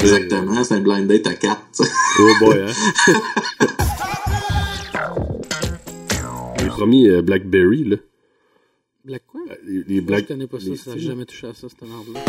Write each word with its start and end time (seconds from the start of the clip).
Exactement, 0.00 0.62
c'est 0.64 0.74
un 0.74 0.80
blind 0.80 1.06
date 1.08 1.26
à 1.26 1.34
4. 1.34 1.60
Oh 2.20 2.32
boy, 2.40 2.60
hein? 2.62 2.72
J'ai 6.60 6.66
promis 6.68 7.08
euh, 7.08 7.22
Blackberry, 7.22 7.84
là. 7.84 7.96
Black 9.04 9.22
quoi? 9.26 9.40
Euh, 9.50 9.54
Les, 9.64 9.82
les 9.94 10.00
Black... 10.00 10.22
je 10.24 10.28
connais 10.28 10.46
pas 10.46 10.60
ça, 10.60 10.66
les- 10.66 10.76
ça 10.76 10.90
n'a 10.90 10.98
jamais 10.98 11.24
touché 11.24 11.46
à 11.48 11.54
ça, 11.54 11.66
cette 11.68 11.82
arbre-là. 11.82 12.20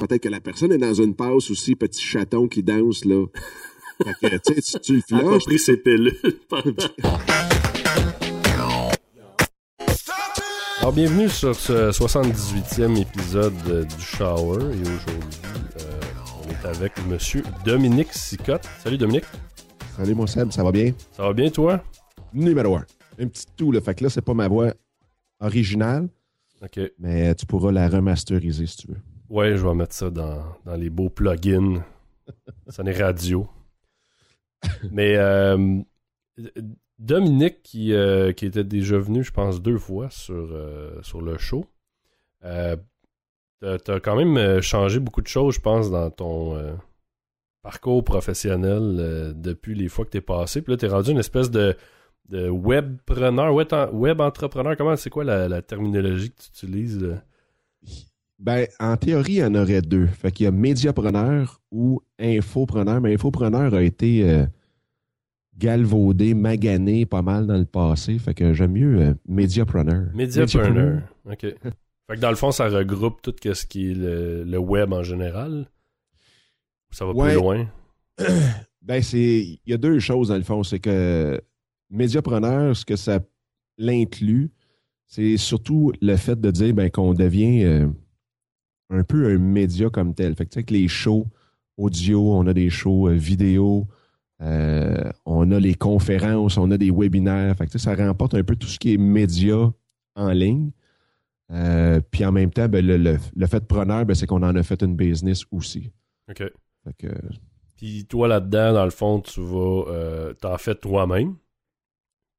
Peut-être 0.00 0.22
que 0.22 0.28
la 0.28 0.40
personne 0.40 0.72
est 0.72 0.78
dans 0.78 0.94
une 0.94 1.14
passe 1.14 1.50
aussi, 1.50 1.76
petit 1.76 2.02
chaton 2.02 2.48
qui 2.48 2.62
danse, 2.62 3.04
là. 3.04 3.26
Fait 4.20 4.30
que, 4.30 4.36
tu 4.54 4.62
sais, 4.62 4.78
tu, 4.80 5.02
tu 5.02 5.14
le 5.16 5.20
Elle 5.28 5.34
a 5.34 5.38
pris 5.38 5.58
ses 5.58 5.76
pilules 5.76 6.16
Alors, 10.80 10.92
bienvenue 10.92 11.28
sur 11.28 11.54
ce 11.54 11.90
78e 11.90 12.98
épisode 13.00 13.52
euh, 13.68 13.84
du 13.84 14.00
Shower. 14.00 14.74
Et 14.74 14.80
aujourd'hui, 14.80 15.40
euh, 15.80 16.00
on 16.44 16.50
est 16.50 16.66
avec 16.66 16.92
Monsieur 17.06 17.42
Dominique 17.64 18.12
Sicotte. 18.12 18.64
Salut 18.78 18.96
Dominique. 18.96 19.24
Salut, 19.96 20.14
mon 20.14 20.26
Seb, 20.26 20.50
ça 20.52 20.64
va 20.64 20.72
bien? 20.72 20.92
Ça 21.12 21.24
va 21.24 21.32
bien, 21.34 21.50
toi? 21.50 21.82
Numéro 22.32 22.76
un. 22.76 22.86
Un 23.18 23.26
petit 23.28 23.44
tout, 23.56 23.72
là. 23.72 23.80
Fait 23.82 23.94
que 23.94 24.04
là, 24.04 24.10
c'est 24.10 24.22
pas 24.22 24.32
ma 24.34 24.48
voix 24.48 24.72
originale, 25.40 26.08
OK. 26.62 26.80
mais 26.98 27.34
tu 27.34 27.44
pourras 27.44 27.72
la 27.72 27.88
remasteriser 27.88 28.66
si 28.66 28.76
tu 28.78 28.88
veux. 28.88 29.00
Ouais, 29.28 29.56
je 29.56 29.66
vais 29.66 29.74
mettre 29.74 29.94
ça 29.94 30.10
dans, 30.10 30.42
dans 30.64 30.74
les 30.76 30.88
beaux 30.90 31.10
plugins. 31.10 31.82
Ça 32.68 32.82
n'est 32.82 32.92
radio. 32.92 33.46
Mais 34.90 35.16
euh, 35.16 35.80
Dominique, 37.00 37.62
qui, 37.62 37.94
euh, 37.94 38.32
qui 38.32 38.44
était 38.44 38.62
déjà 38.62 38.98
venu, 38.98 39.24
je 39.24 39.32
pense, 39.32 39.62
deux 39.62 39.78
fois 39.78 40.10
sur, 40.10 40.50
euh, 40.52 41.00
sur 41.02 41.22
le 41.22 41.38
show, 41.38 41.64
euh, 42.44 42.76
t'as 43.60 44.00
quand 44.00 44.16
même 44.16 44.60
changé 44.60 45.00
beaucoup 45.00 45.22
de 45.22 45.26
choses, 45.26 45.54
je 45.54 45.60
pense, 45.60 45.90
dans 45.90 46.10
ton 46.10 46.78
parcours 47.62 48.04
professionnel 48.04 49.34
depuis 49.34 49.74
les 49.74 49.88
fois 49.88 50.04
que 50.04 50.10
t'es 50.10 50.20
passé. 50.20 50.62
Puis 50.62 50.72
là, 50.72 50.76
t'es 50.76 50.88
rendu 50.88 51.10
une 51.10 51.18
espèce 51.18 51.50
de, 51.50 51.74
de 52.28 52.48
webpreneur, 52.48 53.54
web, 53.54 53.68
web 53.92 54.20
entrepreneur. 54.20 54.76
Comment, 54.76 54.96
c'est 54.96 55.10
quoi 55.10 55.24
la, 55.24 55.62
terminologie 55.62 56.30
que 56.30 56.40
tu 56.40 56.48
utilises? 56.48 57.18
Ben, 58.38 58.66
en 58.78 58.96
théorie, 58.96 59.34
il 59.34 59.38
y 59.38 59.44
en 59.44 59.54
aurait 59.54 59.82
deux. 59.82 60.06
Fait 60.06 60.32
qu'il 60.32 60.44
y 60.44 60.46
a 60.46 60.52
médiapreneur 60.52 61.60
ou 61.70 62.00
infopreneur, 62.18 63.00
mais 63.02 63.14
infopreneur 63.14 63.74
a 63.74 63.82
été 63.82 64.46
galvaudé, 65.60 66.34
magané 66.34 67.06
pas 67.06 67.22
mal 67.22 67.46
dans 67.46 67.58
le 67.58 67.64
passé. 67.66 68.18
Fait 68.18 68.34
que 68.34 68.52
j'aime 68.54 68.72
mieux 68.72 69.00
euh, 69.00 69.14
médiapreneur. 69.28 70.06
Mediapreneur. 70.14 71.02
OK. 71.30 71.40
Fait 71.40 72.16
que 72.16 72.20
dans 72.20 72.30
le 72.30 72.36
fond, 72.36 72.50
ça 72.50 72.68
regroupe 72.68 73.20
tout 73.22 73.34
ce 73.42 73.66
qui 73.66 73.90
est 73.90 73.94
le, 73.94 74.42
le 74.44 74.58
web 74.58 74.92
en 74.92 75.02
général? 75.02 75.66
Ça 76.90 77.04
va 77.04 77.12
Ouais. 77.12 77.28
plus 77.32 77.40
loin? 77.40 77.66
Ben, 78.82 79.02
c'est. 79.02 79.42
Il 79.64 79.70
y 79.70 79.74
a 79.74 79.76
deux 79.76 79.98
choses 80.00 80.28
dans 80.28 80.36
le 80.38 80.42
fond. 80.42 80.62
C'est 80.62 80.78
que 80.80 81.38
médiapreneur, 81.90 82.74
ce 82.74 82.84
que 82.86 82.96
ça 82.96 83.20
l'inclut, 83.76 84.50
c'est 85.06 85.36
surtout 85.36 85.92
le 86.00 86.16
fait 86.16 86.40
de 86.40 86.50
dire 86.50 86.72
ben, 86.74 86.90
qu'on 86.90 87.12
devient 87.12 87.62
euh, 87.64 87.86
un 88.88 89.04
peu 89.04 89.26
un 89.26 89.38
média 89.38 89.90
comme 89.90 90.14
tel. 90.14 90.34
Fait 90.34 90.46
que 90.46 90.50
tu 90.50 90.60
sais, 90.60 90.64
que 90.64 90.72
les 90.72 90.88
shows 90.88 91.26
audio, 91.76 92.32
on 92.32 92.46
a 92.46 92.54
des 92.54 92.70
shows 92.70 93.08
euh, 93.08 93.12
vidéo, 93.14 93.86
euh, 94.42 95.10
on 95.26 95.50
a 95.50 95.58
les 95.60 95.74
conférences, 95.74 96.56
on 96.56 96.70
a 96.70 96.78
des 96.78 96.90
webinaires. 96.90 97.54
Fait 97.56 97.66
que 97.66 97.72
tu 97.72 97.78
sais, 97.78 97.84
ça 97.84 97.94
remporte 97.94 98.34
un 98.34 98.42
peu 98.42 98.56
tout 98.56 98.66
ce 98.68 98.78
qui 98.78 98.94
est 98.94 98.96
média 98.98 99.72
en 100.16 100.30
ligne. 100.30 100.70
Euh, 101.52 102.00
puis 102.10 102.24
en 102.24 102.32
même 102.32 102.50
temps, 102.50 102.68
ben, 102.68 102.84
le, 102.86 102.96
le- 102.96 103.18
le 103.34 103.46
fait 103.46 103.60
de 103.60 103.64
preneur, 103.66 104.04
ben, 104.06 104.14
c'est 104.14 104.26
qu'on 104.26 104.42
en 104.42 104.54
a 104.54 104.62
fait 104.62 104.82
une 104.82 104.94
business 104.96 105.44
aussi. 105.50 105.90
OK. 106.30 106.38
Fait 106.38 106.52
que, 106.96 107.08
Puis 107.76 108.06
toi, 108.06 108.28
là-dedans, 108.28 108.72
dans 108.72 108.84
le 108.84 108.90
fond, 108.90 109.20
tu 109.20 109.40
vas... 109.40 109.84
Euh, 109.88 110.32
T'en 110.34 110.56
fais 110.58 110.74
toi-même. 110.76 111.34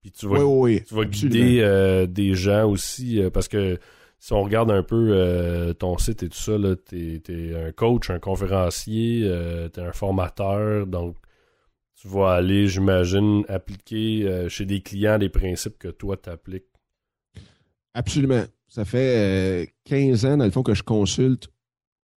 Puis 0.01 0.11
tu 0.11 0.27
vas, 0.27 0.39
oui, 0.39 0.43
oui, 0.43 0.73
oui, 0.79 0.83
tu 0.87 0.95
vas 0.95 1.05
guider 1.05 1.59
euh, 1.61 2.07
des 2.07 2.33
gens 2.33 2.67
aussi. 2.69 3.21
euh, 3.21 3.29
parce 3.29 3.47
que 3.47 3.77
si 4.17 4.33
on 4.33 4.41
regarde 4.43 4.71
un 4.71 4.81
peu 4.83 5.09
euh, 5.11 5.73
ton 5.73 5.97
site 5.97 6.23
et 6.23 6.29
tout 6.29 6.37
ça, 6.37 6.53
t'es, 6.87 7.21
t'es 7.23 7.53
un 7.55 7.71
coach, 7.71 8.09
un 8.09 8.17
conférencier, 8.19 9.21
euh, 9.25 9.67
t'es 9.69 9.81
un 9.81 9.91
formateur. 9.91 10.87
Donc, 10.87 11.17
tu 12.01 12.07
vas 12.07 12.33
aller, 12.33 12.67
j'imagine, 12.67 13.43
appliquer 13.47 14.27
euh, 14.27 14.49
chez 14.49 14.65
des 14.65 14.81
clients 14.81 15.19
des 15.19 15.29
principes 15.29 15.77
que 15.77 15.89
toi, 15.89 16.17
t'appliques. 16.17 16.65
Absolument. 17.93 18.43
Ça 18.67 18.85
fait 18.85 19.17
euh, 19.17 19.65
15 19.85 20.25
ans, 20.25 20.37
dans 20.37 20.45
le 20.45 20.51
fond, 20.51 20.63
que 20.63 20.73
je 20.73 20.81
consulte 20.81 21.49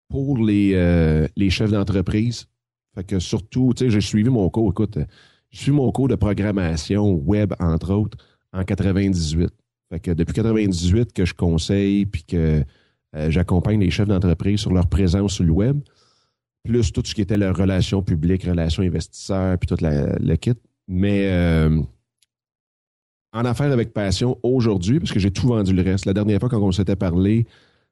pour 0.09 0.39
les, 0.39 0.73
euh, 0.75 1.27
les 1.37 1.51
chefs 1.51 1.71
d'entreprise. 1.71 2.47
Fait 2.95 3.05
que 3.05 3.19
surtout, 3.19 3.73
tu 3.77 3.85
sais, 3.85 3.91
j'ai 3.91 4.01
suivi 4.01 4.31
mon 4.31 4.49
cours, 4.49 4.71
écoute, 4.71 4.97
euh, 4.97 5.05
j'ai 5.51 5.59
suivi 5.59 5.77
mon 5.77 5.91
cours 5.93 6.09
de 6.09 6.15
programmation 6.15 7.13
web, 7.13 7.53
entre 7.59 7.93
autres, 7.93 8.17
en 8.53 8.65
98. 8.65 9.51
Fait 9.91 10.01
que 10.01 10.11
depuis 10.13 10.33
98 10.33 11.13
que 11.13 11.25
je 11.25 11.35
conseille 11.35 12.07
puis 12.07 12.25
que 12.25 12.65
euh, 13.17 13.31
j'accompagne 13.31 13.81
les 13.81 13.91
chefs 13.91 14.09
d'entreprise 14.09 14.61
sur 14.61 14.73
leur 14.73 14.89
présence 14.89 15.35
sur 15.35 15.45
le 15.45 15.53
web, 15.53 15.81
plus 16.65 16.93
tout 16.93 17.03
ce 17.05 17.15
qui 17.15 17.21
était 17.21 17.37
leurs 17.37 17.57
relations 17.57 18.03
publiques, 18.03 18.43
relations 18.45 18.83
investisseurs, 18.83 19.59
puis 19.59 19.67
tout 19.69 19.77
la- 19.83 20.17
le 20.19 20.37
kit. 20.37 20.55
Mais 20.89 21.29
euh, 21.31 21.81
en 23.33 23.45
affaires 23.45 23.71
avec 23.73 23.93
passion 23.93 24.39
aujourd'hui, 24.43 24.99
parce 24.99 25.13
que 25.13 25.19
j'ai 25.21 25.31
tout 25.31 25.47
vendu 25.49 25.73
le 25.75 25.83
reste. 25.83 26.07
La 26.07 26.13
dernière 26.15 26.41
fois, 26.41 26.49
quand 26.49 26.61
on 26.61 26.73
s'était 26.73 26.97
parlé, 26.97 27.47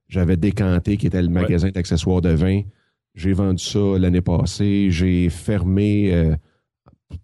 j'avais 0.09 0.37
décanté, 0.37 0.97
qui 0.97 1.07
était 1.07 1.23
le 1.23 1.29
magasin 1.29 1.69
d'accessoires 1.71 2.21
de 2.21 2.31
vin. 2.31 2.63
J'ai 3.15 3.33
vendu 3.33 3.63
ça 3.63 3.99
l'année 3.99 4.21
passée. 4.23 4.91
J'ai 4.91 5.29
fermé, 5.29 6.15
euh, 6.15 6.35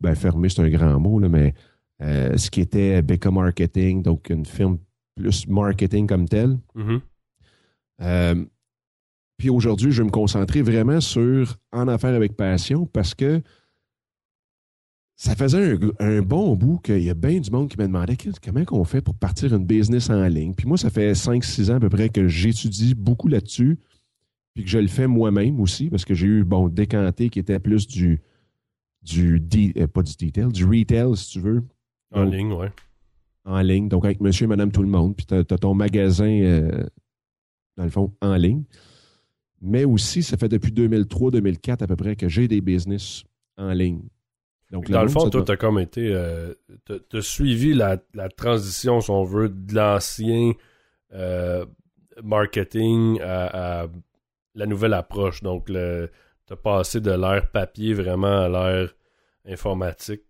ben 0.01 0.15
fermé, 0.15 0.49
c'est 0.49 0.61
un 0.63 0.69
grand 0.69 0.99
mot, 1.01 1.19
là, 1.19 1.29
mais 1.29 1.55
euh, 2.03 2.37
ce 2.37 2.51
qui 2.51 2.61
était 2.61 3.01
Becca 3.03 3.31
Marketing, 3.31 4.03
donc 4.03 4.29
une 4.31 4.45
firme 4.45 4.79
plus 5.17 5.47
marketing 5.49 6.07
comme 6.07 6.29
telle. 6.29 6.59
Mhm. 6.75 7.01
Euh, 8.03 8.45
puis 9.39 9.51
aujourd'hui, 9.51 9.93
je 9.93 10.03
vais 10.03 10.07
me 10.07 10.13
concentrer 10.13 10.63
vraiment 10.63 11.01
sur 11.01 11.57
En 11.73 11.87
affaires 11.89 12.15
avec 12.15 12.37
passion 12.37 12.87
parce 12.87 13.15
que 13.15 13.41
ça 15.15 15.35
faisait 15.35 15.73
un, 15.73 15.79
un 16.01 16.23
bon 16.23 16.55
bout 16.57 16.79
qu'il 16.79 17.03
y 17.03 17.11
a 17.11 17.15
bien 17.15 17.39
du 17.41 17.51
monde 17.51 17.69
qui 17.69 17.79
me 17.79 17.87
demandait 17.87 18.17
comment 18.45 18.65
on 18.73 18.85
fait 18.85 19.01
pour 19.01 19.15
partir 19.15 19.55
une 19.55 19.65
business 19.65 20.11
en 20.11 20.27
ligne? 20.27 20.55
Puis 20.55 20.67
moi, 20.67 20.77
ça 20.77 20.91
fait 20.91 21.13
5-6 21.13 21.71
ans 21.71 21.77
à 21.77 21.81
peu 21.81 21.89
près 21.89 22.09
que 22.09 22.29
j'étudie 22.29 22.95
beaucoup 22.95 23.29
là-dessus, 23.29 23.79
puis 24.55 24.65
que 24.65 24.71
je 24.71 24.79
le 24.79 24.89
fais 24.89 25.07
moi-même 25.07 25.61
aussi 25.61 25.89
parce 25.89 26.05
que 26.05 26.15
j'ai 26.15 26.27
eu, 26.27 26.45
bon, 26.45 26.69
décanté 26.69 27.31
qui 27.31 27.39
était 27.39 27.61
plus 27.61 27.87
du, 27.87 28.21
du 29.03 29.43
euh, 29.77 29.87
pas 29.87 30.03
du 30.03 30.15
detail, 30.17 30.49
du 30.49 30.65
retail, 30.65 31.17
si 31.17 31.31
tu 31.31 31.41
veux 31.41 31.63
En 32.13 32.25
Donc, 32.25 32.35
ligne, 32.35 32.53
ouais. 32.53 32.73
en 33.45 33.61
ligne, 33.61 33.89
donc 33.89 34.05
avec 34.05 34.21
monsieur 34.21 34.45
et 34.45 34.49
madame 34.49 34.73
tout 34.73 34.83
le 34.83 34.89
monde, 34.89 35.17
puis 35.17 35.27
tu 35.27 35.35
as, 35.35 35.45
ton 35.45 35.75
magasin, 35.75 36.29
euh, 36.29 36.85
dans 37.77 37.85
le 37.85 37.91
fond, 37.91 38.13
en 38.21 38.35
ligne. 38.35 38.65
Mais 39.61 39.85
aussi, 39.85 40.23
ça 40.23 40.37
fait 40.37 40.49
depuis 40.49 40.71
2003-2004 40.73 41.83
à 41.83 41.87
peu 41.87 41.97
près 41.97 42.15
que 42.17 42.29
j'ai 42.29 42.47
des 42.49 42.61
business 42.61 43.25
en 43.57 43.71
ligne. 43.73 44.03
Donc, 44.71 44.91
Dans 44.91 45.03
le 45.03 45.09
fond, 45.09 45.31
toi, 45.31 45.43
t'as 45.43 45.57
comme 45.57 45.79
été. 45.79 46.13
euh, 46.13 46.53
t'as- 46.85 47.23
suivi 47.23 47.73
la, 47.75 47.97
la 48.15 48.29
transition, 48.29 49.01
si 49.01 49.11
on 49.11 49.25
veut, 49.25 49.49
de 49.49 49.75
l'ancien 49.75 50.53
euh, 51.15 51.65
marketing 52.23 53.21
à, 53.23 53.83
à 53.83 53.87
la 54.55 54.67
nouvelle 54.67 54.93
approche. 54.95 55.43
Donc, 55.43 55.71
t'as 56.47 56.57
passé 56.57 57.01
de 57.01 57.11
l'ère 57.11 57.51
papier 57.51 57.95
vraiment 57.95 58.43
à 58.43 58.49
l'ère 58.49 58.95
informatique. 59.47 60.23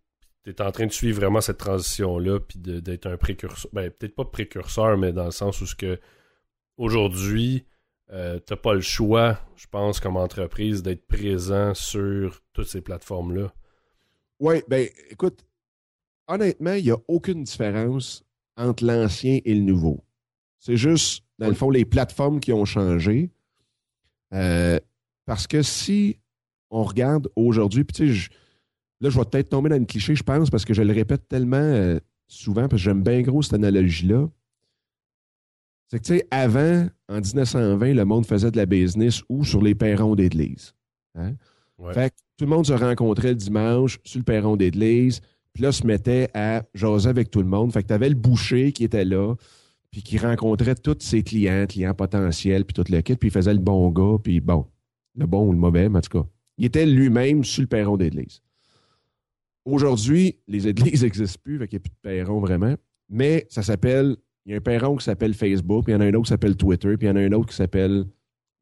Tu 0.44 0.50
es 0.50 0.62
en 0.62 0.70
train 0.70 0.86
de 0.86 0.92
suivre 0.92 1.18
vraiment 1.20 1.40
cette 1.40 1.58
transition-là, 1.58 2.38
puis 2.40 2.58
d'être 2.60 3.06
un 3.06 3.16
précurseur. 3.16 3.70
Ben, 3.74 3.90
peut-être 3.90 4.14
pas 4.14 4.24
précurseur, 4.24 4.96
mais 4.96 5.12
dans 5.12 5.24
le 5.26 5.30
sens 5.32 5.60
où 5.60 5.66
ce 5.66 5.74
que 5.74 5.98
aujourd'hui, 6.76 7.66
euh, 8.12 8.38
t'as 8.38 8.56
pas 8.56 8.74
le 8.74 8.80
choix, 8.80 9.38
je 9.56 9.66
pense, 9.70 10.00
comme 10.00 10.16
entreprise, 10.16 10.82
d'être 10.82 11.06
présent 11.06 11.74
sur 11.74 12.40
toutes 12.52 12.68
ces 12.68 12.80
plateformes-là. 12.80 13.52
Oui, 14.40 14.62
ben 14.68 14.88
écoute, 15.10 15.44
honnêtement, 16.26 16.74
il 16.74 16.84
n'y 16.84 16.90
a 16.90 16.96
aucune 17.08 17.42
différence 17.44 18.24
entre 18.56 18.84
l'ancien 18.84 19.40
et 19.44 19.54
le 19.54 19.60
nouveau. 19.62 20.04
C'est 20.58 20.76
juste, 20.76 21.22
dans 21.38 21.48
le 21.48 21.54
fond, 21.54 21.70
les 21.70 21.84
plateformes 21.84 22.40
qui 22.40 22.52
ont 22.52 22.64
changé. 22.64 23.30
Euh, 24.34 24.78
parce 25.26 25.46
que 25.46 25.62
si 25.62 26.18
on 26.70 26.82
regarde 26.84 27.28
aujourd'hui, 27.36 27.84
puis 27.84 27.94
tu 27.94 28.06
sais, 28.08 28.12
je- 28.12 28.30
là, 29.00 29.10
je 29.10 29.18
vais 29.18 29.24
peut-être 29.24 29.48
tomber 29.48 29.68
dans 29.70 29.76
une 29.76 29.86
cliché, 29.86 30.14
je 30.14 30.22
pense, 30.22 30.50
parce 30.50 30.64
que 30.64 30.74
je 30.74 30.82
le 30.82 30.92
répète 30.92 31.28
tellement 31.28 31.56
euh, 31.56 31.98
souvent, 32.26 32.62
parce 32.68 32.72
que 32.82 32.84
j'aime 32.84 33.02
bien 33.02 33.22
gros 33.22 33.42
cette 33.42 33.54
analogie-là. 33.54 34.28
C'est 35.88 35.98
que, 35.98 36.04
tu 36.04 36.16
sais, 36.18 36.26
avant, 36.30 36.86
en 37.08 37.20
1920, 37.20 37.94
le 37.94 38.04
monde 38.04 38.26
faisait 38.26 38.50
de 38.50 38.56
la 38.56 38.66
business 38.66 39.22
ou 39.28 39.44
sur 39.44 39.62
les 39.62 39.74
perrons 39.74 40.14
d'église. 40.14 40.74
Hein? 41.14 41.32
Ouais. 41.78 41.94
Fait 41.94 42.10
que 42.10 42.16
tout 42.36 42.44
le 42.44 42.50
monde 42.50 42.66
se 42.66 42.72
rencontrait 42.72 43.30
le 43.30 43.36
dimanche 43.36 43.98
sur 44.04 44.18
le 44.18 44.24
perron 44.24 44.56
d'église, 44.56 45.20
puis 45.52 45.62
là, 45.62 45.72
se 45.72 45.86
mettait 45.86 46.28
à 46.34 46.62
jaser 46.74 47.08
avec 47.08 47.30
tout 47.30 47.40
le 47.40 47.48
monde. 47.48 47.72
Fait 47.72 47.82
que 47.82 47.88
tu 47.88 47.94
avais 47.94 48.08
le 48.08 48.14
boucher 48.14 48.72
qui 48.72 48.84
était 48.84 49.04
là, 49.04 49.34
puis 49.90 50.02
qui 50.02 50.18
rencontrait 50.18 50.74
tous 50.74 50.98
ses 51.00 51.22
clients, 51.22 51.66
clients 51.66 51.94
potentiels, 51.94 52.64
puis 52.64 52.74
tout 52.74 52.90
le 52.92 53.00
kit, 53.00 53.16
puis 53.16 53.28
il 53.28 53.32
faisait 53.32 53.54
le 53.54 53.60
bon 53.60 53.90
gars, 53.90 54.18
puis 54.22 54.40
bon, 54.40 54.66
le 55.16 55.26
bon 55.26 55.48
ou 55.48 55.52
le 55.52 55.58
mauvais, 55.58 55.88
mais 55.88 55.98
en 55.98 56.02
tout 56.02 56.22
cas, 56.22 56.28
il 56.58 56.66
était 56.66 56.86
lui-même 56.86 57.44
sur 57.44 57.62
le 57.62 57.68
perron 57.68 57.96
d'église. 57.96 58.42
Aujourd'hui, 59.64 60.38
les 60.46 60.68
églises 60.68 61.02
n'existent 61.02 61.40
plus, 61.42 61.58
fait 61.58 61.68
qu'il 61.68 61.78
n'y 61.78 61.82
a 61.82 61.84
plus 61.84 61.90
de 61.90 62.02
perron 62.02 62.40
vraiment, 62.40 62.74
mais 63.08 63.46
ça 63.48 63.62
s'appelle, 63.62 64.16
il 64.48 64.52
y 64.52 64.54
a 64.54 64.56
un 64.56 64.60
perron 64.60 64.96
qui 64.96 65.04
s'appelle 65.04 65.34
Facebook, 65.34 65.84
puis 65.84 65.92
il 65.92 65.96
y 65.96 65.98
en 65.98 66.00
a 66.00 66.06
un 66.06 66.14
autre 66.14 66.24
qui 66.24 66.30
s'appelle 66.30 66.56
Twitter, 66.56 66.96
puis 66.96 67.06
il 67.06 67.10
y 67.10 67.12
en 67.12 67.16
a 67.16 67.20
un 67.20 67.32
autre 67.32 67.50
qui 67.50 67.56
s'appelle 67.56 68.06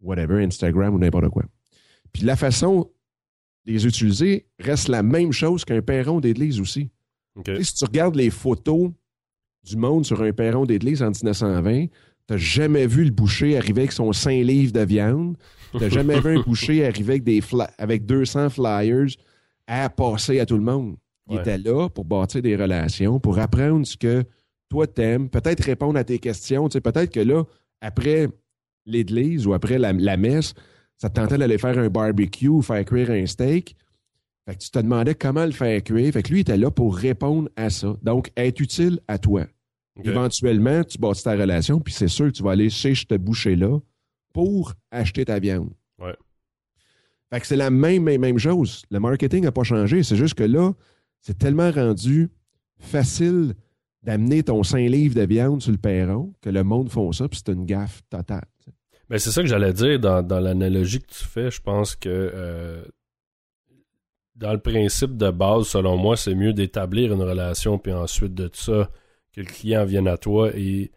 whatever, 0.01 0.43
Instagram 0.45 0.95
ou 0.95 0.99
n'importe 0.99 1.29
quoi. 1.29 1.45
Puis 2.13 2.23
la 2.25 2.35
façon 2.37 2.91
de 3.65 3.73
les 3.73 3.87
utiliser 3.87 4.47
reste 4.59 4.89
la 4.89 5.03
même 5.05 5.33
chose 5.33 5.65
qu'un 5.65 5.83
perron 5.83 6.19
d'église 6.21 6.61
aussi. 6.61 6.91
Si 7.63 7.75
tu 7.75 7.85
regardes 7.85 8.17
les 8.17 8.31
photos 8.31 8.91
du 9.65 9.77
monde 9.77 10.05
sur 10.05 10.23
un 10.23 10.33
perron 10.33 10.65
d'église 10.65 11.03
en 11.03 11.11
1920, 11.11 11.87
t'as 12.27 12.37
jamais 12.37 12.87
vu 12.87 13.05
le 13.05 13.11
boucher 13.11 13.57
arriver 13.57 13.83
avec 13.83 13.93
son 13.93 14.13
5 14.13 14.43
livres 14.45 14.73
de 14.73 14.81
viande. 14.81 15.37
T'as 15.79 15.89
jamais 15.89 16.19
vu 16.21 16.39
un 16.39 16.43
boucher 16.47 16.85
arriver 16.87 17.13
avec, 17.15 17.25
des 17.25 17.41
avec 17.79 18.07
200 18.07 18.51
flyers 18.51 19.09
à 19.67 19.89
passer 19.91 20.41
à 20.41 20.47
tout 20.47 20.57
le 20.57 20.63
monde. 20.65 20.97
Il 21.29 21.35
Ouais. 21.37 21.41
était 21.43 21.59
là 21.59 21.89
pour 21.89 22.05
bâtir 22.05 22.41
des 22.43 22.57
relations, 22.57 23.19
pour 23.21 23.39
apprendre 23.39 23.85
ce 23.87 23.97
que 23.97 24.25
toi 24.69 24.87
t'aimes, 24.87 25.29
peut-être 25.29 25.65
répondre 25.65 25.99
à 25.99 26.05
tes 26.05 26.19
questions. 26.19 26.69
Tu 26.69 26.75
sais, 26.75 26.81
peut-être 26.81 27.13
que 27.13 27.21
là, 27.21 27.45
après 27.81 28.29
l'église 28.85 29.47
ou 29.47 29.55
après 29.55 29.79
la, 29.79 29.93
la 29.93 30.17
messe, 30.17 30.55
ça 30.97 31.11
te 31.11 31.15
tentait 31.21 31.39
d'aller 31.39 31.59
faire 31.59 31.79
un 31.79 31.89
barbecue 31.89 32.49
ou 32.49 32.63
faire 32.63 32.85
cuire 32.85 33.11
un 33.11 33.27
steak. 33.27 33.77
Fait 34.47 34.55
que 34.55 34.61
tu 34.61 34.71
te 34.71 34.79
demandais 34.79 35.15
comment 35.15 35.45
le 35.45 35.53
faire 35.53 35.83
cuire. 35.83 36.13
Fait 36.13 36.23
que 36.23 36.31
lui, 36.31 36.39
il 36.39 36.41
était 36.43 36.57
là 36.57 36.71
pour 36.71 36.97
répondre 36.97 37.49
à 37.57 37.69
ça. 37.69 37.97
Donc, 38.03 38.31
être 38.37 38.61
utile 38.61 39.01
à 39.09 39.19
toi. 39.19 39.45
Éventuellement, 40.05 40.85
tu 40.85 40.99
bâtis 40.99 41.23
ta 41.23 41.33
relation, 41.33 41.81
puis 41.81 41.93
c'est 41.93 42.09
sûr 42.09 42.27
que 42.27 42.33
tu 42.33 42.43
vas 42.43 42.53
aller 42.53 42.69
chez 42.69 42.95
ce 42.95 43.15
boucher-là 43.17 43.79
pour 44.33 44.75
acheter 44.91 45.25
ta 45.25 45.39
viande. 45.39 45.71
Ouais. 45.99 46.15
Fait 47.33 47.41
que 47.41 47.47
c'est 47.47 47.57
la 47.57 47.71
même, 47.71 48.03
même, 48.03 48.21
même 48.21 48.39
chose. 48.39 48.83
Le 48.91 49.01
marketing 49.01 49.45
n'a 49.45 49.53
pas 49.53 49.65
changé. 49.65 50.03
C'est 50.03 50.17
juste 50.17 50.35
que 50.35 50.45
là, 50.45 50.75
c'est 51.23 51.39
tellement 51.39 51.71
rendu 51.71 52.29
facile 52.79 53.55
d'amener 54.07 54.43
ton 54.45 54.63
5 54.63 54.79
livres 54.89 55.15
de 55.17 55.27
viande 55.27 55.61
sur 55.61 55.73
le 55.73 55.79
perron 55.79 56.33
que 56.41 56.49
le 56.49 56.63
monde 56.63 56.89
font 56.91 57.13
ça, 57.13 57.29
puis 57.29 57.41
c'est 57.45 57.53
une 57.53 57.67
gaffe 57.67 58.03
totale. 58.09 58.47
tu 58.61 58.71
sais. 58.71 58.77
Ben, 59.11 59.19
c'est 59.19 59.31
ça 59.31 59.43
que 59.43 59.49
j'allais 59.49 59.73
dire 59.73 60.01
dans, 60.01 60.23
dans 60.23 60.41
l'analogie 60.41 61.01
que 61.01 61.09
tu 61.13 61.25
fais. 61.25 61.51
Je 61.51 61.61
pense 61.61 61.95
que 61.97 62.09
euh, 62.09 62.85
dans 64.37 64.53
le 64.53 64.61
principe 64.61 65.17
de 65.17 65.31
base, 65.31 65.67
selon 65.67 65.97
moi, 65.97 66.17
c'est 66.17 66.35
mieux 66.35 66.53
d'établir 66.53 67.13
une 67.13 67.23
relation, 67.23 67.79
puis 67.79 67.93
ensuite 67.93 68.35
de 68.35 68.49
ça, 68.53 68.91
que 69.33 69.41
le 69.41 69.47
client 69.47 69.85
vienne 69.85 70.09
à 70.09 70.17
toi 70.17 70.51
et 70.55 70.93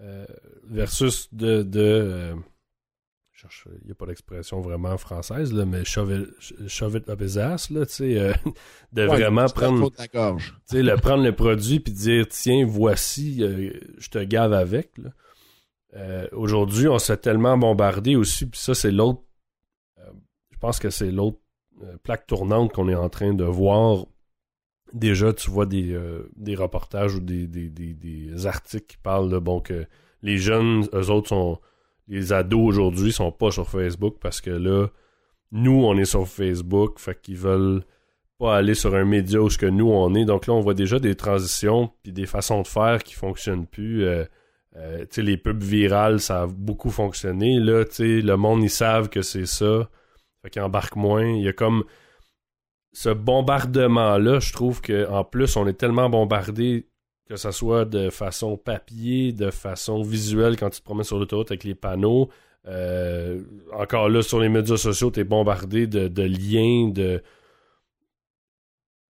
euh, 0.00 0.24
versus 0.64 1.28
de. 1.32 1.68
euh, 1.76 2.34
cherche- 3.48 3.68
il 3.82 3.86
n'y 3.86 3.92
a 3.92 3.94
pas 3.94 4.06
d'expression 4.06 4.60
vraiment 4.60 4.96
française, 4.98 5.52
là, 5.52 5.64
mais 5.64 5.84
shove 5.84 6.12
it, 6.12 6.68
shove 6.68 6.96
it 6.96 7.08
up 7.08 7.20
his 7.20 7.38
ass, 7.38 7.70
là, 7.70 7.80
euh, 8.00 8.32
de 8.92 9.02
Ouais, 9.02 9.06
vraiment 9.06 9.46
prendre. 9.46 9.90
gorge. 10.12 10.54
Le 10.72 10.96
prendre 10.96 11.24
le 11.24 11.34
produit 11.34 11.80
puis 11.80 11.92
dire 11.92 12.26
tiens, 12.28 12.64
voici, 12.66 13.42
euh, 13.42 13.72
je 13.98 14.08
te 14.08 14.22
gave 14.22 14.52
avec. 14.52 14.92
Euh, 15.94 16.26
Aujourd'hui, 16.32 16.88
on 16.88 16.98
s'est 16.98 17.16
tellement 17.16 17.56
bombardé 17.56 18.16
aussi, 18.16 18.46
puis 18.46 18.60
ça, 18.60 18.74
c'est 18.74 18.90
l'autre. 18.92 19.22
je 20.50 20.58
pense 20.58 20.78
que 20.78 20.90
c'est 20.90 21.10
l'autre 21.10 21.38
plaque 22.02 22.26
tournante 22.26 22.72
qu'on 22.72 22.88
est 22.88 22.94
en 22.94 23.08
train 23.08 23.34
de 23.34 23.44
voir. 23.44 24.06
Déjà, 24.92 25.32
tu 25.32 25.50
vois 25.50 25.66
des, 25.66 25.98
des 26.36 26.54
reportages 26.54 27.14
ou 27.16 27.20
des, 27.20 27.46
des, 27.46 27.68
des, 27.68 27.92
des 27.94 28.46
articles 28.46 28.86
qui 28.86 28.96
parlent 28.98 29.28
de 29.30 29.38
bon 29.38 29.60
que 29.60 29.86
les 30.22 30.38
jeunes, 30.38 30.86
eux 30.94 31.10
autres 31.10 31.28
sont. 31.28 31.60
Les 32.08 32.32
ados 32.32 32.68
aujourd'hui 32.68 33.12
sont 33.12 33.32
pas 33.32 33.50
sur 33.50 33.68
Facebook 33.68 34.16
parce 34.20 34.40
que 34.40 34.50
là, 34.50 34.88
nous, 35.52 35.84
on 35.84 35.96
est 35.96 36.04
sur 36.04 36.28
Facebook, 36.28 36.98
fait 36.98 37.20
qu'ils 37.20 37.36
veulent 37.36 37.82
pas 38.38 38.56
aller 38.56 38.74
sur 38.74 38.94
un 38.94 39.04
média 39.04 39.40
où 39.40 39.48
ce 39.48 39.58
que 39.58 39.66
nous 39.66 39.90
on 39.90 40.14
est. 40.14 40.24
Donc 40.24 40.46
là, 40.46 40.54
on 40.54 40.60
voit 40.60 40.74
déjà 40.74 40.98
des 40.98 41.14
transitions 41.14 41.90
puis 42.02 42.12
des 42.12 42.26
façons 42.26 42.62
de 42.62 42.66
faire 42.66 43.02
qui 43.02 43.14
fonctionnent 43.14 43.66
plus. 43.66 44.04
Euh, 44.04 44.24
euh, 44.76 45.06
les 45.16 45.36
pubs 45.36 45.62
virales, 45.62 46.20
ça 46.20 46.42
a 46.42 46.46
beaucoup 46.46 46.90
fonctionné. 46.90 47.58
Là, 47.58 47.84
tu 47.84 47.94
sais, 47.94 48.20
le 48.20 48.36
monde, 48.36 48.62
ils 48.62 48.70
savent 48.70 49.08
que 49.08 49.22
c'est 49.22 49.46
ça. 49.46 49.88
Fait 50.42 50.50
qu'ils 50.50 50.62
embarquent 50.62 50.96
moins. 50.96 51.26
Il 51.26 51.42
y 51.42 51.48
a 51.48 51.52
comme 51.52 51.84
ce 52.92 53.08
bombardement-là, 53.08 54.40
je 54.40 54.52
trouve 54.52 54.80
que 54.80 55.08
en 55.10 55.24
plus, 55.24 55.56
on 55.56 55.66
est 55.66 55.74
tellement 55.74 56.10
bombardé 56.10 56.86
que 57.26 57.36
ce 57.36 57.50
soit 57.50 57.84
de 57.84 58.10
façon 58.10 58.56
papier, 58.56 59.32
de 59.32 59.50
façon 59.50 60.02
visuelle 60.02 60.56
quand 60.56 60.70
tu 60.70 60.80
te 60.80 60.84
promènes 60.84 61.04
sur 61.04 61.18
l'autoroute 61.18 61.50
avec 61.50 61.64
les 61.64 61.74
panneaux. 61.74 62.28
Euh, 62.66 63.42
encore 63.72 64.08
là, 64.08 64.22
sur 64.22 64.40
les 64.40 64.48
médias 64.48 64.76
sociaux, 64.76 65.10
tu 65.10 65.20
es 65.20 65.24
bombardé 65.24 65.86
de, 65.86 66.22
liens, 66.22 66.88
de, 66.88 67.22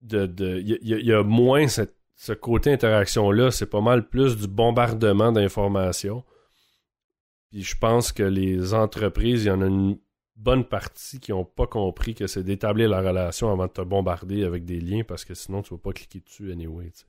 de, 0.02 0.26
de 0.26 0.58
il 0.60 0.68
y, 0.68 0.94
a- 0.94 0.98
il 0.98 1.06
y 1.06 1.12
a 1.12 1.22
moins 1.22 1.66
ce 1.68 2.32
côté 2.32 2.72
interaction-là. 2.72 3.50
C'est 3.50 3.66
pas 3.66 3.80
mal 3.80 4.08
plus 4.08 4.36
du 4.36 4.46
bombardement 4.48 5.32
d'informations. 5.32 6.24
Puis 7.50 7.62
je 7.62 7.76
pense 7.78 8.12
que 8.12 8.22
les 8.22 8.74
entreprises, 8.74 9.44
il 9.44 9.48
y 9.48 9.50
en 9.50 9.62
a 9.62 9.66
une 9.66 9.98
bonne 10.36 10.64
partie 10.64 11.18
qui 11.20 11.30
n'ont 11.32 11.44
pas 11.44 11.66
compris 11.66 12.14
que 12.14 12.26
c'est 12.26 12.42
d'établir 12.42 12.88
la 12.90 13.00
relation 13.00 13.50
avant 13.50 13.66
de 13.66 13.72
te 13.72 13.80
bombarder 13.80 14.44
avec 14.44 14.64
des 14.64 14.80
liens 14.80 15.02
parce 15.02 15.24
que 15.24 15.32
sinon 15.34 15.62
tu 15.62 15.72
vas 15.74 15.78
pas 15.80 15.92
cliquer 15.92 16.20
dessus 16.20 16.52
anyway. 16.52 16.90
tu 16.90 17.00
sais. 17.00 17.04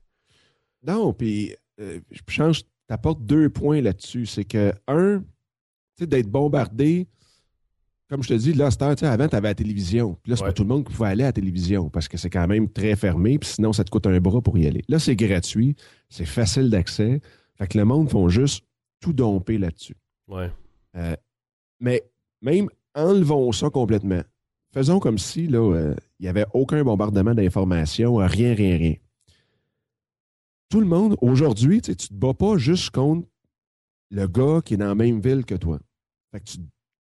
Non, 0.86 1.14
puis 1.14 1.56
euh, 1.80 2.00
je 2.12 2.22
change, 2.30 2.64
t'apportes 2.88 3.24
deux 3.26 3.50
points 3.50 3.82
là-dessus. 3.82 4.26
C'est 4.26 4.46
que, 4.46 4.72
un, 4.88 5.20
tu 5.20 5.26
sais, 6.00 6.08
d'être 6.08 6.30
bombardé, 6.30 7.08
comme 8.10 8.24
je 8.24 8.30
te 8.30 8.34
dis, 8.36 8.54
là, 8.54 8.72
sais, 8.72 8.84
avant, 9.06 9.28
tu 9.28 9.36
avais 9.36 9.50
la 9.50 9.56
télévision. 9.56 10.18
Puis 10.24 10.30
là, 10.32 10.36
c'est 10.38 10.44
Ouais. 10.44 10.50
pas 10.50 10.54
tout 10.54 10.64
le 10.64 10.70
monde 10.70 10.86
qui 10.86 10.94
pouvait 10.94 11.10
aller 11.10 11.24
à 11.24 11.28
la 11.28 11.34
télévision 11.34 11.90
parce 11.90 12.08
que 12.08 12.18
c'est 12.18 12.30
quand 12.30 12.48
même 12.48 12.70
très 12.70 12.96
fermé, 12.96 13.38
puis 13.38 13.50
sinon, 13.50 13.74
ça 13.74 13.84
te 13.84 13.90
coûte 13.90 14.08
un 14.08 14.20
bras 14.20 14.42
pour 14.42 14.58
y 14.58 14.66
aller. 14.68 14.84
Là, 14.88 14.98
c'est 15.00 15.16
gratuit, 15.16 15.76
c'est 16.10 16.26
facile 16.26 16.70
d'accès. 16.70 17.20
Fait 17.56 17.68
que 17.68 17.78
le 17.78 17.84
monde 17.86 18.10
font 18.10 18.30
juste 18.30 18.64
tout 19.02 19.14
domper 19.14 19.58
là-dessus. 19.58 19.96
Ouais. 20.28 20.50
Mais 21.80 22.04
même 22.42 22.70
enlevons 22.96 23.52
ça 23.52 23.70
complètement. 23.70 24.22
Faisons 24.74 25.00
comme 25.00 25.18
si 25.18 25.48
là, 25.48 25.60
euh, 25.60 25.96
il 26.20 26.24
n'y 26.24 26.30
avait 26.30 26.46
aucun 26.54 26.84
bombardement 26.84 27.34
d'informations, 27.34 28.20
euh, 28.20 28.26
rien, 28.28 28.54
rien, 28.54 28.78
rien. 28.78 28.96
Tout 30.70 30.80
le 30.82 30.86
monde, 30.86 31.16
aujourd'hui, 31.22 31.82
tu 31.82 31.96
tu 31.96 32.10
te 32.10 32.14
bats 32.14 32.34
pas 32.34 32.58
juste 32.58 32.90
contre 32.92 33.28
le 34.12 34.28
gars 34.28 34.62
qui 34.64 34.74
est 34.74 34.78
dans 34.78 34.88
la 34.88 34.96
même 34.96 35.20
ville 35.22 35.46
que 35.46 35.56
toi. 35.56 35.80
Fait 36.32 36.40
que 36.40 36.46
tu- 36.46 36.60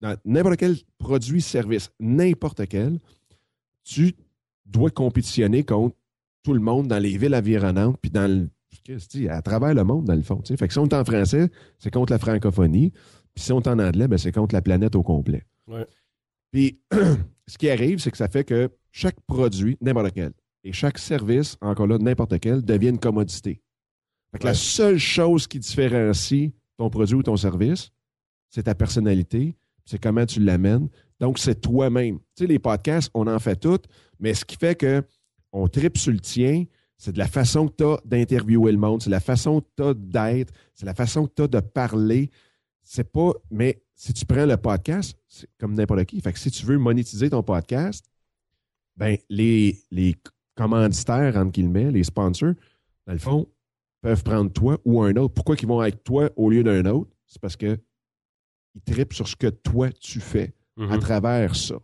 dans 0.01 0.15
n'importe 0.25 0.57
quel 0.57 0.75
produit, 0.97 1.41
service, 1.41 1.89
n'importe 1.99 2.67
quel, 2.67 2.99
tu 3.83 4.13
dois 4.65 4.89
compétitionner 4.91 5.63
contre 5.63 5.95
tout 6.43 6.53
le 6.53 6.59
monde 6.59 6.87
dans 6.87 6.99
les 6.99 7.17
villes 7.17 7.35
environnantes, 7.35 7.97
puis 8.01 8.11
dans 8.11 8.29
le, 8.29 8.49
que 8.85 9.27
à 9.29 9.41
travers 9.41 9.73
le 9.73 9.83
monde, 9.83 10.05
dans 10.05 10.15
le 10.15 10.21
fond. 10.21 10.41
Fait 10.45 10.67
que 10.67 10.73
si 10.73 10.79
on 10.79 10.85
est 10.85 10.93
en 10.93 11.05
français, 11.05 11.49
c'est 11.79 11.91
contre 11.91 12.11
la 12.11 12.19
francophonie. 12.19 12.91
Puis 13.33 13.43
si 13.43 13.51
on 13.51 13.61
est 13.61 13.67
en 13.67 13.79
anglais, 13.79 14.07
ben, 14.07 14.17
c'est 14.17 14.31
contre 14.31 14.53
la 14.53 14.61
planète 14.61 14.95
au 14.95 15.03
complet. 15.03 15.45
Puis 16.51 16.79
ce 17.47 17.57
qui 17.57 17.69
arrive, 17.69 17.99
c'est 17.99 18.11
que 18.11 18.17
ça 18.17 18.27
fait 18.27 18.43
que 18.43 18.69
chaque 18.91 19.19
produit, 19.21 19.77
n'importe 19.81 20.11
quel, 20.13 20.33
et 20.65 20.73
chaque 20.73 20.97
service, 20.97 21.57
encore 21.61 21.85
là, 21.85 21.99
n'importe 21.99 22.39
quel, 22.39 22.65
devient 22.65 22.89
une 22.89 22.99
commodité. 22.99 23.61
Fait 24.31 24.39
que 24.39 24.45
la 24.45 24.55
seule 24.55 24.97
chose 24.97 25.45
qui 25.47 25.59
différencie 25.59 26.51
ton 26.75 26.89
produit 26.89 27.15
ou 27.15 27.23
ton 27.23 27.37
service, 27.37 27.91
c'est 28.49 28.63
ta 28.63 28.73
personnalité, 28.73 29.55
c'est 29.85 30.01
comment 30.01 30.25
tu 30.25 30.39
l'amènes. 30.39 30.89
Donc, 31.19 31.37
c'est 31.37 31.61
toi-même. 31.61 32.17
Tu 32.35 32.43
sais, 32.43 32.47
les 32.47 32.57
podcasts, 32.57 33.11
on 33.13 33.27
en 33.27 33.37
fait 33.37 33.55
toutes, 33.55 33.85
mais 34.19 34.33
ce 34.33 34.43
qui 34.43 34.57
fait 34.57 34.75
que 34.75 35.03
on 35.53 35.67
tripe 35.67 35.97
sur 35.97 36.11
le 36.11 36.19
tien, 36.19 36.65
c'est 36.97 37.13
de 37.13 37.19
la 37.19 37.27
façon 37.27 37.67
que 37.67 37.75
tu 37.77 37.83
as 37.83 37.99
d'interviewer 38.03 38.71
le 38.71 38.79
monde, 38.79 39.03
c'est 39.03 39.09
la 39.11 39.19
façon 39.19 39.61
que 39.61 39.67
tu 39.77 39.83
as 39.83 39.93
d'être, 39.93 40.53
c'est 40.73 40.85
la 40.85 40.95
façon 40.95 41.27
que 41.27 41.33
tu 41.35 41.43
as 41.43 41.47
de 41.47 41.59
parler. 41.59 42.31
C'est 42.81 43.09
pas. 43.11 43.33
Mais 43.51 43.83
si 43.93 44.13
tu 44.13 44.25
prends 44.25 44.45
le 44.45 44.57
podcast, 44.57 45.15
c'est 45.27 45.47
comme 45.59 45.75
n'importe 45.75 46.05
qui. 46.05 46.19
Fait 46.21 46.33
que 46.33 46.39
si 46.39 46.49
tu 46.49 46.65
veux 46.65 46.77
monétiser 46.79 47.29
ton 47.29 47.43
podcast, 47.43 48.05
ben 48.97 49.17
les, 49.29 49.77
les 49.91 50.15
commanditaires, 50.55 51.35
entre 51.37 51.51
guillemets, 51.51 51.91
les 51.91 52.03
sponsors, 52.03 52.53
dans 53.07 53.13
le 53.13 53.19
fond, 53.19 53.47
peuvent 54.01 54.23
prendre 54.23 54.51
toi 54.51 54.77
ou 54.85 55.01
un 55.01 55.15
autre. 55.15 55.33
Pourquoi 55.33 55.55
ils 55.59 55.67
vont 55.67 55.79
avec 55.79 56.03
toi 56.03 56.29
au 56.35 56.49
lieu 56.49 56.63
d'un 56.63 56.85
autre? 56.85 57.11
C'est 57.27 57.41
parce 57.41 57.55
que 57.55 57.77
ils 58.75 58.81
tripent 58.81 59.13
sur 59.13 59.27
ce 59.27 59.35
que 59.35 59.47
toi 59.47 59.89
tu 59.91 60.19
fais 60.19 60.53
Mhm. 60.77 60.91
à 60.91 60.97
travers 60.97 61.55
ça. 61.55 61.75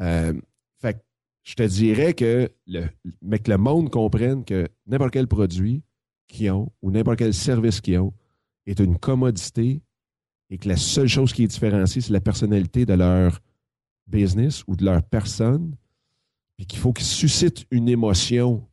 Euh, 0.00 0.32
fait 0.80 0.94
que 0.94 0.98
je 1.44 1.54
te 1.54 1.62
dirais 1.62 2.12
que 2.14 2.50
le, 2.66 2.86
mais 3.22 3.38
que 3.38 3.50
le 3.50 3.56
monde 3.58 3.90
comprenne 3.90 4.44
que 4.44 4.66
n'importe 4.86 5.12
quel 5.12 5.28
produit 5.28 5.82
qu'ils 6.26 6.50
ont 6.50 6.72
ou 6.82 6.90
n'importe 6.90 7.18
quel 7.18 7.32
service 7.34 7.80
qu'ils 7.80 7.98
ont 7.98 8.12
est 8.66 8.80
une 8.80 8.98
commodité 8.98 9.82
et 10.50 10.58
que 10.58 10.68
la 10.68 10.76
seule 10.76 11.06
chose 11.08 11.32
qui 11.32 11.44
est 11.44 11.46
différenciée, 11.46 12.02
c'est 12.02 12.12
la 12.12 12.20
personnalité 12.20 12.84
de 12.84 12.94
leur 12.94 13.38
business 14.08 14.64
ou 14.66 14.74
de 14.74 14.84
leur 14.84 15.02
personne, 15.04 15.76
puis 16.60 16.66
qu'il 16.66 16.78
faut 16.78 16.92
qu'ils 16.92 17.06
suscitent 17.06 17.64
une 17.70 17.88
émotion 17.88 18.68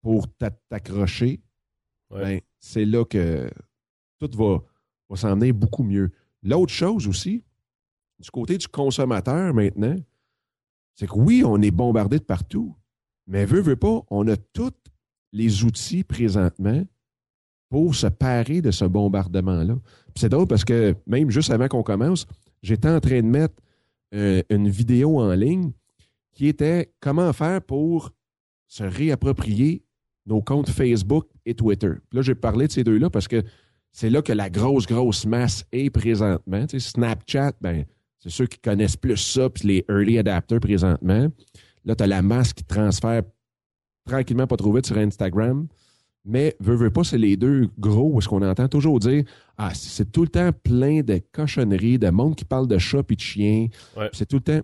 pour 0.00 0.26
t'a- 0.38 0.48
t'accrocher, 0.70 1.42
Ouais. 2.10 2.20
ben, 2.22 2.40
c'est 2.58 2.86
là 2.86 3.04
que 3.04 3.50
tout 4.18 4.30
va, 4.38 4.62
va 5.10 5.16
s'en 5.16 5.36
beaucoup 5.36 5.82
mieux. 5.82 6.12
L'autre 6.42 6.72
chose 6.72 7.06
aussi, 7.06 7.44
du 8.18 8.30
côté 8.30 8.56
du 8.56 8.66
consommateur 8.68 9.52
maintenant, 9.52 9.96
c'est 10.94 11.06
que 11.08 11.12
oui, 11.14 11.42
on 11.44 11.60
est 11.60 11.70
bombardé 11.70 12.18
de 12.18 12.24
partout, 12.24 12.74
mais 13.26 13.44
veut, 13.44 13.60
veut 13.60 13.76
pas, 13.76 14.00
on 14.08 14.26
a 14.26 14.38
tous 14.38 14.72
les 15.32 15.62
outils 15.62 16.04
présentement 16.04 16.82
pour 17.68 17.94
se 17.94 18.06
parer 18.06 18.62
de 18.62 18.70
ce 18.70 18.86
bombardement-là. 18.86 19.78
C'est 20.16 20.30
drôle 20.30 20.46
parce 20.48 20.64
que 20.64 20.96
même 21.06 21.28
juste 21.30 21.50
avant 21.50 21.68
qu'on 21.68 21.82
commence, 21.82 22.26
j'étais 22.62 22.88
en 22.88 22.98
train 22.98 23.20
de 23.20 23.26
mettre 23.28 23.56
euh, 24.14 24.42
une 24.48 24.70
vidéo 24.70 25.20
en 25.20 25.34
ligne 25.34 25.72
qui 26.32 26.48
était 26.48 26.92
comment 27.00 27.32
faire 27.32 27.60
pour 27.62 28.10
se 28.66 28.84
réapproprier 28.84 29.84
nos 30.26 30.40
comptes 30.42 30.70
Facebook 30.70 31.26
et 31.44 31.54
Twitter. 31.54 31.92
Puis 32.08 32.16
là, 32.16 32.22
j'ai 32.22 32.34
parlé 32.34 32.66
de 32.66 32.72
ces 32.72 32.84
deux-là 32.84 33.10
parce 33.10 33.26
que 33.28 33.42
c'est 33.92 34.10
là 34.10 34.22
que 34.22 34.32
la 34.32 34.48
grosse, 34.48 34.86
grosse 34.86 35.26
masse 35.26 35.64
est 35.72 35.90
présentement. 35.90 36.66
Tu 36.66 36.78
sais, 36.78 36.90
Snapchat, 36.90 37.52
ben, 37.60 37.84
c'est 38.20 38.30
ceux 38.30 38.46
qui 38.46 38.58
connaissent 38.58 38.96
plus 38.96 39.16
ça, 39.16 39.50
puis 39.50 39.66
les 39.66 39.84
early 39.88 40.18
adapters 40.18 40.60
présentement. 40.60 41.28
Là, 41.84 41.96
tu 41.96 42.04
as 42.04 42.06
la 42.06 42.22
masse 42.22 42.52
qui 42.52 42.64
transfère 42.64 43.22
tranquillement, 44.06 44.46
pas 44.46 44.56
trop 44.56 44.72
vite 44.72 44.86
sur 44.86 44.98
Instagram. 44.98 45.66
Mais, 46.24 46.54
veux, 46.60 46.74
veux 46.74 46.90
pas, 46.90 47.02
c'est 47.02 47.18
les 47.18 47.36
deux 47.36 47.68
gros 47.78 48.12
où 48.12 48.18
est-ce 48.18 48.28
qu'on 48.28 48.42
entend 48.42 48.68
toujours 48.68 48.98
dire 48.98 49.24
Ah, 49.56 49.72
c'est 49.74 50.12
tout 50.12 50.22
le 50.22 50.28
temps 50.28 50.50
plein 50.52 51.00
de 51.00 51.20
cochonneries, 51.32 51.98
de 51.98 52.10
monde 52.10 52.36
qui 52.36 52.44
parle 52.44 52.68
de 52.68 52.76
chats 52.76 52.98
et 53.08 53.16
de. 53.16 53.22
Ouais. 53.22 53.70
Puis 53.96 54.10
C'est 54.12 54.26
tout 54.26 54.36
le 54.36 54.42
temps. 54.42 54.60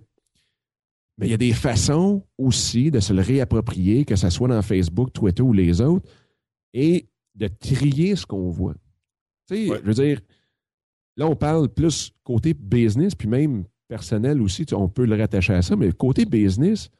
Mais 1.18 1.26
il 1.26 1.30
y 1.30 1.34
a 1.34 1.38
des 1.38 1.52
façons 1.54 2.24
aussi 2.36 2.90
de 2.90 3.00
se 3.00 3.12
le 3.12 3.22
réapproprier, 3.22 4.04
que 4.04 4.16
ce 4.16 4.28
soit 4.30 4.48
dans 4.48 4.60
Facebook, 4.62 5.12
Twitter 5.12 5.42
ou 5.42 5.52
les 5.52 5.80
autres, 5.80 6.06
et 6.74 7.06
de 7.34 7.48
trier 7.48 8.16
ce 8.16 8.26
qu'on 8.26 8.50
voit. 8.50 8.74
Tu 9.48 9.56
sais, 9.56 9.70
Ouais. 9.70 9.78
je 9.82 9.86
veux 9.86 9.94
dire, 9.94 10.20
là, 11.16 11.26
on 11.26 11.36
parle 11.36 11.68
plus 11.68 12.12
côté 12.22 12.52
business, 12.54 13.14
puis 13.14 13.28
même 13.28 13.64
personnel 13.88 14.42
aussi, 14.42 14.66
tu- 14.66 14.74
on 14.74 14.88
peut 14.88 15.06
le 15.06 15.16
rattacher 15.16 15.54
à 15.54 15.62
ça, 15.62 15.74
mais 15.76 15.90
côté 15.92 16.24
business, 16.26 16.90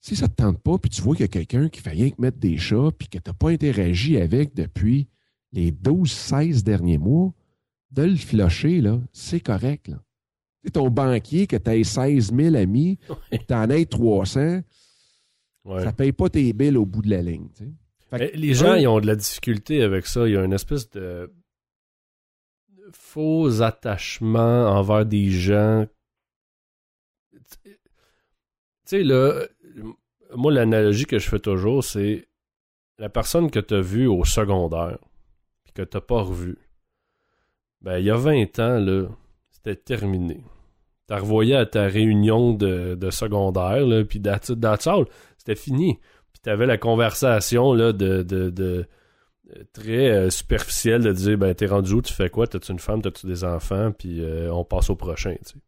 si 0.00 0.14
ça 0.14 0.26
ne 0.26 0.30
te 0.30 0.34
tente 0.36 0.58
pas, 0.60 0.78
puis 0.78 0.90
tu 0.90 1.00
vois 1.02 1.16
qu'il 1.16 1.22
y 1.22 1.24
a 1.24 1.28
quelqu'un 1.28 1.68
qui 1.68 1.80
fait 1.80 1.90
rien 1.90 2.10
que 2.10 2.20
mettre 2.20 2.38
des 2.38 2.58
chats, 2.58 2.90
puis 2.96 3.08
que 3.08 3.18
tu 3.18 3.28
n'as 3.28 3.34
pas 3.34 3.50
interagi 3.50 4.18
avec 4.18 4.54
depuis 4.54 5.08
les 5.52 5.70
12-16 5.72 6.62
derniers 6.62 6.98
mois, 6.98 7.32
de 7.90 8.02
le 8.02 8.16
flusher, 8.16 8.80
là, 8.80 9.00
c'est 9.12 9.40
correct. 9.40 9.88
Là. 9.88 10.02
Tu 10.64 10.70
ton 10.72 10.88
banquier, 10.90 11.46
que 11.46 11.56
tu 11.56 11.70
as 11.70 11.84
16 11.84 12.32
000 12.34 12.54
amis, 12.56 12.98
Ouais. 13.08 13.38
tu 13.46 13.54
en 13.54 13.68
as 13.70 13.84
300, 13.84 14.62
Ouais. 15.64 15.80
ça 15.80 15.86
ne 15.86 15.92
paye 15.92 16.12
pas 16.12 16.28
tes 16.30 16.52
billes 16.52 16.76
au 16.76 16.86
bout 16.86 17.02
de 17.02 17.10
la 17.10 17.22
ligne. 17.22 17.48
que, 18.10 18.36
les 18.36 18.54
gens, 18.54 18.74
ils 18.74 18.86
ont 18.88 19.00
de 19.00 19.06
la 19.06 19.16
difficulté 19.16 19.82
avec 19.82 20.06
ça. 20.06 20.26
Il 20.28 20.34
y 20.34 20.36
a 20.36 20.44
une 20.44 20.52
espèce 20.52 20.88
de 20.90 21.32
faux 22.92 23.60
attachement 23.62 24.66
envers 24.68 25.04
des 25.04 25.30
gens. 25.30 25.86
Tu 27.62 27.70
sais, 28.84 29.02
là, 29.02 29.42
moi, 30.34 30.52
l'analogie 30.52 31.06
que 31.06 31.18
je 31.18 31.28
fais 31.28 31.38
toujours, 31.38 31.82
c'est 31.82 32.28
la 32.98 33.08
personne 33.08 33.50
que 33.50 33.58
tu 33.60 33.74
as 33.74 33.80
vue 33.80 34.06
au 34.06 34.24
secondaire, 34.24 34.98
puis 35.64 35.72
que 35.72 35.82
tu 35.82 35.96
n'as 35.96 36.00
pas 36.00 36.20
revue. 36.22 36.58
Ben, 37.80 37.98
il 37.98 38.04
y 38.04 38.10
a 38.10 38.16
20 38.16 38.58
ans, 38.60 38.78
là, 38.78 39.08
c'était 39.50 39.76
terminé. 39.76 40.44
Tu 41.08 41.14
revoyais 41.14 41.56
à 41.56 41.66
ta 41.66 41.84
réunion 41.86 42.54
de, 42.54 42.94
de 42.94 43.10
secondaire, 43.10 43.86
là, 43.86 44.04
puis 44.04 44.20
that's 44.22 44.52
that's 44.60 44.86
all. 44.86 45.04
c'était 45.36 45.54
fini. 45.54 45.98
Puis 46.32 46.40
tu 46.42 46.50
avais 46.50 46.66
la 46.66 46.78
conversation 46.78 47.72
là, 47.74 47.92
de, 47.92 48.22
de, 48.22 48.50
de- 48.50 48.86
euh, 49.54 49.62
très 49.74 50.10
euh, 50.10 50.30
superficielle 50.30 51.02
de 51.02 51.12
dire 51.12 51.36
ben 51.36 51.54
t'es 51.54 51.66
rendu 51.66 51.92
où, 51.92 52.00
tu 52.02 52.12
fais 52.14 52.30
quoi, 52.30 52.46
t'as-tu 52.46 52.72
une 52.72 52.78
femme, 52.78 53.02
t'as-tu 53.02 53.26
des 53.26 53.44
enfants, 53.44 53.92
puis 53.92 54.22
euh, 54.22 54.50
on 54.50 54.64
passe 54.64 54.88
au 54.88 54.96
prochain. 54.96 55.34
tu 55.44 55.52
sais. 55.52 55.58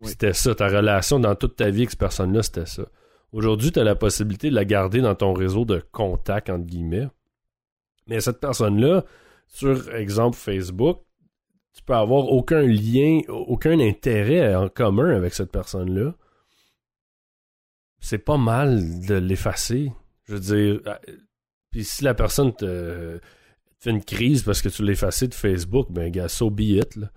Oui. 0.00 0.08
C'était 0.08 0.32
ça, 0.32 0.54
ta 0.56 0.66
relation 0.66 1.20
dans 1.20 1.36
toute 1.36 1.54
ta 1.56 1.70
vie 1.70 1.82
avec 1.82 1.90
cette 1.90 2.00
personne-là, 2.00 2.42
c'était 2.42 2.66
ça. 2.66 2.82
Aujourd'hui, 3.30 3.70
tu 3.70 3.78
as 3.78 3.84
la 3.84 3.94
possibilité 3.94 4.50
de 4.50 4.54
la 4.56 4.64
garder 4.64 5.00
dans 5.00 5.14
ton 5.14 5.32
réseau 5.32 5.64
de 5.64 5.82
contacts, 5.92 6.50
entre 6.50 6.66
guillemets. 6.66 7.06
Mais 8.08 8.20
cette 8.20 8.40
personne-là, 8.40 9.04
sur 9.46 9.94
exemple 9.94 10.36
Facebook, 10.36 11.00
tu 11.74 11.82
peux 11.82 11.94
avoir 11.94 12.28
aucun 12.28 12.62
lien, 12.62 13.20
aucun 13.28 13.78
intérêt 13.80 14.54
en 14.54 14.68
commun 14.68 15.14
avec 15.14 15.34
cette 15.34 15.50
personne-là. 15.50 16.14
C'est 18.00 18.18
pas 18.18 18.36
mal 18.38 19.04
de 19.06 19.14
l'effacer. 19.14 19.92
Je 20.24 20.34
veux 20.34 20.40
dire, 20.40 20.80
euh, 20.86 20.94
puis 21.70 21.84
si 21.84 22.04
la 22.04 22.14
personne 22.14 22.54
te, 22.54 23.18
fait 23.80 23.90
une 23.90 24.04
crise 24.04 24.42
parce 24.42 24.62
que 24.62 24.68
tu 24.68 24.82
l'as 24.82 25.26
de 25.26 25.34
Facebook, 25.34 25.88
ben 25.90 26.10
gars, 26.10 26.28
so 26.28 26.50
be 26.50 26.60
it. 26.60 26.96
là. 26.96 27.10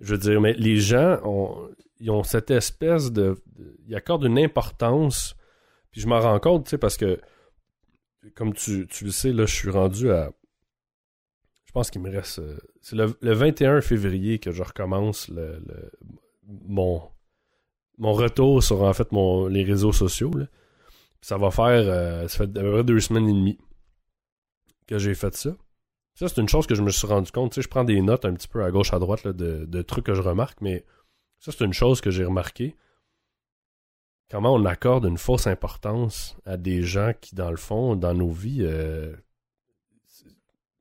Je 0.00 0.12
veux 0.14 0.18
dire, 0.18 0.40
mais 0.40 0.52
les 0.54 0.76
gens 0.76 1.20
ont, 1.24 1.68
ils 2.00 2.10
ont 2.10 2.24
cette 2.24 2.50
espèce 2.50 3.12
de, 3.12 3.36
de- 3.54 3.76
Ils 3.86 3.94
accordent 3.94 4.24
une 4.24 4.38
importance. 4.38 5.36
Puis 5.92 6.00
je 6.00 6.08
m'en 6.08 6.20
rends 6.20 6.40
compte, 6.40 6.64
tu 6.64 6.70
sais, 6.70 6.78
parce 6.78 6.96
que, 6.96 7.20
comme 8.34 8.52
tu, 8.54 8.86
tu 8.88 9.04
le 9.04 9.10
sais, 9.10 9.32
là, 9.32 9.46
je 9.46 9.54
suis 9.54 9.70
rendu 9.70 10.10
à. 10.10 10.32
Je 11.72 11.78
pense 11.80 11.90
qu'il 11.90 12.02
me 12.02 12.10
reste. 12.10 12.38
euh, 12.40 12.58
c'est 12.82 12.96
le, 12.96 13.16
le 13.22 13.32
21 13.32 13.80
février 13.80 14.38
que 14.38 14.50
je 14.52 14.62
recommence 14.62 15.30
mon, 16.66 17.02
mon 17.96 18.12
retour 18.12 18.62
sur 18.62 18.82
en 18.82 18.92
fait 18.92 19.10
mon, 19.10 19.46
les 19.46 19.64
réseaux 19.64 19.92
sociaux. 19.92 20.30
Ça 21.22 21.38
va 21.38 21.50
faire. 21.50 21.64
euh, 21.88 22.28
ça 22.28 22.36
fait 22.38 22.58
à 22.58 22.62
peu 22.62 22.72
près 22.72 22.84
deux 22.84 23.00
semaines 23.00 23.26
et 23.26 23.32
demie 23.32 23.58
que 24.86 24.98
j'ai 24.98 25.14
fait 25.14 25.34
ça. 25.34 25.56
Ça, 26.14 26.28
c'est 26.28 26.42
une 26.42 26.48
chose 26.48 26.66
que 26.66 26.74
je 26.74 26.82
me 26.82 26.90
suis 26.90 27.06
rendu 27.06 27.32
compte. 27.32 27.52
Tu 27.52 27.54
sais, 27.54 27.62
je 27.62 27.68
prends 27.70 27.84
des 27.84 28.02
notes 28.02 28.26
un 28.26 28.34
petit 28.34 28.48
peu 28.48 28.62
à 28.62 28.70
gauche, 28.70 28.92
à 28.92 28.98
droite 28.98 29.26
de 29.26 29.82
trucs 29.82 30.04
que 30.04 30.14
je 30.14 30.20
remarque, 30.20 30.60
mais 30.60 30.84
ça, 31.38 31.52
c'est 31.52 31.64
une 31.64 31.72
chose 31.72 32.02
que 32.02 32.10
j'ai 32.10 32.26
remarqué. 32.26 32.76
Comment 34.30 34.52
on 34.52 34.66
accorde 34.66 35.06
une 35.06 35.16
fausse 35.16 35.46
importance 35.46 36.36
à 36.44 36.58
des 36.58 36.82
gens 36.82 37.12
qui, 37.18 37.34
dans 37.34 37.50
le 37.50 37.56
fond, 37.56 37.96
dans 37.96 38.12
nos 38.12 38.28
vies, 38.30 38.60
euh, 38.62 39.16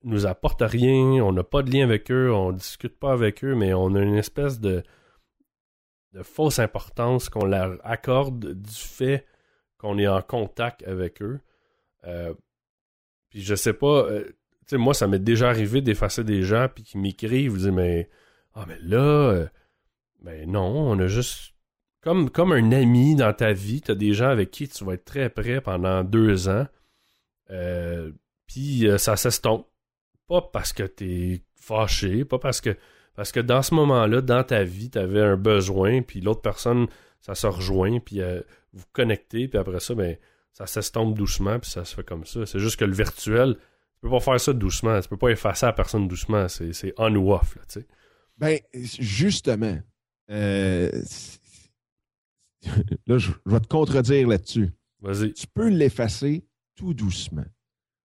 nous 0.04 0.26
apportent 0.26 0.64
rien, 0.64 1.24
on 1.24 1.32
n'a 1.32 1.44
pas 1.44 1.62
de 1.64 1.72
lien 1.72 1.84
avec 1.84 2.12
eux, 2.12 2.34
on 2.34 2.52
discute 2.52 2.98
pas 2.98 3.12
avec 3.12 3.44
eux, 3.44 3.56
mais 3.56 3.74
on 3.74 3.94
a 3.96 4.02
une 4.02 4.18
espèce 4.18 4.60
de, 4.60 4.84
fausse 6.24 6.60
importance 6.60 7.30
qu'on 7.30 7.46
leur 7.46 7.80
accorde 7.86 8.54
du 8.54 8.76
fait 8.76 9.26
qu'on 9.78 9.98
est 9.98 10.08
en 10.08 10.22
contact 10.22 10.84
avec 10.84 11.22
eux. 11.22 11.40
Euh, 12.06 12.34
puis 13.30 13.42
je 13.42 13.56
sais 13.56 13.74
pas, 13.74 14.06
euh, 14.10 14.26
tu 14.26 14.72
sais, 14.72 14.78
moi, 14.78 14.94
ça 14.94 15.08
m'est 15.08 15.20
déjà 15.20 15.50
arrivé 15.50 15.82
d'effacer 15.82 16.24
des 16.24 16.44
gens 16.44 16.68
puis 16.74 16.84
qui 16.84 16.98
m'écrivent, 16.98 17.58
disent 17.58 17.68
mais 17.70 18.10
ah 18.54 18.66
mais 18.68 18.78
là, 18.82 18.98
euh, 19.32 19.48
ben 20.22 20.50
non, 20.50 20.92
on 20.92 21.00
a 21.00 21.08
juste 21.08 21.54
comme 22.02 22.30
comme 22.30 22.52
un 22.52 22.72
ami 22.72 23.16
dans 23.16 23.34
ta 23.34 23.54
vie, 23.54 23.82
t'as 23.82 23.96
des 23.96 24.14
gens 24.14 24.30
avec 24.30 24.52
qui 24.52 24.68
tu 24.68 24.84
vas 24.84 24.94
être 24.94 25.06
très 25.06 25.30
près 25.30 25.62
pendant 25.62 26.04
deux 26.04 26.50
ans, 26.50 26.68
puis 28.48 28.88
ça 28.98 29.16
s'estompe, 29.16 29.68
pas 30.32 30.42
parce 30.42 30.72
que 30.72 30.84
t'es 30.84 31.44
fâché, 31.56 32.24
pas 32.24 32.40
parce 32.40 32.62
que 32.62 32.78
parce 33.16 33.34
que 33.34 33.42
dans 33.42 33.62
ce 33.62 33.76
moment-là, 33.76 34.22
dans 34.22 34.44
ta 34.46 34.64
vie, 34.64 34.90
t'avais 34.90 35.20
un 35.20 35.36
besoin, 35.36 36.02
puis 36.02 36.22
l'autre 36.22 36.42
personne, 36.42 36.88
ça 37.20 37.36
se 37.36 37.48
rejoint, 37.48 38.00
puis 38.00 38.22
euh, 38.22 38.40
vous 38.72 38.86
connectez, 38.94 39.50
puis 39.50 39.60
après 39.60 39.82
ça, 39.82 39.94
ben 39.94 40.16
ça 40.54 40.68
s'estompe 40.68 41.16
doucement, 41.16 41.60
puis 41.60 41.70
ça 41.70 41.84
se 41.84 41.94
fait 41.94 42.06
comme 42.06 42.26
ça. 42.26 42.46
C'est 42.46 42.60
juste 42.60 42.80
que 42.80 42.86
le 42.86 42.94
virtuel, 42.94 43.56
tu 43.56 44.00
peux 44.02 44.10
pas 44.10 44.22
faire 44.22 44.40
ça 44.40 44.54
doucement. 44.54 45.02
Tu 45.02 45.10
peux 45.10 45.18
pas 45.18 45.32
effacer 45.32 45.66
la 45.66 45.74
personne 45.74 46.08
doucement. 46.08 46.48
C'est, 46.48 46.72
c'est 46.72 46.94
on 46.98 47.14
ou 47.14 47.34
off, 47.34 47.56
là, 47.58 47.64
tu 47.68 47.82
sais. 47.82 47.88
Ben, 48.38 48.58
justement, 48.74 49.80
euh, 50.30 50.90
là, 53.06 53.18
je, 53.18 53.32
je 53.46 53.52
vais 53.52 53.60
te 53.60 53.68
contredire 53.68 54.30
là-dessus. 54.30 54.72
Vas-y. 55.02 55.34
Tu 55.34 55.48
peux 55.48 55.68
l'effacer 55.68 56.46
tout 56.76 56.94
doucement. 56.94 57.46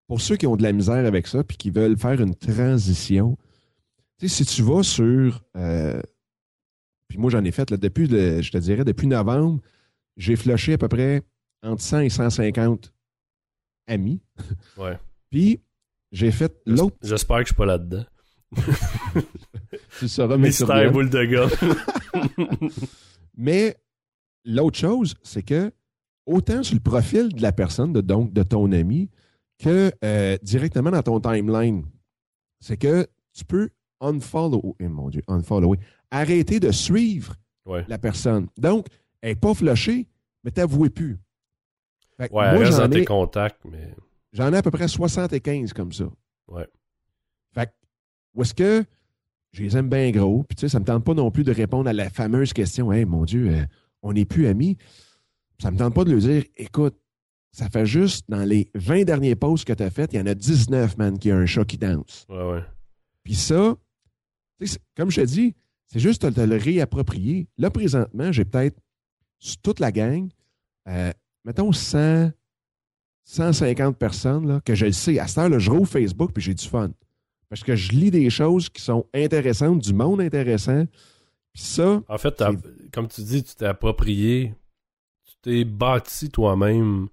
Pour 0.09 0.21
ceux 0.21 0.37
qui 0.37 0.47
ont 0.47 0.57
de 0.57 0.63
la 0.63 0.73
misère 0.73 1.05
avec 1.07 1.27
ça 1.27 1.43
puis 1.45 1.57
qui 1.57 1.71
veulent 1.71 1.99
faire 1.99 2.21
une 2.21 2.35
transition, 2.35 3.37
si 4.25 4.45
tu 4.47 4.63
vas 4.63 4.83
sur. 4.83 5.43
euh, 5.57 6.01
puis 7.09 7.19
moi, 7.19 7.31
j'en 7.31 7.45
ai 7.45 7.53
fait, 7.53 7.71
là, 7.71 7.77
depuis, 7.77 8.07
le- 8.09 8.41
je 8.43 8.51
te 8.51 8.59
dirais, 8.59 8.85
depuis 8.85 9.07
novembre, 9.07 9.61
j'ai 10.17 10.35
flushé 10.37 10.73
à 10.75 10.79
peu 10.79 10.89
près 10.89 11.23
entre 11.63 11.83
100 11.83 12.01
et 12.01 12.09
150 12.09 12.93
amis. 13.87 14.21
Ouais. 14.77 14.99
Puis, 15.31 15.61
j'ai 16.13 16.31
fait 16.31 16.53
l'autre. 16.67 16.97
J'espère 17.03 17.39
que 17.39 17.43
je 17.43 17.47
suis 17.49 17.55
pas 17.57 17.67
là-dedans. 17.67 18.05
Tu 19.99 20.09
sauras, 20.09 20.37
mais 20.37 20.49
Mystère 20.49 20.85
le- 20.85 20.91
boule 20.91 21.11
de 21.11 21.25
gomme. 21.25 21.51
Mais 23.37 23.77
l'autre 24.45 24.79
chose, 24.79 25.15
c'est 25.23 25.43
que 25.43 25.73
autant 26.27 26.63
sur 26.63 26.75
le 26.75 26.81
profil 26.81 27.29
de 27.33 27.43
la 27.43 27.53
personne, 27.53 27.93
de, 27.93 28.01
donc 28.01 28.33
de 28.33 28.43
ton 28.43 28.71
ami, 28.73 29.11
que 29.59 29.91
euh, 30.05 30.37
directement 30.43 30.91
dans 30.91 31.03
ton 31.03 31.21
timeline, 31.21 31.85
c'est 32.61 32.77
que 32.77 33.07
tu 33.33 33.45
peux 33.45 33.71
unfollow, 34.01 34.77
eh, 34.79 34.89
mon 34.89 35.09
Dieu, 35.09 35.23
unfollower, 35.29 35.79
arrêter 36.11 36.61
de 36.61 36.71
suivre 36.71 37.35
ouais. 37.65 37.85
la 37.89 37.99
personne. 37.99 38.49
Donc, 38.57 38.87
elle 39.21 39.31
n'est 39.31 39.37
pas 39.37 39.55
flushée, 39.55 40.07
mais 40.45 40.51
t'avoues 40.51 40.91
plus. 40.91 41.19
Fait 42.17 42.31
Ouais, 42.33 42.53
moi, 42.53 42.59
reste 42.59 42.79
dans 42.79 42.85
j'en 42.85 42.91
tes 42.91 43.01
ai, 43.01 43.05
contacts, 43.05 43.65
mais. 43.65 43.95
j'en 44.33 44.53
ai 44.53 44.57
à 44.57 44.63
peu 44.63 44.71
près 44.71 44.89
75 44.89 45.73
comme 45.73 45.93
ça. 45.93 46.05
Ouais. 46.49 46.67
Fait 47.53 47.67
que 47.67 47.73
Ou 48.35 48.43
est-ce 48.43 48.55
que 48.55 48.85
je 49.53 49.63
les 49.63 49.77
aime 49.77 49.89
bien 49.89 50.11
gros, 50.11 50.43
puis 50.43 50.55
tu 50.57 50.61
sais, 50.61 50.69
ça 50.69 50.81
me 50.81 50.85
tente 50.85 51.05
pas 51.05 51.15
non 51.15 51.31
plus 51.31 51.45
de 51.45 51.53
répondre 51.53 51.89
à 51.89 51.93
la 51.93 52.11
fameuse 52.11 52.53
question 52.53 52.93
Hey, 52.93 53.05
mon 53.05 53.25
Dieu, 53.25 53.49
euh, 53.51 53.65
on 54.03 54.13
n'est 54.13 54.27
plus 54.27 54.47
amis. 54.47 54.77
Ça 55.59 55.71
me 55.71 55.79
tente 55.79 55.95
pas 55.95 56.05
de 56.05 56.13
lui 56.13 56.21
dire 56.21 56.45
Écoute, 56.57 56.97
ça 57.57 57.71
fait 57.71 57.87
juste 57.87 58.27
dans 58.29 58.45
les 58.45 58.71
20 58.75 59.05
derniers 59.05 59.35
posts 59.35 59.65
que 59.67 59.73
tu 59.73 59.83
as 59.83 59.89
fait, 59.89 60.13
il 60.13 60.19
y 60.19 60.21
en 60.21 60.27
a 60.27 60.35
19, 60.35 60.99
man, 60.99 61.19
qui 61.19 61.31
a 61.31 61.37
un 61.39 61.47
chat 61.47 61.65
qui 61.65 61.79
danse. 61.79 62.27
Ouais, 62.29 62.51
ouais. 62.51 62.63
Puis 63.25 63.35
ça, 63.35 63.75
comme 64.95 65.11
je 65.11 65.23
te 65.23 65.27
dis, 65.27 65.55
c'est 65.87 65.99
juste 65.99 66.27
de 66.27 66.43
le 66.43 66.57
réapproprier. 66.57 67.49
Là, 67.57 67.71
présentement, 67.71 68.31
j'ai 68.31 68.45
peut-être 68.45 68.79
toute 69.63 69.81
la 69.81 69.91
gang, 69.91 70.29
euh, 70.87 71.11
mettons 71.47 71.73
100, 71.73 72.31
150 73.25 73.97
personnes 73.97 74.47
là, 74.47 74.61
que 74.63 74.75
je 74.75 74.85
le 74.85 74.93
sais. 74.93 75.19
À 75.19 75.27
cette 75.27 75.39
heure, 75.39 75.49
là, 75.49 75.59
je 75.59 75.71
rouvre 75.71 75.89
Facebook 75.89 76.33
puis 76.35 76.43
j'ai 76.43 76.53
du 76.53 76.67
fun. 76.67 76.91
Parce 77.49 77.65
que 77.65 77.75
je 77.75 77.93
lis 77.93 78.11
des 78.11 78.29
choses 78.29 78.69
qui 78.69 78.83
sont 78.83 79.07
intéressantes, 79.15 79.79
du 79.79 79.95
monde 79.95 80.21
intéressant. 80.21 80.85
Puis 81.55 81.63
ça, 81.63 82.03
En 82.07 82.19
fait, 82.19 82.45
comme 82.93 83.09
tu 83.09 83.23
dis, 83.23 83.43
tu 83.43 83.55
t'es 83.55 83.65
approprié, 83.65 84.55
tu 85.25 85.35
t'es 85.41 85.65
bâti 85.65 86.29
toi-même, 86.29 87.09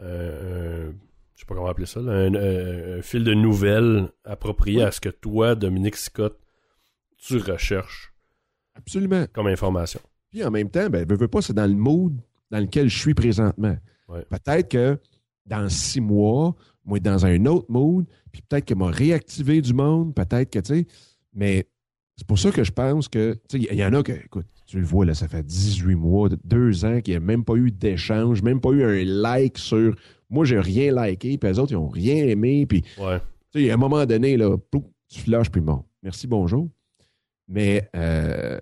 euh, 0.00 0.90
un- 0.90 0.94
je 1.34 1.40
sais 1.40 1.46
pas 1.46 1.54
comment 1.54 1.68
appeler 1.68 1.86
ça, 1.86 2.00
là, 2.00 2.12
un, 2.12 2.34
un- 2.34 2.98
un 2.98 3.02
fil 3.02 3.24
de 3.24 3.34
nouvelles 3.34 4.08
approprié 4.24 4.78
Oui. 4.78 4.82
à 4.84 4.90
ce 4.90 5.00
que 5.00 5.08
toi, 5.10 5.54
Dominique 5.54 5.96
Scott, 5.96 6.38
tu 7.18 7.38
recherches 7.38 8.12
absolument. 8.74 9.26
comme 9.32 9.46
information. 9.46 10.00
Puis 10.30 10.44
en 10.44 10.50
même 10.50 10.70
temps, 10.70 10.88
ben, 10.90 11.06
veux, 11.08 11.16
veux 11.16 11.28
pas, 11.28 11.42
c'est 11.42 11.52
dans 11.54 11.66
le 11.66 11.74
mood 11.76 12.14
dans 12.50 12.58
lequel 12.60 12.88
je 12.88 12.98
suis 12.98 13.14
présentement. 13.14 13.76
Peut-être 14.30 14.68
que 14.70 14.98
dans 15.46 15.68
six 15.68 16.00
mois, 16.00 16.54
moi, 16.84 17.00
dans 17.00 17.26
un 17.26 17.44
autre 17.46 17.66
mood, 17.70 18.06
puis 18.32 18.42
peut-être 18.42 18.64
que 18.66 18.74
m'a 18.74 18.90
réactivé 18.90 19.60
du 19.60 19.72
monde, 19.74 20.14
peut-être 20.14 20.50
que, 20.50 20.58
tu 20.60 20.74
sais, 20.74 20.86
mais 21.34 21.66
c'est 22.16 22.26
pour 22.26 22.38
ça 22.38 22.50
que 22.50 22.62
je 22.64 22.70
pense 22.72 23.08
que, 23.08 23.34
tu 23.48 23.58
sais, 23.60 23.66
il 23.70 23.76
y 23.78 23.84
en 23.84 23.92
a 23.94 24.02
que, 24.02 24.12
écoute, 24.12 24.46
tu 24.66 24.78
le 24.80 24.84
vois, 24.84 25.04
là, 25.06 25.14
ça 25.14 25.28
fait 25.28 25.44
18 25.44 25.94
mois, 25.94 26.28
deux 26.44 26.84
ans 26.84 27.00
qu'il 27.00 27.12
n'y 27.14 27.16
a 27.16 27.20
même 27.20 27.44
pas 27.44 27.54
eu 27.54 27.70
d'échange, 27.70 28.42
même 28.42 28.60
pas 28.60 28.70
eu 28.70 28.82
un 28.84 29.04
like 29.04 29.58
sur. 29.58 29.94
Moi, 30.28 30.44
j'ai 30.44 30.58
rien 30.58 30.92
liké, 30.92 31.38
puis 31.38 31.48
les 31.50 31.58
autres, 31.58 31.72
ils 31.72 31.76
n'ont 31.76 31.88
rien 31.88 32.16
aimé, 32.26 32.66
puis 32.66 32.82
Ouais. 32.98 33.20
tu 33.52 33.60
sais, 33.64 33.70
à 33.70 33.74
un 33.74 33.76
moment 33.76 34.04
donné, 34.06 34.36
là, 34.36 34.56
tu 35.08 35.20
flashes, 35.20 35.50
puis 35.50 35.60
bon, 35.60 35.84
merci, 36.02 36.26
bonjour. 36.26 36.68
Mais 37.48 37.88
euh, 37.94 38.58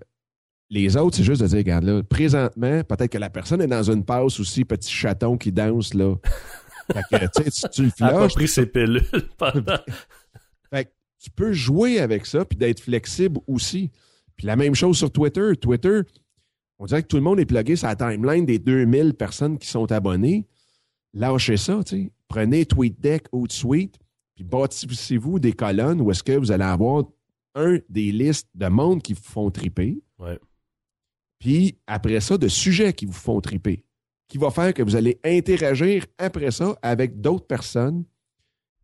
les 0.69 0.95
autres, 0.95 1.17
c'est 1.17 1.23
juste 1.23 1.41
de 1.41 1.47
dire, 1.47 1.57
regarde 1.57 1.85
là, 1.85 2.03
présentement, 2.03 2.83
peut-être 2.83 3.11
que 3.11 3.17
la 3.17 3.31
personne 3.31 3.61
est 3.61 3.67
dans 3.67 3.89
une 3.91 4.05
passe 4.05 4.39
aussi, 4.39 4.63
petit 4.63 4.91
chaton 4.91 5.37
qui 5.37 5.51
danse, 5.51 5.95
là. 5.95 6.15
fait 6.93 7.01
que, 7.19 7.25
tu 7.43 7.49
sais, 7.51 7.67
tu, 7.69 7.69
tu 7.71 7.81
le 7.83 7.89
Elle 7.99 8.05
a 8.05 8.09
pas 8.11 8.17
flashes. 8.19 8.33
pris 8.35 8.47
ses 8.47 8.65
pilules 8.67 9.01
pendant. 9.39 9.79
Fait 10.69 10.85
que 10.85 10.89
tu 11.19 11.31
peux 11.31 11.51
jouer 11.53 11.99
avec 11.99 12.27
ça, 12.27 12.45
puis 12.45 12.57
d'être 12.57 12.79
flexible 12.79 13.39
aussi. 13.47 13.91
Puis 14.37 14.47
la 14.47 14.55
même 14.55 14.75
chose 14.75 14.97
sur 14.97 15.11
Twitter. 15.11 15.55
Twitter, 15.59 16.01
on 16.79 16.85
dirait 16.85 17.03
que 17.03 17.07
tout 17.07 17.17
le 17.17 17.23
monde 17.23 17.39
est 17.39 17.45
plugué 17.45 17.75
sur 17.75 17.87
la 17.87 17.95
timeline 17.95 18.45
des 18.45 18.59
2000 18.59 19.13
personnes 19.13 19.57
qui 19.57 19.67
sont 19.67 19.91
abonnées. 19.91 20.45
Lâchez 21.13 21.57
ça, 21.57 21.83
tu 21.83 21.95
sais. 21.95 22.11
Prenez 22.27 22.65
TweetDeck 22.65 23.27
ou 23.31 23.47
Tweet, 23.47 23.97
puis 24.33 24.43
bâtissez-vous 24.43 25.39
des 25.39 25.53
colonnes 25.53 26.01
où 26.01 26.11
est-ce 26.11 26.23
que 26.23 26.33
vous 26.33 26.51
allez 26.51 26.65
avoir 26.65 27.05
un 27.53 27.79
des 27.87 28.11
listes 28.11 28.49
de 28.53 28.67
monde 28.67 29.01
qui 29.01 29.13
vous 29.13 29.23
font 29.23 29.49
triper. 29.49 30.01
Ouais. 30.19 30.39
Puis 31.39 31.77
après 31.87 32.19
ça, 32.19 32.37
de 32.37 32.47
sujets 32.47 32.93
qui 32.93 33.05
vous 33.05 33.13
font 33.13 33.39
triper. 33.41 33.85
Qui 34.27 34.37
va 34.37 34.49
faire 34.49 34.73
que 34.73 34.81
vous 34.81 34.95
allez 34.95 35.19
interagir 35.23 36.05
après 36.17 36.51
ça 36.51 36.77
avec 36.81 37.21
d'autres 37.21 37.45
personnes 37.45 38.03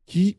qui, 0.06 0.38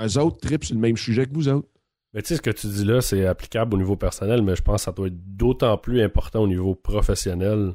eux 0.00 0.18
autres, 0.18 0.38
tripent 0.38 0.64
sur 0.64 0.74
le 0.74 0.80
même 0.80 0.96
sujet 0.96 1.26
que 1.26 1.34
vous 1.34 1.48
autres. 1.48 1.68
Mais 2.14 2.22
tu 2.22 2.28
sais, 2.28 2.36
ce 2.36 2.42
que 2.42 2.50
tu 2.50 2.66
dis 2.68 2.84
là, 2.84 3.00
c'est 3.00 3.26
applicable 3.26 3.74
au 3.74 3.78
niveau 3.78 3.96
personnel, 3.96 4.42
mais 4.42 4.56
je 4.56 4.62
pense 4.62 4.76
que 4.80 4.84
ça 4.84 4.92
doit 4.92 5.08
être 5.08 5.36
d'autant 5.36 5.76
plus 5.76 6.00
important 6.02 6.42
au 6.42 6.48
niveau 6.48 6.74
professionnel. 6.74 7.74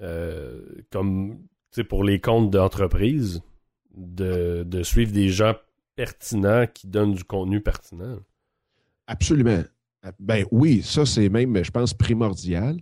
Euh, 0.00 0.60
comme 0.90 1.38
pour 1.88 2.04
les 2.04 2.20
comptes 2.20 2.50
d'entreprise, 2.50 3.42
de, 3.94 4.64
de 4.66 4.82
suivre 4.82 5.12
des 5.12 5.28
gens 5.28 5.54
pertinents 5.94 6.66
qui 6.72 6.86
donnent 6.86 7.14
du 7.14 7.24
contenu 7.24 7.60
pertinent. 7.60 8.18
Absolument. 9.06 9.62
Ben 10.18 10.46
oui, 10.50 10.82
ça, 10.82 11.04
c'est 11.04 11.28
même, 11.28 11.62
je 11.62 11.70
pense, 11.70 11.92
primordial. 11.92 12.78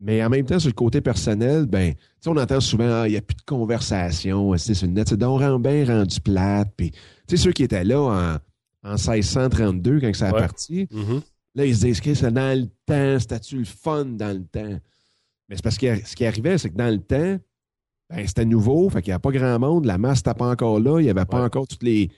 Mais 0.00 0.24
en 0.24 0.30
même 0.30 0.46
temps, 0.46 0.58
sur 0.58 0.70
le 0.70 0.74
côté 0.74 1.00
personnel, 1.02 1.66
ben, 1.66 1.94
tu 2.22 2.28
on 2.30 2.36
entend 2.36 2.60
souvent, 2.60 3.02
Ah, 3.02 3.06
il 3.08 3.12
n'y 3.12 3.16
a 3.18 3.22
plus 3.22 3.36
de 3.36 3.42
conversation, 3.42 4.56
c'est 4.56 4.80
le 4.82 4.88
net, 4.88 5.12
donc 5.14 5.40
rend- 5.40 5.60
bien 5.60 5.84
rendu 5.84 6.20
plate. 6.20 6.72
Puis, 6.76 6.90
tu 6.90 6.98
sais, 7.28 7.36
ceux 7.36 7.52
qui 7.52 7.62
étaient 7.62 7.84
là 7.84 8.00
en, 8.00 8.38
en 8.82 8.96
1632, 8.96 10.00
quand 10.00 10.14
ça 10.14 10.28
a 10.28 10.32
Ouais. 10.32 10.40
parti, 10.40 10.88
Mhm. 10.90 11.20
Là, 11.56 11.66
ils 11.66 11.74
se 11.76 11.84
disent 11.84 12.00
que 12.00 12.14
c'est 12.14 12.30
dans 12.30 12.56
le 12.58 12.66
temps, 12.86 13.18
c'était-tu 13.18 13.58
le 13.58 13.64
fun 13.64 14.04
dans 14.04 14.36
le 14.36 14.44
temps? 14.44 14.78
Mais 15.48 15.56
c'est 15.56 15.62
parce 15.64 15.78
que 15.78 15.96
ce 16.06 16.14
qui 16.14 16.24
arrivait, 16.24 16.58
c'est 16.58 16.70
que 16.70 16.76
dans 16.76 16.88
le 16.94 17.00
temps, 17.00 17.38
ben, 18.08 18.26
c'était 18.26 18.44
nouveau, 18.44 18.88
fait 18.88 19.02
qu'il 19.02 19.10
n'y 19.10 19.14
avait 19.14 19.20
pas 19.20 19.32
grand 19.32 19.58
monde, 19.58 19.84
la 19.84 19.98
masse 19.98 20.18
n'était 20.18 20.34
pas 20.38 20.48
encore 20.48 20.78
là, 20.78 21.00
il 21.00 21.04
n'y 21.04 21.10
avait 21.10 21.24
pas 21.24 21.38
Ouais. 21.40 21.46
encore 21.46 21.66
tous 21.66 21.78
les, 21.82 22.08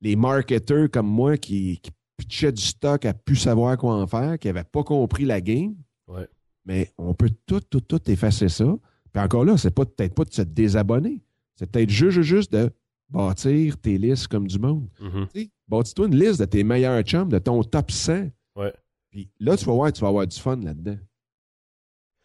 les 0.00 0.14
marketeurs 0.14 0.88
comme 0.92 1.08
moi 1.08 1.36
qui, 1.36 1.80
qui 1.80 1.90
pitchaient 2.16 2.52
du 2.52 2.62
stock 2.62 3.04
à 3.04 3.14
plus 3.14 3.34
savoir 3.36 3.76
quoi 3.76 3.94
en 3.96 4.06
faire, 4.06 4.38
qui 4.38 4.46
n'avaient 4.46 4.62
pas 4.64 4.84
compris 4.84 5.24
la 5.24 5.40
game. 5.40 5.74
Ouais. 6.06 6.28
Mais 6.64 6.92
on 6.98 7.14
peut 7.14 7.30
tout, 7.46 7.60
tout, 7.60 7.80
tout 7.80 8.08
effacer 8.10 8.48
ça. 8.48 8.76
Puis 9.12 9.22
encore 9.22 9.44
là, 9.44 9.56
c'est 9.56 9.70
pas 9.72 9.84
peut-être 9.86 10.14
pas 10.14 10.24
de 10.24 10.32
se 10.32 10.42
désabonner. 10.42 11.20
C'est 11.56 11.68
peut-être 11.68 11.90
juste, 11.90 12.22
juste 12.22 12.52
de 12.52 12.70
bâtir 13.08 13.76
tes 13.78 13.98
listes 13.98 14.28
comme 14.28 14.46
du 14.46 14.58
monde. 14.60 14.88
Mhm. 15.00 15.26
Sais, 15.34 15.50
Bâtis-toi 15.68 16.06
une 16.06 16.16
liste 16.18 16.40
de 16.40 16.44
tes 16.46 16.64
meilleurs 16.64 17.02
chums, 17.02 17.28
de 17.28 17.38
ton 17.38 17.62
top 17.62 17.90
100. 17.90 18.30
Ouais. 18.56 18.72
Puis 19.10 19.30
là, 19.38 19.56
tu 19.56 19.64
vas 19.64 19.72
voir, 19.72 19.92
tu 19.92 20.00
vas 20.00 20.08
avoir 20.08 20.26
du 20.26 20.38
fun 20.38 20.56
là-dedans. 20.56 20.96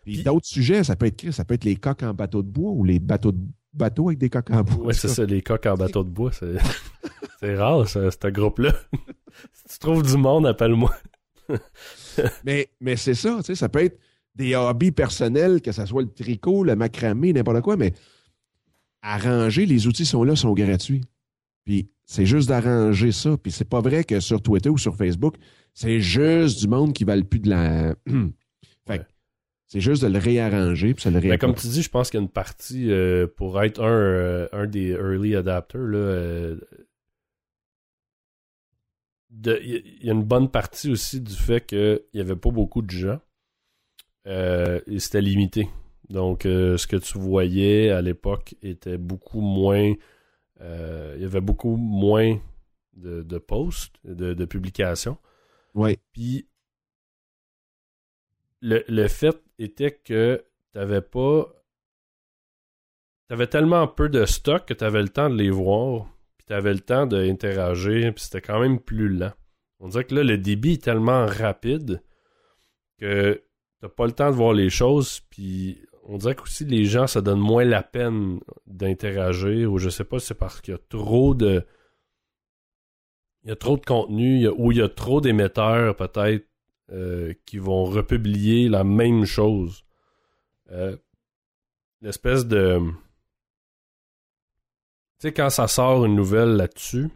Puis, 0.04 0.16
Puis- 0.16 0.24
d'autres 0.24 0.46
sujets, 0.46 0.84
ça 0.84 0.96
peut 0.96 1.06
être 1.06 1.32
ça 1.32 1.46
peut 1.46 1.54
être 1.54 1.64
les 1.64 1.76
coques 1.76 2.04
en 2.04 2.14
bateau 2.14 2.42
de 2.42 2.48
bois 2.50 2.72
ou 2.72 2.84
les 2.84 3.00
bateaux 3.00 3.32
de 3.32 3.40
bateaux 3.74 4.10
avec 4.10 4.20
des 4.20 4.30
coques 4.30 4.52
en 4.52 4.64
bois. 4.64 4.88
Ouais, 4.88 4.94
c'est 4.94 5.08
ça, 5.08 5.26
les 5.26 5.42
coques 5.42 5.66
en 5.66 5.76
bateau 5.76 6.04
de 6.04 6.10
bois. 6.10 6.32
C'est, 6.32 6.56
c'est 7.40 7.56
rare, 7.56 7.88
ça, 7.88 8.12
ce 8.12 8.28
groupe-là. 8.28 8.74
si 9.54 9.64
tu 9.74 9.80
trouves 9.80 10.04
du 10.04 10.18
monde, 10.18 10.46
appelle-moi. 10.48 10.94
Mais, 12.46 12.70
mais 12.80 12.96
c'est 12.96 13.16
ça, 13.16 13.38
tu 13.38 13.44
sais, 13.44 13.56
ça 13.56 13.68
peut 13.68 13.84
être 13.84 14.00
des 14.36 14.56
hobbies 14.56 14.92
personnels, 14.92 15.62
que 15.62 15.72
ce 15.72 15.86
soit 15.86 16.04
le 16.04 16.12
tricot, 16.12 16.64
le 16.64 16.76
macramé, 16.76 17.34
n'importe 17.34 17.62
quoi, 17.62 17.76
mais 17.76 17.94
arranger, 19.02 19.66
les 19.66 19.88
outils 19.88 20.06
sont 20.06 20.24
là, 20.24 20.36
sont 20.36 20.54
gratuits. 20.54 21.02
Puis 21.66 21.90
c'est 22.06 22.26
juste 22.26 22.50
d'arranger 22.50 23.12
ça. 23.12 23.38
Puis 23.38 23.52
c'est 23.52 23.70
pas 23.70 23.82
vrai 23.82 24.04
que 24.04 24.20
sur 24.20 24.42
Twitter 24.42 24.70
ou 24.70 24.78
sur 24.78 24.96
Facebook, 24.96 25.36
c'est 25.74 26.00
juste 26.00 26.60
du 26.60 26.68
monde 26.68 26.94
qui 26.94 27.04
valent 27.04 27.24
plus 27.24 27.40
de 27.40 27.50
la. 27.50 27.96
fait 28.88 29.00
que 29.00 29.04
c'est 29.74 29.82
juste 29.82 30.04
de 30.04 30.08
le 30.08 30.20
réarranger, 30.20 30.94
puis 30.94 31.02
ça 31.02 31.10
le 31.10 31.20
Mais 31.20 31.40
comme 31.40 31.56
tu 31.56 31.66
dis, 31.66 31.82
je 31.82 31.90
pense 31.90 32.12
qu'il 32.12 32.20
y 32.20 32.22
a 32.22 32.26
une 32.26 32.30
partie 32.30 32.92
euh, 32.92 33.26
pour 33.26 33.60
être 33.64 33.82
un, 33.82 33.90
euh, 33.90 34.48
un 34.52 34.68
des 34.68 34.90
early 34.90 35.36
adapters. 35.36 35.82
Là, 35.82 35.98
euh, 35.98 36.60
Il 39.32 40.04
y 40.04 40.10
a 40.10 40.14
une 40.14 40.24
bonne 40.24 40.52
partie 40.52 40.92
aussi 40.92 41.22
du 41.22 41.34
fait 41.34 41.66
qu'il 41.66 42.02
n'y 42.14 42.22
avait 42.22 42.36
pas 42.36 42.52
beaucoup 42.52 42.84
de 42.84 42.92
gens. 42.92 43.20
Et 44.28 45.00
c'était 45.00 45.22
limité. 45.22 45.68
Donc, 46.10 46.44
ce 46.44 46.86
que 46.86 46.98
tu 46.98 47.18
voyais 47.18 47.90
à 47.90 48.04
l'époque 48.04 48.54
était 48.62 49.00
beaucoup 49.00 49.42
moins. 49.42 49.94
Euh, 50.64 51.14
il 51.18 51.22
y 51.22 51.26
avait 51.26 51.42
beaucoup 51.42 51.76
moins 51.76 52.40
de, 52.94 53.22
de 53.22 53.38
posts, 53.38 53.96
de, 54.06 54.34
de 54.34 54.46
publications. 54.46 55.18
Oui, 55.76 55.98
Puis 56.14 56.48
le, 58.62 58.84
le 58.88 59.08
fait 59.08 59.42
était 59.60 59.92
que 59.92 60.44
t'avais 60.72 61.02
pas. 61.02 61.48
T'avais 63.28 63.48
tellement 63.48 63.88
peu 63.88 64.10
de 64.10 64.26
stock 64.26 64.66
que 64.66 64.74
t'avais 64.74 65.02
le 65.02 65.10
temps 65.10 65.30
de 65.30 65.36
les 65.36 65.50
voir, 65.50 66.06
puis 66.38 66.46
t'avais 66.46 66.74
le 66.74 66.80
temps 66.80 67.08
d'interagir, 67.08 68.14
puis 68.14 68.24
c'était 68.24 68.42
quand 68.42 68.60
même 68.60 68.80
plus 68.80 69.10
lent. 69.10 69.34
On 69.80 69.88
dirait 69.90 70.04
que 70.06 70.16
là, 70.16 70.24
le 70.24 70.38
débit 70.38 70.74
est 70.74 70.84
tellement 70.84 71.26
rapide 71.26 72.02
que 73.00 73.44
t'as 73.80 73.90
pas 73.90 74.06
le 74.06 74.12
temps 74.12 74.30
de 74.30 74.36
voir 74.36 74.54
les 74.54 74.70
choses, 74.70 75.22
puis 75.30 75.82
on 76.04 76.18
dirait 76.18 76.36
qu'aussi 76.36 76.66
les 76.66 76.86
gens, 76.86 77.08
ça 77.08 77.22
donne 77.22 77.40
moins 77.40 77.64
la 77.66 77.84
peine 77.84 78.40
d'interagir, 78.68 79.72
ou 79.72 79.78
je 79.78 79.90
sais 79.90 80.04
pas 80.04 80.20
si 80.20 80.28
c'est 80.28 80.34
parce 80.36 80.62
qu'il 80.62 80.74
y 80.74 80.76
a 80.76 80.80
trop 80.90 81.34
de. 81.36 81.66
Il 83.44 83.50
y 83.50 83.52
a 83.52 83.56
trop 83.56 83.78
de 83.78 83.86
contenu, 83.86 84.36
il 84.36 84.42
y 84.44 84.48
a- 84.48 84.54
ou 84.54 84.72
il 84.72 84.78
y 84.78 84.82
a 84.82 84.90
trop 84.90 85.20
d'émetteurs, 85.22 85.96
peut-être, 85.96 86.46
euh, 86.92 87.34
qui 87.46 87.58
vont 87.58 87.84
republier 87.86 88.70
la 88.70 88.84
même 88.84 89.26
chose. 89.26 89.84
Euh, 90.72 90.96
L'espèce 92.02 92.46
de. 92.46 92.80
Tu 95.20 95.28
sais, 95.30 95.34
quand 95.34 95.50
ça 95.50 95.68
sort 95.68 96.04
une 96.06 96.16
nouvelle 96.16 96.58
là-dessus, 96.58 97.10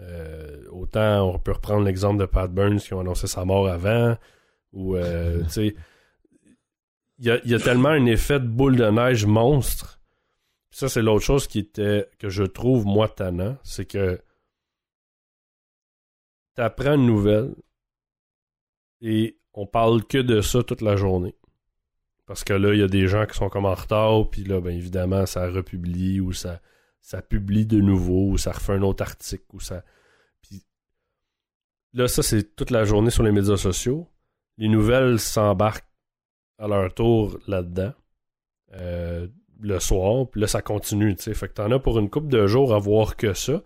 euh, 0.00 0.64
autant 0.70 1.34
on 1.34 1.38
peut 1.38 1.52
reprendre 1.52 1.84
l'exemple 1.84 2.20
de 2.20 2.26
Pat 2.26 2.48
Burns 2.52 2.78
qui 2.78 2.94
ont 2.94 3.00
annoncé 3.00 3.26
sa 3.26 3.44
mort 3.44 3.68
avant, 3.68 4.16
ou, 4.72 4.96
tu 5.44 5.50
sais, 5.50 5.74
il 7.18 7.40
y 7.44 7.54
a 7.54 7.58
tellement 7.58 7.88
un 7.88 8.06
effet 8.06 8.40
de 8.40 8.46
boule 8.46 8.76
de 8.76 8.88
neige 8.90 9.26
monstre. 9.26 10.00
Ça, 10.70 10.88
c'est 10.88 11.02
l'autre 11.02 11.24
chose 11.24 11.46
qui 11.46 11.58
était, 11.58 12.08
que 12.18 12.28
je 12.28 12.44
trouve, 12.44 12.86
moi, 12.86 13.08
tannant, 13.08 13.56
c'est 13.64 13.86
que 13.86 14.20
t'apprends 16.54 16.94
une 16.94 17.06
nouvelle 17.06 17.54
et 19.00 19.38
on 19.54 19.66
parle 19.66 20.04
que 20.04 20.18
de 20.18 20.40
ça 20.40 20.62
toute 20.62 20.82
la 20.82 20.96
journée. 20.96 21.34
Parce 22.26 22.44
que 22.44 22.52
là, 22.52 22.74
il 22.74 22.80
y 22.80 22.82
a 22.82 22.88
des 22.88 23.08
gens 23.08 23.26
qui 23.26 23.36
sont 23.36 23.48
comme 23.48 23.64
en 23.64 23.74
retard, 23.74 24.28
puis 24.30 24.44
là, 24.44 24.60
ben 24.60 24.76
évidemment, 24.76 25.24
ça 25.24 25.48
republie 25.48 26.20
ou 26.20 26.32
ça, 26.32 26.60
ça 27.00 27.22
publie 27.22 27.64
de 27.64 27.80
nouveau, 27.80 28.28
ou 28.28 28.38
ça 28.38 28.52
refait 28.52 28.74
un 28.74 28.82
autre 28.82 29.02
article, 29.02 29.46
ou 29.54 29.60
ça. 29.60 29.82
Puis 30.42 30.64
là, 31.94 32.06
ça, 32.06 32.22
c'est 32.22 32.54
toute 32.54 32.70
la 32.70 32.84
journée 32.84 33.10
sur 33.10 33.22
les 33.22 33.32
médias 33.32 33.56
sociaux. 33.56 34.08
Les 34.58 34.68
nouvelles 34.68 35.18
s'embarquent 35.18 35.87
à 36.58 36.68
leur 36.68 36.92
tour 36.92 37.38
là-dedans. 37.46 37.92
Euh, 38.74 39.26
le 39.60 39.80
soir, 39.80 40.28
puis 40.30 40.40
là, 40.40 40.46
ça 40.46 40.62
continue, 40.62 41.16
tu 41.16 41.22
sais. 41.24 41.34
Fait 41.34 41.48
que 41.48 41.54
t'en 41.54 41.70
as 41.72 41.78
pour 41.78 41.98
une 41.98 42.10
couple 42.10 42.28
de 42.28 42.46
jours 42.46 42.74
à 42.74 42.78
voir 42.78 43.16
que 43.16 43.32
ça. 43.34 43.62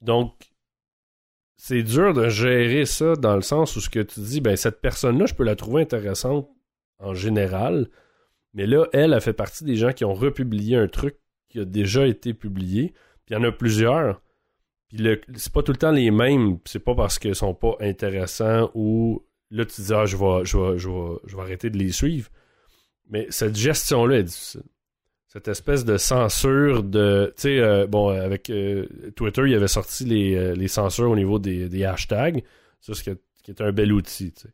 Donc, 0.00 0.50
c'est 1.56 1.82
dur 1.82 2.14
de 2.14 2.28
gérer 2.28 2.86
ça 2.86 3.14
dans 3.14 3.36
le 3.36 3.42
sens 3.42 3.76
où 3.76 3.80
ce 3.80 3.90
que 3.90 4.00
tu 4.00 4.20
dis, 4.20 4.40
ben, 4.40 4.56
cette 4.56 4.80
personne-là, 4.80 5.26
je 5.26 5.34
peux 5.34 5.44
la 5.44 5.56
trouver 5.56 5.82
intéressante 5.82 6.48
en 6.98 7.14
général, 7.14 7.88
mais 8.54 8.66
là, 8.66 8.86
elle 8.92 9.12
a 9.12 9.20
fait 9.20 9.32
partie 9.32 9.64
des 9.64 9.76
gens 9.76 9.92
qui 9.92 10.04
ont 10.04 10.14
republié 10.14 10.76
un 10.76 10.88
truc 10.88 11.18
qui 11.48 11.60
a 11.60 11.64
déjà 11.64 12.06
été 12.06 12.34
publié, 12.34 12.92
puis 13.26 13.34
il 13.34 13.34
y 13.34 13.36
en 13.36 13.44
a 13.44 13.52
plusieurs. 13.52 14.22
Puis 14.88 14.98
c'est 15.36 15.52
pas 15.52 15.62
tout 15.62 15.72
le 15.72 15.78
temps 15.78 15.92
les 15.92 16.10
mêmes, 16.10 16.58
c'est 16.64 16.80
pas 16.80 16.94
parce 16.94 17.18
qu'ils 17.18 17.34
sont 17.34 17.54
pas 17.54 17.76
intéressants 17.80 18.70
ou 18.74 19.24
là 19.50 19.64
tu 19.64 19.80
dis 19.82 19.92
ah 19.92 20.06
je 20.06 20.16
vais, 20.16 20.44
je 20.44 20.56
vais, 20.56 20.78
je 20.78 20.88
vais, 20.88 21.16
je 21.26 21.36
vais 21.36 21.42
arrêter 21.42 21.70
de 21.70 21.78
les 21.78 21.92
suivre. 21.92 22.30
Mais 23.08 23.26
cette 23.30 23.56
gestion-là 23.56 24.18
est 24.18 24.24
difficile. 24.24 24.62
Cette 25.26 25.48
espèce 25.48 25.84
de 25.84 25.96
censure 25.96 26.82
de 26.82 27.32
tu 27.36 27.42
sais 27.42 27.58
euh, 27.60 27.86
bon 27.86 28.08
avec 28.08 28.50
euh, 28.50 28.86
Twitter 29.14 29.42
il 29.46 29.54
avait 29.54 29.68
sorti 29.68 30.04
les, 30.04 30.34
euh, 30.34 30.54
les 30.54 30.66
censures 30.66 31.10
au 31.10 31.16
niveau 31.16 31.38
des, 31.38 31.68
des 31.68 31.84
hashtags. 31.84 32.42
Ça 32.80 32.94
ce 32.94 33.02
qui 33.02 33.10
est, 33.10 33.20
qui 33.44 33.54
un 33.60 33.72
bel 33.72 33.92
outil 33.92 34.32
tu 34.32 34.42
sais. 34.42 34.48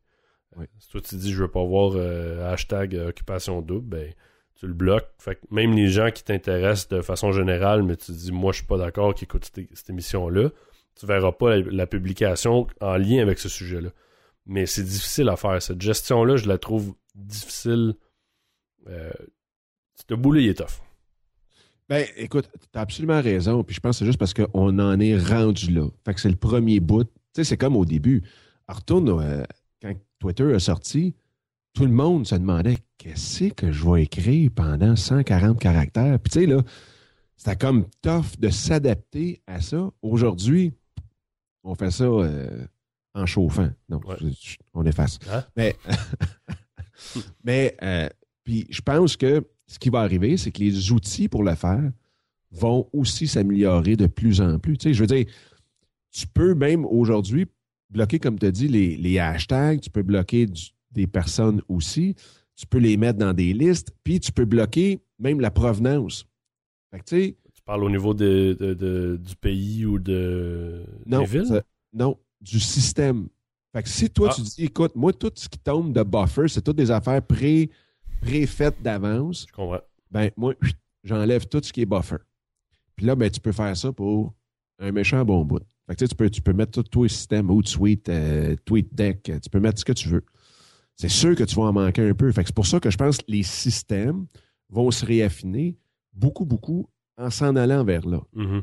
Oui. 0.56 0.66
si 0.78 0.88
toi 0.90 1.00
tu 1.00 1.16
dis 1.16 1.32
je 1.32 1.42
veux 1.42 1.50
pas 1.50 1.64
voir 1.64 1.92
euh, 1.96 2.52
hashtag 2.52 2.94
occupation 3.08 3.62
double 3.62 3.88
ben 3.88 4.12
tu 4.54 4.66
le 4.66 4.74
bloques. 4.74 5.08
Fait 5.18 5.36
que 5.36 5.40
même 5.50 5.72
les 5.74 5.88
gens 5.88 6.10
qui 6.10 6.24
t'intéressent 6.24 6.88
de 6.88 7.00
façon 7.02 7.32
générale 7.32 7.82
mais 7.82 7.96
tu 7.96 8.12
dis 8.12 8.32
moi 8.32 8.52
je 8.52 8.58
suis 8.58 8.66
pas 8.66 8.78
d'accord 8.78 9.14
qu'ils 9.14 9.24
écoutent 9.24 9.46
cette, 9.46 9.74
cette 9.74 9.90
émission 9.90 10.28
là 10.28 10.50
tu 10.94 11.06
verras 11.06 11.32
pas 11.32 11.56
la, 11.56 11.62
la 11.70 11.86
publication 11.86 12.66
en 12.82 12.96
lien 12.96 13.22
avec 13.22 13.38
ce 13.38 13.48
sujet 13.48 13.80
là 13.80 13.90
mais 14.46 14.66
c'est 14.66 14.84
difficile 14.84 15.28
à 15.28 15.36
faire 15.36 15.60
cette 15.60 15.80
gestion 15.80 16.24
là 16.24 16.36
je 16.36 16.48
la 16.48 16.58
trouve 16.58 16.94
difficile 17.14 17.94
euh, 18.88 19.10
ce 20.08 20.14
boulot, 20.14 20.40
il 20.40 20.48
est 20.48 20.54
tough. 20.54 20.82
Ben, 21.88 22.06
écoute, 22.16 22.48
t'as 22.72 22.80
absolument 22.80 23.20
raison. 23.20 23.62
Puis 23.62 23.76
je 23.76 23.80
pense 23.80 23.96
que 23.96 23.98
c'est 24.00 24.06
juste 24.06 24.18
parce 24.18 24.34
qu'on 24.34 24.78
en 24.78 25.00
est 25.00 25.16
rendu 25.16 25.72
là. 25.72 25.88
Fait 26.04 26.14
que 26.14 26.20
c'est 26.20 26.28
le 26.28 26.36
premier 26.36 26.80
bout. 26.80 27.04
Tu 27.04 27.10
sais, 27.36 27.44
c'est 27.44 27.56
comme 27.56 27.76
au 27.76 27.84
début. 27.84 28.22
Alors, 28.66 28.78
retourne, 28.78 29.08
euh, 29.08 29.44
quand 29.80 29.94
Twitter 30.18 30.52
a 30.54 30.58
sorti, 30.58 31.14
tout 31.74 31.84
le 31.84 31.92
monde 31.92 32.26
se 32.26 32.34
demandait 32.34 32.78
qu'est-ce 32.98 33.52
que 33.52 33.70
je 33.70 33.88
vais 33.88 34.02
écrire 34.02 34.50
pendant 34.54 34.96
140 34.96 35.58
caractères? 35.60 36.18
Puis 36.18 36.32
tu 36.32 36.40
sais, 36.40 36.46
là, 36.46 36.62
c'était 37.36 37.56
comme 37.56 37.86
tough 38.02 38.38
de 38.38 38.48
s'adapter 38.48 39.42
à 39.46 39.60
ça. 39.60 39.90
Aujourd'hui, 40.02 40.72
on 41.62 41.74
fait 41.74 41.90
ça 41.90 42.04
euh, 42.04 42.66
en 43.16 43.26
chauffant. 43.26 43.68
Non, 43.88 44.00
Ouais. 44.06 44.16
je- 44.20 44.28
je- 44.28 44.56
on 44.74 44.84
efface. 44.84 45.18
Hein? 45.30 45.44
Mais, 45.56 45.74
mais 47.44 47.76
euh, 47.82 48.08
puis 48.44 48.66
je 48.70 48.80
pense 48.80 49.16
que 49.16 49.42
ce 49.66 49.78
qui 49.78 49.90
va 49.90 50.00
arriver, 50.00 50.36
c'est 50.36 50.52
que 50.52 50.60
les 50.60 50.92
outils 50.92 51.28
pour 51.28 51.42
le 51.42 51.54
faire 51.54 51.90
vont 52.52 52.88
aussi 52.92 53.26
s'améliorer 53.26 53.96
de 53.96 54.06
plus 54.06 54.40
en 54.40 54.58
plus. 54.58 54.78
Tu 54.78 54.88
sais, 54.88 54.94
je 54.94 55.00
veux 55.00 55.06
dire, 55.08 55.26
tu 56.12 56.26
peux 56.26 56.54
même 56.54 56.84
aujourd'hui 56.84 57.46
bloquer, 57.90 58.18
comme 58.18 58.38
tu 58.38 58.46
as 58.46 58.50
dit, 58.52 58.68
les, 58.68 58.96
les 58.96 59.18
hashtags, 59.18 59.80
tu 59.80 59.90
peux 59.90 60.02
bloquer 60.02 60.46
du- 60.46 60.70
des 60.92 61.06
personnes 61.06 61.60
aussi, 61.68 62.14
tu 62.54 62.66
peux 62.66 62.78
les 62.78 62.96
mettre 62.96 63.18
dans 63.18 63.32
des 63.32 63.52
listes, 63.52 63.90
puis 64.04 64.20
tu 64.20 64.32
peux 64.32 64.44
bloquer 64.44 65.00
même 65.18 65.40
la 65.40 65.50
provenance. 65.50 66.24
Fait 66.90 67.00
que, 67.00 67.04
tu 67.04 67.16
sais, 67.16 67.36
Tu 67.52 67.62
parles 67.62 67.84
au 67.84 67.90
niveau 67.90 68.14
de, 68.14 68.56
de- 68.58 68.74
de- 68.74 69.20
du 69.22 69.34
pays 69.36 69.84
ou 69.84 69.98
de 69.98 70.84
non, 71.04 71.20
des 71.20 71.26
villes? 71.26 71.46
ça- 71.46 71.62
non, 71.92 72.16
du 72.46 72.60
système. 72.60 73.28
Fait 73.74 73.82
que 73.82 73.88
si 73.88 74.08
toi, 74.08 74.28
Ah. 74.30 74.34
tu 74.34 74.42
dis, 74.42 74.64
écoute, 74.64 74.94
moi, 74.94 75.12
tout 75.12 75.32
ce 75.34 75.48
qui 75.48 75.58
tombe 75.58 75.92
de 75.92 76.02
buffer, 76.02 76.48
c'est 76.48 76.62
toutes 76.62 76.76
des 76.76 76.90
affaires 76.90 77.20
pré, 77.22 77.70
pré-faites 78.22 78.80
d'avance, 78.82 79.46
Je 79.48 79.52
comprends. 79.52 79.80
ben 80.10 80.30
moi, 80.36 80.54
j'enlève 81.04 81.46
tout 81.46 81.60
ce 81.62 81.72
qui 81.72 81.82
est 81.82 81.86
buffer. 81.86 82.16
Puis 82.94 83.04
là, 83.06 83.14
ben, 83.14 83.30
tu 83.30 83.40
peux 83.40 83.52
faire 83.52 83.76
ça 83.76 83.92
pour 83.92 84.32
un 84.78 84.92
méchant 84.92 85.24
bon 85.24 85.44
bout. 85.44 85.60
Fait 85.86 85.94
que 85.94 85.98
tu, 85.98 86.04
sais, 86.04 86.08
tu 86.08 86.14
peux, 86.14 86.30
tu 86.30 86.40
peux 86.42 86.52
mettre 86.52 86.72
tout 86.72 86.82
tous 86.82 87.02
les 87.04 87.08
systèmes, 87.08 87.50
Hootsuite, 87.50 88.08
euh, 88.08 88.56
TweetDeck, 88.64 89.28
euh, 89.30 89.38
tu 89.40 89.50
peux 89.50 89.60
mettre 89.60 89.78
ce 89.78 89.84
que 89.84 89.92
tu 89.92 90.08
veux. 90.08 90.24
C'est 90.96 91.08
sûr 91.10 91.36
que 91.36 91.44
tu 91.44 91.54
vas 91.56 91.64
en 91.64 91.72
manquer 91.72 92.08
un 92.08 92.14
peu. 92.14 92.30
Fait 92.32 92.42
que 92.42 92.48
c'est 92.48 92.54
pour 92.56 92.66
ça 92.66 92.80
que 92.80 92.90
je 92.90 92.96
pense 92.96 93.18
que 93.18 93.24
les 93.28 93.42
systèmes 93.42 94.26
vont 94.70 94.90
se 94.90 95.04
réaffiner 95.04 95.76
beaucoup, 96.12 96.44
beaucoup 96.46 96.88
en 97.18 97.30
s'en 97.30 97.54
allant 97.56 97.84
vers 97.84 98.06
là. 98.06 98.20
Mhm. 98.32 98.62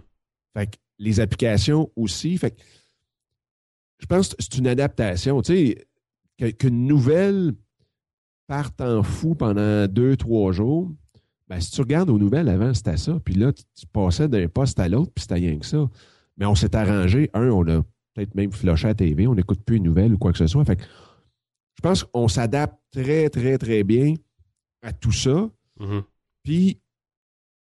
Fait 0.58 0.68
que 0.68 0.78
les 1.00 1.20
applications 1.20 1.92
aussi. 1.96 2.38
Fait 2.38 2.52
que 2.52 2.62
je 4.04 4.06
pense 4.06 4.30
que 4.30 4.36
c'est 4.40 4.58
une 4.58 4.68
adaptation. 4.68 5.42
Tu 5.42 5.78
sais, 6.38 6.54
qu'une 6.54 6.88
nouvelle 6.88 7.54
parte 8.48 8.82
en 8.82 9.02
fou 9.02 9.34
pendant 9.34 9.88
deux, 9.88 10.18
trois 10.18 10.52
jours. 10.52 10.92
Ben, 11.48 11.62
si 11.62 11.72
tu 11.72 11.80
regardes 11.80 12.10
aux 12.10 12.18
nouvelles 12.18 12.50
avant, 12.50 12.74
c'était 12.74 12.98
ça. 12.98 13.18
Puis 13.24 13.36
là, 13.36 13.54
tu, 13.54 13.64
tu 13.74 13.86
passais 13.88 14.28
d'un 14.28 14.50
poste 14.50 14.78
à 14.78 14.90
l'autre, 14.90 15.14
puis 15.16 15.22
c'était 15.22 15.36
rien 15.36 15.58
que 15.58 15.66
ça. 15.66 15.90
Mais 16.36 16.46
on 16.46 16.54
s'est 16.54 16.76
arrangé. 16.76 17.30
Un, 17.34 17.48
on 17.50 17.66
a 17.70 17.82
peut-être 18.14 18.36
même 18.36 18.52
flushé 18.52 18.88
à 18.88 18.90
la 18.90 18.96
TV, 18.96 19.26
on 19.26 19.36
n'écoute 19.36 19.64
plus 19.64 19.78
les 19.78 19.84
nouvelles 19.84 20.14
ou 20.14 20.18
quoi 20.18 20.34
que 20.34 20.38
ce 20.38 20.48
soit. 20.48 20.66
Fait 20.66 20.76
que 20.76 20.84
je 20.84 21.82
pense 21.82 22.04
qu'on 22.04 22.28
s'adapte 22.28 22.76
très, 22.92 23.30
très, 23.30 23.58
très 23.58 23.86
bien 23.86 24.16
à 24.82 24.92
tout 24.92 25.14
ça. 25.14 25.50
Mhm. 25.80 26.04
Puis, 26.44 26.82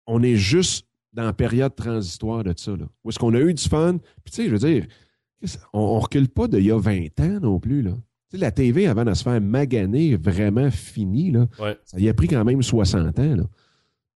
on 0.06 0.22
est 0.22 0.36
juste 0.36 0.86
dans 1.12 1.24
la 1.24 1.34
période 1.34 1.74
transitoire 1.74 2.44
de 2.44 2.54
ça. 2.56 2.70
Là, 2.74 2.86
où 3.04 3.10
est-ce 3.10 3.18
qu'on 3.18 3.34
a 3.34 3.40
eu 3.40 3.52
du 3.52 3.68
fun? 3.68 3.98
Puis, 4.24 4.32
tu 4.32 4.36
sais, 4.36 4.44
je 4.46 4.52
veux 4.52 4.58
dire, 4.58 4.86
on, 5.72 5.80
on 5.80 5.98
recule 6.00 6.28
pas 6.28 6.48
d'il 6.48 6.64
y 6.64 6.70
a 6.70 6.78
20 6.78 7.20
ans 7.20 7.40
non 7.40 7.60
plus. 7.60 7.82
Là. 7.82 7.92
La 8.32 8.50
TV, 8.52 8.86
avant 8.86 9.04
de 9.04 9.12
se 9.14 9.22
faire 9.24 9.40
maganer, 9.40 10.16
vraiment 10.16 10.70
fini, 10.70 11.30
là, 11.32 11.48
Ouais. 11.58 11.76
ça 11.84 11.98
y 11.98 12.08
a 12.08 12.14
pris 12.14 12.28
quand 12.28 12.44
même 12.44 12.62
60 12.62 13.18
ans. 13.18 13.36
Là. 13.36 13.44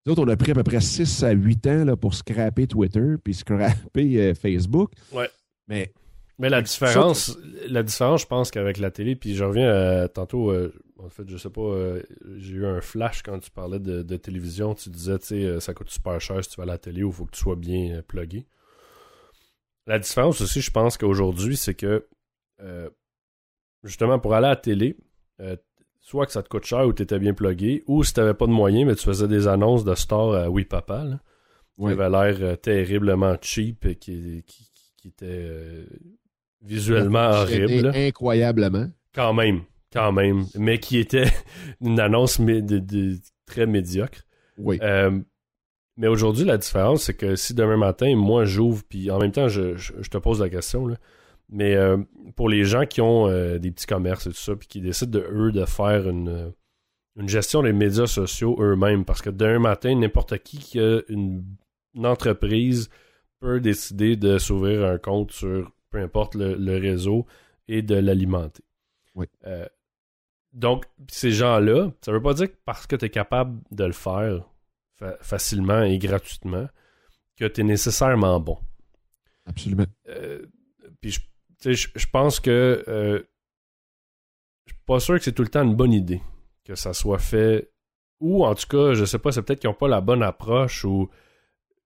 Nous 0.06 0.12
autres, 0.12 0.22
on 0.22 0.28
a 0.28 0.36
pris 0.36 0.52
à 0.52 0.54
peu 0.54 0.62
près 0.62 0.80
6 0.80 1.22
à 1.24 1.30
8 1.32 1.66
ans 1.66 1.84
là, 1.84 1.96
pour 1.96 2.14
scraper 2.14 2.66
Twitter 2.66 3.14
puis 3.22 3.34
scraper 3.34 4.20
euh, 4.20 4.34
Facebook. 4.34 4.92
Ouais. 5.12 5.28
Mais, 5.66 5.92
Mais 6.38 6.48
la 6.50 6.60
différence, 6.62 7.36
la 7.68 7.82
différence, 7.82 8.22
je 8.22 8.26
pense 8.26 8.50
qu'avec 8.50 8.78
la 8.78 8.90
télé, 8.90 9.16
puis 9.16 9.34
je 9.34 9.42
reviens 9.44 9.68
à, 9.72 10.08
tantôt, 10.08 10.50
euh, 10.50 10.72
en 11.02 11.08
fait, 11.08 11.24
je 11.26 11.36
sais 11.38 11.50
pas, 11.50 11.62
euh, 11.62 12.02
j'ai 12.36 12.52
eu 12.54 12.66
un 12.66 12.80
flash 12.82 13.22
quand 13.22 13.38
tu 13.40 13.50
parlais 13.50 13.78
de, 13.80 14.02
de 14.02 14.16
télévision, 14.16 14.74
tu 14.74 14.90
disais, 14.90 15.18
tu 15.18 15.26
sais, 15.26 15.44
euh, 15.44 15.58
ça 15.60 15.72
coûte 15.74 15.90
super 15.90 16.20
cher 16.20 16.44
si 16.44 16.50
tu 16.50 16.56
vas 16.58 16.64
à 16.64 16.66
la 16.66 16.78
télé 16.78 17.02
ou 17.02 17.08
il 17.08 17.12
faut 17.14 17.24
que 17.24 17.32
tu 17.32 17.40
sois 17.40 17.56
bien 17.56 17.96
euh, 17.96 18.02
plugué. 18.02 18.46
La 19.86 19.98
différence 19.98 20.40
aussi, 20.40 20.60
je 20.60 20.70
pense 20.70 20.96
qu'aujourd'hui, 20.96 21.56
c'est 21.56 21.74
que, 21.74 22.06
euh, 22.60 22.88
justement, 23.82 24.18
pour 24.18 24.34
aller 24.34 24.46
à 24.46 24.50
la 24.50 24.56
télé, 24.56 24.96
euh, 25.40 25.56
soit 26.00 26.26
que 26.26 26.32
ça 26.32 26.42
te 26.42 26.48
coûte 26.48 26.64
cher 26.64 26.86
ou 26.86 26.92
tu 26.92 27.02
étais 27.02 27.18
bien 27.18 27.34
plugué, 27.34 27.82
ou 27.86 28.02
si 28.04 28.12
tu 28.14 28.20
n'avais 28.20 28.34
pas 28.34 28.46
de 28.46 28.52
moyens, 28.52 28.86
mais 28.86 28.94
tu 28.94 29.04
faisais 29.04 29.28
des 29.28 29.46
annonces 29.48 29.84
de 29.84 29.94
stars 29.94 30.32
à 30.34 30.50
Oui 30.50 30.64
Papa, 30.64 31.04
là, 31.04 31.20
qui 31.78 31.84
avait 31.92 32.08
l'air 32.10 32.36
euh, 32.40 32.56
terriblement 32.56 33.36
cheap 33.40 33.84
et 33.86 33.96
qui, 33.96 34.42
qui, 34.46 34.70
qui 34.96 35.08
était 35.08 35.26
euh, 35.26 35.86
visuellement 36.62 37.30
horrible. 37.30 37.92
Incroyablement. 37.94 38.86
Quand 39.14 39.34
même, 39.34 39.62
quand 39.92 40.12
même. 40.12 40.46
Mais 40.56 40.78
qui 40.78 40.98
était 40.98 41.30
une 41.80 42.00
annonce 42.00 42.38
mé- 42.40 42.62
de- 42.64 42.78
de- 42.78 43.18
très 43.46 43.66
médiocre. 43.66 44.22
Oui. 44.56 44.78
Euh, 44.82 45.20
mais 45.96 46.08
aujourd'hui, 46.08 46.44
la 46.44 46.58
différence, 46.58 47.04
c'est 47.04 47.14
que 47.14 47.36
si 47.36 47.54
demain 47.54 47.76
matin, 47.76 48.14
moi, 48.16 48.44
j'ouvre, 48.44 48.82
puis 48.88 49.10
en 49.10 49.18
même 49.18 49.32
temps, 49.32 49.48
je, 49.48 49.76
je- 49.76 49.92
je 50.00 50.10
te 50.10 50.18
pose 50.18 50.40
la 50.40 50.48
question, 50.48 50.86
là, 50.86 50.96
mais 51.50 51.74
euh, 51.76 51.98
pour 52.36 52.48
les 52.48 52.64
gens 52.64 52.86
qui 52.86 53.00
ont 53.00 53.28
euh, 53.28 53.58
des 53.58 53.70
petits 53.70 53.86
commerces 53.86 54.26
et 54.26 54.30
tout 54.30 54.36
ça, 54.36 54.56
puis 54.56 54.66
qui 54.68 54.80
décident, 54.80 55.18
de, 55.18 55.26
eux, 55.30 55.52
de 55.52 55.64
faire 55.66 56.08
une, 56.08 56.28
euh, 56.28 56.50
une 57.16 57.28
gestion 57.28 57.62
des 57.62 57.72
médias 57.72 58.06
sociaux 58.06 58.56
eux-mêmes, 58.60 59.04
parce 59.04 59.22
que 59.22 59.30
demain 59.30 59.58
matin, 59.60 59.94
n'importe 59.94 60.38
qui 60.38 60.58
qui 60.58 60.80
a 60.80 61.00
une, 61.08 61.44
une 61.94 62.06
entreprise 62.06 62.88
peut 63.40 63.60
décider 63.60 64.16
de 64.16 64.38
s'ouvrir 64.38 64.84
un 64.86 64.98
compte 64.98 65.30
sur 65.32 65.70
peu 65.90 65.98
importe 65.98 66.34
le, 66.34 66.54
le 66.56 66.76
réseau 66.78 67.26
et 67.68 67.82
de 67.82 67.94
l'alimenter. 67.94 68.64
Oui. 69.14 69.26
Euh, 69.46 69.66
donc, 70.52 70.86
ces 71.08 71.30
gens-là, 71.30 71.90
ça 72.00 72.10
veut 72.10 72.22
pas 72.22 72.34
dire 72.34 72.48
que 72.50 72.56
parce 72.64 72.86
que 72.86 72.96
tu 72.96 73.04
es 73.04 73.10
capable 73.10 73.60
de 73.70 73.84
le 73.84 73.92
faire 73.92 74.48
fa- 74.98 75.16
facilement 75.20 75.82
et 75.82 75.98
gratuitement 75.98 76.68
que 77.36 77.44
tu 77.46 77.60
es 77.60 77.64
nécessairement 77.64 78.40
bon. 78.40 78.58
Absolument. 79.46 79.86
Euh, 80.08 80.46
puis 81.00 81.10
je, 81.12 81.20
tu 81.20 81.26
sais, 81.60 81.74
je, 81.74 81.88
je 81.94 82.06
pense 82.06 82.40
que 82.40 82.84
euh, 82.88 83.22
je 84.66 84.72
suis 84.72 84.82
pas 84.86 85.00
sûr 85.00 85.16
que 85.16 85.24
c'est 85.24 85.32
tout 85.32 85.42
le 85.42 85.48
temps 85.48 85.62
une 85.64 85.76
bonne 85.76 85.92
idée 85.92 86.22
que 86.64 86.74
ça 86.74 86.92
soit 86.92 87.18
fait. 87.18 87.70
Ou 88.20 88.44
en 88.44 88.54
tout 88.54 88.66
cas, 88.68 88.94
je 88.94 89.04
sais 89.04 89.18
pas, 89.18 89.32
c'est 89.32 89.42
peut-être 89.42 89.60
qu'ils 89.60 89.68
n'ont 89.68 89.74
pas 89.74 89.88
la 89.88 90.00
bonne 90.00 90.22
approche 90.22 90.84
ou 90.84 91.10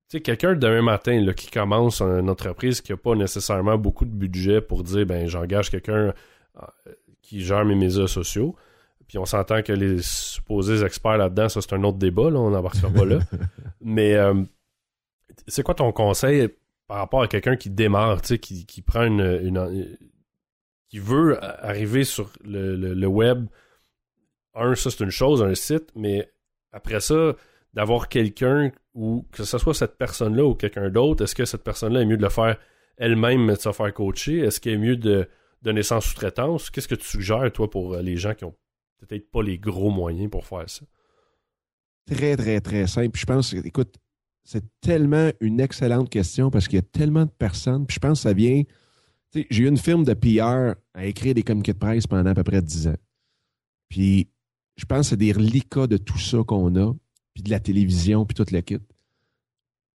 sais, 0.08 0.20
quelqu'un 0.20 0.54
demain 0.54 0.82
matin 0.82 1.20
là, 1.20 1.34
qui 1.34 1.50
commence 1.50 2.00
une 2.00 2.30
entreprise 2.30 2.80
qui 2.80 2.92
n'a 2.92 2.96
pas 2.96 3.14
nécessairement 3.14 3.76
beaucoup 3.78 4.04
de 4.04 4.10
budget 4.10 4.60
pour 4.60 4.82
dire 4.82 5.06
ben 5.06 5.26
j'engage 5.26 5.70
quelqu'un 5.70 6.14
euh, 6.56 6.92
qui 7.22 7.42
gère 7.42 7.64
mes 7.64 7.74
médias 7.74 8.06
sociaux. 8.06 8.56
Puis 9.08 9.18
on 9.18 9.24
s'entend 9.24 9.62
que 9.62 9.72
les 9.72 10.02
supposés 10.02 10.84
experts 10.84 11.16
là-dedans, 11.18 11.48
ça 11.48 11.60
c'est 11.62 11.72
un 11.72 11.82
autre 11.84 11.98
débat, 11.98 12.30
là, 12.30 12.38
on 12.38 12.50
n'embarquera 12.50 12.90
pas 12.90 13.04
là. 13.06 13.18
Mais 13.80 14.14
euh, 14.14 14.42
c'est 15.46 15.62
quoi 15.62 15.74
ton 15.74 15.90
conseil 15.92 16.48
par 16.86 16.98
rapport 16.98 17.22
à 17.22 17.28
quelqu'un 17.28 17.56
qui 17.56 17.70
démarre, 17.70 18.20
tu 18.22 18.28
sais, 18.28 18.38
qui, 18.38 18.66
qui 18.66 18.82
prend 18.82 19.04
une, 19.04 19.20
une- 19.42 19.96
qui 20.90 20.98
veut 20.98 21.42
arriver 21.42 22.04
sur 22.04 22.30
le, 22.44 22.76
le- 22.76 22.94
le 22.94 23.06
web? 23.06 23.46
Un, 24.54 24.74
ça 24.74 24.90
c'est 24.90 25.04
une 25.04 25.10
chose, 25.10 25.42
un 25.42 25.54
site, 25.54 25.90
mais 25.94 26.30
après 26.72 27.00
ça, 27.00 27.34
d'avoir 27.74 28.08
quelqu'un 28.08 28.72
ou 28.94 29.24
que 29.32 29.44
ce 29.44 29.58
soit 29.58 29.74
cette 29.74 29.96
personne-là 29.96 30.44
ou 30.44 30.54
quelqu'un 30.54 30.90
d'autre, 30.90 31.24
est-ce 31.24 31.34
que 31.34 31.44
cette 31.44 31.62
personne-là 31.62 32.00
est 32.02 32.06
mieux 32.06 32.16
de 32.16 32.22
le 32.22 32.28
faire 32.30 32.56
elle-même, 32.96 33.44
mais 33.44 33.54
de 33.54 33.60
se 33.60 33.72
faire 33.72 33.92
coacher? 33.94 34.38
Est-ce 34.40 34.60
qu'il 34.60 34.72
est 34.72 34.78
mieux 34.78 34.96
de 34.96 35.28
donner 35.62 35.82
sans 35.82 36.00
sous-traitance? 36.00 36.70
Qu'est-ce 36.70 36.88
que 36.88 36.94
tu 36.94 37.06
suggères, 37.06 37.50
toi, 37.52 37.70
pour 37.70 37.96
les 37.96 38.16
gens 38.16 38.34
qui 38.34 38.44
ont 38.44 38.54
peut-être 38.98 39.30
pas 39.30 39.42
les 39.42 39.58
gros 39.58 39.90
moyens 39.90 40.30
pour 40.30 40.46
faire 40.46 40.68
ça? 40.68 40.84
Très, 42.06 42.36
très, 42.36 42.60
très 42.60 42.86
simple. 42.86 43.18
Je 43.18 43.26
pense, 43.26 43.52
écoute, 43.52 43.96
c'est 44.44 44.64
tellement 44.80 45.30
une 45.40 45.60
excellente 45.60 46.08
question 46.08 46.50
parce 46.50 46.68
qu'il 46.68 46.76
y 46.76 46.80
a 46.80 46.82
tellement 46.82 47.26
de 47.26 47.30
personnes. 47.30 47.86
Puis 47.86 47.96
je 47.96 48.00
pense 48.00 48.20
que 48.20 48.22
ça 48.22 48.32
vient. 48.32 48.62
J'ai 49.34 49.64
eu 49.64 49.68
une 49.68 49.76
firme 49.76 50.04
de 50.04 50.14
PR 50.14 50.74
à 50.94 51.04
écrire 51.04 51.34
des 51.34 51.42
communiqués 51.42 51.74
de 51.74 51.78
presse 51.78 52.06
pendant 52.06 52.30
à 52.30 52.34
peu 52.34 52.44
près 52.44 52.62
10 52.62 52.88
ans. 52.88 52.96
Puis 53.90 54.30
je 54.76 54.84
pense 54.84 55.00
que 55.00 55.10
c'est 55.10 55.16
des 55.16 55.32
reliquats 55.32 55.86
de 55.86 55.98
tout 55.98 56.18
ça 56.18 56.38
qu'on 56.46 56.74
a, 56.76 56.94
puis 57.34 57.42
de 57.42 57.50
la 57.50 57.60
télévision, 57.60 58.24
puis 58.24 58.34
toute 58.34 58.50
l'équipe. 58.50 58.82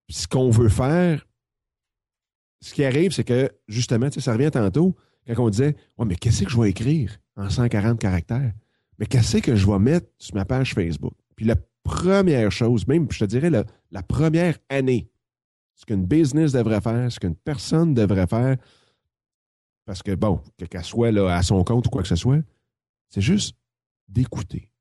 Puis 0.08 0.18
ce 0.18 0.28
qu'on 0.28 0.50
veut 0.50 0.70
faire, 0.70 1.26
ce 2.60 2.74
qui 2.74 2.84
arrive, 2.84 3.12
c'est 3.12 3.24
que 3.24 3.50
justement, 3.68 4.10
ça 4.12 4.34
revient 4.34 4.52
tantôt, 4.52 4.96
quand 5.28 5.46
on 5.46 5.50
disait 5.50 5.76
Ouais, 5.98 6.06
mais 6.06 6.16
qu'est-ce 6.16 6.44
que 6.44 6.50
je 6.50 6.60
vais 6.60 6.70
écrire 6.70 7.18
en 7.38 7.50
140 7.50 8.00
caractères? 8.00 8.54
Mais 9.02 9.08
qu'est-ce 9.08 9.38
que 9.40 9.56
je 9.56 9.66
vais 9.66 9.80
mettre 9.80 10.06
sur 10.20 10.36
ma 10.36 10.46
page 10.46 10.76
Facebook? 10.76 11.14
Puis 11.36 11.44
la 11.48 11.56
première 11.82 12.52
chose, 12.52 12.86
même, 12.86 13.12
je 13.12 13.18
te 13.18 13.26
dirais, 13.26 13.50
la, 13.50 13.64
la 13.90 14.04
première 14.04 14.60
année, 14.70 15.10
ce 15.74 15.86
qu'une 15.88 16.06
business 16.06 16.52
devrait 16.52 16.82
faire, 16.82 17.12
ce 17.12 17.20
qu'une 17.20 17.34
personne 17.36 17.96
devrait 17.96 18.28
faire, 18.28 18.58
parce 19.86 20.04
que, 20.04 20.14
bon, 20.14 20.40
que- 20.56 20.66
qu'elle 20.66 20.84
soit 20.84 21.10
là, 21.12 21.36
à 21.36 21.42
son 21.42 21.64
compte 21.64 21.88
ou 21.88 21.90
quoi 21.90 22.04
que 22.04 22.08
ce 22.08 22.16
soit, 22.16 22.44
c'est 23.10 23.22
juste 23.22 23.58
d'écouter. 24.08 24.72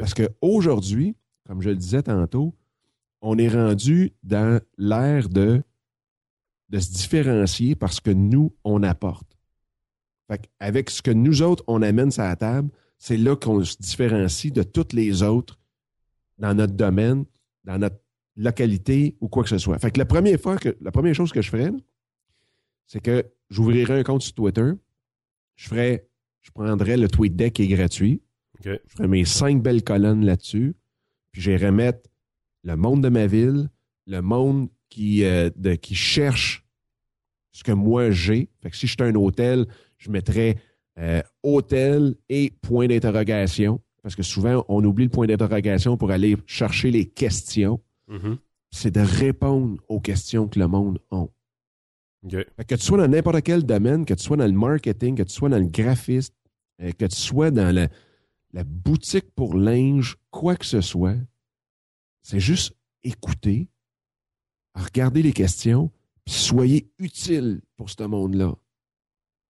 Parce 0.00 0.12
qu'aujourd'hui, 0.12 1.16
comme 1.46 1.62
je 1.62 1.70
le 1.70 1.76
disais 1.76 2.02
tantôt, 2.02 2.54
on 3.22 3.38
est 3.38 3.48
rendu 3.48 4.12
dans 4.22 4.60
l'ère 4.76 5.30
de, 5.30 5.62
de 6.68 6.78
se 6.80 6.92
différencier 6.92 7.76
parce 7.76 7.98
que 7.98 8.10
nous, 8.10 8.54
on 8.62 8.82
apporte. 8.82 9.33
Fait 10.28 10.48
avec 10.58 10.90
ce 10.90 11.02
que 11.02 11.10
nous 11.10 11.42
autres, 11.42 11.62
on 11.66 11.82
amène 11.82 12.10
sur 12.10 12.22
la 12.22 12.36
table, 12.36 12.70
c'est 12.98 13.16
là 13.16 13.36
qu'on 13.36 13.62
se 13.64 13.76
différencie 13.78 14.52
de 14.52 14.62
toutes 14.62 14.92
les 14.92 15.22
autres 15.22 15.58
dans 16.38 16.54
notre 16.54 16.72
domaine, 16.74 17.24
dans 17.64 17.78
notre 17.78 17.96
localité 18.36 19.16
ou 19.20 19.28
quoi 19.28 19.42
que 19.42 19.48
ce 19.50 19.58
soit. 19.58 19.78
Fait 19.78 19.90
que 19.90 19.98
la 19.98 20.06
première 20.06 20.40
fois 20.40 20.56
que 20.56 20.76
la 20.80 20.90
première 20.90 21.14
chose 21.14 21.30
que 21.32 21.42
je 21.42 21.50
ferais, 21.50 21.72
c'est 22.86 23.00
que 23.00 23.24
j'ouvrirais 23.50 24.00
un 24.00 24.02
compte 24.02 24.22
sur 24.22 24.34
Twitter. 24.34 24.72
Je 25.56 25.68
ferais, 25.68 26.08
je 26.40 26.50
prendrais 26.50 26.96
le 26.96 27.08
tweet 27.08 27.36
deck 27.36 27.54
qui 27.54 27.62
est 27.62 27.68
gratuit. 27.68 28.22
Je 28.64 28.76
ferais 28.88 29.08
mes 29.08 29.24
cinq 29.24 29.62
belles 29.62 29.84
colonnes 29.84 30.24
là-dessus. 30.24 30.74
Puis 31.32 31.42
j'irais 31.42 31.70
mettre 31.72 32.08
le 32.62 32.76
monde 32.76 33.02
de 33.02 33.08
ma 33.08 33.26
ville, 33.26 33.68
le 34.06 34.20
monde 34.20 34.68
qui, 34.88 35.24
euh, 35.24 35.50
de- 35.56 35.74
qui 35.74 35.94
cherche 35.94 36.64
ce 37.52 37.62
que 37.62 37.72
moi 37.72 38.10
j'ai. 38.10 38.48
Fait 38.62 38.70
que 38.70 38.76
si 38.76 38.86
j'étais 38.86 39.04
un 39.04 39.14
hôtel, 39.14 39.66
je 40.04 40.10
mettrais 40.10 40.56
euh, 40.98 41.22
hôtel 41.42 42.14
et 42.28 42.52
point 42.62 42.86
d'interrogation. 42.86 43.80
Parce 44.02 44.14
que 44.14 44.22
souvent, 44.22 44.64
on 44.68 44.84
oublie 44.84 45.04
le 45.04 45.10
point 45.10 45.26
d'interrogation 45.26 45.96
pour 45.96 46.10
aller 46.10 46.36
chercher 46.46 46.90
les 46.90 47.06
questions. 47.06 47.80
Mhm. 48.08 48.36
C'est 48.70 48.90
de 48.90 49.00
répondre 49.00 49.80
aux 49.88 50.00
questions 50.00 50.46
que 50.46 50.58
le 50.58 50.68
monde 50.68 50.98
a. 51.10 51.24
Que 52.30 52.74
tu 52.74 52.84
sois 52.84 52.98
dans 52.98 53.08
n'importe 53.08 53.42
quel 53.42 53.64
domaine, 53.64 54.04
que 54.04 54.14
tu 54.14 54.22
sois 54.22 54.36
dans 54.36 54.46
le 54.46 54.52
marketing, 54.52 55.16
que 55.16 55.22
tu 55.22 55.32
sois 55.32 55.48
dans 55.48 55.58
le 55.58 55.66
graphisme, 55.66 56.34
euh, 56.82 56.92
que 56.92 57.06
tu 57.06 57.16
sois 57.16 57.50
dans 57.50 57.74
la, 57.74 57.88
la 58.52 58.64
boutique 58.64 59.30
pour 59.34 59.56
linge, 59.56 60.16
quoi 60.30 60.56
que 60.56 60.66
ce 60.66 60.80
soit, 60.80 61.16
c'est 62.22 62.40
juste 62.40 62.74
écouter, 63.02 63.68
regarder 64.74 65.22
les 65.22 65.32
questions, 65.32 65.90
puis 66.24 66.34
soyez 66.34 66.90
utile 66.98 67.60
pour 67.76 67.90
ce 67.90 68.02
monde-là. 68.02 68.54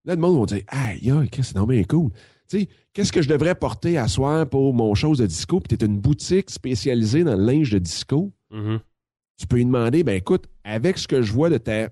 Là, 0.05 0.14
le 0.14 0.21
monde 0.21 0.38
va 0.40 0.57
dire 0.57 0.64
Aïe, 0.69 1.11
aïe, 1.11 1.29
qu'est-ce 1.31 1.37
que 1.37 1.43
c'est 1.43 1.55
donc 1.55 1.71
bien 1.71 1.85
cool. 1.85 2.11
Tu 2.49 2.61
sais, 2.61 2.69
qu'est-ce 2.93 3.12
que 3.12 3.23
je 3.23 3.29
devrais 3.29 3.55
porter 3.55 3.97
à 3.97 4.07
soir 4.09 4.49
pour 4.49 4.75
mon 4.75 4.95
chose 4.95 5.19
de 5.19 5.27
disco? 5.27 5.61
Puis 5.61 5.77
tu 5.77 5.85
es 5.85 5.88
une 5.88 5.99
boutique 5.99 6.51
spécialisée 6.51 7.25
dans 7.25 7.37
le 7.37 7.45
linge 7.45 7.71
de 7.71 7.79
disco? 7.79 8.33
Mhm. 8.51 8.79
tu 9.37 9.49
peux 9.49 9.57
lui 9.57 9.64
demander, 9.64 10.05
ben 10.05 10.14
écoute, 10.14 10.47
avec 10.62 10.97
ce 10.97 11.09
que 11.09 11.23
je 11.23 11.33
vois 11.33 11.51
de 11.51 11.59
ta 11.59 11.88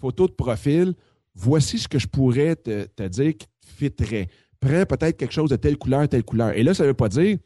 photo 0.00 0.28
de 0.28 0.32
profil, 0.32 0.94
voici 1.34 1.78
ce 1.78 1.88
que 1.88 1.98
je 1.98 2.06
pourrais 2.06 2.54
te, 2.54 2.84
te 2.84 3.08
dire 3.08 3.36
qui 3.36 3.46
te 3.46 3.66
fitterait. 3.66 4.28
Prends 4.60 4.86
peut-être 4.86 5.16
quelque 5.16 5.32
chose 5.32 5.50
de 5.50 5.56
telle 5.56 5.78
couleur, 5.78 6.08
telle 6.08 6.22
couleur. 6.22 6.50
Et 6.56 6.62
là, 6.62 6.74
ça 6.74 6.84
ne 6.84 6.88
veut 6.88 6.94
pas 6.94 7.08
dire, 7.08 7.38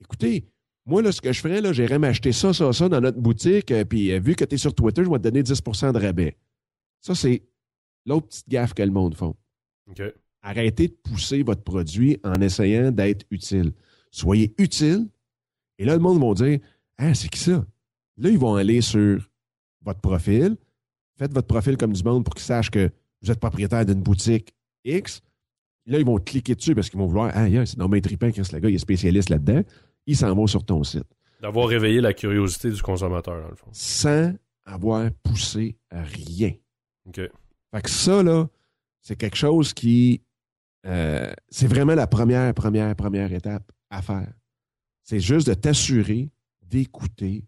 écoutez, 0.00 0.44
moi, 0.86 1.02
là, 1.02 1.12
ce 1.12 1.20
que 1.20 1.32
je 1.32 1.40
ferais, 1.40 1.60
là, 1.60 1.72
j'irais 1.72 1.98
m'acheter 1.98 2.32
ça, 2.32 2.52
ça, 2.52 2.72
ça 2.72 2.88
dans 2.88 3.00
notre 3.00 3.20
boutique, 3.20 3.70
euh, 3.70 3.84
puis 3.84 4.12
euh, 4.12 4.18
vu 4.18 4.34
que 4.34 4.44
tu 4.44 4.56
es 4.56 4.58
sur 4.58 4.74
Twitter, 4.74 5.04
je 5.04 5.10
vais 5.10 5.18
te 5.18 5.22
donner 5.22 5.42
10% 5.42 5.92
de 5.92 5.98
rabais. 5.98 6.36
Ça, 7.00 7.14
c'est 7.14 7.42
l'autre 8.06 8.28
petite 8.28 8.48
gaffe 8.48 8.74
que 8.74 8.82
le 8.82 8.90
monde 8.90 9.14
font. 9.14 9.34
Arrêtez 10.42 10.88
de 10.88 10.94
pousser 10.94 11.42
votre 11.42 11.62
produit 11.62 12.18
en 12.24 12.34
essayant 12.34 12.90
d'être 12.90 13.24
utile. 13.30 13.72
Soyez 14.10 14.54
utile. 14.58 15.08
Et 15.78 15.84
là, 15.84 15.94
le 15.94 16.00
monde 16.00 16.20
va 16.20 16.46
dire 16.46 16.58
Ah, 16.98 17.14
c'est 17.14 17.28
qui 17.28 17.38
ça? 17.38 17.64
Là, 18.18 18.28
ils 18.28 18.38
vont 18.38 18.54
aller 18.54 18.80
sur 18.80 19.28
votre 19.82 20.00
profil. 20.00 20.56
Faites 21.16 21.32
votre 21.32 21.46
profil 21.46 21.76
comme 21.76 21.92
du 21.92 22.02
monde 22.02 22.24
pour 22.24 22.34
qu'ils 22.34 22.44
sachent 22.44 22.70
que 22.70 22.90
vous 23.22 23.30
êtes 23.30 23.38
propriétaire 23.40 23.86
d'une 23.86 24.02
boutique 24.02 24.52
X. 24.84 25.22
Là, 25.86 25.98
ils 25.98 26.04
vont 26.04 26.18
cliquer 26.18 26.54
dessus 26.54 26.74
parce 26.74 26.90
qu'ils 26.90 26.98
vont 26.98 27.06
vouloir 27.06 27.30
Ah, 27.34 27.48
yeah, 27.48 27.64
c'est 27.66 27.78
dans 27.78 27.88
mes 27.88 28.00
tripin, 28.00 28.30
Chris, 28.30 28.48
le 28.52 28.58
gars, 28.58 28.68
il 28.68 28.74
est 28.74 28.78
spécialiste 28.78 29.30
là-dedans. 29.30 29.62
Ils 30.06 30.16
s'en 30.16 30.34
vont 30.34 30.46
sur 30.46 30.64
ton 30.64 30.82
site. 30.82 31.06
D'avoir 31.40 31.68
réveillé 31.68 32.00
la 32.00 32.12
curiosité 32.14 32.70
du 32.70 32.82
consommateur, 32.82 33.40
dans 33.42 33.48
le 33.48 33.56
fond. 33.56 33.68
Sans 33.72 34.32
avoir 34.64 35.10
poussé 35.22 35.76
à 35.90 36.02
rien. 36.02 36.52
OK. 37.06 37.20
Fait 37.74 37.82
que 37.82 37.90
ça, 37.90 38.22
là, 38.22 38.48
c'est 39.00 39.16
quelque 39.16 39.36
chose 39.36 39.72
qui. 39.72 40.22
euh, 40.86 41.32
c'est 41.48 41.66
vraiment 41.66 41.94
la 41.94 42.06
première, 42.06 42.52
première, 42.54 42.94
première 42.94 43.32
étape 43.32 43.70
à 43.90 44.02
faire. 44.02 44.32
C'est 45.02 45.20
juste 45.20 45.46
de 45.48 45.54
t'assurer 45.54 46.30
d'écouter 46.62 47.44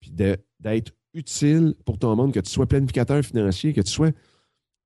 puis 0.00 0.10
d'être 0.10 0.92
utile 1.12 1.74
pour 1.84 1.98
ton 1.98 2.14
monde, 2.16 2.32
que 2.32 2.40
tu 2.40 2.50
sois 2.50 2.66
planificateur 2.66 3.22
financier, 3.24 3.72
que 3.72 3.80
tu 3.80 3.92
sois 3.92 4.10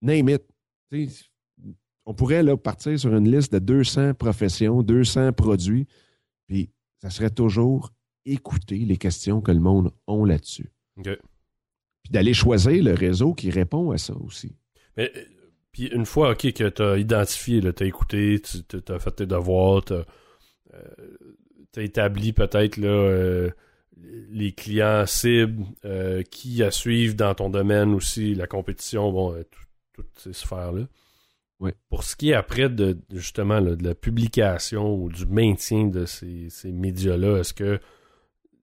name 0.03 0.29
it. 0.29 0.43
On 2.05 2.15
pourrait 2.15 2.43
là, 2.43 2.57
partir 2.57 2.99
sur 2.99 3.15
une 3.15 3.31
liste 3.31 3.53
de 3.53 3.59
200 3.59 4.15
professions, 4.15 4.83
200 4.83 5.33
produits, 5.33 5.87
puis 6.47 6.71
ça 6.99 7.11
serait 7.11 7.31
toujours 7.31 7.93
écouter 8.25 8.79
les 8.79 8.97
questions 8.97 9.41
que 9.41 9.53
le 9.53 9.61
monde 9.61 9.93
a 10.07 10.27
là-dessus. 10.27 10.71
OK. 10.97 11.09
Puis 12.03 12.11
d'aller 12.11 12.35
choisir 12.35 12.83
le 12.83 12.95
réseau 12.95 13.35
qui 13.35 13.51
répond 13.51 13.91
à 13.91 13.99
ça 13.99 14.15
aussi. 14.17 14.55
Mais, 14.97 15.13
euh, 15.17 15.21
puis 15.73 15.87
une 15.87 16.07
fois, 16.07 16.31
OK, 16.33 16.53
que 16.53 16.69
tu 16.69 16.83
as 16.83 16.97
identifié, 16.99 17.61
tu 17.61 17.83
as 17.83 17.87
écouté, 17.87 18.41
tu 18.41 18.93
as 18.93 18.99
fait 18.99 19.11
tes 19.13 19.27
devoirs, 19.27 19.85
tu 19.85 19.95
as, 19.95 21.83
établi 21.83 22.33
peut-être 22.33 22.77
là, 22.77 22.89
euh, 22.89 23.51
les 24.31 24.53
clients 24.53 25.07
cibles, 25.07 25.65
euh, 25.85 26.23
qui 26.23 26.63
à 26.63 26.71
suivre 26.71 27.15
dans 27.15 27.35
ton 27.35 27.51
domaine 27.51 27.95
aussi, 27.95 28.35
la 28.35 28.47
compétition, 28.47 29.13
bon, 29.13 29.35
euh, 29.35 29.45
tout- 29.45 29.65
toutes 29.93 30.19
ces 30.19 30.33
sphères-là. 30.33 30.87
Oui. 31.61 31.73
Pour 31.89 32.05
ce 32.05 32.15
qui 32.15 32.31
est 32.31 32.35
après 32.35 32.69
de 32.69 32.93
de- 32.93 32.99
justement 33.19 33.59
là, 33.59 33.75
de 33.75 33.83
la 33.83 33.95
publication 33.97 34.95
ou 34.95 35.09
du 35.11 35.27
maintien 35.27 35.87
de 35.89 36.05
ces, 36.07 36.49
ces 36.51 36.71
médias-là, 36.71 37.39
est-ce 37.39 37.53
que 37.53 37.81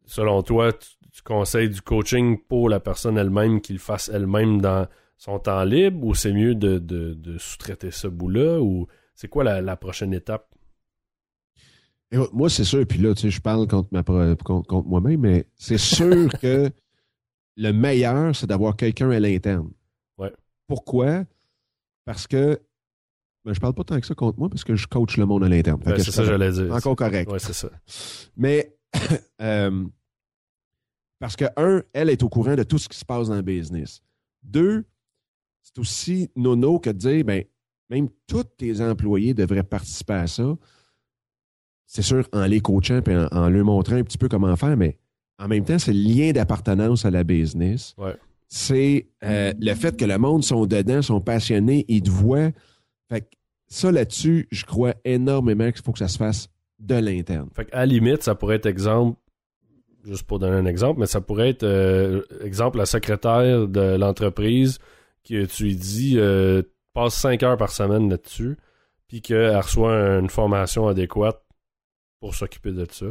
selon 0.06 0.42
toi, 0.44 0.72
tu, 0.72 0.88
tu 1.12 1.22
conseilles 1.22 1.70
du 1.70 1.82
coaching 1.82 2.38
pour 2.48 2.70
la 2.70 2.80
personne 2.80 3.18
elle-même 3.18 3.60
qu'il 3.60 3.80
fasse 3.80 4.08
elle-même 4.10 4.62
dans 4.62 4.88
son 5.18 5.40
temps 5.40 5.64
libre 5.64 6.06
ou 6.06 6.14
c'est 6.16 6.34
mieux 6.34 6.56
de, 6.56 6.78
de- 6.80 7.14
de 7.14 7.38
sous-traiter 7.38 7.92
ce 7.92 8.08
bout-là 8.08 8.60
ou 8.62 8.88
c'est 9.16 9.28
quoi 9.28 9.44
la, 9.44 9.62
la 9.62 9.76
prochaine 9.78 10.14
étape? 10.14 10.54
Écoute, 12.12 12.34
moi, 12.34 12.50
c'est 12.50 12.64
sûr, 12.64 12.86
puis 12.86 13.00
là, 13.00 13.14
tu 13.16 13.22
sais, 13.24 13.30
je 13.32 13.42
parle 13.42 13.68
contre, 13.68 13.90
ma, 13.92 14.04
contre, 14.04 14.68
contre 14.68 14.88
moi-même, 14.88 15.22
mais 15.22 15.48
c'est 15.56 15.78
sûr 15.80 16.30
que 16.40 16.70
le 17.58 17.72
meilleur, 17.72 18.36
c'est 18.36 18.48
d'avoir 18.48 18.76
quelqu'un 18.76 19.10
à 19.12 19.20
l'interne. 19.20 19.72
Ouais. 20.18 20.32
Pourquoi? 20.68 21.24
Parce 22.06 22.28
que, 22.28 22.60
ben, 23.44 23.54
je 23.54 23.60
parle 23.60 23.74
pas 23.74 23.84
tant 23.84 24.00
que 24.00 24.06
ça 24.06 24.14
contre 24.16 24.38
moi, 24.38 24.50
parce 24.50 24.64
que 24.64 24.76
je 24.76 24.88
coach 24.88 25.18
le 25.18 25.26
monde 25.26 25.44
à 25.44 25.50
l'interne. 25.50 25.82
Ouais, 25.86 26.00
c'est 26.00 26.12
ça 26.12 26.24
j'allais 26.24 26.52
dire. 26.52 26.72
Encore 26.74 26.96
correct. 26.96 27.32
Ouais, 27.32 27.40
c'est 27.40 27.54
ça. 27.54 27.70
Mais, 28.38 28.76
euh, 29.42 29.86
Parce 31.20 31.36
que, 31.36 31.46
un, 31.58 31.82
elle 31.94 32.10
est 32.10 32.22
au 32.24 32.30
courant 32.30 32.56
de 32.56 32.64
tout 32.64 32.78
ce 32.78 32.88
qui 32.88 32.98
se 32.98 33.06
passe 33.06 33.30
dans 33.30 33.36
le 33.36 33.42
business. 33.42 34.02
Deux, 34.44 34.86
c'est 35.76 35.82
aussi 35.82 36.30
nono 36.36 36.80
que 36.80 36.90
de 36.90 36.98
dire, 36.98 37.26
ben, 37.26 37.44
même 37.90 38.08
tous 38.28 38.44
tes 38.58 38.82
employés 38.82 39.34
devraient 39.34 39.64
participer 39.64 40.14
à 40.14 40.28
ça. 40.28 40.58
C'est 41.86 42.02
sûr, 42.02 42.28
en 42.34 42.46
les 42.46 42.62
coachant 42.62 43.02
et 43.06 43.16
en, 43.16 43.28
en 43.32 43.50
leur 43.50 43.66
montrant 43.66 43.96
un 43.96 44.04
petit 44.04 44.18
peu 44.18 44.28
comment 44.28 44.56
faire, 44.56 44.78
mais 44.78 44.98
en 45.38 45.48
même 45.48 45.66
temps, 45.66 45.78
c'est 45.78 45.94
le 45.94 46.00
lien 46.00 46.32
d'appartenance 46.32 47.06
à 47.06 47.12
la 47.12 47.24
business. 47.24 47.94
Ouais. 47.98 48.16
C'est 48.48 49.08
euh, 49.24 49.54
le 49.60 49.74
fait 49.74 49.98
que 49.98 50.06
le 50.06 50.18
monde 50.18 50.44
sont 50.44 50.66
dedans, 50.66 51.02
sont 51.02 51.20
passionnés, 51.20 51.86
ils 51.88 52.02
te 52.02 52.10
voient. 52.10 52.52
Fait 53.10 53.22
que 53.22 53.28
ça, 53.68 53.92
là-dessus, 53.92 54.48
je 54.52 54.64
crois 54.66 54.94
énormément 55.04 55.72
qu'il 55.72 55.84
faut 55.84 55.92
que 55.92 56.00
ça 56.00 56.08
se 56.08 56.18
fasse 56.18 56.48
de 56.80 56.96
l'interne. 56.96 57.50
Fait 57.54 57.68
à 57.74 57.80
la 57.80 57.86
limite, 57.88 58.24
ça 58.24 58.36
pourrait 58.36 58.56
être 58.56 58.66
exemple, 58.66 59.20
juste 60.06 60.24
pour 60.24 60.40
donner 60.40 60.56
un 60.56 60.66
exemple, 60.66 61.02
mais 61.02 61.06
ça 61.06 61.20
pourrait 61.20 61.50
être 61.50 61.64
euh, 61.64 62.22
exemple 62.42 62.78
la 62.78 62.86
secrétaire 62.86 63.68
de 63.68 63.98
l'entreprise 63.98 64.80
que 65.28 65.46
tu 65.46 65.64
lui 65.64 65.76
dis 65.76 66.16
euh, 66.18 66.62
passe 66.94 67.16
5 67.16 67.44
heures 67.44 67.58
par 67.58 67.72
semaine 67.72 68.10
là-dessus, 68.10 68.58
puis 69.08 69.22
qu'elle 69.22 69.56
reçoit 69.58 69.94
une 70.20 70.30
formation 70.30 70.88
adéquate 70.88 71.42
pour 72.20 72.34
s'occuper 72.36 72.72
de 72.72 72.86
ça. 72.90 73.06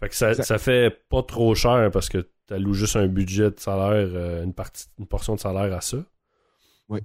Fait 0.00 0.08
que 0.08 0.14
ça, 0.16 0.34
Ça- 0.34 0.58
fait 0.58 1.04
pas 1.08 1.22
trop 1.22 1.54
cher 1.54 1.90
parce 1.92 2.08
que 2.08 2.26
tu 2.48 2.54
alloues 2.54 2.74
juste 2.74 2.96
un 2.96 3.06
budget 3.06 3.50
de 3.50 3.60
salaire, 3.60 4.08
euh, 4.14 4.42
une 4.44 4.54
partie, 4.54 4.86
une 4.98 5.06
portion 5.06 5.34
de 5.34 5.40
salaire 5.40 5.72
à 5.72 5.80
ça. 5.80 5.98
Oui. 6.88 7.00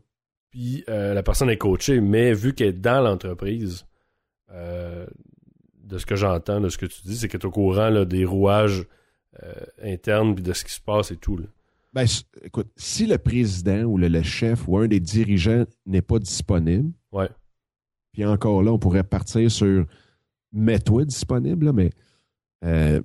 Puis 0.50 0.84
euh, 0.89 1.13
la 1.13 1.21
personne 1.23 1.50
est 1.50 1.58
coachée, 1.58 2.00
mais 2.02 2.34
vu 2.34 2.54
qu'elle 2.56 2.67
est 2.69 2.73
dans 2.73 3.02
l'entreprise, 3.02 3.86
de 4.50 5.97
ce 5.97 6.06
que 6.06 6.15
j'entends, 6.15 6.60
de 6.62 6.69
ce 6.69 6.78
que 6.78 6.86
tu 6.86 7.02
dis, 7.04 7.17
c'est 7.17 7.28
qu'elle 7.28 7.41
est 7.41 7.45
au 7.45 7.52
courant 7.52 7.89
là, 7.89 8.06
des 8.06 8.26
rouages 8.26 8.86
internes 9.84 10.34
puis 10.36 10.43
de 10.43 10.52
ce 10.54 10.63
qui 10.65 10.71
se 10.73 10.82
passe 10.82 11.12
et 11.12 11.17
tout. 11.17 11.38
là. 11.38 11.45
Ben, 11.97 12.05
écoute, 12.43 12.67
si 12.75 13.07
le 13.07 13.17
président 13.17 13.83
ou 13.86 13.97
le, 13.97 14.07
le 14.07 14.21
chef 14.21 14.67
ou 14.67 14.77
un 14.77 14.88
des 14.88 14.99
dirigeants 14.99 15.65
n'est 15.88 16.03
pas 16.03 16.19
disponible, 16.19 16.91
Ouais. 17.12 17.27
puis 18.12 18.23
encore 18.23 18.62
là, 18.62 18.71
on 18.71 18.77
pourrait 18.77 19.03
partir 19.03 19.49
sur 19.49 19.83
mets-toi 20.53 21.05
disponible, 21.05 21.65
là, 21.65 21.73
mais 21.73 21.89
euh, 22.63 23.01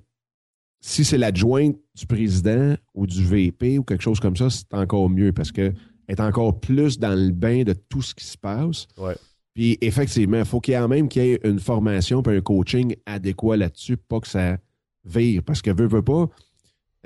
si 0.80 1.04
c'est 1.06 1.16
l'adjointe 1.16 1.76
du 1.94 2.06
président 2.06 2.74
ou 2.92 3.06
du 3.06 3.24
VP 3.24 3.78
ou 3.78 3.82
quelque 3.82 4.02
chose 4.02 4.20
comme 4.20 4.36
ça, 4.36 4.50
c'est 4.50 4.74
encore 4.74 5.08
mieux 5.08 5.32
parce 5.32 5.52
que 5.52 5.72
est 6.08 6.20
encore 6.20 6.60
plus 6.60 6.98
dans 6.98 7.14
le 7.18 7.30
bain 7.30 7.62
de 7.62 7.72
tout 7.72 8.02
ce 8.02 8.14
qui 8.14 8.24
se 8.26 8.36
passe. 8.36 8.88
Ouais. 8.98 9.16
Puis 9.54 9.78
effectivement, 9.80 10.38
il 10.40 10.44
faut 10.44 10.60
qu'il 10.60 10.72
y 10.72 10.76
ait 10.76 10.80
quand 10.80 10.88
même 10.88 11.08
qu'il 11.08 11.22
y 11.24 11.30
ait 11.32 11.40
une 11.44 11.60
formation 11.60 12.22
puis 12.22 12.36
un 12.36 12.40
coaching 12.42 12.94
adéquat 13.06 13.56
là-dessus, 13.56 13.96
pas 13.96 14.20
que 14.20 14.28
ça 14.28 14.58
vire. 15.04 15.42
Parce 15.44 15.62
que 15.62 15.70
veut, 15.70 15.86
veut 15.86 16.02
pas, 16.02 16.28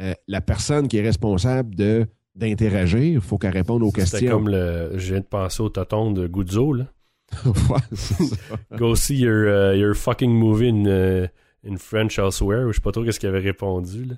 euh, 0.01 0.13
la 0.29 0.41
personne 0.41 0.89
qui 0.89 0.99
est 0.99 1.03
responsable 1.03 1.75
de 1.75 2.07
d'interagir, 2.35 3.01
il 3.03 3.21
faut 3.21 3.39
qu'elle 3.39 3.55
réponde 3.55 3.83
aux 3.83 3.87
C'était 3.95 4.01
questions. 4.03 4.31
comme 4.31 4.49
le. 4.51 4.93
Je 4.99 5.13
viens 5.13 5.21
de 5.21 5.27
penser 5.27 5.63
au 5.63 5.69
tonton 5.71 6.11
de 6.11 6.27
Guzzo, 6.27 6.73
là. 6.75 6.87
C'est. 7.93 8.25
Go 8.77 8.95
see 8.95 9.17
your, 9.17 9.47
uh, 9.73 9.79
your 9.79 9.95
fucking 9.97 10.31
movie 10.33 10.69
in, 10.69 10.85
uh, 10.85 11.27
in 11.67 11.77
French 11.79 12.19
elsewhere. 12.19 12.69
Je 12.71 12.77
sais 12.77 12.81
pas 12.83 12.93
trop 12.93 13.05
qu'est-ce 13.05 13.19
qu'il 13.21 13.29
avait 13.31 13.39
répondu, 13.41 14.05
là. 14.05 14.15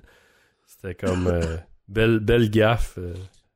C'était 0.67 0.95
comme. 0.95 1.27
euh, 1.27 1.57
belle, 1.87 2.19
belle 2.19 2.49
gaffe. 2.49 2.95
euh. 2.97 3.13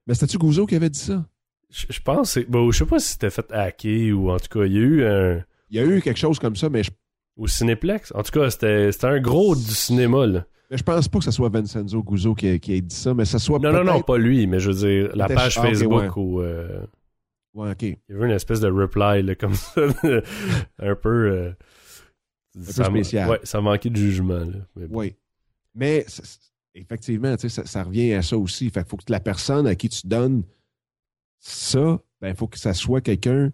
Mais 0.08 0.14
c'était-tu 0.14 0.38
Gouzeau 0.38 0.66
qui 0.66 0.76
avait 0.76 0.90
dit 0.90 1.00
ça? 1.00 1.26
Je 1.70 1.86
je 1.90 2.00
pense, 2.02 2.32
c'est- 2.32 2.50
bon, 2.50 2.72
je 2.72 2.78
sais 2.78 2.86
pas 2.86 3.00
si 3.00 3.14
c'était 3.14 3.30
fait 3.32 3.52
hacker 3.52 4.14
ou 4.18 4.30
en 4.32 4.38
tout 4.40 4.60
cas, 4.60 4.66
il 4.66 4.74
y 4.74 4.78
a 4.78 4.82
eu 4.82 5.06
un. 5.06 5.44
Il 5.70 5.78
y 5.78 5.80
a 5.80 5.84
eu 5.86 6.02
quelque 6.02 6.20
chose 6.20 6.40
comme 6.40 6.56
ça, 6.56 6.70
mais 6.70 6.84
je, 6.84 6.92
Au 7.36 7.48
Cinéplex. 7.48 8.12
En 8.16 8.22
tout 8.24 8.32
cas, 8.32 8.50
c'était 8.52 8.92
un 9.04 9.20
gros 9.20 9.56
du 9.56 9.62
cinéma, 9.74 10.26
là. 10.28 10.46
Mais 10.74 10.78
je 10.80 10.84
pense 10.84 11.08
pas 11.08 11.20
que 11.20 11.26
ce 11.26 11.30
soit 11.30 11.50
Vincenzo 11.50 12.02
Gouzeau 12.02 12.34
qui, 12.34 12.48
a- 12.48 12.58
qui 12.58 12.74
ait 12.74 12.82
dit 12.82 12.96
ça, 12.96 13.14
mais 13.14 13.26
ça 13.26 13.38
soit 13.38 13.60
Non, 13.60 13.72
non, 13.72 13.84
non, 13.84 14.02
pas 14.02 14.18
lui, 14.18 14.48
mais 14.48 14.60
je 14.60 14.72
veux 14.72 14.88
dire, 14.88 15.16
la 15.16 15.28
page 15.28 15.56
ah, 15.60 15.62
ok, 15.62 15.68
Facebook 15.68 16.02
ouais. 16.02 16.10
où 16.16 16.42
euh, 16.42 16.84
Ouais, 17.54 17.70
OK. 17.74 17.84
il 17.84 17.98
y 18.10 18.14
avait 18.14 18.26
une 18.26 18.32
espèce 18.32 18.60
de 18.60 18.72
reply, 18.72 19.22
là, 19.22 19.36
comme 19.36 19.54
ça, 19.54 19.82
un 20.80 20.96
peu. 20.96 21.30
euh, 21.30 21.52
ça 22.64 22.86
spécial. 22.86 23.30
Ouais, 23.30 23.40
ça 23.44 23.62
manquait 23.62 23.92
de 23.92 23.96
jugement, 23.98 24.40
là. 24.40 24.58
Mais 24.76 24.88
bon. 24.88 24.98
Oui. 25.02 25.16
Mais 25.76 26.06
effectivement, 26.74 27.36
tu 27.36 27.42
sais, 27.42 27.50
ça, 27.50 27.66
ça 27.68 27.84
revient 27.84 28.14
à 28.14 28.24
ça 28.24 28.36
aussi. 28.36 28.72
Fait 28.72 28.88
faut 28.88 28.98
que 28.98 29.04
la 29.10 29.20
personne 29.20 29.68
à 29.68 29.76
qui 29.76 29.90
tu 29.90 30.08
donnes 30.08 30.42
ça, 31.40 32.00
ben, 32.20 32.30
il 32.30 32.36
faut 32.36 32.48
que 32.48 32.58
ça 32.58 32.74
soit 32.74 33.02
quelqu'un 33.02 33.52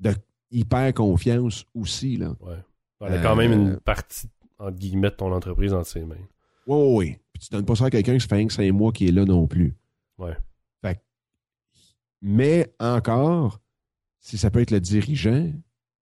de 0.00 0.12
hyper 0.50 0.92
confiance 0.94 1.64
aussi. 1.74 2.16
Là. 2.16 2.34
Ouais. 2.40 2.56
Elle 3.02 3.14
a 3.18 3.22
quand 3.22 3.36
même 3.36 3.52
Euh, 3.52 3.54
une 3.54 3.76
partie, 3.78 4.28
entre 4.58 4.76
guillemets, 4.76 5.10
de 5.10 5.14
ton 5.14 5.32
entreprise 5.32 5.72
entre 5.72 5.86
ses 5.88 6.04
mains. 6.04 6.16
Oui, 6.68 6.96
oui. 6.96 7.16
Puis 7.32 7.42
tu 7.44 7.48
donnes 7.50 7.64
pas 7.64 7.74
ça 7.74 7.86
à 7.86 7.90
quelqu'un 7.90 8.16
qui 8.18 8.26
fait 8.28 8.46
que 8.46 8.52
cinq 8.52 8.70
mois 8.72 8.92
qui 8.92 9.08
est 9.08 9.12
là 9.12 9.24
non 9.24 9.46
plus. 9.46 9.74
Ouais. 10.18 10.36
Fait 10.82 11.00
mais 12.20 12.72
encore, 12.78 13.60
si 14.20 14.38
ça 14.38 14.50
peut 14.50 14.60
être 14.60 14.70
le 14.72 14.80
dirigeant, 14.80 15.50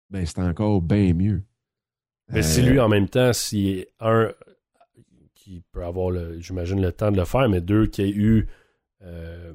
ben 0.09 0.25
c'est 0.25 0.39
encore 0.39 0.81
bien 0.81 1.13
mieux. 1.13 1.43
Mais 2.29 2.39
Euh, 2.39 2.43
si 2.43 2.61
lui, 2.61 2.79
en 2.79 2.87
même 2.89 3.09
temps, 3.09 3.33
si 3.33 3.85
un 3.99 4.31
qui 5.33 5.61
peut 5.71 5.83
avoir, 5.83 6.09
le, 6.11 6.39
j'imagine, 6.39 6.81
le 6.81 6.91
temps 6.91 7.11
de 7.11 7.17
le 7.17 7.25
faire, 7.25 7.49
mais 7.49 7.59
deux, 7.61 7.85
qui 7.87 8.01
a 8.01 8.07
eu 8.07 8.47
euh, 9.01 9.53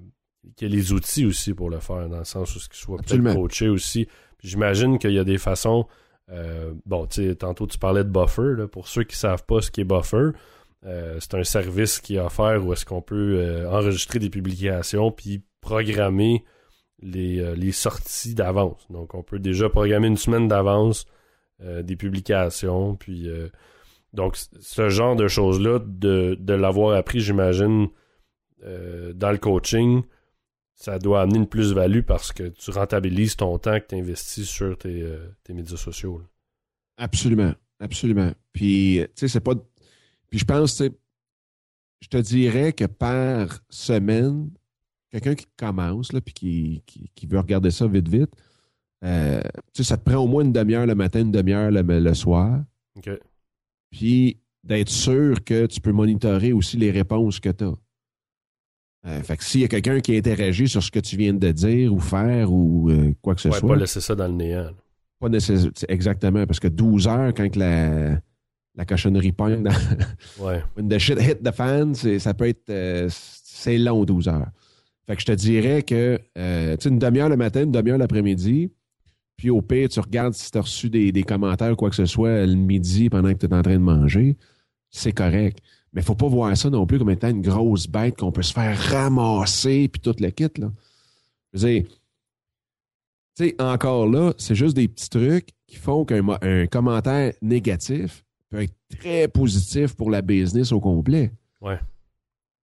qui 0.57 0.65
a 0.65 0.69
les 0.69 0.93
outils 0.93 1.25
aussi 1.25 1.55
pour 1.55 1.71
le 1.71 1.81
faire, 1.81 2.09
dans 2.09 2.19
le 2.19 2.25
sens 2.25 2.55
où 2.57 2.59
ce 2.59 2.69
qu'il 2.69 2.79
soit 2.79 2.99
peut-être 2.99 3.35
coaché 3.35 3.69
aussi. 3.69 4.07
Puis 4.39 4.49
j'imagine 4.49 4.99
qu'il 4.99 5.13
y 5.13 5.19
a 5.19 5.25
des 5.25 5.39
façons. 5.39 5.87
euh, 6.31 6.75
bon, 6.85 7.07
tu 7.07 7.27
sais, 7.29 7.35
tantôt 7.37 7.67
tu 7.67 7.79
parlais 7.79 8.05
de 8.05 8.11
buffer. 8.11 8.55
là. 8.57 8.67
pour 8.69 8.89
ceux 8.89 9.05
qui 9.05 9.17
savent 9.17 9.45
pas 9.45 9.61
ce 9.63 9.71
qu'est 9.71 9.85
buffer, 9.85 10.31
euh, 10.85 11.19
c'est 11.21 11.35
un 11.35 11.45
service 11.45 12.01
qui 12.01 12.17
est 12.17 12.21
offert 12.21 12.65
où 12.65 12.73
est-ce 12.73 12.87
qu'on 12.87 13.03
peut 13.03 13.39
euh, 13.39 13.71
enregistrer 13.71 14.19
des 14.19 14.31
publications 14.31 15.11
puis 15.11 15.43
programmer 15.61 16.45
les, 17.01 17.41
euh, 17.41 17.55
les 17.55 17.73
sorties 17.73 18.35
d'avance. 18.35 18.87
Donc, 18.91 19.15
on 19.15 19.23
peut 19.23 19.41
déjà 19.41 19.69
programmer 19.69 20.07
une 20.07 20.17
semaine 20.17 20.49
d'avance 20.49 21.07
des 21.61 21.97
publications. 21.97 22.97
Donc, 24.13 24.37
ce 24.37 24.89
genre 24.91 25.17
de 25.17 25.27
choses-là, 25.27 25.81
de, 25.85 26.37
de 26.39 26.55
l'avoir 26.55 26.97
appris, 26.97 27.19
j'imagine, 27.19 27.89
dans 28.63 29.33
le 29.33 29.39
coaching, 29.39 30.05
ça 30.77 31.01
doit 31.01 31.21
amener 31.21 31.39
une 31.39 31.49
plus-value 31.49 32.03
parce 32.03 32.33
que 32.33 32.45
tu 32.45 32.71
rentabilises 32.71 33.35
ton 33.35 33.59
temps 33.59 33.81
que 33.81 33.87
tu 33.89 33.97
investis 33.97 34.49
sur 34.49 34.79
tes, 34.79 35.05
médias 35.49 35.77
sociaux. 35.77 36.23
Absolument, 36.97 37.55
absolument. 37.81 38.31
Puis, 38.53 39.01
tu 39.03 39.11
sais, 39.17 39.27
c'est 39.27 39.41
pas. 39.41 39.55
Puis, 40.31 40.39
je 40.41 40.45
pense, 40.45 40.77
tu 40.77 40.85
sais, 40.85 40.93
je 42.01 42.09
te 42.09 42.17
dirais 42.19 42.73
que 42.73 42.85
par 42.85 43.61
semaine, 43.71 44.51
quelqu'un 45.11 45.35
qui 45.35 45.47
commence, 45.57 46.13
là, 46.13 46.21
puis 46.21 46.35
qui, 46.35 46.83
qui, 46.87 47.11
qui 47.15 47.27
veut 47.27 47.39
regarder 47.39 47.71
ça 47.71 47.87
vite, 47.87 48.09
vite, 48.09 48.31
euh, 49.05 49.41
tu 49.73 49.83
sais, 49.83 49.85
ça 49.85 49.97
te 49.97 50.05
prend 50.09 50.19
au 50.23 50.27
moins 50.27 50.45
une 50.45 50.53
demi-heure 50.53 50.87
le 50.87 50.95
matin, 50.95 51.21
une 51.21 51.33
demi-heure 51.33 51.71
le, 51.71 51.83
le 51.83 52.15
soir. 52.15 52.63
OK. 52.97 53.11
Puis, 53.91 54.39
d'être 54.65 54.91
sûr 54.91 55.43
que 55.45 55.67
tu 55.67 55.81
peux 55.81 55.93
monitorer 55.93 56.53
aussi 56.53 56.77
les 56.77 56.91
réponses 56.91 57.41
que 57.41 57.49
tu 57.51 57.65
as. 57.65 59.23
fait 59.23 59.37
que 59.37 59.45
s'il 59.45 59.61
y 59.63 59.65
a 59.65 59.69
quelqu'un 59.69 60.01
qui 60.01 60.17
interagit 60.17 60.69
sur 60.69 60.83
ce 60.83 60.91
que 60.91 60.99
tu 60.99 61.17
viens 61.17 61.33
de 61.33 61.51
dire 61.53 61.95
ou 61.95 62.01
faire 62.01 62.53
ou 62.53 62.91
euh, 62.91 63.15
quoi 63.23 63.35
que 63.35 63.41
ce 63.41 63.49
Ouais, 63.49 63.59
soit, 63.59 63.69
pas 63.69 63.77
laisser 63.77 64.01
ça 64.01 64.15
dans 64.15 64.27
le 64.27 64.35
néant. 64.35 64.65
là. 64.65 64.73
pas 65.21 65.29
nécessairement. 65.29 65.73
Exactement, 65.89 66.47
parce 66.47 66.61
que 66.61 66.69
12 66.69 67.07
heures, 67.09 67.33
quand 67.35 67.49
que 67.49 67.59
la, 67.59 68.21
la 68.79 68.87
cochonnerie 68.87 69.33
pogne 69.33 69.63
dans 69.63 69.73
Ouais. 70.41 70.63
When 70.77 70.89
the 70.89 70.99
shit 70.99 71.21
hit 71.21 71.43
the 71.43 71.53
fan, 71.53 71.95
ça 71.95 72.33
peut 72.33 72.49
être. 72.49 72.71
euh, 72.71 73.09
c'est 73.11 73.77
long, 73.77 74.05
12 74.05 74.29
heures. 74.29 74.49
Fait 75.07 75.17
que 75.17 75.21
je 75.21 75.27
te 75.27 75.33
dirais 75.33 75.83
que, 75.83 76.19
euh, 76.39 76.77
tu 76.77 76.85
sais, 76.85 76.89
une 76.89 76.99
demi-heure 76.99 77.29
le 77.29 77.37
matin, 77.37 77.65
une 77.65 77.73
demi-heure 77.73 77.99
l'après-midi, 77.99 78.71
puis 79.37 79.51
au 79.51 79.63
pire, 79.63 79.89
tu 79.89 79.99
regardes 80.01 80.35
si 80.35 80.51
tu 80.51 80.59
as 80.59 80.61
reçu 80.61 80.91
des, 80.91 81.11
des 81.11 81.23
commentaires 81.25 81.73
ou 81.73 81.77
quoi 81.77 81.91
que 81.91 81.97
ce 81.97 82.07
soit 82.07 82.47
le 82.47 82.55
midi 82.55 83.11
pendant 83.11 83.33
que 83.33 83.39
tu 83.39 83.47
es 83.47 83.55
en 83.55 83.63
train 83.63 83.75
de 83.75 83.79
manger, 83.79 84.37
c'est 84.91 85.13
correct. 85.13 85.59
Mais 85.93 86.03
faut 86.03 86.15
pas 86.15 86.29
voir 86.29 86.57
ça 86.57 86.71
non 86.71 86.87
plus 86.87 86.99
comme 86.99 87.11
étant 87.11 87.31
une 87.31 87.41
grosse 87.43 87.89
bête 87.89 88.17
qu'on 88.17 88.31
peut 88.31 88.43
se 88.43 88.53
faire 88.53 88.79
ramasser 88.79 89.89
puis 89.89 90.01
tout 90.01 90.15
le 90.21 90.31
kit, 90.31 90.49
là. 90.59 90.71
Je 91.53 91.59
veux 91.59 91.69
dire, 91.69 91.85
tu 93.37 93.45
sais, 93.49 93.57
encore 93.59 94.07
là, 94.07 94.35
c'est 94.39 94.55
juste 94.55 94.77
des 94.77 94.87
petits 94.87 95.09
trucs 95.09 95.49
qui 95.67 95.77
font 95.77 96.05
qu'un 96.05 96.23
un 96.43 96.67
commentaire 96.67 97.33
négatif 97.43 98.25
peut 98.51 98.63
être 98.63 98.75
très 98.99 99.29
positif 99.29 99.95
pour 99.95 100.11
la 100.11 100.23
business 100.23 100.73
au 100.73 100.81
complet. 100.81 101.33
Ouais. 101.61 101.79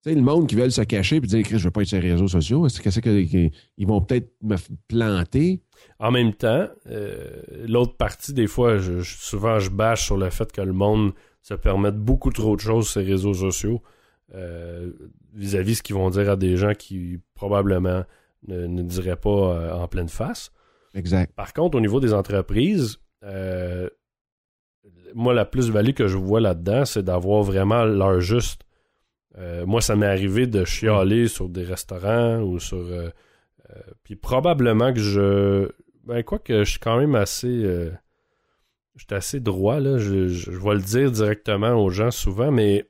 Tu 0.03 0.11
sais, 0.11 0.15
le 0.15 0.21
monde 0.21 0.47
qui 0.47 0.55
veut 0.55 0.69
se 0.69 0.81
cacher 0.81 1.15
et 1.17 1.19
dire, 1.21 1.43
Chris, 1.43 1.57
je 1.59 1.63
veux 1.65 1.71
pas 1.71 1.81
être 1.81 1.87
sur 1.87 1.99
les 1.99 2.11
réseaux 2.11 2.27
sociaux, 2.27 2.65
est-ce 2.67 2.79
que 2.81 2.91
c'est 2.91 3.01
que- 3.01 3.23
que- 3.31 3.49
ils 3.77 3.87
vont 3.87 4.01
peut-être 4.01 4.31
me 4.43 4.55
planter? 4.87 5.61
En 5.99 6.11
même 6.11 6.33
temps, 6.33 6.67
euh, 6.87 7.41
l'autre 7.67 7.97
partie, 7.97 8.33
des 8.33 8.47
fois, 8.47 8.77
je, 8.77 8.99
je- 9.01 9.17
souvent, 9.17 9.59
je 9.59 9.69
bâche 9.69 10.05
sur 10.05 10.17
le 10.17 10.29
fait 10.29 10.51
que 10.51 10.61
le 10.61 10.73
monde 10.73 11.13
se 11.41 11.53
permette 11.55 11.95
beaucoup 11.97 12.31
trop 12.31 12.55
de 12.55 12.61
choses 12.61 12.87
sur 12.89 13.01
les 13.01 13.07
réseaux 13.11 13.33
sociaux 13.33 13.81
euh, 14.33 14.91
vis-à-vis 15.33 15.75
ce 15.75 15.83
qu'ils 15.83 15.95
vont 15.95 16.09
dire 16.09 16.29
à 16.31 16.35
des 16.35 16.57
gens 16.57 16.73
qui 16.73 17.19
probablement 17.35 18.03
ne, 18.47 18.65
ne 18.65 18.81
diraient 18.81 19.15
pas 19.15 19.29
euh, 19.55 19.73
en 19.73 19.87
pleine 19.87 20.09
face. 20.09 20.51
Exact. 20.95 21.33
Par 21.35 21.53
contre, 21.53 21.77
au 21.77 21.81
niveau 21.81 21.99
des 21.99 22.13
entreprises, 22.13 22.97
euh, 23.23 23.89
moi, 25.15 25.33
la 25.33 25.45
plus-value 25.45 25.93
que 25.93 26.07
je 26.07 26.17
vois 26.17 26.39
là-dedans, 26.41 26.85
c'est 26.85 27.03
d'avoir 27.03 27.41
vraiment 27.43 27.83
leur 27.85 28.19
juste 28.21 28.61
Euh, 29.37 29.65
moi, 29.65 29.81
ça 29.81 29.95
m'est 29.97 30.05
arrivé 30.05 30.47
de 30.47 30.63
chialer 30.63 31.27
sur 31.27 31.49
des 31.49 31.63
restaurants 31.65 32.39
ou 32.41 32.57
sur. 32.59 32.77
euh, 32.77 33.09
euh, 33.69 33.81
puis 34.03 34.15
probablement 34.15 34.93
que 34.93 34.99
je. 35.01 35.69
Ben, 36.05 36.23
quoi 36.23 36.39
que 36.39 36.63
je 36.63 36.69
suis 36.71 36.79
quand 36.79 36.97
même 36.99 37.15
assez. 37.15 37.49
je 38.95 39.03
suis 39.03 39.13
assez 39.13 39.39
droit, 39.41 39.79
là. 39.81 39.97
Je, 39.97 40.27
je, 40.29 40.51
je 40.51 40.59
vais 40.59 40.75
le 40.75 40.81
dire 40.81 41.11
directement 41.11 41.73
aux 41.73 41.89
gens 41.89 42.11
souvent, 42.11 42.49
mais 42.51 42.89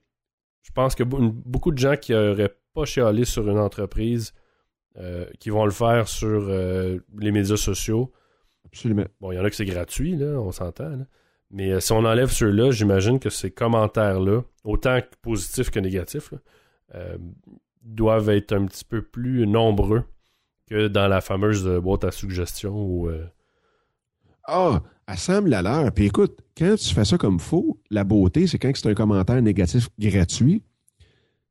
je 0.61 0.71
pense 0.71 0.93
que 0.93 1.03
be- 1.03 1.31
beaucoup 1.31 1.71
de 1.71 1.79
gens 1.79 1.95
qui 1.97 2.11
n'auraient 2.13 2.55
pas 2.75 2.85
chialé 2.85 3.25
sur 3.25 3.49
une 3.49 3.57
entreprise, 3.59 4.33
qui 5.39 5.49
vont 5.49 5.65
le 5.65 5.71
faire 5.71 6.07
sur 6.07 6.47
les 7.17 7.31
médias 7.31 7.57
sociaux. 7.57 8.11
Absolument. 8.65 9.05
Bon, 9.19 9.31
il 9.31 9.35
y 9.35 9.39
en 9.39 9.45
a 9.45 9.49
que 9.49 9.55
c'est 9.55 9.65
gratuit, 9.65 10.15
là, 10.15 10.39
on 10.39 10.51
s'entend. 10.51 10.89
là. 10.89 11.05
Mais 11.51 11.71
euh, 11.71 11.79
si 11.79 11.91
on 11.91 12.05
enlève 12.05 12.31
ceux-là, 12.31 12.71
j'imagine 12.71 13.19
que 13.19 13.29
ces 13.29 13.51
commentaires-là, 13.51 14.41
autant 14.63 14.99
positifs 15.21 15.69
que 15.69 15.79
négatifs, 15.79 16.33
euh, 16.93 17.17
doivent 17.81 18.29
être 18.29 18.53
un 18.53 18.65
petit 18.65 18.83
peu 18.83 19.01
plus 19.01 19.45
nombreux 19.47 20.03
que 20.67 20.87
dans 20.87 21.07
la 21.07 21.21
fameuse 21.21 21.67
euh, 21.67 21.79
boîte 21.79 22.03
à 22.03 22.11
suggestions 22.11 23.07
euh, 23.07 23.25
Ah, 24.45 24.81
assemble 25.07 25.49
la 25.49 25.61
leur. 25.61 25.91
Puis 25.91 26.05
écoute, 26.05 26.39
quand 26.57 26.75
tu 26.75 26.93
fais 26.93 27.05
ça 27.05 27.17
comme 27.17 27.39
faux, 27.39 27.79
la 27.91 28.03
beauté, 28.03 28.47
c'est 28.47 28.57
quand 28.57 28.71
c'est 28.75 28.89
un 28.89 28.95
commentaire 28.95 29.41
négatif 29.41 29.89
gratuit, 29.99 30.63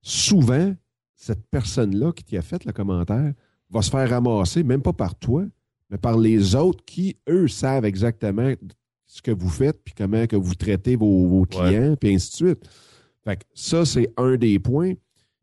souvent, 0.03 0.75
cette 1.15 1.47
personne-là 1.51 2.13
qui 2.13 2.25
t'y 2.25 2.37
a 2.37 2.43
fait 2.43 2.65
le 2.65 2.73
commentaire 2.73 3.33
va 3.71 3.83
se 3.83 3.91
faire 3.91 4.09
ramasser, 4.11 4.63
même 4.63 4.83
pas 4.83 4.93
par 4.93 5.15
toi, 5.15 5.45
mais 5.91 5.99
par 5.99 6.19
les 6.19 6.55
autres 6.55 6.85
qui, 6.85 7.17
eux, 7.29 7.49
savent 7.49 7.85
exactement 7.85 8.53
ce 9.15 9.23
que 9.23 9.31
vous 9.31 9.49
faites, 9.49 9.81
puis 9.85 9.95
comment 9.97 10.27
que 10.27 10.35
vous 10.35 10.57
traitez 10.57 10.97
vos, 10.97 11.29
vos 11.29 11.45
clients, 11.45 11.95
puis 11.95 12.13
ainsi 12.15 12.31
de 12.31 12.37
suite. 12.49 12.69
Fait 13.25 13.37
que 13.37 13.45
ça, 13.55 13.85
c'est 13.85 14.13
un 14.17 14.37
des 14.37 14.59
points. 14.59 14.95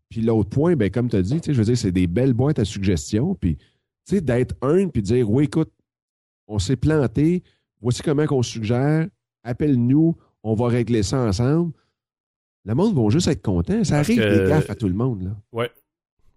Puis 0.09 0.19
l'autre 0.21 0.49
point, 0.49 0.75
ben, 0.75 0.89
comme 0.91 1.09
tu 1.09 1.15
as 1.15 1.21
dit, 1.21 1.39
je 1.45 1.53
veux 1.53 1.63
dire, 1.63 1.77
c'est 1.77 1.93
des 1.93 2.05
belles 2.05 2.33
boîtes 2.33 2.59
à 2.59 2.65
suggestions. 2.65 3.33
Puis, 3.33 3.55
tu 3.55 3.63
sais, 4.15 4.19
d'être 4.21 4.55
un, 4.61 4.89
puis 4.89 5.01
de 5.01 5.07
dire, 5.07 5.29
oui, 5.31 5.45
écoute, 5.45 5.71
on 6.47 6.59
s'est 6.59 6.75
planté, 6.75 7.43
voici 7.81 8.01
comment 8.01 8.25
qu'on 8.25 8.43
suggère, 8.43 9.07
appelle-nous, 9.43 10.17
on 10.43 10.53
va 10.53 10.67
régler 10.67 11.01
ça 11.01 11.19
ensemble. 11.21 11.71
Le 12.65 12.75
monde 12.75 12.93
va 12.93 13.09
juste 13.09 13.29
être 13.29 13.41
content. 13.41 13.85
Ça 13.85 13.95
Parce 13.95 14.09
arrive 14.09 14.21
que- 14.21 14.43
des 14.43 14.49
gaffes 14.49 14.69
à 14.69 14.75
tout 14.75 14.89
le 14.89 14.93
monde. 14.95 15.33
Ouais. 15.53 15.71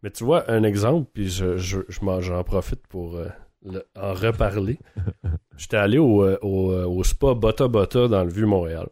Mais 0.04 0.10
tu 0.10 0.22
vois, 0.22 0.48
un 0.52 0.62
exemple, 0.62 1.10
puis 1.12 1.28
je, 1.28 1.56
je, 1.56 1.78
j'en 2.20 2.44
profite 2.44 2.86
pour 2.86 3.16
euh, 3.16 3.28
le- 3.64 3.86
en 3.96 4.12
reparler. 4.14 4.78
J'étais 5.56 5.76
allé 5.76 5.98
au, 5.98 6.22
euh, 6.24 6.38
au, 6.42 6.72
euh, 6.72 6.84
au 6.86 7.02
spa 7.04 7.34
Bota 7.34 7.68
Bota 7.68 8.08
dans 8.08 8.24
le 8.24 8.30
Vieux-Montréal. 8.30 8.88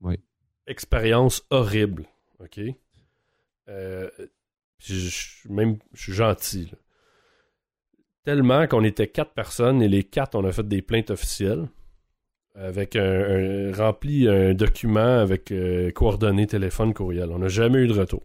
Oui. 0.00 0.18
Expérience 0.66 1.44
horrible. 1.50 2.04
OK? 2.40 2.60
Euh, 3.68 4.08
je, 4.78 4.94
je- 4.94 5.48
même, 5.48 5.78
je 5.92 6.02
suis 6.02 6.12
gentil. 6.12 6.66
là. 6.72 6.78
Tellement 8.24 8.66
qu'on 8.66 8.84
était 8.84 9.08
quatre 9.08 9.32
personnes 9.32 9.82
et 9.82 9.88
les 9.88 10.04
quatre, 10.04 10.34
on 10.34 10.44
a 10.44 10.52
fait 10.52 10.66
des 10.68 10.82
plaintes 10.82 11.10
officielles 11.10 11.68
avec 12.54 12.96
un, 12.96 13.02
un- 13.02 13.72
rempli 13.72 14.28
un 14.28 14.52
document 14.54 15.18
avec 15.20 15.50
euh, 15.52 15.90
coordonnées, 15.92 16.46
téléphone, 16.46 16.92
courriel. 16.94 17.30
On 17.30 17.38
n'a 17.38 17.48
jamais 17.48 17.78
eu 17.78 17.86
de 17.88 17.98
retour. 17.98 18.22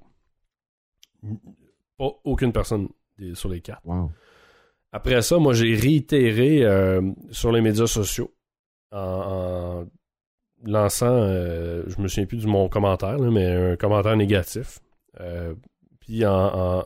Pas 1.97 2.09
aucune 2.23 2.51
personne 2.51 2.89
des- 3.17 3.35
sur 3.35 3.49
les 3.49 3.61
quatre. 3.61 3.81
Wow. 3.85 4.11
Après 4.93 5.21
ça, 5.23 5.39
moi, 5.39 5.53
j'ai 5.53 5.75
réitéré 5.75 6.63
euh, 6.63 7.01
sur 7.31 7.51
les 7.51 7.61
médias 7.61 7.87
sociaux 7.87 8.33
en, 8.91 9.85
lançant, 10.63 11.07
euh, 11.07 11.83
je 11.87 11.99
me 11.99 12.07
souviens 12.07 12.27
plus 12.27 12.43
de 12.43 12.47
mon 12.47 12.69
commentaire, 12.69 13.19
mais 13.19 13.71
un 13.71 13.75
commentaire 13.75 14.15
négatif. 14.15 14.79
Euh, 15.19 15.55
puis 15.99 16.25
en, 16.25 16.85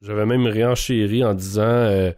j'avais 0.00 0.26
même 0.26 0.46
réenchéri 0.46 1.24
en 1.24 1.34
disant 1.34 1.62
euh, 1.62 2.12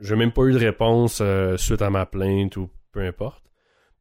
j'ai 0.00 0.16
même 0.16 0.32
pas 0.32 0.42
eu 0.42 0.52
de 0.52 0.58
réponse 0.58 1.20
euh, 1.20 1.56
suite 1.56 1.82
à 1.82 1.90
ma 1.90 2.06
plainte 2.06 2.56
ou 2.56 2.70
peu 2.92 3.00
importe. 3.00 3.44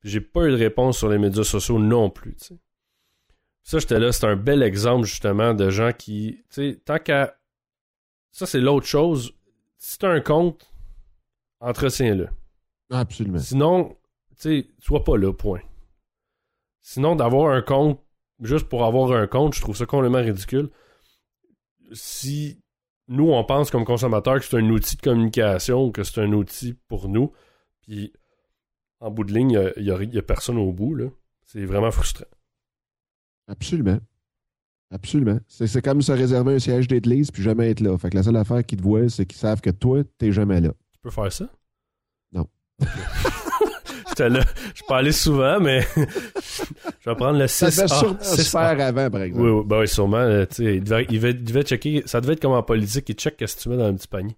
J'ai 0.04 0.22
pas 0.22 0.48
eu 0.48 0.52
de 0.52 0.58
réponse 0.58 0.98
sur 0.98 1.10
les 1.10 1.18
médias 1.18 1.44
sociaux 1.44 1.80
non 1.80 2.10
plus. 2.10 2.36
tu 2.36 2.46
sais. 2.46 2.60
Ça, 3.64 3.78
j'étais 3.78 4.00
là, 4.00 4.12
c'est 4.12 4.26
un 4.26 4.36
bel 4.36 4.64
exemple 4.64 5.06
justement 5.06 5.54
de 5.54 5.70
gens 5.70 5.92
qui, 5.94 6.44
tant 6.84 6.98
qu'à 6.98 7.38
ça, 8.32 8.46
c'est 8.46 8.60
l'autre 8.60 8.88
chose. 8.88 9.34
Si 9.78 9.98
t'as 9.98 10.10
un 10.10 10.22
compte, 10.22 10.72
entretiens-le. 11.60 12.30
Absolument. 12.90 13.40
Sinon, 13.40 13.98
tu 14.38 14.62
sais, 14.62 14.68
sois 14.80 15.04
pas 15.04 15.18
là, 15.18 15.34
point. 15.34 15.62
Sinon, 16.82 17.16
d'avoir 17.16 17.54
un 17.54 17.62
compte 17.62 18.02
juste 18.42 18.68
pour 18.68 18.86
avoir 18.86 19.12
un 19.12 19.28
compte, 19.28 19.54
je 19.54 19.62
trouve 19.62 19.76
ça 19.76 19.86
complètement 19.86 20.22
ridicule. 20.22 20.70
Si 21.94 22.62
nous, 23.08 23.32
on 23.32 23.44
pense 23.44 23.70
comme 23.70 23.86
consommateurs 23.86 24.40
que 24.40 24.46
c'est 24.46 24.58
un 24.58 24.70
outil 24.70 24.96
de 24.96 25.02
communication, 25.02 25.92
que 25.92 26.04
c'est 26.04 26.22
un 26.22 26.32
outil 26.32 26.74
pour 26.88 27.10
nous, 27.10 27.34
puis 27.82 28.14
en 29.00 29.12
bout 29.12 29.24
de 29.24 29.34
ligne, 29.34 29.72
il 29.78 29.84
n'y 29.84 29.92
a, 29.92 30.20
a 30.20 30.22
personne 30.22 30.58
au 30.58 30.72
bout, 30.72 30.96
là. 30.96 31.08
C'est 31.44 31.66
vraiment 31.66 31.92
frustrant. 31.92 32.26
Absolument. 33.48 34.00
Absolument. 34.92 35.39
C'est 35.48 35.82
comme 35.82 36.02
se 36.02 36.12
réserver 36.12 36.56
un 36.56 36.60
siège 36.60 36.88
d'église 36.88 37.32
puis 37.32 37.42
jamais 37.44 37.70
être 37.72 37.80
là. 37.80 37.98
Fait 37.98 38.10
que 38.10 38.18
la 38.18 38.24
seule 38.24 38.36
affaire 38.36 38.66
qu'ils 38.66 38.78
te 38.80 38.84
voient, 38.84 39.08
c'est 39.10 39.26
qu'ils 39.26 39.39
savent 39.39 39.62
que 39.62 39.70
toi, 39.70 40.02
t'es 40.18 40.32
jamais 40.34 40.60
là. 40.60 40.70
Tu 40.94 41.00
peux 41.02 41.10
faire 41.12 41.32
ça? 41.32 41.48
Non. 42.34 42.46
J'étais 44.10 44.30
là. 44.30 44.42
Je 44.76 44.82
peux 44.88 44.94
aller 44.94 45.12
souvent, 45.14 45.60
mais 45.62 45.82
je 45.96 47.10
vais 47.10 47.16
prendre 47.16 47.39
le 47.39 47.48
6 47.48 47.70
Ça 47.70 47.84
devait 47.86 47.88
sûrement 48.00 48.22
se 48.22 48.42
faire 48.42 48.82
avant, 48.82 49.10
par 49.10 49.22
exemple. 49.22 49.44
Oui, 49.46 49.52
oui, 49.52 49.64
ben 49.66 49.80
oui, 49.80 49.88
sûrement. 49.88 50.18
euh, 50.18 50.46
tu 50.46 50.56
sais, 50.56 50.76
il, 50.76 50.84
devait, 50.84 51.06
il, 51.10 51.16
devait, 51.20 51.32
il 51.32 51.44
devait 51.44 51.64
checker. 51.64 52.04
Ça 52.06 52.20
devait 52.20 52.34
être 52.34 52.42
comme 52.42 52.52
en 52.52 52.64
politique, 52.64 53.08
il 53.08 53.16
check 53.16 53.38
qu'est-ce 53.38 53.56
que 53.56 53.62
tu 53.62 53.70
mets 53.70 53.78
dans 53.78 53.86
un 53.86 53.94
petit 53.94 54.10
panier 54.10 54.36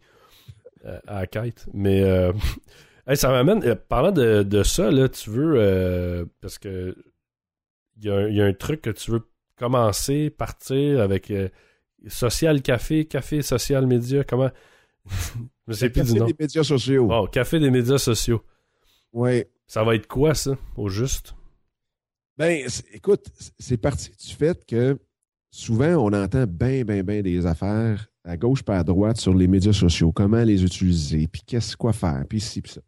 euh, 0.85 0.99
à 1.07 1.21
la 1.21 1.27
quête. 1.27 1.65
Mais 1.73 2.03
euh, 2.03 2.31
hey, 3.07 3.17
ça 3.17 3.29
m'amène. 3.29 3.63
euh, 3.63 3.75
parlant 3.75 4.11
de, 4.11 4.43
de 4.43 4.61
ça, 4.61 4.91
là, 4.91 5.09
tu 5.09 5.31
veux. 5.31 5.55
euh, 5.57 6.25
parce 6.41 6.59
que 6.59 6.95
y, 7.99 8.07
il 8.09 8.35
y 8.35 8.41
a 8.41 8.45
un 8.45 8.53
truc 8.53 8.81
que 8.83 8.91
tu 8.91 9.09
veux 9.09 9.27
commencer, 9.55 10.29
partir 10.29 11.01
avec 11.01 11.31
euh, 11.31 11.49
Social 12.07 12.61
Café, 12.61 13.05
Café 13.05 13.41
Social 13.41 13.85
Média, 13.87 14.23
comment? 14.23 14.49
je 15.67 15.73
sais 15.73 15.89
plus 15.89 16.01
Café 16.01 16.13
du 16.13 16.19
nom. 16.19 16.25
des 16.27 16.35
médias 16.39 16.63
sociaux. 16.63 17.07
Bon, 17.07 17.27
Café 17.27 17.59
des 17.59 17.71
médias 17.71 17.97
sociaux. 17.97 18.41
Oui. 19.11 19.43
Ça 19.67 19.83
va 19.83 19.95
être 19.95 20.07
quoi, 20.07 20.33
ça, 20.35 20.57
au 20.75 20.89
juste? 20.89 21.33
Ben, 22.37 22.67
écoute, 22.93 23.25
c'est- 23.39 23.53
c'est 23.59 23.77
parti 23.77 24.11
du 24.11 24.33
fait 24.33 24.65
que 24.65 24.99
souvent, 25.51 25.95
on 25.95 26.11
entend 26.13 26.45
bien, 26.47 26.83
bien, 26.83 27.03
bien 27.03 27.21
des 27.21 27.45
affaires 27.45 28.07
à 28.25 28.37
gauche 28.37 28.63
pas 28.63 28.79
à 28.79 28.83
droite 28.83 29.17
sur 29.17 29.33
les 29.33 29.47
médias 29.47 29.73
sociaux, 29.73 30.11
comment 30.11 30.43
les 30.43 30.63
utiliser, 30.63 31.27
puis 31.27 31.41
qu'est-ce 31.45 31.75
quoi 31.77 31.93
faire, 31.93 32.23
puis 32.27 32.39
ci, 32.39 32.61
puis 32.61 32.71
ça. 32.71 32.81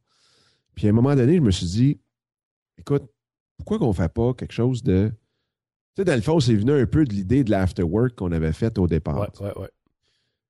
Puis 0.73 0.87
à 0.87 0.89
un 0.89 0.93
moment 0.93 1.15
donné, 1.15 1.35
je 1.35 1.41
me 1.41 1.51
suis 1.51 1.65
dit, 1.67 1.99
écoute, 2.77 3.03
pourquoi 3.57 3.77
qu'on 3.79 3.89
ne 3.89 3.93
fait 3.93 4.11
pas 4.13 4.33
quelque 4.33 4.53
chose 4.53 4.81
de. 4.83 5.11
Tu 5.95 6.01
sais, 6.01 6.05
dans 6.05 6.15
le 6.15 6.21
fond, 6.21 6.39
c'est 6.39 6.55
venu 6.55 6.71
un 6.73 6.85
peu 6.85 7.05
de 7.05 7.13
l'idée 7.13 7.43
de 7.43 7.51
l'afterwork 7.51 8.15
qu'on 8.15 8.31
avait 8.31 8.51
fait 8.53 8.77
au 8.77 8.87
départ. 8.87 9.19
Ouais, 9.19 9.27
ouais, 9.47 9.57
ouais. 9.61 9.69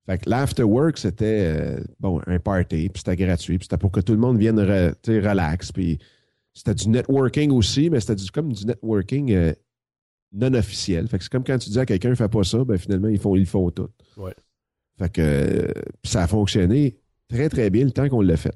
Fait 0.07 0.17
que 0.19 0.29
l'afterwork, 0.29 0.97
c'était 0.97 1.53
euh, 1.55 1.79
bon, 1.99 2.21
un 2.27 2.39
party, 2.39 2.89
puis 2.89 3.03
c'était 3.05 3.15
gratuit, 3.15 3.57
puis 3.57 3.65
c'était 3.65 3.77
pour 3.77 3.91
que 3.91 3.99
tout 3.99 4.13
le 4.13 4.19
monde 4.19 4.37
vienne 4.37 4.59
re- 4.59 4.93
tu 5.01 5.11
sais, 5.13 5.19
relax, 5.19 5.71
puis 5.71 5.97
c'était 6.53 6.75
du 6.75 6.89
networking 6.89 7.51
aussi, 7.51 7.89
mais 7.89 7.99
c'était 7.99 8.15
du- 8.15 8.29
comme 8.31 8.53
du 8.53 8.65
networking 8.65 9.31
euh, 9.33 9.53
non 10.31 10.53
officiel. 10.53 11.07
Fait 11.07 11.17
que 11.17 11.23
c'est 11.23 11.31
comme 11.31 11.43
quand 11.43 11.57
tu 11.57 11.69
dis 11.69 11.79
à 11.79 11.85
quelqu'un 11.85 12.13
fais 12.15 12.27
pas 12.29 12.43
ça, 12.43 12.63
ben 12.63 12.77
finalement 12.77 13.07
ils 13.07 13.19
font 13.19 13.35
ils 13.35 13.41
le 13.41 13.45
font 13.45 13.69
tout. 13.71 13.89
Ouais. 14.17 14.33
Fait 14.99 15.09
que 15.11 15.21
euh, 15.21 15.67
ça 16.03 16.23
a 16.23 16.27
fonctionné 16.27 16.97
très 17.27 17.49
très 17.49 17.69
bien 17.69 17.83
le 17.85 17.91
temps 17.91 18.07
qu'on 18.09 18.21
l'a 18.21 18.37
fait. 18.37 18.55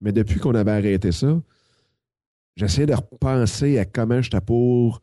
Mais 0.00 0.12
depuis 0.12 0.38
qu'on 0.38 0.54
avait 0.54 0.70
arrêté 0.72 1.10
ça, 1.12 1.40
j'essayais 2.56 2.86
de 2.86 2.94
repenser 2.94 3.78
à 3.78 3.84
comment 3.84 4.20
j'étais 4.22 4.40
pour 4.40 5.00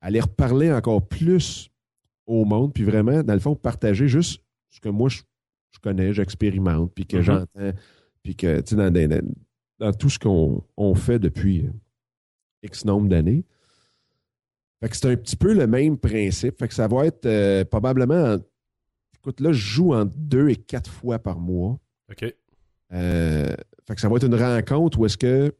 aller 0.00 0.20
reparler 0.20 0.72
encore 0.72 1.06
plus 1.06 1.70
au 2.26 2.44
monde, 2.44 2.72
puis 2.72 2.84
vraiment, 2.84 3.22
dans 3.22 3.34
le 3.34 3.40
fond, 3.40 3.54
partager 3.56 4.06
juste 4.08 4.42
ce 4.70 4.80
que 4.80 4.88
moi 4.88 5.08
je, 5.08 5.22
je 5.72 5.78
connais, 5.80 6.12
j'expérimente, 6.12 6.92
puis 6.94 7.06
que 7.06 7.16
Mhm. 7.16 7.22
j'entends, 7.22 7.72
puis 8.22 8.36
que, 8.36 8.60
tu 8.60 8.76
sais, 8.76 8.90
dans, 8.90 8.92
dans- 9.78 9.92
tout 9.92 10.10
ce 10.10 10.18
qu'on 10.18 10.62
on 10.76 10.94
fait 10.94 11.18
depuis 11.18 11.66
euh, 11.66 11.70
X 12.62 12.84
nombre 12.84 13.08
d'années. 13.08 13.44
Fait 14.80 14.88
que 14.88 14.96
c'est 14.96 15.10
un 15.10 15.16
petit 15.16 15.36
peu 15.36 15.54
le 15.54 15.66
même 15.66 15.96
principe. 15.98 16.58
Fait 16.58 16.68
que 16.68 16.74
ça 16.74 16.86
va 16.88 17.06
être 17.06 17.26
euh, 17.26 17.64
probablement. 17.64 18.34
en- 18.34 18.38
écoute, 19.16 19.40
là, 19.40 19.52
je 19.52 19.58
joue 19.58 19.94
entre 19.94 20.12
deux 20.16 20.48
et 20.50 20.56
quatre 20.56 20.90
fois 20.90 21.18
par 21.18 21.38
mois. 21.40 21.78
OK. 22.10 22.34
Euh, 22.92 23.54
fait 23.86 23.94
que 23.94 24.00
ça 24.00 24.08
va 24.08 24.16
être 24.16 24.26
une 24.26 24.34
rencontre 24.34 24.98
où 24.98 25.06
est-ce 25.06 25.16
que 25.18 25.52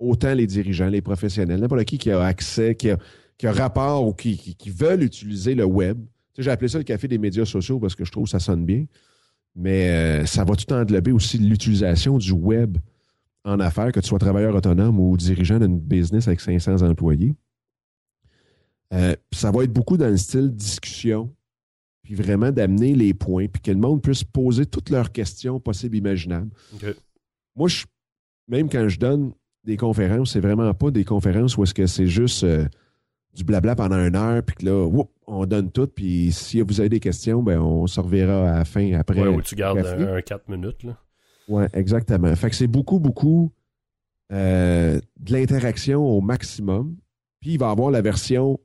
autant 0.00 0.34
les 0.34 0.46
dirigeants, 0.46 0.88
les 0.88 1.02
professionnels, 1.02 1.60
n'importe 1.60 1.84
qui 1.84 1.98
qui 1.98 2.10
a 2.10 2.24
accès, 2.24 2.74
qui 2.74 2.90
a, 2.90 2.98
qui 3.38 3.46
a 3.46 3.52
rapport 3.52 4.06
ou 4.06 4.12
qui, 4.12 4.36
qui, 4.36 4.54
qui 4.56 4.70
veulent 4.70 5.02
utiliser 5.02 5.54
le 5.54 5.64
web. 5.64 5.98
Tu 5.98 6.36
sais, 6.36 6.42
j'ai 6.42 6.50
appelé 6.50 6.68
ça 6.68 6.78
le 6.78 6.84
café 6.84 7.06
des 7.06 7.18
médias 7.18 7.44
sociaux 7.44 7.78
parce 7.78 7.94
que 7.94 8.04
je 8.04 8.10
trouve 8.10 8.24
que 8.24 8.30
ça 8.30 8.40
sonne 8.40 8.64
bien. 8.64 8.86
Mais 9.54 9.90
euh, 9.90 10.26
ça 10.26 10.44
va 10.44 10.56
tout 10.56 10.72
englober 10.72 11.12
aussi 11.12 11.38
l'utilisation 11.38 12.18
du 12.18 12.32
web 12.32 12.78
en 13.44 13.58
affaires, 13.60 13.92
que 13.92 14.00
tu 14.00 14.08
sois 14.08 14.18
travailleur 14.18 14.54
autonome 14.54 14.98
ou 14.98 15.16
dirigeant 15.16 15.58
d'une 15.58 15.78
business 15.78 16.28
avec 16.28 16.40
500 16.40 16.82
employés. 16.82 17.34
Euh, 18.92 19.14
ça 19.32 19.50
va 19.50 19.64
être 19.64 19.72
beaucoup 19.72 19.96
dans 19.96 20.08
le 20.08 20.16
style 20.16 20.50
discussion, 20.50 21.34
puis 22.02 22.14
vraiment 22.14 22.50
d'amener 22.50 22.94
les 22.94 23.14
points, 23.14 23.46
puis 23.46 23.62
que 23.62 23.70
le 23.70 23.78
monde 23.78 24.02
puisse 24.02 24.24
poser 24.24 24.66
toutes 24.66 24.90
leurs 24.90 25.12
questions 25.12 25.60
possibles, 25.60 25.96
imaginables. 25.96 26.50
Moi, 27.56 27.68
je, 27.68 27.84
même 28.48 28.68
quand 28.68 28.88
je 28.88 28.98
donne 28.98 29.32
des 29.64 29.76
conférences, 29.76 30.32
c'est 30.32 30.40
vraiment 30.40 30.72
pas 30.74 30.90
des 30.90 31.04
conférences 31.04 31.56
où 31.56 31.62
est-ce 31.62 31.74
que 31.74 31.86
c'est 31.86 32.06
juste 32.06 32.44
euh, 32.44 32.64
du 33.34 33.44
blabla 33.44 33.76
pendant 33.76 33.96
une 34.04 34.16
heure, 34.16 34.42
puis 34.42 34.56
que 34.56 34.66
là, 34.66 34.84
whoop, 34.86 35.10
on 35.26 35.46
donne 35.46 35.70
tout, 35.70 35.86
puis 35.86 36.32
si 36.32 36.60
vous 36.60 36.80
avez 36.80 36.88
des 36.88 37.00
questions, 37.00 37.42
ben 37.42 37.60
on 37.60 37.86
se 37.86 38.00
reverra 38.00 38.50
à 38.50 38.58
la 38.58 38.64
fin 38.64 38.92
après. 38.94 39.20
Ouais, 39.20 39.28
où 39.28 39.42
tu 39.42 39.54
gardes 39.54 39.82
café. 39.82 40.02
un, 40.02 40.20
4 40.20 40.48
minutes. 40.48 40.82
Là. 40.82 40.96
Oui, 41.48 41.64
exactement. 41.72 42.34
Fait 42.36 42.50
que 42.50 42.56
c'est 42.56 42.66
beaucoup, 42.66 42.98
beaucoup 42.98 43.52
euh, 44.32 45.00
de 45.18 45.32
l'interaction 45.32 46.02
au 46.02 46.20
maximum. 46.20 46.96
Puis 47.40 47.52
il 47.52 47.58
va 47.58 47.68
y 47.68 47.70
avoir 47.70 47.90
la 47.90 48.00
version 48.02 48.58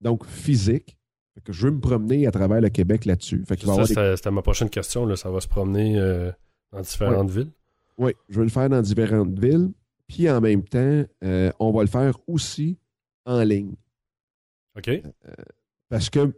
donc 0.00 0.24
physique. 0.26 0.96
Fait 1.34 1.40
que 1.40 1.52
je 1.52 1.66
veux 1.66 1.72
me 1.72 1.80
promener 1.80 2.26
à 2.26 2.30
travers 2.30 2.60
le 2.60 2.68
Québec 2.68 3.04
là-dessus. 3.04 3.44
Fait 3.46 3.56
qu'il 3.56 3.66
va 3.66 3.74
y 3.74 3.76
Ça, 3.86 3.92
avoir 3.92 4.10
des- 4.12 4.16
c'était 4.16 4.30
ma 4.30 4.42
prochaine 4.42 4.70
question. 4.70 5.06
Là. 5.06 5.16
Ça 5.16 5.30
va 5.30 5.40
se 5.40 5.48
promener 5.48 5.98
euh, 5.98 6.30
dans 6.72 6.80
différentes 6.80 7.30
villes? 7.30 7.50
Oui, 7.96 8.12
je 8.28 8.38
veux 8.38 8.44
le 8.44 8.50
faire 8.50 8.68
dans 8.68 8.80
différentes 8.82 9.36
villes. 9.38 9.70
Puis 10.08 10.28
en 10.28 10.40
même 10.40 10.64
temps, 10.64 11.04
euh, 11.22 11.52
on 11.60 11.70
va 11.70 11.82
le 11.82 11.88
faire 11.88 12.18
aussi 12.26 12.78
en 13.24 13.42
ligne. 13.42 13.74
OK. 14.76 14.84
Tu 14.84 15.02
Parce 15.88 16.10
que 16.10 16.32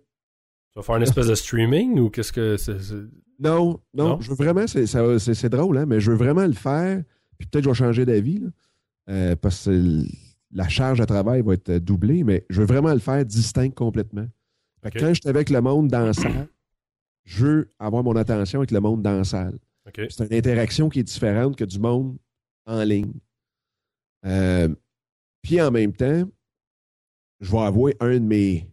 vas 0.75 0.83
faire 0.83 0.97
une 0.97 1.03
espèce 1.03 1.27
de 1.27 1.35
streaming 1.35 1.99
ou 1.99 2.11
qu'est-ce 2.11 2.33
que 2.33 2.57
c'est? 2.57 2.77
non, 3.39 3.81
non, 3.95 4.09
Non? 4.09 4.21
je 4.21 4.31
veux 4.31 4.37
vraiment, 4.37 4.66
c'est, 4.66 5.49
drôle, 5.49 5.79
hein, 5.79 5.87
mais 5.87 6.01
je 6.01 6.11
veux 6.11 6.16
vraiment 6.16 6.47
le 6.47 6.53
faire. 6.53 7.03
Puis 7.39 7.47
peut-être 7.49 7.64
que 7.64 7.73
je 7.73 7.83
vais 7.83 7.87
changer 7.87 8.05
d'avis, 8.05 8.43
euh, 9.09 9.35
parce 9.37 9.64
que 9.64 10.03
la 10.53 10.68
charge 10.68 10.99
de 10.99 11.05
travail 11.05 11.43
va 11.43 11.55
être 11.55 11.73
doublée, 11.79 12.25
mais 12.25 12.45
je 12.51 12.61
veux 12.61 12.66
vraiment 12.66 12.93
le 12.93 12.99
faire 12.99 13.25
distinct 13.25 13.71
complètement. 13.71 14.27
Fait 14.83 14.91
que 14.91 14.99
OK. 14.99 15.05
quand 15.05 15.14
je 15.14 15.21
suis 15.21 15.29
avec 15.29 15.51
le 15.51 15.61
monde 15.61 15.89
dans 15.89 16.05
la 16.05 16.12
salle, 16.12 16.49
je 17.25 17.45
veux 17.47 17.71
avoir 17.79 18.03
mon 18.03 18.16
attention 18.16 18.61
avec 18.61 18.71
le 18.71 18.81
monde 18.81 19.03
dans 19.03 19.16
la 19.16 19.25
salle. 19.25 19.59
OK. 19.87 19.95
Puis 19.95 20.07
C'est 20.11 20.27
une 20.27 20.37
interaction 20.37 20.89
qui 20.89 21.01
est 21.01 21.05
différente 21.05 21.57
que 21.57 21.64
du 21.64 21.79
monde 21.79 22.18
en 22.66 22.83
ligne. 22.83 23.12
Euh, 24.27 24.68
puis 25.43 25.61
en 25.61 25.71
même 25.71 25.93
temps, 25.93 26.25
je 27.41 27.51
vais 27.51 27.59
avouer 27.59 27.97
un 28.01 28.14
de 28.14 28.25
mes, 28.25 28.68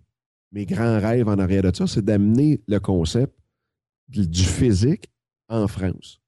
mes 0.51 0.65
grands 0.65 0.99
rêves 0.99 1.27
en 1.27 1.39
arrière 1.39 1.63
de 1.63 1.75
ça, 1.75 1.87
c'est 1.87 2.03
d'amener 2.03 2.61
le 2.67 2.79
concept 2.79 3.33
du 4.09 4.43
physique 4.43 5.09
en 5.49 5.67
France. 5.67 6.19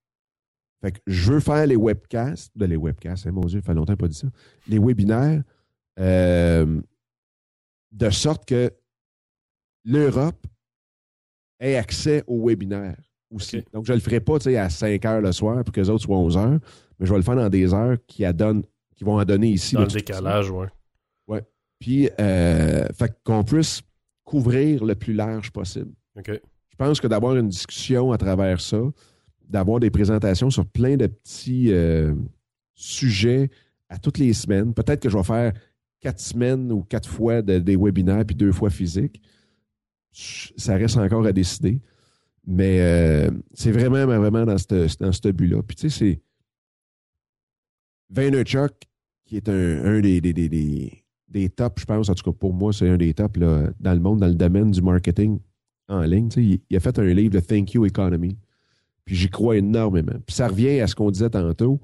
Fait 0.82 0.93
que 0.93 0.99
je 1.07 1.34
veux 1.34 1.39
faire 1.41 1.67
les 1.67 1.76
webcasts, 1.76 2.51
de 2.55 2.65
les 2.65 2.78
webcasts, 2.78 3.28
hein, 3.28 3.32
mon 3.32 3.41
Dieu, 3.41 3.59
ça 3.59 3.65
fait 3.65 3.74
longtemps 3.74 3.93
que 3.93 3.99
pas 3.99 4.07
dit 4.07 4.17
ça, 4.17 4.28
les 4.67 4.80
webinaires, 4.80 5.43
euh, 5.99 6.82
de 7.91 8.09
sorte 8.09 8.45
que 8.45 8.72
l'Europe 9.84 10.45
ait 11.59 11.76
accès 11.76 12.24
aux 12.28 12.47
webinaires 12.47 12.95
aussi. 13.30 13.61
Donc, 13.74 13.86
je 13.86 13.91
ne 13.91 13.97
le 13.97 14.01
ferai 14.01 14.22
pas 14.22 14.38
à 14.57 14.70
5 14.70 15.03
heures 15.05 15.22
le 15.22 15.32
soir 15.34 15.63
pour 15.63 15.74
que 15.74 15.82
les 15.82 15.89
autres 15.89 16.03
soient 16.03 16.17
11 16.17 16.38
heures, 16.38 16.59
mais 16.97 17.05
je 17.05 17.11
vais 17.11 17.17
le 17.17 17.24
faire 17.24 17.36
dans 17.36 17.49
des 17.49 17.74
heures 17.74 17.97
qui, 18.07 18.24
adonnent- 18.24 18.63
qui 19.00 19.06
vont 19.06 19.18
en 19.18 19.24
donner 19.24 19.47
ici. 19.47 19.76
Dans 19.76 19.82
le 19.82 19.88
décalage, 19.88 20.52
ouais. 20.52 20.68
Puis, 21.80 22.10
euh, 22.20 22.86
fait 22.93 23.14
qu'on 23.24 23.45
puisse 23.45 23.82
couvrir 24.26 24.84
le 24.84 24.95
plus 24.95 25.14
large 25.14 25.50
possible. 25.52 25.93
OK. 26.18 26.30
Je 26.68 26.76
pense 26.76 27.00
que 27.00 27.08
d'avoir 27.08 27.38
une 27.38 27.47
discussion 27.47 28.12
à 28.12 28.18
travers 28.18 28.60
ça, 28.60 28.82
d'avoir 29.47 29.80
des 29.80 29.89
présentations 29.89 30.50
sur 30.50 30.66
plein 30.66 30.97
de 30.97 31.08
petits 31.08 31.72
euh, 31.72 32.14
sujets 32.76 33.50
à 33.88 33.97
toutes 33.97 34.18
les 34.18 34.34
semaines, 34.34 34.74
peut-être 34.74 35.02
que 35.02 35.08
je 35.10 35.16
vais 35.18 35.24
faire 35.24 35.54
quatre 36.02 36.20
semaines 36.20 36.70
ou 36.74 36.84
quatre 36.84 37.08
fois 37.08 37.41
de- 37.41 37.60
des 37.60 37.78
webinaires 37.78 38.26
puis 38.26 38.36
deux 38.36 38.52
fois 38.52 38.70
physique. 38.70 39.22
Ça 40.12 40.76
reste 40.76 40.97
encore 40.97 41.26
à 41.26 41.32
décider. 41.32 41.80
Mais 42.45 42.82
euh, 42.82 43.32
c'est 43.54 43.72
vraiment, 43.72 44.06
vraiment 44.06 44.45
dans 44.45 44.58
ce 44.58 44.97
dans 44.97 45.14
ce 45.14 45.30
but-là. 45.30 45.62
Puis 45.64 45.78
tu 45.78 45.89
sais, 45.89 45.97
c'est 45.97 46.22
Vaynerchuk, 48.10 48.74
qui 49.30 49.38
est 49.38 49.47
un, 49.47 49.86
un 49.86 49.99
des, 50.01 50.19
des, 50.21 50.34
des, 50.34 51.03
des, 51.27 51.49
tops, 51.49 51.82
je 51.82 51.86
pense, 51.86 52.09
en 52.09 52.15
tout 52.15 52.32
cas 52.32 52.36
pour 52.38 52.51
moi, 52.53 52.73
c'est 52.73 52.89
un 52.89 52.97
des 52.97 53.13
tops 53.13 53.38
là, 53.39 53.69
dans 53.80 53.93
le 53.93 53.99
monde, 53.99 54.19
dans 54.19 54.27
le 54.27 54.34
domaine 54.34 54.71
du 54.71 54.82
marketing 54.82 55.39
en 55.88 56.01
ligne. 56.01 56.30
Il, 56.36 56.59
il 56.69 56.75
a 56.77 56.80
fait 56.80 56.97
un 56.97 57.05
livre, 57.13 57.36
le 57.36 57.41
Thank 57.43 57.73
You 57.73 57.86
Economy. 57.86 58.36
Puis 59.05 59.15
j'y 59.15 59.30
crois 59.30 59.57
énormément. 59.57 60.13
Puis 60.25 60.36
ça 60.36 60.47
revient 60.47 60.80
à 60.80 60.88
ce 60.88 60.95
qu'on 60.95 61.11
disait 61.11 61.30
tantôt, 61.30 61.80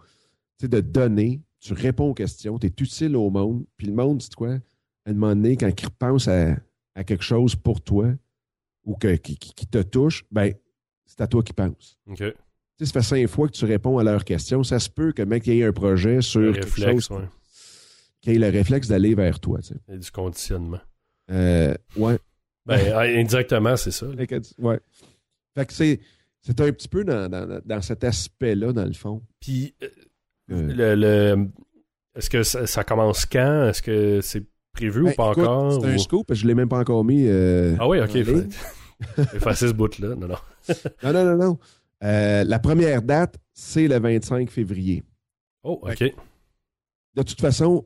tu 0.57 0.65
sais, 0.65 0.67
de 0.67 0.79
donner, 0.81 1.41
tu 1.59 1.73
réponds 1.73 2.09
aux 2.09 2.13
questions, 2.15 2.57
tu 2.57 2.65
es 2.67 2.69
utile 2.69 3.15
au 3.15 3.29
monde. 3.29 3.63
Puis 3.77 3.87
le 3.87 3.93
monde, 3.93 4.21
c'est 4.21 4.33
quoi? 4.33 4.53
À 5.05 5.11
un 5.11 5.13
moment 5.13 5.35
donné, 5.35 5.55
quand 5.55 5.69
il 5.69 5.85
repense 5.85 6.27
à, 6.27 6.57
à 6.95 7.03
quelque 7.03 7.23
chose 7.23 7.55
pour 7.55 7.81
toi 7.81 8.11
ou 8.83 8.95
que, 8.95 9.15
qui, 9.17 9.37
qui- 9.37 9.67
te 9.67 9.81
touche, 9.83 10.23
ben 10.31 10.51
c'est 11.05 11.21
à 11.21 11.27
toi 11.27 11.43
qui 11.43 11.53
pense. 11.53 11.99
OK. 12.07 12.23
Tu 12.77 12.85
sais, 12.85 12.91
ça 12.91 13.01
fait 13.01 13.05
cinq 13.07 13.27
fois 13.27 13.47
que 13.47 13.53
tu 13.53 13.65
réponds 13.65 13.97
à 13.99 14.03
leurs 14.03 14.25
questions. 14.25 14.63
Ça 14.63 14.79
se 14.79 14.89
peut 14.89 15.11
que 15.13 15.21
le 15.21 15.27
mec 15.27 15.47
ait 15.47 15.63
un 15.63 15.71
projet 15.71 16.21
sur 16.21 16.41
Le 16.41 16.51
quelque 16.53 16.65
réflexe, 16.65 17.07
chose, 17.07 17.17
ouais. 17.17 17.23
qu'il 18.21 18.33
ait 18.33 18.51
le 18.51 18.57
réflexe 18.57 18.87
d'aller 18.87 19.15
vers 19.15 19.39
toi. 19.39 19.59
Tu 19.61 19.69
sais. 19.69 19.75
Et 19.93 19.97
du 19.97 20.11
conditionnement. 20.11 20.79
Euh, 21.31 21.73
ouais. 21.95 22.19
Ben, 22.65 22.79
ah, 22.95 23.01
indirectement, 23.01 23.77
c'est 23.77 23.91
ça. 23.91 24.07
Fait 24.17 24.41
ouais. 24.59 24.79
Fait 25.57 25.65
que 25.65 25.73
c'est, 25.73 25.99
c'est 26.41 26.59
un 26.59 26.71
petit 26.71 26.89
peu 26.89 27.03
dans, 27.05 27.29
dans, 27.29 27.61
dans 27.63 27.81
cet 27.81 28.03
aspect-là, 28.03 28.73
dans 28.73 28.85
le 28.85 28.93
fond. 28.93 29.21
Puis, 29.39 29.73
euh, 29.81 29.87
Euh, 30.51 30.73
le, 30.75 30.95
le- 31.35 31.47
est-ce 32.15 32.29
que 32.29 32.43
ça, 32.43 32.67
ça 32.67 32.83
commence 32.83 33.25
quand? 33.25 33.67
Est-ce 33.69 33.81
que 33.81 34.19
c'est 34.21 34.43
prévu 34.73 35.03
ben, 35.05 35.11
ou 35.11 35.13
pas 35.15 35.31
écoute, 35.31 35.43
encore? 35.43 35.81
C'est 35.81 35.87
un 35.87 35.95
ou- 35.95 35.99
scoop, 35.99 36.27
parce 36.27 36.37
que 36.39 36.41
je 36.41 36.45
ne 36.45 36.49
l'ai 36.49 36.55
même 36.55 36.69
pas 36.69 36.77
encore 36.79 37.03
mis. 37.05 37.25
euh, 37.27 37.75
Ah 37.79 37.87
oui, 37.87 37.99
ok. 37.99 38.23
Faut 39.15 39.21
effacer 39.37 39.67
ce 39.69 39.73
bout-là. 39.73 40.15
Non, 40.15 40.27
non. 40.27 40.35
Non, 41.03 41.13
non, 41.13 41.23
non, 41.25 41.37
non. 41.37 41.59
Euh, 42.05 42.43
la 42.43 42.59
première 42.59 43.01
date, 43.01 43.37
c'est 43.53 43.87
le 43.87 43.99
25 43.99 44.49
février. 44.49 45.03
Oh, 45.63 45.79
ok. 45.81 45.97
Fait 45.97 46.15
De 47.15 47.23
toute 47.23 47.41
façon, 47.41 47.85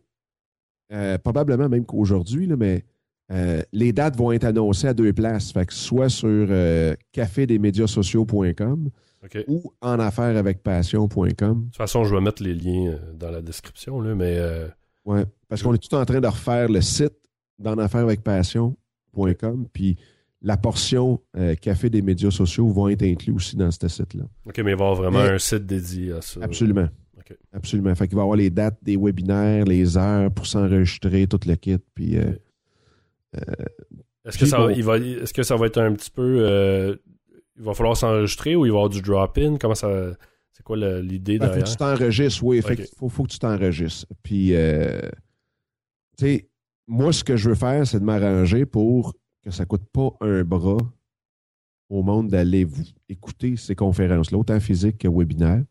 euh, 0.91 1.17
probablement 1.17 1.69
même 1.69 1.85
qu'aujourd'hui, 1.85 2.47
mais 2.47 2.83
euh, 3.31 3.61
les 3.71 3.93
dates 3.93 4.17
vont 4.17 4.31
être 4.31 4.43
annoncées 4.43 4.87
à 4.87 4.93
deux 4.93 5.13
places. 5.13 5.51
Fait 5.51 5.65
que 5.65 5.73
soit 5.73 6.09
sur 6.09 6.27
euh, 6.49 6.95
cafédesmédiasociaux.com 7.13 8.89
ok. 9.23 9.33
De 9.33 9.45
ou 9.47 9.73
en 9.81 9.99
affaires 9.99 10.35
avec 10.35 10.61
passion.com. 10.63 11.63
toute 11.65 11.75
façon, 11.75 12.03
je 12.03 12.13
vais 12.13 12.21
mettre 12.21 12.43
les 12.43 12.53
liens 12.53 12.99
dans 13.13 13.31
la 13.31 13.41
description, 13.41 14.01
là, 14.01 14.15
mais 14.15 14.37
euh, 14.37 14.67
Ouais, 15.05 15.25
parce 15.47 15.63
qu'on 15.63 15.73
est 15.73 15.79
tout 15.79 15.95
en 15.95 16.05
train 16.05 16.19
de 16.19 16.27
refaire 16.27 16.69
le 16.69 16.81
site 16.81 17.15
d'en 17.57 17.77
affaires 17.79 18.01
avec 18.01 18.21
passion.com. 18.21 19.67
Puis 19.73 19.97
la 20.41 20.55
portion 20.57 21.21
euh, 21.37 21.55
café 21.55 21.89
des 21.89 22.01
médias 22.01 22.31
sociaux 22.31 22.67
vont 22.69 22.87
être 22.87 23.03
inclus 23.03 23.33
aussi 23.33 23.55
dans 23.57 23.69
ce 23.71 23.87
site-là. 23.87 24.23
ok, 24.45 24.57
mais 24.59 24.59
il 24.59 24.63
va 24.63 24.69
y 24.69 24.73
avoir 24.73 24.95
vraiment 24.95 25.23
Mais- 25.23 25.31
un 25.31 25.37
site 25.39 25.65
dédié 25.65 26.13
à 26.13 26.21
ça. 26.21 26.39
Absolument. 26.43 26.87
Absolument. 27.53 27.93
Fait 27.93 28.07
qu'il 28.07 28.15
va 28.15 28.21
y 28.21 28.23
avoir 28.23 28.37
les 28.37 28.49
dates 28.49 28.79
des 28.81 28.97
webinaires, 28.97 29.63
les 29.65 29.97
heures 29.97 30.31
pour 30.31 30.47
s'enregistrer, 30.47 31.27
tout 31.27 31.39
le 31.45 31.53
kit. 31.55 31.77
Puis 31.93 32.17
euh, 32.17 32.31
Est-ce 34.25 34.37
que, 34.37 34.45
ça, 34.47 34.57
bon. 34.57 34.69
il 34.69 34.83
va, 34.83 34.97
est-ce 34.97 35.33
que 35.33 35.43
ça 35.43 35.55
va 35.55 35.67
être 35.67 35.77
un 35.79 35.93
petit 35.93 36.09
peu. 36.11 36.39
euh, 36.41 36.95
il 37.57 37.63
va 37.63 37.73
falloir 37.73 37.95
s'enregistrer 37.97 38.55
ou 38.55 38.65
il 38.65 38.69
va 38.71 38.77
y 38.77 38.77
avoir 38.77 38.89
du 38.89 39.01
drop-in? 39.01 39.57
Comment 39.57 39.75
ça. 39.75 40.11
C'est 40.53 40.63
quoi 40.63 40.75
le- 40.77 41.01
l'idée 41.01 41.37
Ben, 41.37 41.45
faut 41.45 41.53
derrière? 41.53 41.65
que 41.65 41.69
tu 41.71 41.75
t'enregistres, 41.77 42.43
oui. 42.43 42.61
Fait 42.61 42.71
Ok. 42.73 42.75
qu'il 42.85 42.95
faut, 42.97 43.09
faut 43.09 43.23
que 43.23 43.31
tu 43.31 43.39
t'enregistres. 43.39 44.07
Puis, 44.23 44.55
euh, 44.55 44.99
tu 46.17 46.25
sais, 46.25 46.49
moi, 46.87 47.13
ce 47.13 47.23
que 47.23 47.37
je 47.37 47.49
veux 47.49 47.55
faire, 47.55 47.85
c'est 47.85 47.99
de 47.99 48.05
m'arranger 48.05 48.65
pour 48.65 49.13
que 49.43 49.51
ça 49.51 49.65
coûte 49.65 49.85
pas 49.91 50.15
un 50.21 50.43
bras 50.43 50.77
au 51.89 52.03
monde 52.03 52.29
d'aller 52.29 52.67
écouter 53.07 53.55
ces 53.57 53.75
conférences-là, 53.75 54.37
autant 54.37 54.59
physique 54.59 54.99
que 54.99 55.07
webinaire. 55.07 55.63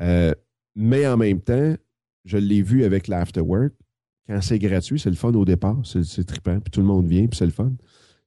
Euh, 0.00 0.32
mais 0.76 1.06
en 1.08 1.16
même 1.16 1.40
temps, 1.40 1.74
je 2.24 2.38
l'ai 2.38 2.62
vu 2.62 2.84
avec 2.84 3.08
l'afterwork. 3.08 3.72
Quand 4.28 4.40
c'est 4.42 4.58
gratuit, 4.58 5.00
c'est 5.00 5.10
le 5.10 5.16
fun 5.16 5.32
au 5.32 5.44
départ. 5.44 5.78
C'est, 5.84 6.24
trippant. 6.24 6.60
Puis 6.60 6.70
tout 6.70 6.80
le 6.80 6.86
monde 6.86 7.06
vient, 7.08 7.26
puis 7.26 7.36
c'est 7.36 7.46
le 7.46 7.50
fun. 7.50 7.72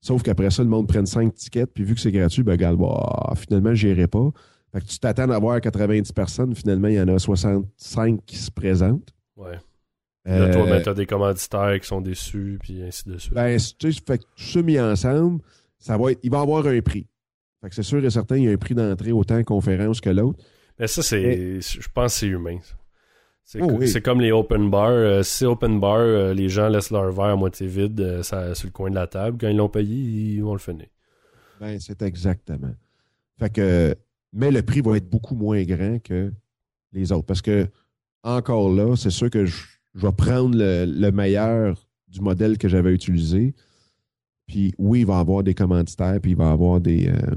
Sauf 0.02 0.24
qu'après 0.24 0.50
ça, 0.50 0.64
le 0.64 0.70
monde 0.70 0.88
prenne 0.88 1.06
cinq 1.06 1.34
tickets, 1.36 1.72
puis 1.72 1.84
vu 1.84 1.94
que 1.94 2.02
c'est 2.02 2.12
gratuit, 2.12 2.42
ben, 2.44 2.54
regarde, 2.54 2.80
bah, 2.80 3.34
finalement, 3.38 3.74
je 3.76 3.88
n'irai 3.88 4.08
pas. 4.08 4.32
Fait 4.74 4.82
que 4.82 4.86
tu 4.86 5.00
t'attends 5.00 5.30
à 5.30 5.36
avoir 5.36 5.62
90 5.62 6.12
personnes, 6.12 6.56
finalement, 6.56 6.88
il 6.88 6.96
y 6.96 7.02
en 7.02 7.08
a 7.08 7.20
65 7.20 8.26
qui 8.26 8.38
se 8.38 8.50
présentent. 8.50 9.14
Ouais. 9.36 9.60
Là, 10.26 10.50
toi, 10.54 10.68
Euh, 10.68 10.70
ben, 10.70 10.82
t'as 10.84 10.94
des 10.94 11.06
commanditaires 11.08 11.80
qui 11.80 11.88
sont 11.88 12.00
déçus, 12.02 12.60
puis 12.62 12.82
ainsi 12.84 13.08
de 13.10 13.18
suite. 13.18 13.34
ben, 13.34 13.58
tu 13.80 13.92
sais, 13.92 14.02
fait 14.06 14.18
que 14.20 14.24
tout 14.24 14.44
ça 14.44 14.62
mis 14.62 14.80
ensemble, 14.80 15.42
ça 15.80 15.98
va 15.98 16.12
être, 16.12 16.20
il 16.22 16.30
va 16.30 16.42
avoir 16.42 16.66
un 16.68 16.80
prix. 16.82 17.08
Fait 17.62 17.70
que 17.70 17.76
c'est 17.76 17.84
sûr 17.84 18.04
et 18.04 18.10
certain, 18.10 18.38
il 18.38 18.44
y 18.44 18.48
a 18.48 18.52
un 18.52 18.58
prix 18.58 18.76
d'entrée 18.76 19.12
autant 19.12 19.42
conférence 19.44 20.00
que 20.02 20.10
l'autre. 20.10 20.40
Mais 20.80 20.88
ça, 20.88 21.02
c'est. 21.04 21.60
Je 21.62 21.88
pense 21.94 22.14
que 22.14 22.20
c'est 22.20 22.28
humain. 22.28 22.58
C'est 23.44 23.62
Oh, 23.62 23.68
co- 23.68 23.78
oui. 23.80 23.88
c'est 23.88 24.02
comme 24.02 24.22
les 24.22 24.32
open 24.32 24.70
bars. 24.70 24.90
Euh, 24.92 25.24
si 25.24 25.38
c'est 25.40 25.46
open 25.46 25.80
bar, 25.80 25.98
euh, 26.00 26.34
les 26.34 26.50
gens 26.50 26.70
laissent 26.70 26.92
leur 26.92 27.12
verre 27.12 27.26
à 27.26 27.36
moitié 27.36 27.68
vide 27.68 28.00
euh, 28.00 28.24
ça- 28.24 28.54
sur 28.56 28.68
le 28.68 28.72
coin 28.72 28.90
de 28.90 28.96
la 28.96 29.08
table. 29.08 29.38
Quand 29.42 29.48
ils 29.50 29.58
l'ont 29.58 29.70
payé, 29.70 29.96
ils 30.36 30.42
vont 30.44 30.54
le 30.54 30.60
finir. 30.60 30.86
Ben, 31.60 31.80
c'est 31.80 32.02
exactement. 32.04 32.74
Fait 33.40 33.52
que, 33.52 33.96
mais 34.34 34.52
le 34.52 34.62
prix 34.62 34.82
va 34.82 34.98
être 34.98 35.10
beaucoup 35.10 35.36
moins 35.36 35.62
grand 35.64 36.00
que 36.02 36.32
les 36.94 37.12
autres. 37.12 37.26
Parce 37.26 37.42
que, 37.42 37.68
encore 38.24 38.72
là, 38.72 38.96
c'est 38.96 39.10
sûr 39.10 39.30
que 39.30 39.46
je, 39.46 39.64
je 39.96 40.06
vais 40.06 40.14
prendre 40.14 40.58
le, 40.58 40.86
le 40.86 41.12
meilleur 41.12 41.88
du 42.08 42.22
modèle 42.22 42.58
que 42.58 42.68
j'avais 42.68 42.94
utilisé. 42.94 43.54
Puis 44.48 44.74
oui, 44.78 45.02
il 45.02 45.06
va 45.06 45.18
y 45.18 45.20
avoir 45.20 45.44
des 45.44 45.54
commanditaires, 45.54 46.20
puis 46.22 46.32
il 46.32 46.38
va 46.38 46.46
y 46.50 46.52
avoir 46.52 46.82
des, 46.82 47.08
euh, 47.10 47.36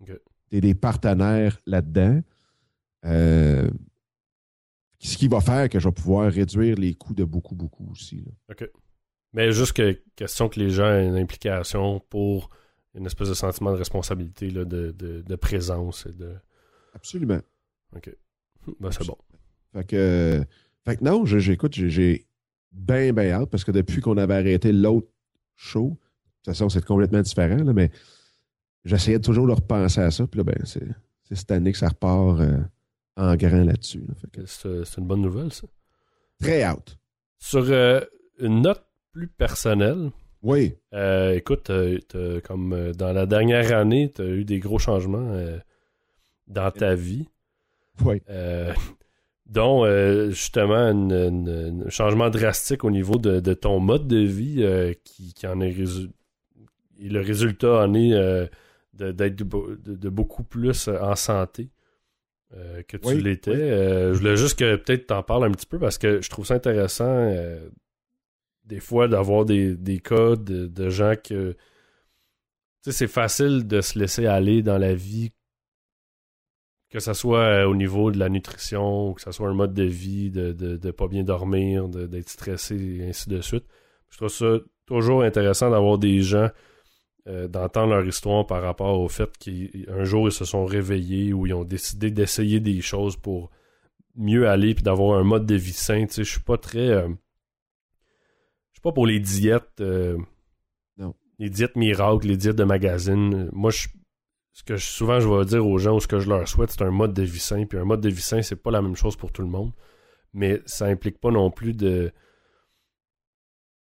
Ok. 0.00 0.12
des, 0.50 0.60
des 0.60 0.74
partenaires 0.74 1.58
là-dedans. 1.66 2.20
Euh, 3.04 3.68
ce 4.98 5.16
qui 5.16 5.28
va 5.28 5.40
faire 5.40 5.68
que 5.68 5.78
je 5.78 5.88
vais 5.88 5.92
pouvoir 5.92 6.30
réduire 6.32 6.76
les 6.76 6.94
coûts 6.94 7.14
de 7.14 7.24
beaucoup, 7.24 7.54
beaucoup 7.54 7.88
aussi. 7.90 8.24
là. 8.48 8.66
Mais 9.32 9.52
juste 9.52 9.74
que 9.74 10.00
question 10.16 10.48
que 10.48 10.58
les 10.58 10.70
gens 10.70 10.86
aient 10.88 11.06
une 11.06 11.16
implication 11.18 12.00
pour 12.08 12.48
une 12.94 13.04
espèce 13.06 13.28
de 13.28 13.34
sentiment 13.34 13.72
de 13.72 13.76
responsabilité, 13.76 14.50
là, 14.50 14.64
de, 14.64 14.92
de, 14.92 15.20
de 15.20 15.36
présence 15.36 16.06
et 16.06 16.12
de. 16.12 16.34
Absolument. 16.94 17.40
Ben, 18.80 18.90
c'est 18.90 19.06
bon. 19.06 19.18
Fait 19.74 19.84
que, 19.84 20.44
fait 20.86 20.96
que 20.96 21.04
non, 21.04 21.24
j'écoute, 21.26 21.74
j'ai- 21.74 22.26
bien, 22.72 23.12
bien 23.12 23.30
hâte 23.32 23.50
parce 23.50 23.64
que 23.64 23.70
depuis 23.72 24.00
qu'on 24.00 24.16
avait 24.18 24.34
arrêté 24.34 24.70
l'autre 24.72 25.08
show, 25.54 25.90
de 25.90 25.94
toute 25.94 26.44
façon, 26.54 26.68
c'est 26.68 26.84
complètement 26.84 27.22
différent, 27.22 27.62
là, 27.62 27.72
mais 27.72 27.90
j'essayais 28.84 29.18
toujours 29.20 29.46
de 29.46 29.52
repenser 29.52 30.00
à 30.00 30.10
ça. 30.10 30.26
Puis 30.26 30.38
là, 30.38 30.44
ben, 30.44 30.56
c'est 30.64 30.84
cette 31.34 31.50
année 31.50 31.72
que 31.72 31.78
ça 31.78 31.88
repart 31.88 32.38
euh, 32.40 32.58
en 33.16 33.34
grand 33.36 33.64
là-dessus. 33.64 34.04
là. 34.06 34.44
C'est 34.46 34.98
une 34.98 35.06
bonne 35.06 35.22
nouvelle, 35.22 35.52
ça. 35.52 35.66
très 36.40 36.62
hâte. 36.62 36.96
Sur 37.38 37.64
euh, 37.70 38.00
une 38.38 38.60
note 38.62 38.84
plus 39.12 39.26
personnelle, 39.28 40.10
Oui. 40.42 40.74
euh, 40.92 41.32
écoute, 41.34 41.70
comme 42.44 42.92
dans 42.92 43.12
la 43.12 43.24
dernière 43.26 43.76
année, 43.76 44.12
tu 44.14 44.20
as 44.22 44.26
eu 44.28 44.44
des 44.44 44.58
gros 44.60 44.78
changements 44.78 45.34
dans 46.46 46.70
ta 46.70 46.94
vie. 46.94 47.26
Oui. 48.04 48.20
Dont 49.46 49.84
euh, 49.84 50.30
justement 50.30 50.74
un 50.74 51.88
changement 51.88 52.30
drastique 52.30 52.82
au 52.84 52.90
niveau 52.90 53.16
de, 53.16 53.38
de 53.40 53.54
ton 53.54 53.78
mode 53.78 54.08
de 54.08 54.18
vie 54.18 54.62
euh, 54.64 54.92
qui, 55.04 55.32
qui 55.34 55.46
en 55.46 55.60
est 55.60 55.70
résu- 55.70 56.10
et 56.98 57.08
le 57.08 57.20
résultat 57.20 57.84
en 57.84 57.94
est 57.94 58.12
euh, 58.12 58.46
d'être 58.92 59.36
de, 59.36 59.44
de- 59.84 59.94
de 59.94 60.08
beaucoup 60.08 60.42
plus 60.42 60.88
en 60.88 61.14
santé 61.14 61.70
que 62.88 62.96
tu 62.96 63.06
Oui, 63.08 63.20
l'étais. 63.20 63.50
oui. 63.50 63.58
Je 63.58 64.18
voulais 64.18 64.36
juste 64.36 64.58
que 64.58 64.76
peut-être 64.76 65.08
t'en 65.08 65.22
parles 65.22 65.44
un 65.44 65.50
petit 65.50 65.66
peu 65.66 65.78
parce 65.78 65.98
que 65.98 66.20
je 66.22 66.30
trouve 66.30 66.46
ça 66.46 66.54
intéressant 66.54 67.30
des 68.64 68.80
fois 68.80 69.06
d'avoir 69.08 69.44
des, 69.44 69.76
des 69.76 69.98
cas 70.00 70.34
de, 70.36 70.66
de 70.66 70.88
gens 70.88 71.14
que 71.22 71.52
tu 71.52 71.56
sais 72.80 72.92
c'est 72.92 73.06
facile 73.08 73.66
de 73.66 73.80
se 73.80 73.98
laisser 73.98 74.26
aller 74.26 74.62
dans 74.62 74.78
la 74.78 74.94
vie 74.94 75.30
que 76.96 77.02
ça 77.02 77.12
soit 77.14 77.40
euh, 77.40 77.66
au 77.66 77.74
niveau 77.76 78.10
de 78.10 78.18
la 78.18 78.30
nutrition, 78.30 79.12
que 79.12 79.20
ça 79.20 79.30
soit 79.30 79.48
un 79.50 79.54
mode 79.54 79.74
de 79.74 79.82
vie, 79.82 80.30
de, 80.30 80.52
de, 80.52 80.76
de 80.78 80.90
pas 80.90 81.08
bien 81.08 81.24
dormir, 81.24 81.88
d'être 81.88 82.30
stressé, 82.30 82.74
et 82.74 83.08
ainsi 83.08 83.28
de 83.28 83.42
suite. 83.42 83.64
Je 84.08 84.16
trouve 84.16 84.30
ça 84.30 84.58
toujours 84.86 85.22
intéressant 85.22 85.70
d'avoir 85.70 85.98
des 85.98 86.22
gens, 86.22 86.48
euh, 87.28 87.48
d'entendre 87.48 87.92
leur 87.94 88.06
histoire 88.06 88.46
par 88.46 88.62
rapport 88.62 88.98
au 89.00 89.08
fait 89.08 89.36
qu'un 89.36 90.04
jour 90.04 90.28
ils 90.28 90.32
se 90.32 90.46
sont 90.46 90.64
réveillés 90.64 91.34
ou 91.34 91.46
ils 91.46 91.52
ont 91.52 91.64
décidé 91.64 92.10
d'essayer 92.10 92.60
des 92.60 92.80
choses 92.80 93.16
pour 93.16 93.50
mieux 94.14 94.48
aller 94.48 94.74
puis 94.74 94.82
d'avoir 94.82 95.18
un 95.18 95.24
mode 95.24 95.44
de 95.44 95.54
vie 95.54 95.72
sain. 95.74 96.06
Tu 96.06 96.14
sais, 96.14 96.24
je 96.24 96.30
suis 96.30 96.40
pas 96.40 96.56
très. 96.56 96.88
euh, 96.88 97.08
je 97.08 98.76
suis 98.76 98.82
pas 98.82 98.92
pour 98.92 99.06
les 99.06 99.20
diètes. 99.20 99.80
euh, 99.80 100.16
Non. 100.96 101.14
Les 101.38 101.50
diètes 101.50 101.76
miracles, 101.76 102.26
les 102.28 102.38
diètes 102.38 102.56
de 102.56 102.64
magazine. 102.64 103.50
Moi, 103.52 103.70
je 103.70 103.88
ce 104.56 104.62
que 104.62 104.78
souvent 104.78 105.20
je 105.20 105.28
vais 105.28 105.44
dire 105.44 105.66
aux 105.66 105.76
gens 105.76 105.96
ou 105.96 106.00
ce 106.00 106.06
que 106.06 106.18
je 106.18 106.30
leur 106.30 106.48
souhaite, 106.48 106.70
c'est 106.70 106.80
un 106.80 106.90
mode 106.90 107.12
de 107.12 107.22
vie 107.22 107.38
sain. 107.38 107.66
Puis 107.66 107.78
un 107.78 107.84
mode 107.84 108.00
de 108.00 108.08
vie 108.08 108.22
sain, 108.22 108.40
c'est 108.40 108.56
pas 108.56 108.70
la 108.70 108.80
même 108.80 108.96
chose 108.96 109.14
pour 109.14 109.30
tout 109.30 109.42
le 109.42 109.48
monde. 109.48 109.70
Mais 110.32 110.62
ça 110.64 110.86
implique 110.86 111.20
pas 111.20 111.30
non 111.30 111.50
plus 111.50 111.74
de. 111.74 112.10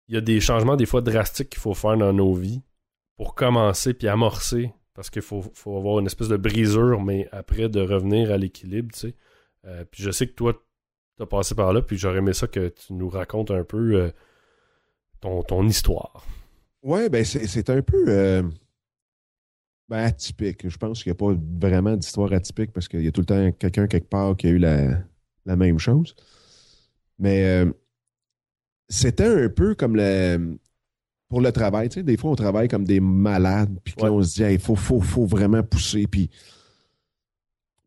Il 0.09 0.15
y 0.15 0.18
a 0.18 0.22
des 0.22 0.41
changements 0.41 0.76
des 0.76 0.86
fois 0.86 0.99
drastiques 0.99 1.51
qu'il 1.51 1.61
faut 1.61 1.74
faire 1.74 1.95
dans 1.95 2.11
nos 2.11 2.34
vies 2.34 2.63
pour 3.15 3.34
commencer 3.34 3.93
puis 3.93 4.09
amorcer. 4.09 4.74
Parce 4.93 5.09
qu'il 5.09 5.22
faut, 5.22 5.41
faut 5.53 5.78
avoir 5.78 5.99
une 5.99 6.05
espèce 6.05 6.28
de 6.28 6.36
brisure, 6.36 7.01
mais 7.01 7.30
après 7.32 7.70
de 7.70 7.80
revenir 7.80 8.30
à 8.32 8.38
l'équilibre, 8.38 8.91
tu 8.91 8.99
sais. 8.99 9.15
Euh, 9.65 9.86
puis 9.89 10.03
je 10.03 10.11
sais 10.11 10.28
que 10.28 10.34
toi, 10.34 10.53
t'as 11.18 11.26
passé 11.26 11.55
par 11.55 11.72
là, 11.72 11.82
puis 11.82 11.97
j'aurais 11.97 12.18
aimé 12.18 12.34
ça 12.34 12.47
que 12.47 12.68
tu 12.68 12.91
nous 12.91 13.07
racontes 13.07 13.51
un 13.51 13.63
peu 13.63 13.95
euh, 13.95 14.11
ton, 15.22 15.43
ton 15.43 15.65
histoire. 15.65 16.26
Ouais, 16.84 17.07
ben 17.07 17.24
c'est 17.24 17.47
c'est 17.47 17.70
un 17.70 17.82
peu 17.82 18.03
euh, 18.09 18.43
ben, 19.90 19.98
atypique. 20.04 20.68
Je 20.68 20.78
pense 20.78 21.02
qu'il 21.04 21.12
n'y 21.12 21.16
a 21.16 21.16
pas 21.16 21.34
vraiment 21.62 21.96
d'histoire 21.96 22.32
atypique 22.34 22.72
parce 22.74 22.88
qu'il 22.88 23.02
y 23.04 23.08
a 23.08 23.12
tout 23.12 23.22
le 23.22 23.26
temps 23.26 23.52
quelqu'un 23.54 23.88
quelque 23.88 24.10
part 24.10 24.36
qui 24.36 24.48
a 24.48 24.50
eu 24.52 24.58
la, 24.58 25.00
la 25.46 25.56
même 25.56 25.80
chose. 25.80 26.14
Mais 27.20 27.44
euh, 27.46 27.72
c'était 28.90 29.26
un 29.46 29.50
peu 29.50 29.76
comme 29.76 29.96
le 29.96 30.58
pour 31.30 31.42
le 31.42 31.52
travail. 31.52 31.90
Tu 31.90 31.96
sais, 31.96 32.04
des 32.04 32.16
fois, 32.16 32.32
on 32.32 32.36
travaille 32.36 32.68
comme 32.70 32.86
des 32.86 33.00
malades, 33.02 33.78
puis 33.84 33.94
Ouais. 34.02 34.10
on 34.10 34.22
se 34.24 34.36
dit, 34.36 34.44
il 34.54 34.60
faut, 34.60 34.76
faut, 34.76 35.02
faut 35.02 35.26
vraiment 35.26 35.62
pousser. 35.62 36.08
Puis, 36.08 36.30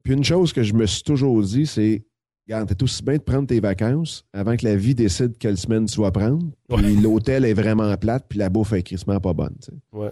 puis 0.03 0.13
une 0.13 0.25
chose 0.25 0.53
que 0.53 0.63
je 0.63 0.75
me 0.75 0.87
suis 0.87 1.03
toujours 1.03 1.41
dit, 1.43 1.67
c'est 1.67 2.05
Regarde, 2.49 2.69
t'es 2.75 2.83
aussi 2.83 3.03
bien 3.05 3.15
de 3.17 3.23
prendre 3.23 3.47
tes 3.47 3.61
vacances 3.61 4.25
avant 4.33 4.57
que 4.57 4.65
la 4.65 4.75
vie 4.75 4.95
décide 4.95 5.39
quelle 5.39 5.57
semaine 5.57 5.85
tu 5.87 6.01
vas 6.01 6.11
prendre. 6.11 6.51
Puis 6.69 6.77
Ouais. 6.97 7.01
l'hôtel 7.01 7.45
est 7.45 7.55
vraiment 7.55 7.97
plate, 7.97 8.27
puis 8.29 8.41
la 8.41 8.49
bouffe 8.49 8.73
est 8.73 8.83
crissement 8.83 9.21
pas 9.21 9.33
bonne. 9.33 9.55
tu 9.63 9.67
sais. 9.71 9.73
Ouais. 9.93 10.11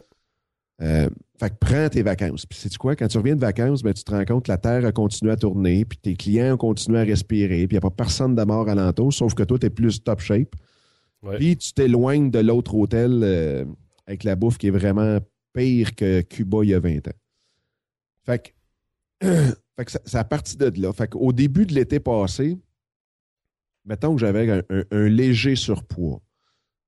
Euh, 0.80 1.08
fait 1.40 1.50
que 1.50 1.54
prends 1.60 1.88
tes 1.88 2.02
vacances. 2.02 2.46
Puis 2.46 2.58
sais-tu 2.58 2.78
quoi? 2.78 2.94
Quand 2.94 3.08
tu 3.08 3.18
reviens 3.18 3.34
de 3.34 3.40
vacances, 3.40 3.82
ben, 3.82 3.92
tu 3.92 4.04
te 4.04 4.10
rends 4.12 4.24
compte 4.24 4.44
que 4.46 4.50
la 4.52 4.58
Terre 4.58 4.84
a 4.84 4.92
continué 4.92 5.32
à 5.32 5.36
tourner, 5.36 5.84
puis 5.84 5.98
tes 5.98 6.14
clients 6.14 6.54
ont 6.54 6.56
continué 6.58 7.00
à 7.00 7.02
respirer, 7.04 7.66
puis 7.66 7.76
il 7.76 7.78
n'y 7.80 7.86
a 7.86 7.90
pas 7.90 7.90
personne 7.90 8.34
de 8.36 8.42
mort 8.44 8.68
alentour, 8.68 9.12
sauf 9.12 9.34
que 9.34 9.42
toi, 9.42 9.58
tu 9.58 9.66
es 9.66 9.70
plus 9.70 10.02
top 10.02 10.20
shape. 10.20 10.54
Ouais. 11.22 11.36
Puis 11.36 11.56
tu 11.56 11.72
t'éloignes 11.72 12.30
de 12.30 12.38
l'autre 12.38 12.74
hôtel 12.76 13.20
euh, 13.24 13.64
avec 14.06 14.22
la 14.24 14.36
bouffe 14.36 14.56
qui 14.58 14.68
est 14.68 14.72
vraiment 14.72 15.18
pire 15.52 15.94
que 15.96 16.20
Cuba 16.20 16.58
il 16.62 16.70
y 16.70 16.74
a 16.74 16.78
20 16.80 17.08
ans. 17.08 17.12
Fait 18.24 18.52
que, 19.20 19.26
fait 19.76 19.84
que 19.84 19.90
ça, 19.90 20.00
ça 20.04 20.20
a 20.20 20.24
parti 20.24 20.56
de 20.56 20.72
là. 20.80 20.92
Fait 20.92 21.08
qu'au 21.08 21.32
début 21.32 21.66
de 21.66 21.74
l'été 21.74 21.98
passé, 21.98 22.56
mettons 23.84 24.14
que 24.14 24.20
j'avais 24.20 24.48
un, 24.50 24.62
un- 24.70 24.84
un 24.92 25.08
léger 25.08 25.56
surpoids. 25.56 26.20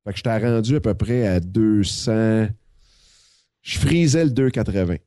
Fait 0.04 0.12
que 0.12 0.16
j'étais 0.18 0.38
rendu 0.38 0.76
à 0.76 0.80
peu 0.80 0.94
près 0.94 1.26
à 1.26 1.40
200. 1.40 2.48
Je 3.62 3.78
frisais 3.78 4.24
le 4.24 4.30
2,80. 4.30 4.98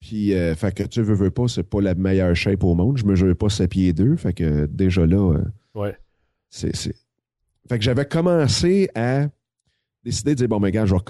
Puis, 0.00 0.32
euh, 0.34 0.54
fait 0.54 0.74
que 0.74 0.82
tu 0.84 1.02
veux, 1.02 1.14
veux 1.14 1.30
pas, 1.30 1.46
c'est 1.46 1.62
pas 1.62 1.80
la 1.80 1.94
meilleure 1.94 2.34
shape 2.34 2.64
au 2.64 2.74
monde. 2.74 2.96
Je 2.96 3.04
mesure 3.04 3.36
pas 3.36 3.48
7 3.50 3.70
pieds 3.70 3.92
2. 3.92 4.16
Fait 4.16 4.32
que 4.32 4.66
déjà 4.66 5.06
là, 5.06 5.34
euh, 5.36 5.44
Ouais. 5.74 5.96
c'est, 6.48 6.74
Fait 7.68 7.78
que 7.78 7.84
j'avais 7.84 8.06
commencé 8.06 8.88
à 8.94 9.28
décider 10.02 10.30
de 10.32 10.36
dire 10.36 10.48
bon, 10.48 10.58
mais 10.58 10.70
gars, 10.72 10.86
je 10.86 10.94
vais, 10.94 11.00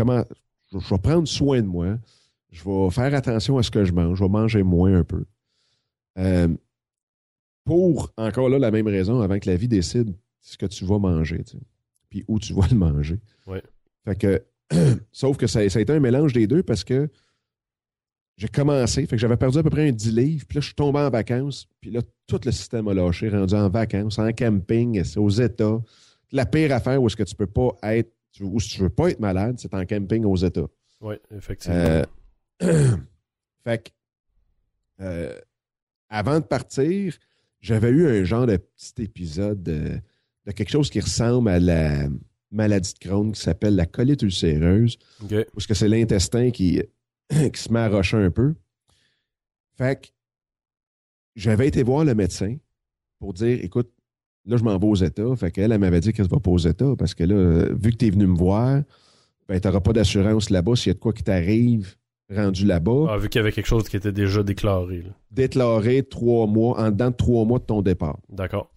je 0.72 0.78
je 0.78 0.88
vais 0.94 0.98
prendre 1.00 1.26
soin 1.28 1.62
de 1.62 1.66
moi. 1.66 1.98
Je 2.50 2.64
vais 2.64 2.90
faire 2.90 3.14
attention 3.14 3.58
à 3.58 3.62
ce 3.62 3.70
que 3.70 3.84
je 3.84 3.92
mange. 3.92 4.18
Je 4.18 4.24
vais 4.24 4.28
manger 4.30 4.62
moins 4.64 4.92
un 4.98 5.04
peu. 5.04 5.24
Euh, 6.18 6.48
pour, 7.64 8.12
encore 8.16 8.48
là, 8.48 8.58
la 8.58 8.70
même 8.72 8.88
raison, 8.88 9.20
avant 9.20 9.38
que 9.38 9.48
la 9.48 9.56
vie 9.56 9.68
décide 9.68 10.14
ce 10.40 10.56
que 10.56 10.66
tu 10.66 10.84
vas 10.84 10.98
manger, 10.98 11.44
tu 11.44 11.52
sais, 11.58 11.62
puis 12.08 12.24
où 12.26 12.40
tu 12.40 12.52
vas 12.54 12.66
le 12.68 12.76
manger. 12.76 13.20
Ouais. 13.46 13.62
Fait 14.04 14.16
que, 14.16 14.42
sauf 15.12 15.36
que 15.36 15.46
ça, 15.46 15.68
ça 15.68 15.78
a 15.78 15.82
été 15.82 15.92
un 15.92 16.00
mélange 16.00 16.32
des 16.32 16.46
deux 16.46 16.62
parce 16.62 16.84
que 16.84 17.08
j'ai 18.40 18.48
commencé, 18.48 19.02
fait 19.02 19.16
que 19.16 19.20
j'avais 19.20 19.36
perdu 19.36 19.58
à 19.58 19.62
peu 19.62 19.68
près 19.68 19.88
un 19.88 19.92
10 19.92 20.16
livres, 20.16 20.44
puis 20.48 20.56
là, 20.56 20.60
je 20.62 20.66
suis 20.66 20.74
tombé 20.74 20.98
en 20.98 21.10
vacances, 21.10 21.68
puis 21.78 21.90
là, 21.90 22.00
tout 22.26 22.40
le 22.42 22.52
système 22.52 22.88
a 22.88 22.94
lâché, 22.94 23.28
rendu 23.28 23.54
en 23.54 23.68
vacances, 23.68 24.18
en 24.18 24.32
camping, 24.32 25.04
c'est 25.04 25.18
aux 25.18 25.28
États. 25.28 25.78
La 26.32 26.46
pire 26.46 26.72
affaire 26.72 27.02
où 27.02 27.06
est-ce 27.06 27.16
que 27.16 27.22
tu 27.22 27.34
peux 27.34 27.46
pas 27.46 27.76
être, 27.82 28.10
ou 28.40 28.58
si 28.58 28.70
tu 28.70 28.80
veux 28.80 28.88
pas 28.88 29.10
être 29.10 29.20
malade, 29.20 29.56
c'est 29.58 29.74
en 29.74 29.84
camping 29.84 30.24
aux 30.24 30.36
États. 30.36 30.68
Oui, 31.02 31.16
effectivement. 31.36 31.76
Euh, 31.76 32.04
fait 33.64 33.84
que, 33.84 33.90
euh, 35.02 35.38
avant 36.08 36.40
de 36.40 36.44
partir, 36.44 37.18
j'avais 37.60 37.90
eu 37.90 38.08
un 38.08 38.24
genre 38.24 38.46
de 38.46 38.56
petit 38.56 39.02
épisode 39.02 39.62
de, 39.62 40.00
de 40.46 40.52
quelque 40.52 40.70
chose 40.70 40.88
qui 40.88 41.00
ressemble 41.00 41.50
à 41.50 41.58
la 41.60 42.08
maladie 42.50 42.94
de 42.94 42.98
Crohn 42.98 43.32
qui 43.32 43.40
s'appelle 43.40 43.76
la 43.76 43.86
colite 43.86 44.22
ulcéreuse, 44.22 44.98
parce 45.54 45.66
que 45.66 45.74
c'est 45.74 45.88
l'intestin 45.88 46.50
qui, 46.50 46.82
qui 47.30 47.60
se 47.60 47.72
met 47.72 47.80
à 47.80 47.88
rocher 47.88 48.16
un 48.16 48.30
peu. 48.30 48.54
Fait 49.76 50.00
que 50.00 50.08
j'avais 51.36 51.68
été 51.68 51.82
voir 51.82 52.04
le 52.04 52.14
médecin 52.14 52.56
pour 53.18 53.32
dire, 53.32 53.58
écoute, 53.62 53.90
là, 54.46 54.56
je 54.56 54.64
m'en 54.64 54.76
vais 54.78 54.86
aux 54.86 54.94
États. 54.96 55.36
Fait 55.36 55.50
qu'elle, 55.50 55.72
elle 55.72 55.78
m'avait 55.78 56.00
dit 56.00 56.12
qu'elle 56.12 56.26
ne 56.26 56.30
va 56.30 56.40
pas 56.40 56.50
aux 56.50 56.58
États 56.58 56.96
parce 56.96 57.14
que 57.14 57.24
là, 57.24 57.66
vu 57.72 57.92
que 57.92 57.96
tu 57.96 58.06
es 58.06 58.10
venu 58.10 58.26
me 58.26 58.36
voir, 58.36 58.82
ben, 59.48 59.60
tu 59.60 59.66
n'auras 59.66 59.80
pas 59.80 59.92
d'assurance 59.92 60.50
là-bas 60.50 60.76
s'il 60.76 60.88
y 60.88 60.90
a 60.90 60.94
de 60.94 60.98
quoi 60.98 61.12
qui 61.12 61.22
t'arrive 61.22 61.96
rendu 62.34 62.64
là-bas. 62.64 63.06
Ah, 63.08 63.18
vu 63.18 63.28
qu'il 63.28 63.40
y 63.40 63.42
avait 63.42 63.52
quelque 63.52 63.66
chose 63.66 63.88
qui 63.88 63.96
était 63.96 64.12
déjà 64.12 64.42
déclaré. 64.42 65.02
là. 65.02 65.10
Déclaré 65.30 66.02
trois 66.02 66.46
mois, 66.46 66.78
en 66.80 66.90
dedans 66.90 67.10
de 67.10 67.16
trois 67.16 67.44
mois 67.44 67.58
de 67.58 67.64
ton 67.64 67.82
départ. 67.82 68.18
D'accord. 68.28 68.70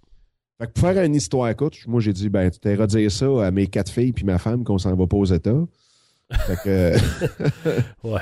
Fait 0.59 0.67
que 0.67 0.71
pour 0.71 0.87
faire 0.87 1.03
une 1.03 1.15
histoire 1.15 1.55
courte, 1.55 1.75
moi, 1.87 1.99
j'ai 1.99 2.13
dit, 2.13 2.29
ben, 2.29 2.49
tu 2.49 2.59
t'iras 2.59 2.87
dire 2.87 3.11
ça 3.11 3.45
à 3.47 3.51
mes 3.51 3.67
quatre 3.67 3.91
filles 3.91 4.13
puis 4.13 4.23
ma 4.23 4.37
femme 4.37 4.63
qu'on 4.63 4.77
s'en 4.77 4.95
va 4.95 5.07
pas 5.07 5.17
aux 5.17 5.25
États. 5.25 5.65
Fait 6.31 6.55
que, 6.63 6.95
Ouais. 8.07 8.21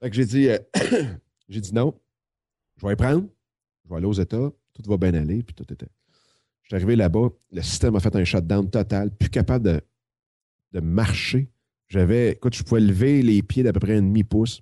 fait 0.00 0.10
que 0.10 0.16
j'ai 0.16 0.24
dit, 0.26 0.48
euh, 0.48 0.58
j'ai 1.48 1.60
dit 1.60 1.74
non, 1.74 1.94
je 2.76 2.86
vais 2.86 2.92
y 2.92 2.96
prendre, 2.96 3.24
je 3.84 3.90
vais 3.90 3.96
aller 3.96 4.06
aux 4.06 4.12
États, 4.12 4.50
tout 4.74 4.82
va 4.90 4.96
bien 4.96 5.14
aller, 5.14 5.42
puis 5.42 5.54
tout 5.54 5.64
était. 5.72 5.88
Je 6.62 6.68
suis 6.68 6.76
arrivé 6.76 6.96
là-bas, 6.96 7.28
le 7.52 7.62
système 7.62 7.96
a 7.96 8.00
fait 8.00 8.14
un 8.14 8.24
shutdown 8.24 8.68
total, 8.68 9.10
plus 9.10 9.30
capable 9.30 9.64
de, 9.64 9.80
de 10.72 10.80
marcher. 10.80 11.48
J'avais, 11.88 12.32
écoute, 12.32 12.54
je 12.54 12.62
pouvais 12.62 12.82
lever 12.82 13.22
les 13.22 13.42
pieds 13.42 13.62
d'à 13.62 13.72
peu 13.72 13.80
près 13.80 13.96
un 13.96 14.02
demi-pouce. 14.02 14.60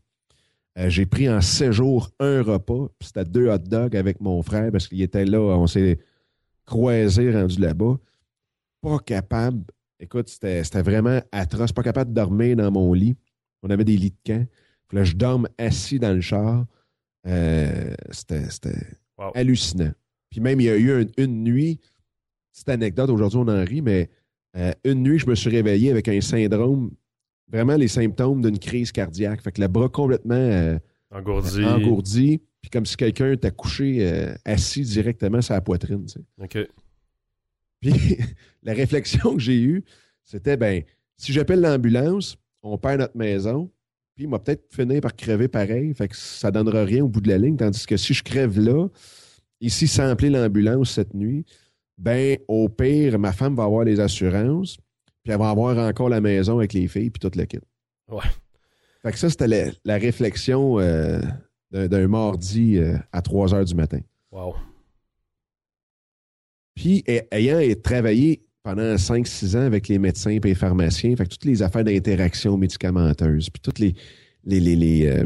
Euh, 0.78 0.88
j'ai 0.88 1.06
pris 1.06 1.28
en 1.28 1.40
sept 1.40 1.72
jours 1.72 2.10
un 2.20 2.42
repas, 2.42 2.88
puis 2.98 3.08
c'était 3.08 3.24
deux 3.24 3.48
hot 3.48 3.58
dogs 3.58 3.96
avec 3.96 4.20
mon 4.20 4.42
frère 4.42 4.70
parce 4.70 4.86
qu'il 4.86 5.02
était 5.02 5.24
là, 5.24 5.40
on 5.40 5.66
s'est 5.66 5.98
croisés 6.66 7.32
rendu 7.32 7.60
là-bas. 7.60 7.96
Pas 8.82 8.98
capable, 8.98 9.64
écoute, 9.98 10.28
c'était 10.28 10.82
vraiment 10.82 11.20
atroce, 11.32 11.72
pas 11.72 11.82
capable 11.82 12.10
de 12.10 12.14
dormir 12.14 12.56
dans 12.56 12.70
mon 12.70 12.92
lit. 12.92 13.16
On 13.62 13.70
avait 13.70 13.84
des 13.84 13.96
lits 13.96 14.10
de 14.10 14.16
camp. 14.32 14.46
Puis 14.88 14.98
là, 14.98 15.04
je 15.04 15.14
dorme 15.14 15.48
assis 15.58 15.98
dans 15.98 16.12
le 16.12 16.20
char. 16.20 16.66
Euh, 17.26 17.94
c'était 18.10 18.76
Wow. 19.18 19.32
hallucinant. 19.34 19.92
Puis 20.30 20.40
même, 20.40 20.60
il 20.60 20.64
y 20.64 20.70
a 20.70 20.76
eu 20.76 20.92
un- 20.92 21.06
une 21.16 21.42
nuit, 21.42 21.80
cette 22.52 22.68
anecdote, 22.68 23.10
aujourd'hui 23.10 23.38
on 23.40 23.48
en 23.48 23.64
rit, 23.64 23.82
mais 23.82 24.10
euh, 24.56 24.72
une 24.84 25.02
nuit, 25.02 25.18
je 25.18 25.26
me 25.26 25.34
suis 25.34 25.50
réveillé 25.50 25.90
avec 25.90 26.06
un 26.08 26.20
syndrome, 26.20 26.90
vraiment 27.48 27.76
les 27.76 27.88
symptômes 27.88 28.42
d'une 28.42 28.58
crise 28.58 28.92
cardiaque. 28.92 29.40
Fait 29.42 29.52
que 29.52 29.60
le 29.60 29.68
bras 29.68 29.88
complètement 29.88 30.34
euh, 30.34 30.78
Engourdi. 31.10 31.64
engourdi, 31.64 32.40
puis 32.66 32.70
comme 32.72 32.84
si 32.84 32.96
quelqu'un 32.96 33.36
t'a 33.36 33.52
couché 33.52 33.98
euh, 34.00 34.34
assis 34.44 34.82
directement 34.82 35.40
sur 35.40 35.54
la 35.54 35.60
poitrine. 35.60 36.04
tu 36.04 36.14
sais. 36.14 36.24
OK. 36.42 36.68
Puis 37.80 38.18
la 38.64 38.72
réflexion 38.72 39.34
que 39.34 39.38
j'ai 39.38 39.60
eue, 39.60 39.84
c'était 40.24 40.56
ben, 40.56 40.82
si 41.16 41.32
j'appelle 41.32 41.60
l'ambulance, 41.60 42.36
on 42.64 42.76
perd 42.76 42.98
notre 42.98 43.16
maison, 43.16 43.70
puis 44.16 44.24
il 44.24 44.28
m'a 44.28 44.40
peut-être 44.40 44.64
fini 44.74 45.00
par 45.00 45.14
crever 45.14 45.46
pareil, 45.46 45.94
fait 45.94 46.08
que 46.08 46.16
ça 46.16 46.50
donnera 46.50 46.82
rien 46.82 47.04
au 47.04 47.08
bout 47.08 47.20
de 47.20 47.28
la 47.28 47.38
ligne. 47.38 47.56
Tandis 47.56 47.86
que 47.86 47.96
si 47.96 48.14
je 48.14 48.24
crève 48.24 48.58
là, 48.58 48.88
ici, 49.60 49.86
sans 49.86 50.08
appeler 50.08 50.30
l'ambulance 50.30 50.90
cette 50.90 51.14
nuit, 51.14 51.44
ben, 51.96 52.36
au 52.48 52.68
pire, 52.68 53.16
ma 53.20 53.32
femme 53.32 53.54
va 53.54 53.62
avoir 53.62 53.84
les 53.84 54.00
assurances, 54.00 54.76
puis 55.22 55.32
elle 55.32 55.38
va 55.38 55.50
avoir 55.50 55.78
encore 55.78 56.08
la 56.08 56.20
maison 56.20 56.58
avec 56.58 56.72
les 56.72 56.88
filles, 56.88 57.10
puis 57.10 57.20
tout 57.20 57.38
le 57.38 57.44
kit. 57.44 57.60
Ouais. 58.08 58.26
Fait 59.02 59.12
que 59.12 59.18
ça, 59.20 59.30
c'était 59.30 59.46
la, 59.46 59.66
la 59.84 59.98
réflexion 59.98 60.80
euh, 60.80 61.20
d'un 61.88 62.08
mardi 62.08 62.78
euh, 62.78 62.96
à 63.12 63.20
3 63.22 63.54
heures 63.54 63.64
du 63.64 63.74
matin. 63.74 64.00
Wow. 64.32 64.54
Puis, 66.74 67.02
ay- 67.06 67.26
ayant 67.30 67.60
travaillé 67.82 68.42
pendant 68.62 68.96
5-6 68.96 69.56
ans 69.56 69.60
avec 69.62 69.88
les 69.88 69.98
médecins 69.98 70.30
et 70.30 70.40
les 70.40 70.54
pharmaciens, 70.54 71.14
fait 71.16 71.24
que 71.24 71.30
toutes 71.30 71.44
les 71.44 71.62
affaires 71.62 71.84
d'interaction 71.84 72.56
médicamenteuse, 72.56 73.48
puis 73.50 73.60
toutes 73.62 73.78
les, 73.78 73.94
les, 74.44 74.60
les, 74.60 74.76
les, 74.76 75.06
euh, 75.06 75.24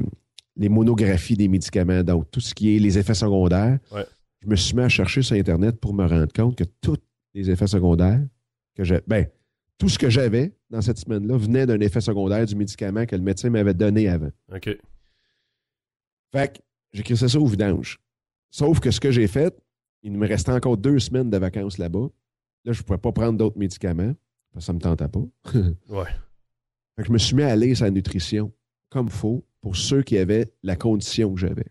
les 0.57 0.69
monographies 0.69 1.37
des 1.37 1.49
médicaments, 1.49 2.03
donc 2.03 2.31
tout 2.31 2.41
ce 2.41 2.55
qui 2.55 2.77
est 2.77 2.79
les 2.79 2.99
effets 2.99 3.15
secondaires, 3.15 3.79
Ouais. 3.93 4.05
je 4.43 4.49
me 4.49 4.57
suis 4.57 4.75
mis 4.77 4.83
à 4.83 4.89
chercher 4.89 5.23
sur 5.23 5.37
Internet 5.37 5.81
pour 5.81 5.95
me 5.95 6.07
rendre 6.07 6.33
compte 6.33 6.57
que 6.57 6.65
tous 6.81 6.99
les 7.35 7.51
effets 7.51 7.67
secondaires 7.67 8.21
que 8.77 8.85
j'ai. 8.85 9.01
Ben, 9.07 9.27
tout 9.79 9.89
ce 9.89 9.99
que 9.99 10.11
j'avais 10.11 10.53
dans 10.69 10.83
cette 10.83 10.99
semaine-là 10.99 11.37
venait 11.39 11.65
d'un 11.67 11.81
effet 11.81 12.03
secondaire 12.03 12.45
du 12.45 12.55
médicament 12.55 13.07
que 13.07 13.17
le 13.17 13.23
médecin 13.23 13.49
m'avait 13.49 13.73
donné 13.75 14.09
avant. 14.09 14.31
OK. 14.55 14.77
Fait 16.33 16.57
que 16.57 16.63
j'ai 16.93 17.03
crissé 17.03 17.29
ça 17.29 17.39
au 17.39 17.47
vidange. 17.47 17.99
Sauf 18.51 18.81
que 18.81 18.91
ce 18.91 19.01
que 19.01 19.11
j'ai 19.11 19.27
fait, 19.27 19.57
il 20.03 20.13
me 20.13 20.27
restait 20.27 20.53
encore 20.53 20.77
deux 20.77 20.99
semaines 20.99 21.31
de 21.31 21.37
vacances 21.37 21.79
là-bas. 21.79 22.09
Là, 22.65 22.73
je 22.73 22.81
ne 22.81 22.85
pouvais 22.85 22.99
pas 22.99 23.13
prendre 23.13 23.39
d'autres 23.39 23.59
médicaments. 23.59 24.15
parce 24.53 24.65
que 24.65 24.67
ça 24.67 24.73
ne 24.73 24.79
me 24.79 24.83
tentait 24.83 25.09
pas. 25.09 25.25
Ouais. 25.89 26.09
Fait 26.97 27.03
que 27.03 27.09
je 27.09 27.13
me 27.13 27.19
suis 27.19 27.37
mis 27.37 27.43
à 27.43 27.49
aller 27.49 27.75
sur 27.75 27.85
la 27.85 27.91
nutrition 27.91 28.53
comme 28.91 29.09
faut 29.09 29.45
pour 29.61 29.77
ceux 29.77 30.03
qui 30.03 30.19
avaient 30.19 30.53
la 30.63 30.77
condition 30.77 31.33
que 31.33 31.41
j'avais. 31.41 31.67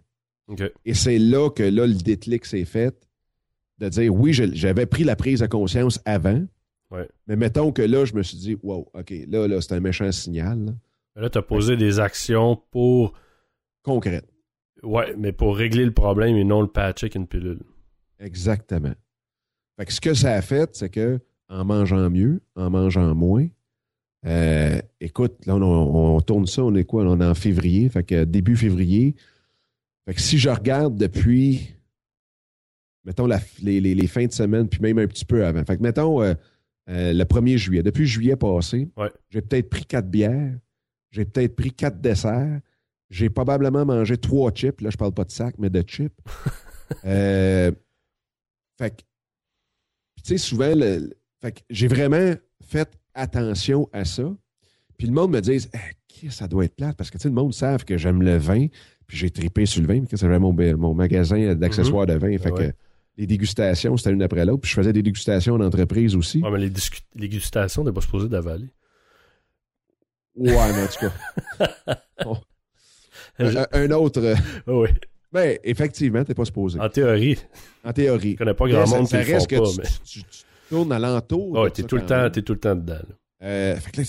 OK. 0.48 0.64
Et 0.86 0.94
c'est 0.94 1.20
là 1.20 1.50
que 1.50 1.64
là, 1.64 1.86
le 1.86 1.94
déclic 1.94 2.46
s'est 2.46 2.66
fait 2.66 2.96
de 3.78 3.90
dire 3.90 4.14
oui, 4.14 4.34
j'avais 4.34 4.86
pris 4.86 5.04
la 5.04 5.16
prise 5.16 5.42
de 5.42 5.48
conscience 5.48 6.00
avant. 6.06 6.46
Ouais. 6.92 7.08
Mais 7.28 7.36
mettons 7.36 7.72
que 7.72 7.82
là, 7.82 8.06
je 8.06 8.14
me 8.16 8.24
suis 8.24 8.38
dit, 8.38 8.58
wow, 8.64 8.90
OK, 8.94 9.14
là, 9.28 9.48
là 9.48 9.62
c'est 9.62 9.74
un 9.74 9.80
méchant 9.80 10.12
signal. 10.12 10.66
là. 10.66 10.72
Là, 11.16 11.30
tu 11.30 11.38
as 11.38 11.42
posé 11.42 11.76
des 11.76 12.00
actions 12.00 12.56
pour. 12.72 13.14
Concrète. 13.84 14.28
Ouais, 14.84 15.14
mais 15.18 15.32
pour 15.32 15.58
régler 15.58 15.86
le 15.86 15.94
problème 15.94 16.36
et 16.38 16.44
non 16.44 16.62
le 16.62 16.68
patcher 16.68 17.06
avec 17.06 17.16
une 17.16 17.28
pilule. 17.28 17.60
Exactement. 18.20 18.94
Fait 19.78 19.86
que 19.86 19.94
ce 19.94 20.02
que 20.02 20.14
ça 20.14 20.34
a 20.34 20.42
fait, 20.42 20.76
c'est 20.76 20.90
que 20.90 21.20
en 21.50 21.66
mangeant 21.66 22.10
mieux, 22.10 22.42
en 22.56 22.70
mangeant 22.70 23.16
moins, 23.16 23.48
euh, 24.26 24.80
écoute, 25.00 25.46
là, 25.46 25.56
on, 25.56 26.16
on 26.16 26.22
tourne 26.22 26.46
ça, 26.46 26.64
on 26.64 26.76
est 26.76 26.84
quoi? 26.84 27.04
On 27.06 27.20
est 27.22 27.26
en 27.26 27.34
février, 27.36 27.90
fait 27.90 28.04
que 28.04 28.24
début 28.26 28.56
février. 28.56 29.16
Fait 30.06 30.14
que 30.14 30.22
si 30.22 30.38
je 30.38 30.50
regarde 30.50 30.98
depuis, 30.98 31.76
mettons, 33.06 33.26
la- 33.26 33.40
les, 33.62 33.80
les- 33.80 33.96
les 33.96 34.08
fins 34.08 34.26
de 34.26 34.32
semaine, 34.32 34.68
puis 34.68 34.82
même 34.82 35.00
un 35.00 35.08
petit 35.08 35.26
peu 35.26 35.46
avant. 35.46 35.64
Fait 35.64 35.78
que 35.78 35.82
mettons 35.84 36.22
euh, 36.22 36.34
euh, 36.90 37.14
le 37.14 37.24
1er 37.24 37.58
juillet. 37.58 37.84
Depuis 37.84 38.06
juillet 38.06 38.36
passé, 38.36 38.90
Ouais. 38.98 39.12
j'ai 39.30 39.42
peut-être 39.42 39.70
pris 39.70 39.86
quatre 39.86 40.10
bières, 40.10 40.58
j'ai 41.12 41.26
peut-être 41.26 41.56
pris 41.56 41.72
quatre 41.72 42.02
desserts, 42.02 42.60
j'ai 43.10 43.30
probablement 43.30 43.86
mangé 43.86 44.18
trois 44.18 44.52
chips. 44.52 44.82
Là, 44.82 44.90
je 44.92 44.98
parle 44.98 45.14
pas 45.14 45.24
de 45.26 45.32
sac, 45.32 45.56
mais 45.58 45.70
de 45.70 45.82
chips. 45.82 46.14
Euh, 47.06 47.72
fait 48.80 48.90
que, 48.90 49.02
tu 50.24 50.24
sais, 50.24 50.38
souvent, 50.40 50.74
le- 50.76 51.12
fait 51.40 51.52
que 51.52 51.60
j'ai 51.70 51.88
vraiment 51.88 52.34
fait 52.64 52.90
attention 53.14 53.88
à 53.94 54.06
ça. 54.06 54.24
Puis 54.98 55.06
le 55.06 55.14
monde 55.14 55.30
me 55.32 55.40
dit, 55.40 55.68
Eh, 56.24 56.30
ça 56.32 56.48
doit 56.48 56.66
être 56.66 56.76
plate 56.76 56.98
parce 56.98 57.12
que 57.12 57.20
tu 57.20 57.22
sais, 57.22 57.30
le 57.30 57.36
monde 57.36 57.54
savent 57.54 57.86
que 57.86 57.96
j'aime 57.96 58.24
le 58.24 58.38
vin, 58.38 58.66
puis 59.06 59.18
j'ai 59.18 59.30
tripé 59.30 59.68
sur 59.68 59.82
le 59.84 59.88
vin, 59.88 60.00
puis 60.00 60.08
que 60.08 60.18
j'avais 60.18 60.40
mon, 60.40 60.52
mon 60.52 60.96
magasin 60.96 61.54
d'accessoires 61.54 62.08
de 62.08 62.14
vin. 62.16 62.36
Fait 62.40 62.50
que 62.52 62.74
les 63.18 63.28
dégustations, 63.28 63.96
c'était 63.96 64.12
une 64.12 64.24
après 64.24 64.44
l'autre. 64.44 64.62
Puis 64.62 64.72
je 64.72 64.76
faisais 64.76 64.92
des 64.92 65.04
dégustations 65.04 65.54
en 65.54 65.62
entreprise 65.62 66.16
aussi. 66.16 66.42
Ouais, 66.42 66.50
mais 66.50 66.58
les, 66.58 66.70
les 66.70 67.28
dégustations, 67.28 67.86
t'es 67.86 67.92
pas 67.92 68.02
supposé 68.02 68.28
d'avaler. 68.30 68.70
Ouais, 70.36 70.74
mais 70.74 70.84
en 70.84 70.88
tout 70.88 71.08
cas. 71.08 72.02
Bon. 72.24 72.38
Un, 73.40 73.66
un- 73.72 73.92
autre. 73.92 74.20
euh, 74.22 74.36
Ah 74.68 74.74
oui. 74.74 74.90
Ben, 75.32 75.58
effectivement, 75.64 76.24
t'es 76.24 76.34
pas 76.34 76.46
supposé. 76.46 76.80
En 76.80 76.90
théorie, 76.90 77.38
En 77.84 77.94
théorie. 77.94 78.32
je 78.34 78.38
connais 78.38 78.54
pas 78.54 78.68
grand 78.68 78.88
monde 78.88 79.08
ça 79.08 79.22
qui 79.22 79.28
le 79.30 79.34
reste 79.36 79.50
font 79.54 79.58
que 79.58 79.64
pas, 79.64 79.72
tu, 79.72 79.78
mais. 79.80 79.88
tu- 80.04 80.24
tu 80.24 80.44
tournes 80.70 80.92
alentour. 80.92 81.52
Ouais, 81.52 81.70
de 81.70 81.74
t'es 81.76 81.84
tout, 81.84 81.98
le 81.98 82.06
temps, 82.06 82.30
t'es 82.32 82.42
tout 82.42 82.54
le 82.54 82.60
temps 82.60 82.76
dedans. 82.76 82.94
là. 82.96 83.16
Euh, 83.44 83.76
fait 83.78 83.92
que 83.92 84.02
là, 84.02 84.08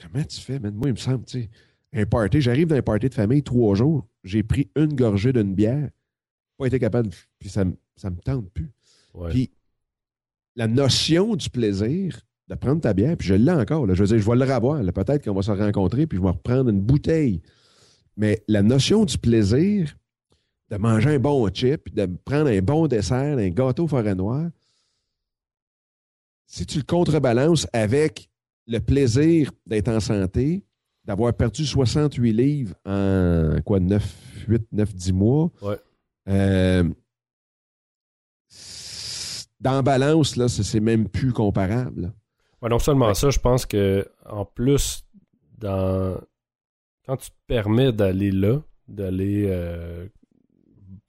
comment 0.00 0.24
tu 0.24 0.40
fais? 0.40 0.58
man? 0.60 0.72
Moi, 0.74 0.88
il 0.88 0.92
me 0.92 0.96
semble, 0.98 1.24
tu 1.24 1.42
sais, 1.42 1.50
un 1.94 2.06
party, 2.06 2.40
j'arrive 2.40 2.68
dans 2.68 2.76
un 2.76 2.82
party 2.82 3.08
de 3.08 3.14
famille 3.14 3.42
trois 3.42 3.74
jours, 3.74 4.06
j'ai 4.24 4.42
pris 4.42 4.70
une 4.76 4.94
gorgée 4.94 5.32
d'une 5.32 5.54
bière, 5.54 5.90
pas 6.58 6.66
été 6.66 6.78
capable, 6.78 7.08
de- 7.08 7.14
puis 7.38 7.48
ça, 7.50 7.64
ça 7.96 8.08
me 8.10 8.16
tente 8.16 8.48
plus. 8.50 8.70
Ouais. 9.14 9.30
Puis 9.30 9.50
la 10.56 10.68
notion 10.68 11.34
du 11.36 11.50
plaisir 11.50 12.18
de 12.48 12.54
prendre 12.54 12.80
ta 12.80 12.92
bière, 12.94 13.16
puis 13.16 13.26
je 13.28 13.34
l'ai 13.34 13.52
encore, 13.52 13.86
là, 13.86 13.94
je 13.94 14.02
veux 14.02 14.08
dire, 14.08 14.18
je 14.18 14.30
vais 14.30 14.36
le 14.46 14.52
revoir, 14.54 14.80
peut-être 14.92 15.24
qu'on 15.24 15.34
va 15.34 15.42
se 15.42 15.50
rencontrer, 15.50 16.06
puis 16.06 16.18
je 16.18 16.22
vais 16.22 16.28
reprendre 16.30 16.70
une 16.70 16.80
bouteille. 16.80 17.42
Mais 18.16 18.42
la 18.48 18.62
notion 18.62 19.04
du 19.04 19.16
plaisir 19.18 19.96
de 20.70 20.76
manger 20.76 21.14
un 21.14 21.18
bon 21.18 21.48
chip, 21.52 21.94
de 21.94 22.06
prendre 22.24 22.48
un 22.48 22.60
bon 22.60 22.86
dessert, 22.86 23.38
un 23.38 23.48
gâteau 23.50 23.86
forêt 23.86 24.14
noire, 24.14 24.48
si 26.46 26.66
tu 26.66 26.78
le 26.78 26.84
contrebalances 26.84 27.66
avec 27.72 28.28
le 28.66 28.78
plaisir 28.78 29.50
d'être 29.66 29.88
en 29.88 30.00
santé, 30.00 30.62
d'avoir 31.04 31.32
perdu 31.34 31.66
68 31.66 32.32
livres 32.32 32.74
en 32.86 33.56
quoi, 33.64 33.80
9, 33.80 34.44
8, 34.48 34.62
9, 34.72 34.94
10 34.94 35.12
mois, 35.12 35.50
Ouais. 35.62 35.78
euh, 36.28 36.84
dans 39.60 39.82
balance, 39.82 40.36
là, 40.36 40.48
c'est 40.48 40.80
même 40.80 41.08
plus 41.08 41.32
comparable. 41.32 42.12
Ouais, 42.60 42.68
non 42.68 42.78
seulement 42.78 43.14
ça, 43.14 43.30
je 43.30 43.38
pense 43.38 43.64
que 43.66 44.06
en 44.28 44.44
plus, 44.44 45.04
dans 45.58 46.20
quand 47.04 47.16
tu 47.16 47.30
te 47.30 47.36
permets 47.46 47.92
d'aller 47.92 48.30
là, 48.30 48.62
d'aller 48.88 49.46
euh, 49.48 50.06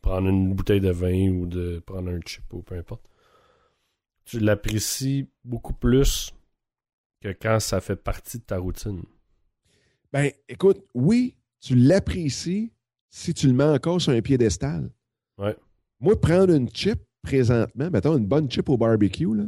prendre 0.01 0.29
une 0.29 0.53
bouteille 0.53 0.81
de 0.81 0.91
vin 0.91 1.29
ou 1.29 1.45
de 1.45 1.79
prendre 1.79 2.09
un 2.09 2.19
chip 2.25 2.51
ou 2.53 2.61
peu 2.61 2.75
importe, 2.75 3.03
tu 4.25 4.39
l'apprécies 4.39 5.29
beaucoup 5.43 5.73
plus 5.73 6.33
que 7.21 7.29
quand 7.29 7.59
ça 7.59 7.81
fait 7.81 7.95
partie 7.95 8.39
de 8.39 8.43
ta 8.43 8.57
routine. 8.57 9.03
Ben, 10.11 10.31
écoute, 10.47 10.85
oui, 10.93 11.35
tu 11.59 11.75
l'apprécies 11.75 12.71
si 13.09 13.33
tu 13.33 13.47
le 13.47 13.53
mets 13.53 13.63
encore 13.63 14.01
sur 14.01 14.11
un 14.11 14.21
piédestal. 14.21 14.89
Ouais. 15.37 15.55
Moi, 15.99 16.19
prendre 16.19 16.53
une 16.53 16.69
chip 16.69 16.99
présentement, 17.21 17.89
mettons 17.89 18.17
une 18.17 18.27
bonne 18.27 18.49
chip 18.49 18.69
au 18.69 18.77
barbecue, 18.77 19.33
là, 19.33 19.45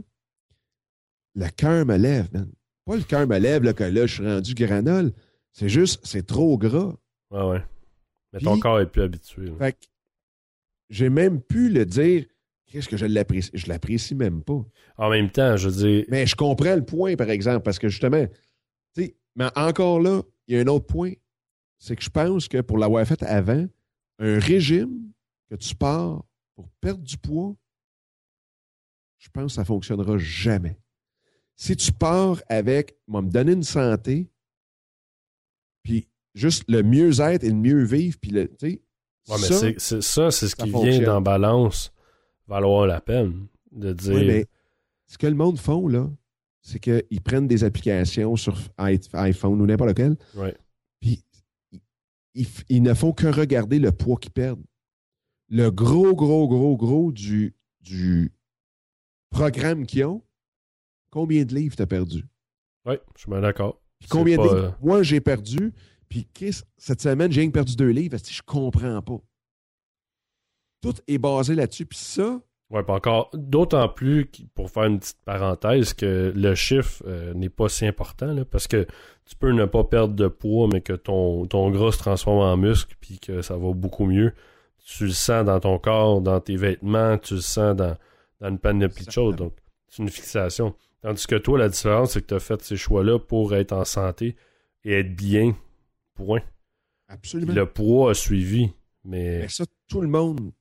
le 1.35 1.49
cœur 1.49 1.85
me 1.85 1.97
lève, 1.97 2.29
man. 2.33 2.49
Pas 2.85 2.95
le 2.95 3.03
cœur 3.03 3.27
me 3.27 3.37
lève 3.37 3.63
là, 3.63 3.73
que 3.73 3.83
là, 3.83 4.05
je 4.05 4.13
suis 4.13 4.25
rendu 4.25 4.53
granole. 4.53 5.11
C'est 5.57 5.69
juste, 5.69 6.05
c'est 6.05 6.27
trop 6.27 6.57
gras. 6.57 6.93
Ouais, 7.31 7.43
ouais. 7.43 7.63
Mais 8.33 8.39
ton 8.39 8.59
corps 8.59 8.81
est 8.81 8.91
plus 8.91 9.03
habitué. 9.03 9.45
là. 9.45 9.53
Fait 9.57 9.71
que 9.71 9.85
j'ai 10.89 11.09
même 11.09 11.41
pu 11.41 11.69
le 11.69 11.85
dire. 11.85 12.25
Qu'est-ce 12.65 12.89
que 12.89 12.97
je 12.97 13.05
l'apprécie? 13.05 13.51
Je 13.53 13.67
l'apprécie 13.67 14.15
même 14.15 14.43
pas. 14.43 14.65
En 14.97 15.09
même 15.09 15.29
temps, 15.31 15.55
je 15.55 15.69
veux 15.69 15.87
dire, 15.87 16.05
Mais 16.09 16.25
je 16.25 16.35
comprends 16.35 16.75
le 16.75 16.83
point, 16.83 17.15
par 17.15 17.29
exemple, 17.29 17.61
parce 17.61 17.79
que 17.79 17.87
justement, 17.87 18.25
tu 18.93 19.03
sais, 19.03 19.15
mais 19.35 19.47
encore 19.55 20.01
là, 20.01 20.21
il 20.47 20.55
y 20.55 20.59
a 20.59 20.61
un 20.61 20.67
autre 20.67 20.87
point. 20.87 21.13
C'est 21.79 21.95
que 21.95 22.03
je 22.03 22.09
pense 22.09 22.49
que 22.49 22.59
pour 22.59 22.77
l'avoir 22.77 23.07
fait 23.07 23.23
avant, 23.23 23.65
un 24.19 24.39
régime 24.39 25.09
que 25.49 25.55
tu 25.55 25.73
pars 25.73 26.25
pour 26.55 26.67
perdre 26.81 27.03
du 27.03 27.17
poids, 27.17 27.55
je 29.19 29.29
pense 29.29 29.51
que 29.53 29.55
ça 29.55 29.61
ne 29.61 29.67
fonctionnera 29.67 30.17
jamais. 30.17 30.77
si 31.55 31.77
tu 31.77 31.93
pars 31.93 32.41
avec, 32.49 32.97
moi, 33.07 33.21
me 33.21 33.29
donner 33.29 33.53
une 33.53 33.63
santé, 33.63 34.29
juste 36.35 36.65
le 36.67 36.83
mieux-être 36.83 37.43
et 37.43 37.49
le 37.49 37.55
mieux 37.55 37.83
vivre, 37.83 38.17
puis 38.21 38.29
le, 38.31 38.51
Ouais, 38.61 38.79
mais 39.29 39.37
ça, 39.37 39.59
c'est- 39.59 39.79
c'est 39.79 40.03
ça, 40.03 40.29
c'est 40.29 40.47
ce 40.47 40.55
ça 40.55 40.63
qui 40.65 40.69
vient 40.69 41.01
dans 41.01 41.19
balance 41.21 41.91
valoir 42.47 42.85
la 42.85 43.01
peine 43.01 43.47
de 43.71 43.91
dire. 43.93 44.13
Oui, 44.13 44.27
mais 44.27 44.45
ce 45.07 45.17
que 45.17 45.25
le 45.25 45.33
monde 45.33 45.57
font, 45.57 45.87
là, 45.87 46.07
c'est 46.61 46.79
qu'ils 46.79 47.21
prennent 47.23 47.47
des 47.47 47.63
applications 47.63 48.35
sur 48.35 48.55
iPhone 48.77 49.59
ou 49.61 49.65
n'importe 49.65 49.89
lequel, 49.89 50.15
Ouais. 50.35 50.55
puis 50.99 51.23
ils, 52.35 52.47
ils 52.69 52.83
ne 52.83 52.93
font 52.93 53.13
que 53.13 53.25
regarder 53.25 53.79
le 53.79 53.91
poids 53.91 54.17
qu'ils 54.17 54.31
perdent. 54.31 54.63
Le 55.49 55.69
gros, 55.71 56.13
gros, 56.15 56.47
gros, 56.47 56.75
gros 56.77 57.11
du, 57.11 57.55
du 57.81 58.31
programme 59.29 59.85
qu'ils 59.85 60.05
ont, 60.05 60.21
combien 61.09 61.45
de 61.45 61.53
livres 61.55 61.75
t'as 61.75 61.85
perdu? 61.85 62.23
Ouais, 62.85 62.99
je 63.15 63.21
suis 63.21 63.29
bien 63.31 63.41
d'accord. 63.41 63.81
Puis 63.99 64.09
combien 64.09 64.37
de 64.37 64.43
livres? 64.43 64.77
Moi, 64.81 65.01
j'ai 65.03 65.21
perdu, 65.21 65.73
puis 66.09 66.27
Chris, 66.33 66.61
cette 66.77 67.01
semaine, 67.01 67.31
j'ai 67.31 67.49
perdu 67.49 67.75
deux 67.75 67.89
livres, 67.89 68.11
parce 68.11 68.23
que 68.23 68.33
je 68.33 68.43
comprends 68.43 69.01
pas? 69.01 69.19
Tout 70.81 70.95
est 71.07 71.17
basé 71.17 71.55
là-dessus, 71.55 71.85
puis 71.85 71.97
ça, 71.97 72.39
Ouais, 72.71 72.81
pas 72.81 72.95
encore. 72.95 73.29
D'autant 73.33 73.87
plus, 73.87 74.29
pour 74.55 74.71
faire 74.71 74.85
une 74.85 74.99
petite 74.99 75.19
parenthèse, 75.23 75.93
que 75.93 76.33
le 76.35 76.55
chiffre 76.55 77.03
euh, 77.05 77.33
n'est 77.33 77.49
pas 77.49 77.69
si 77.69 77.85
important, 77.85 78.33
là, 78.33 78.43
parce 78.43 78.67
que 78.67 78.87
tu 79.25 79.35
peux 79.35 79.51
ne 79.51 79.65
pas 79.65 79.83
perdre 79.83 80.15
de 80.15 80.27
poids, 80.27 80.67
mais 80.71 80.81
que 80.81 80.93
ton, 80.93 81.45
ton 81.45 81.69
gras 81.69 81.91
se 81.91 81.99
transforme 81.99 82.39
en 82.39 82.57
muscle, 82.57 82.95
puis 82.99 83.19
que 83.19 83.41
ça 83.41 83.55
va 83.55 83.71
beaucoup 83.73 84.05
mieux. 84.05 84.33
Tu 84.83 85.05
le 85.05 85.11
sens 85.11 85.45
dans 85.45 85.59
ton 85.59 85.77
corps, 85.77 86.21
dans 86.21 86.39
tes 86.39 86.57
vêtements, 86.57 87.17
tu 87.17 87.35
le 87.35 87.41
sens 87.41 87.75
dans, 87.75 87.95
dans 88.41 88.49
une 88.49 88.59
panoplie 88.59 89.05
de 89.05 89.11
choses. 89.11 89.35
Donc, 89.35 89.53
c'est 89.87 90.01
une 90.01 90.09
fixation. 90.09 90.75
Tandis 91.01 91.27
que 91.27 91.35
toi, 91.35 91.59
la 91.59 91.69
différence, 91.69 92.11
c'est 92.11 92.21
que 92.21 92.27
tu 92.27 92.33
as 92.33 92.39
fait 92.39 92.61
ces 92.63 92.77
choix-là 92.77 93.19
pour 93.19 93.53
être 93.55 93.73
en 93.73 93.85
santé 93.85 94.35
et 94.83 94.99
être 94.99 95.15
bien. 95.15 95.55
Point. 96.15 96.41
Absolument. 97.07 97.53
le 97.53 97.65
poids 97.67 98.11
a 98.11 98.13
suivi. 98.13 98.71
Mais 99.03 99.39
Mais 99.41 99.47
ça, 99.49 99.65
tout 99.87 100.01
le 100.01 100.07
monde 100.07 100.51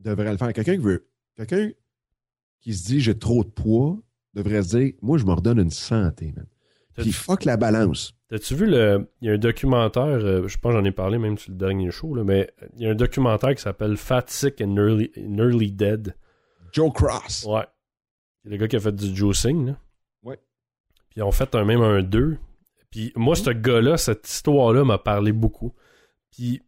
devrait 0.00 0.32
le 0.32 0.36
faire. 0.36 0.52
Quelqu'un 0.52 0.72
qui 0.74 0.82
veut, 0.82 1.06
quelqu'un 1.36 1.70
qui 2.60 2.74
se 2.74 2.86
dit 2.86 3.00
j'ai 3.00 3.16
trop 3.16 3.44
de 3.44 3.50
poids 3.50 3.98
devrait 4.34 4.62
se 4.62 4.76
dire 4.76 4.94
moi 5.00 5.18
je 5.18 5.24
me 5.24 5.32
redonne 5.32 5.60
une 5.60 5.70
santé, 5.70 6.32
man. 6.34 6.46
Puis 6.94 7.12
fuck 7.12 7.44
la 7.44 7.56
balance. 7.56 8.14
T'as-tu 8.28 8.54
vu 8.54 8.66
le. 8.66 9.08
Il 9.20 9.28
y 9.28 9.30
a 9.30 9.34
un 9.34 9.38
documentaire, 9.38 10.02
euh, 10.04 10.48
je 10.48 10.58
pense 10.58 10.72
j'en 10.72 10.84
ai 10.84 10.92
parlé 10.92 11.18
même 11.18 11.38
sur 11.38 11.52
le 11.52 11.58
dernier 11.58 11.90
show, 11.90 12.14
là, 12.14 12.24
mais 12.24 12.50
il 12.76 12.82
y 12.82 12.86
a 12.86 12.90
un 12.90 12.94
documentaire 12.94 13.54
qui 13.54 13.62
s'appelle 13.62 13.96
Fat, 13.96 14.24
Sick 14.26 14.60
and 14.60 14.68
Nearly, 14.68 15.10
Nearly 15.16 15.72
Dead. 15.72 16.14
Joe 16.72 16.92
Cross. 16.92 17.44
Ouais. 17.46 17.66
C'est 18.42 18.50
le 18.50 18.56
gars 18.56 18.68
qui 18.68 18.76
a 18.76 18.80
fait 18.80 18.94
du 18.94 19.14
juicing, 19.14 19.66
là. 19.66 19.78
Ouais. 20.22 20.36
Puis 21.10 21.18
ils 21.18 21.22
ont 21.22 21.32
fait 21.32 21.54
un, 21.54 21.64
même 21.64 21.82
un 21.82 22.02
2. 22.02 22.38
Puis 22.92 23.12
moi, 23.16 23.34
ce 23.34 23.50
gars-là, 23.50 23.96
cette 23.96 24.28
histoire-là 24.28 24.84
m'a 24.84 24.98
parlé 24.98 25.32
beaucoup. 25.32 25.72
Puis 26.30 26.62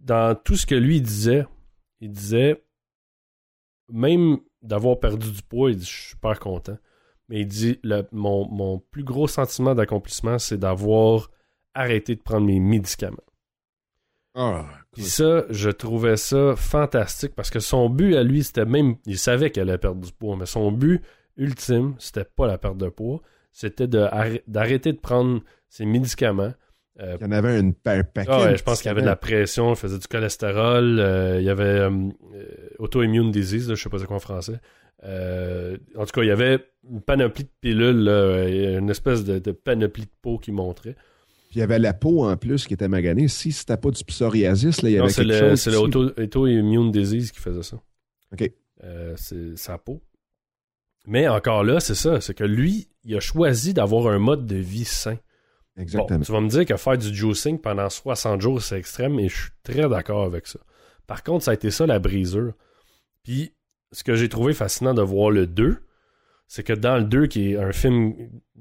dans 0.00 0.34
tout 0.34 0.56
ce 0.56 0.66
que 0.66 0.74
lui 0.74 1.00
disait, 1.00 1.46
il 2.00 2.10
disait, 2.10 2.64
même 3.88 4.38
d'avoir 4.62 4.98
perdu 4.98 5.30
du 5.30 5.42
poids, 5.42 5.70
il 5.70 5.76
dit, 5.76 5.84
je 5.84 5.90
suis 5.90 6.08
super 6.10 6.40
content. 6.40 6.78
Mais 7.28 7.40
il 7.40 7.46
dit, 7.46 7.78
le- 7.82 8.06
mon, 8.12 8.48
mon 8.48 8.78
plus 8.78 9.04
gros 9.04 9.28
sentiment 9.28 9.74
d'accomplissement, 9.74 10.38
c'est 10.38 10.58
d'avoir 10.58 11.30
arrêté 11.74 12.14
de 12.16 12.22
prendre 12.22 12.46
mes 12.46 12.58
médicaments. 12.60 13.16
Ah, 14.34 14.66
Puis 14.92 15.04
ça, 15.04 15.44
je 15.50 15.70
trouvais 15.70 16.16
ça 16.16 16.54
fantastique 16.56 17.34
parce 17.34 17.50
que 17.50 17.60
son 17.60 17.88
but 17.88 18.16
à 18.16 18.22
lui, 18.22 18.44
c'était 18.44 18.66
même. 18.66 18.96
Il 19.06 19.18
savait 19.18 19.50
qu'elle 19.50 19.70
allait 19.70 19.78
perdre 19.78 20.00
du 20.04 20.12
poids, 20.12 20.36
mais 20.36 20.46
son 20.46 20.70
but 20.72 21.02
ultime, 21.36 21.94
c'était 21.98 22.24
pas 22.24 22.46
la 22.46 22.58
perte 22.58 22.76
de 22.76 22.88
poids, 22.88 23.22
c'était 23.58 23.86
d'arrêter 23.88 24.92
de 24.92 24.98
prendre 24.98 25.40
ses 25.70 25.86
médicaments. 25.86 26.52
Euh, 27.00 27.16
il 27.20 27.24
y 27.24 27.28
en 27.28 27.32
avait 27.32 27.58
une, 27.58 27.74
un 27.86 28.04
paquet. 28.04 28.30
ah 28.30 28.42
ouais, 28.44 28.56
je 28.58 28.62
pense 28.62 28.80
qu'il 28.82 28.88
y 28.88 28.90
avait 28.90 29.00
de 29.00 29.06
la 29.06 29.16
pression, 29.16 29.70
il 29.72 29.76
faisait 29.76 29.98
du 29.98 30.06
cholestérol, 30.06 30.98
euh, 31.00 31.38
il 31.40 31.44
y 31.44 31.48
avait 31.50 31.64
euh, 31.64 31.90
auto-immune 32.78 33.30
disease, 33.30 33.68
là, 33.68 33.74
je 33.74 33.82
sais 33.82 33.88
pas 33.88 33.98
c'est 33.98 34.04
quoi 34.06 34.16
en 34.16 34.20
français. 34.20 34.60
En 35.02 36.04
tout 36.04 36.12
cas, 36.12 36.22
il 36.22 36.28
y 36.28 36.30
avait 36.30 36.64
une 36.90 37.00
panoplie 37.00 37.44
de 37.44 37.50
pilules, 37.60 38.04
là, 38.04 38.46
une 38.78 38.90
espèce 38.90 39.24
de, 39.24 39.38
de 39.38 39.52
panoplie 39.52 40.04
de 40.04 40.10
peau 40.20 40.38
qui 40.38 40.52
montrait. 40.52 40.94
Puis 41.48 41.56
il 41.56 41.58
y 41.60 41.62
avait 41.62 41.78
la 41.78 41.94
peau 41.94 42.24
en 42.24 42.36
plus 42.36 42.66
qui 42.66 42.74
était 42.74 42.88
maganée. 42.88 43.28
Si 43.28 43.52
c'était 43.52 43.76
pas 43.78 43.90
du 43.90 44.04
psoriasis, 44.04 44.82
là, 44.82 44.88
il 44.90 44.94
y 44.94 44.98
Non, 44.98 45.04
avait 45.04 45.12
quelque 45.14 45.28
le, 45.28 45.38
chose. 45.38 45.60
c'est 45.60 45.70
le 45.70 45.76
ici. 45.76 45.84
auto- 45.84 46.12
auto-immune 46.20 46.90
disease 46.90 47.30
qui 47.30 47.40
faisait 47.40 47.62
ça. 47.62 47.80
OK. 48.32 48.50
C'est 49.16 49.56
sa 49.56 49.78
peau. 49.78 50.02
Mais 51.06 51.28
encore 51.28 51.62
là, 51.64 51.80
c'est 51.80 51.94
ça, 51.94 52.20
c'est 52.20 52.34
que 52.34 52.44
lui, 52.44 52.88
il 53.04 53.16
a 53.16 53.20
choisi 53.20 53.72
d'avoir 53.74 54.08
un 54.12 54.18
mode 54.18 54.46
de 54.46 54.56
vie 54.56 54.84
sain. 54.84 55.18
Exactement. 55.76 56.18
Bon, 56.18 56.24
tu 56.24 56.32
vas 56.32 56.40
me 56.40 56.48
dire 56.48 56.64
que 56.64 56.76
faire 56.76 56.98
du 56.98 57.14
juicing 57.14 57.60
pendant 57.60 57.88
60 57.90 58.40
jours, 58.40 58.62
c'est 58.62 58.78
extrême, 58.78 59.18
et 59.20 59.28
je 59.28 59.36
suis 59.36 59.50
très 59.62 59.88
d'accord 59.88 60.24
avec 60.24 60.46
ça. 60.46 60.58
Par 61.06 61.22
contre, 61.22 61.44
ça 61.44 61.50
a 61.52 61.54
été 61.54 61.70
ça 61.70 61.86
la 61.86 61.98
brisure. 61.98 62.54
Puis, 63.22 63.52
ce 63.92 64.02
que 64.02 64.16
j'ai 64.16 64.28
trouvé 64.28 64.52
fascinant 64.54 64.94
de 64.94 65.02
voir 65.02 65.30
le 65.30 65.46
2, 65.46 65.76
c'est 66.48 66.62
que 66.64 66.72
dans 66.72 66.96
le 66.96 67.04
2, 67.04 67.26
qui 67.26 67.52
est 67.52 67.56
un 67.58 67.72
film 67.72 68.14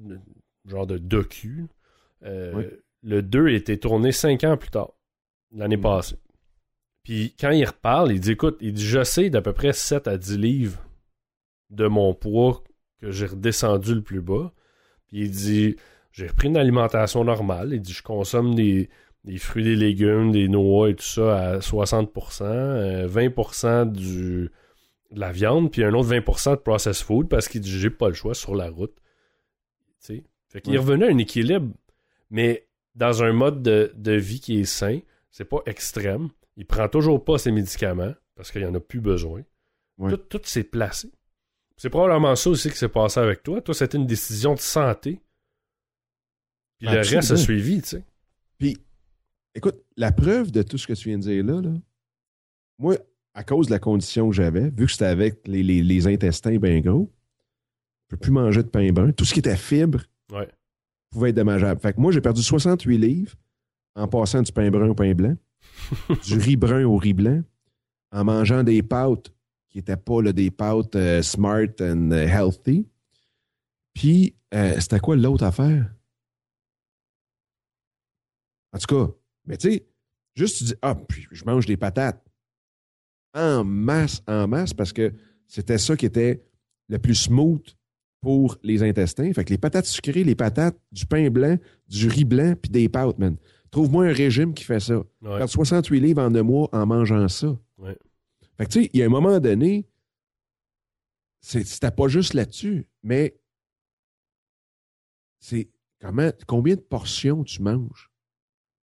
euh, 0.09 0.17
genre 0.65 0.85
de 0.87 0.97
docu, 0.97 1.65
euh, 2.25 2.53
Oui. 2.55 2.63
le 3.03 3.21
2 3.21 3.47
a 3.47 3.51
été 3.51 3.79
tourné 3.79 4.11
5 4.11 4.43
ans 4.43 4.57
plus 4.57 4.69
tard, 4.69 4.91
l'année 5.55 5.77
Mm. 5.77 5.81
passée. 5.81 6.15
Puis 7.03 7.35
quand 7.39 7.51
il 7.51 7.63
reparle, 7.65 8.11
il 8.11 8.19
dit 8.19 8.31
écoute, 8.31 8.57
il 8.61 8.73
dit 8.73 8.85
je 8.85 9.03
sais 9.03 9.29
d'à 9.29 9.41
peu 9.41 9.53
près 9.53 9.73
7 9.73 10.07
à 10.07 10.17
10 10.17 10.37
livres 10.37 10.79
de 11.69 11.87
mon 11.87 12.13
poids 12.13 12.63
que 13.01 13.11
j'ai 13.11 13.25
redescendu 13.27 13.95
le 13.95 14.01
plus 14.01 14.21
bas. 14.21 14.53
Puis 15.07 15.21
il 15.21 15.31
dit 15.31 15.75
j'ai 16.11 16.27
repris 16.27 16.47
une 16.47 16.57
alimentation 16.57 17.23
normale. 17.23 17.73
Il 17.73 17.81
dit 17.81 17.93
je 17.93 18.03
consomme 18.03 18.55
des, 18.55 18.89
des 19.23 19.37
fruits, 19.37 19.63
des 19.63 19.75
légumes, 19.75 20.31
des 20.31 20.47
noix 20.47 20.89
et 20.89 20.95
tout 20.95 21.03
ça 21.03 21.37
à 21.37 21.57
60%, 21.59 22.43
euh, 22.43 23.07
20% 23.07 23.91
du, 23.91 24.49
de 25.11 25.19
la 25.19 25.31
viande, 25.31 25.71
puis 25.71 25.83
un 25.83 25.93
autre 25.93 26.09
20% 26.09 26.51
de 26.51 26.55
processed 26.61 27.03
food 27.05 27.27
parce 27.27 27.47
qu'il 27.47 27.61
dit 27.61 27.69
j'ai 27.71 27.89
pas 27.89 28.07
le 28.07 28.13
choix 28.13 28.33
sur 28.33 28.55
la 28.55 28.69
route. 28.69 28.95
Tu 30.01 30.15
sais? 30.17 30.23
Fait 30.49 30.61
qu'il 30.61 30.73
Ouais. 30.73 30.79
revenu 30.79 31.03
à 31.05 31.07
un 31.07 31.17
équilibre, 31.17 31.73
mais 32.29 32.67
dans 32.95 33.23
un 33.23 33.33
mode 33.33 33.61
de, 33.61 33.91
de 33.95 34.13
vie 34.13 34.39
qui 34.39 34.59
est 34.61 34.65
sain, 34.65 34.99
c'est 35.31 35.43
pas 35.45 35.59
extrême. 35.65 36.29
Il 36.55 36.65
prend 36.65 36.87
toujours 36.87 37.23
pas 37.25 37.37
ses 37.37 37.51
médicaments 37.51 38.13
parce 38.35 38.51
qu'il 38.51 38.65
en 38.65 38.73
a 38.73 38.79
plus 38.79 39.01
besoin. 39.01 39.41
Ouais. 39.97 40.11
Tout, 40.11 40.17
tout 40.17 40.41
s'est 40.45 40.63
placé. 40.63 41.11
C'est 41.77 41.89
probablement 41.89 42.35
ça 42.35 42.49
aussi 42.49 42.69
qui 42.69 42.77
s'est 42.77 42.89
passé 42.89 43.19
avec 43.19 43.43
toi. 43.43 43.61
Toi, 43.61 43.73
c'était 43.73 43.97
une 43.97 44.07
décision 44.07 44.53
de 44.53 44.59
santé. 44.59 45.19
Puis 46.79 46.87
le 46.89 46.97
reste 46.99 47.31
a 47.31 47.37
suivi, 47.37 47.81
tu 47.81 47.87
sais. 47.89 48.03
Puis, 48.57 48.77
écoute, 49.53 49.75
la 49.97 50.11
preuve 50.11 50.51
de 50.51 50.61
tout 50.61 50.77
ce 50.77 50.87
que 50.87 50.93
tu 50.93 51.09
viens 51.09 51.17
de 51.17 51.23
dire 51.23 51.43
là, 51.43 51.61
là 51.61 51.71
moi, 52.77 52.97
à 53.33 53.43
cause 53.43 53.67
de 53.67 53.71
la 53.71 53.79
condition 53.79 54.29
que 54.29 54.35
j'avais, 54.35 54.69
vu 54.69 54.85
que 54.85 54.91
c'était 54.91 55.05
avec 55.05 55.47
les, 55.47 55.63
les- 55.63 55.83
les 55.83 56.07
intestins 56.07 56.57
bien 56.57 56.79
gros, 56.81 57.11
je 58.03 58.15
peux 58.15 58.17
plus 58.17 58.31
manger 58.31 58.63
de 58.63 58.67
pain 58.69 58.91
brun. 58.91 59.11
Tout 59.11 59.25
ce 59.25 59.33
qui 59.33 59.39
était 59.39 59.57
fibre 59.57 60.01
Ouais. 60.31 60.49
pouvait 61.11 61.29
être 61.29 61.35
dommageable. 61.35 61.79
Fait 61.81 61.93
que 61.93 61.99
moi, 62.01 62.11
j'ai 62.11 62.21
perdu 62.21 62.41
68 62.41 62.97
livres 62.97 63.35
en 63.95 64.07
passant 64.07 64.41
du 64.41 64.51
pain 64.51 64.69
brun 64.69 64.89
au 64.89 64.95
pain 64.95 65.13
blanc, 65.13 65.35
du 66.25 66.37
riz 66.37 66.55
brun 66.57 66.83
au 66.85 66.97
riz 66.97 67.13
blanc, 67.13 67.41
en 68.11 68.23
mangeant 68.25 68.63
des 68.63 68.81
pâtes 68.83 69.31
qui 69.75 69.79
n'étaient 69.79 69.97
pas 69.97 70.21
là, 70.21 70.31
des 70.31 70.51
pâtes 70.51 70.95
euh, 70.95 71.21
smart 71.21 71.67
and 71.81 72.09
euh, 72.11 72.25
healthy. 72.25 72.87
Puis, 73.93 74.33
euh, 74.53 74.79
c'était 74.79 75.01
quoi 75.01 75.17
l'autre 75.17 75.43
affaire? 75.43 75.93
En 78.71 78.77
tout 78.77 78.95
cas, 78.95 79.11
mais 79.45 79.57
tu 79.57 79.69
sais, 79.69 79.85
juste 80.33 80.59
tu 80.59 80.63
dis, 80.63 80.75
ah, 80.81 80.95
puis 80.95 81.27
je 81.29 81.43
mange 81.43 81.65
des 81.65 81.75
patates. 81.75 82.25
En 83.33 83.65
masse, 83.65 84.23
en 84.27 84.47
masse, 84.47 84.73
parce 84.73 84.93
que 84.93 85.13
c'était 85.45 85.77
ça 85.77 85.97
qui 85.97 86.05
était 86.05 86.41
le 86.87 86.97
plus 86.97 87.15
smooth 87.15 87.75
pour 88.21 88.57
les 88.63 88.81
intestins. 88.81 89.33
Fait 89.33 89.43
que 89.43 89.49
les 89.49 89.57
patates 89.57 89.87
sucrées, 89.87 90.23
les 90.23 90.35
patates, 90.35 90.79
du 90.93 91.05
pain 91.05 91.29
blanc, 91.29 91.57
du 91.89 92.07
riz 92.07 92.23
blanc, 92.23 92.55
puis 92.61 92.71
des 92.71 92.87
pâtes, 92.87 93.19
man. 93.19 93.35
Trouve-moi 93.71 94.05
un 94.05 94.13
régime 94.13 94.53
qui 94.53 94.63
fait 94.63 94.79
ça. 94.79 94.99
Ouais. 94.99 95.03
Perdre 95.21 95.49
68 95.49 95.99
livres 95.99 96.21
en 96.21 96.31
deux 96.31 96.43
mois 96.43 96.69
en 96.71 96.85
mangeant 96.85 97.27
ça. 97.27 97.57
Ouais. 97.77 97.97
Fait 98.57 98.65
que 98.65 98.71
tu 98.71 98.83
sais, 98.83 98.89
il 98.93 98.99
y 98.99 99.03
a 99.03 99.05
un 99.05 99.09
moment 99.09 99.39
donné, 99.39 99.87
c'est- 101.41 101.63
c'était 101.65 101.91
pas 101.91 102.07
juste 102.07 102.33
là-dessus, 102.33 102.87
mais 103.03 103.37
c'est 105.39 105.69
comment, 105.99 106.31
combien 106.47 106.75
de 106.75 106.81
portions 106.81 107.43
tu 107.43 107.61
manges? 107.61 108.11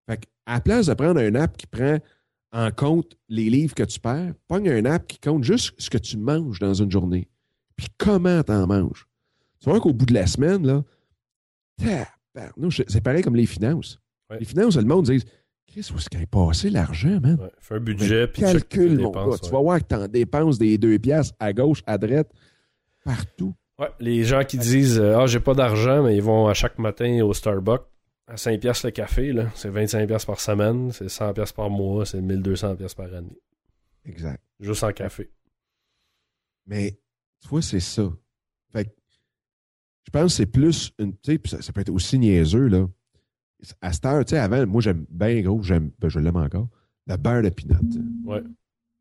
Fait 0.08 0.18
que, 0.18 0.26
à 0.46 0.54
la 0.54 0.60
place 0.60 0.86
de 0.86 0.94
prendre 0.94 1.20
un 1.20 1.34
app 1.34 1.56
qui 1.56 1.66
prend 1.66 1.98
en 2.52 2.70
compte 2.70 3.18
les 3.28 3.50
livres 3.50 3.74
que 3.74 3.82
tu 3.82 3.98
perds, 4.00 4.34
pogne 4.46 4.68
un 4.70 4.84
app 4.84 5.06
qui 5.06 5.18
compte 5.18 5.42
juste 5.44 5.74
ce 5.78 5.90
que 5.90 5.98
tu 5.98 6.16
manges 6.16 6.58
dans 6.60 6.74
une 6.74 6.90
journée. 6.90 7.28
Puis 7.76 7.88
comment 7.98 8.42
tu 8.42 8.52
en 8.52 8.66
manges. 8.66 9.06
Tu 9.60 9.68
vois 9.68 9.80
qu'au 9.80 9.92
bout 9.92 10.06
de 10.06 10.14
la 10.14 10.26
semaine, 10.26 10.64
là, 10.66 10.84
c'est 11.78 13.00
pareil 13.02 13.22
comme 13.22 13.36
les 13.36 13.46
finances. 13.46 13.98
Ouais. 14.30 14.38
Les 14.38 14.44
finances, 14.44 14.76
le 14.76 14.84
monde 14.84 15.06
dit 15.06 15.24
Chris, 15.76 15.90
où 15.92 15.98
est-ce 15.98 16.08
qu'il 16.08 16.22
est 16.22 16.26
passé 16.26 16.70
l'argent, 16.70 17.20
man? 17.20 17.38
Ouais. 17.38 17.50
Fais 17.58 17.74
un 17.74 17.80
budget, 17.80 18.26
puis 18.28 18.40
Calcule, 18.40 18.98
mon 18.98 19.08
dépenses, 19.08 19.40
gars. 19.42 19.46
Tu 19.46 19.52
vas 19.52 19.60
voir 19.60 19.78
que 19.78 19.84
tu 19.84 19.94
en 19.94 20.08
dépenses 20.08 20.58
des 20.58 20.78
deux 20.78 20.98
piastres 20.98 21.34
à 21.38 21.52
gauche, 21.52 21.82
à 21.86 21.98
droite, 21.98 22.32
partout. 23.04 23.54
Ouais, 23.78 23.90
les 24.00 24.24
gens 24.24 24.42
qui 24.42 24.56
disent 24.56 24.98
euh, 24.98 25.18
Ah, 25.18 25.26
j'ai 25.26 25.38
pas 25.38 25.52
d'argent, 25.52 26.02
mais 26.02 26.16
ils 26.16 26.22
vont 26.22 26.46
à 26.46 26.54
chaque 26.54 26.78
matin 26.78 27.22
au 27.22 27.34
Starbucks 27.34 27.86
à 28.26 28.36
5$ 28.36 28.58
piastres 28.58 28.86
le 28.86 28.90
café, 28.90 29.32
là. 29.34 29.50
C'est 29.54 29.68
25$ 29.68 30.06
piastres 30.06 30.26
par 30.26 30.40
semaine, 30.40 30.92
c'est 30.92 31.08
100$ 31.08 31.34
piastres 31.34 31.54
par 31.54 31.68
mois, 31.68 32.06
c'est 32.06 32.22
1200$ 32.22 32.76
piastres 32.76 32.96
par 32.96 33.12
année. 33.12 33.38
Exact. 34.06 34.42
Juste 34.58 34.82
en 34.82 34.92
café. 34.92 35.30
Mais, 36.64 36.98
tu 37.42 37.48
vois, 37.48 37.60
c'est 37.60 37.80
ça. 37.80 38.10
Fait 38.72 38.86
que, 38.86 38.90
je 40.04 40.10
pense 40.10 40.32
que 40.32 40.36
c'est 40.36 40.46
plus 40.46 40.92
une. 40.98 41.12
Tu 41.18 41.34
sais, 41.34 41.40
ça, 41.44 41.60
ça 41.60 41.72
peut 41.74 41.82
être 41.82 41.92
aussi 41.92 42.18
niaiseux, 42.18 42.68
là. 42.68 42.88
À 43.80 43.92
cette 43.92 44.04
heure, 44.06 44.24
tu 44.24 44.30
sais, 44.30 44.38
avant, 44.38 44.66
moi, 44.66 44.80
j'aime 44.80 45.04
bien 45.10 45.40
gros, 45.42 45.62
j'aime, 45.62 45.90
ben, 45.98 46.08
je 46.08 46.18
l'aime 46.18 46.36
encore, 46.36 46.68
le 47.06 47.16
beurre 47.16 47.42
de 47.42 47.48
pinot. 47.48 47.74
Ouais. 48.24 48.42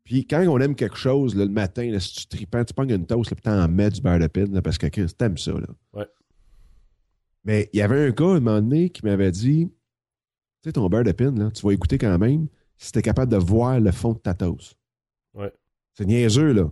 Puis 0.04 0.26
quand 0.26 0.40
on 0.46 0.58
aime 0.60 0.74
quelque 0.74 0.96
chose, 0.96 1.34
là, 1.34 1.44
le 1.44 1.50
matin, 1.50 1.90
là, 1.90 1.98
si 2.00 2.14
tu 2.14 2.26
tripes, 2.26 2.56
tu 2.66 2.74
pognes 2.74 2.90
une 2.90 3.06
toast, 3.06 3.32
puis 3.34 3.42
t'en 3.42 3.68
mets 3.68 3.90
du 3.90 4.00
beurre 4.00 4.18
de 4.20 4.26
pin, 4.28 4.44
là, 4.46 4.62
parce 4.62 4.78
que 4.78 4.86
Chris, 4.86 5.06
t'aimes 5.18 5.36
ça, 5.38 5.52
là. 5.52 5.66
Ouais. 5.92 6.06
Mais 7.44 7.68
il 7.72 7.78
y 7.78 7.82
avait 7.82 8.06
un 8.08 8.10
gars, 8.10 8.26
à 8.26 8.36
un 8.36 8.40
moment 8.40 8.60
donné, 8.60 8.90
qui 8.90 9.04
m'avait 9.04 9.30
dit, 9.32 9.66
tu 9.68 9.72
sais, 10.64 10.72
ton 10.72 10.88
beurre 10.88 11.04
de 11.04 11.12
pin, 11.12 11.30
là, 11.32 11.50
tu 11.50 11.64
vas 11.66 11.72
écouter 11.72 11.98
quand 11.98 12.18
même 12.18 12.48
si 12.76 12.92
t'es 12.92 13.02
capable 13.02 13.30
de 13.32 13.36
voir 13.36 13.80
le 13.80 13.90
fond 13.92 14.12
de 14.12 14.18
ta 14.18 14.34
toast. 14.34 14.76
Ouais. 15.34 15.52
C'est 15.94 16.04
niaiseux, 16.06 16.52
là. 16.52 16.70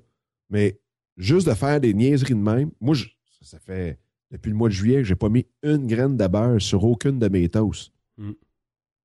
Mais 0.51 0.79
juste 1.17 1.49
de 1.49 1.55
faire 1.55 1.81
des 1.81 1.95
niaiseries 1.95 2.35
de 2.35 2.41
même, 2.41 2.71
moi, 2.81 2.95
je- 2.95 3.07
ça, 3.41 3.45
ça 3.47 3.59
fait 3.59 3.99
depuis 4.35 4.51
le 4.51 4.57
mois 4.57 4.69
de 4.69 4.75
juillet 4.75 4.97
que 4.99 5.05
j'ai 5.05 5.15
pas 5.15 5.29
mis 5.29 5.47
une 5.63 5.87
graine 5.87 6.17
de 6.17 6.27
beurre 6.27 6.61
sur 6.61 6.83
aucune 6.85 7.19
de 7.21 7.29
mes 7.29 7.49
toasts. 7.49 7.93
Mm. 8.19 8.33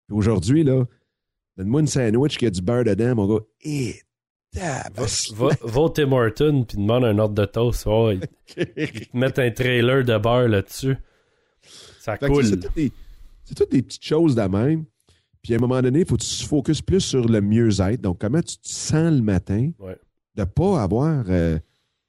Puis 0.08 0.18
aujourd'hui, 0.18 0.64
là, 0.64 0.86
donne-moi 1.56 1.82
une 1.82 1.88
sandwich 1.88 2.38
qui 2.38 2.46
a 2.48 2.50
du 2.50 2.62
beurre 2.62 2.84
dedans, 2.84 3.16
mon 3.16 3.28
gars. 3.36 3.44
Et 3.62 3.96
Va, 4.56 4.84
va, 5.36 5.50
va 5.62 5.82
au 5.82 5.90
Tim 5.90 6.12
Hortons 6.12 6.64
puis 6.64 6.78
demande 6.80 7.06
un 7.06 7.20
ordre 7.20 7.36
de 7.36 7.46
toast. 7.46 7.84
Oh, 7.86 8.10
ils, 8.12 8.22
ils 8.76 8.92
te 9.08 9.08
mettent 9.18 9.38
un 9.38 9.52
trailer 9.52 10.04
de 10.04 10.18
beurre 10.18 10.48
là-dessus. 10.48 10.96
Ça 12.00 12.18
Fait 12.18 12.28
coule. 12.28 12.44
C'est 12.46 12.60
toutes, 12.60 12.76
des- 12.76 12.92
c'est 13.44 13.54
toutes 13.56 13.72
des 13.72 13.84
petites 13.84 14.04
choses 14.04 14.34
de 14.34 14.42
même. 14.42 14.86
Puis 15.44 15.54
à 15.54 15.58
un 15.58 15.60
moment 15.60 15.80
donné, 15.82 16.00
il 16.00 16.06
faut 16.08 16.18
que 16.18 16.24
tu 16.24 16.30
te 16.44 16.48
focuses 16.48 16.82
plus 16.82 17.00
sur 17.02 17.28
le 17.28 17.42
mieux-être. 17.42 18.02
Donc, 18.02 18.18
comment 18.20 18.42
tu 18.42 18.58
te 18.58 18.68
sens 18.68 19.14
le 19.14 19.22
matin 19.22 19.70
Ouais. 19.78 19.98
de 20.36 20.44
pas 20.46 20.82
avoir. 20.82 21.26
euh, 21.30 21.60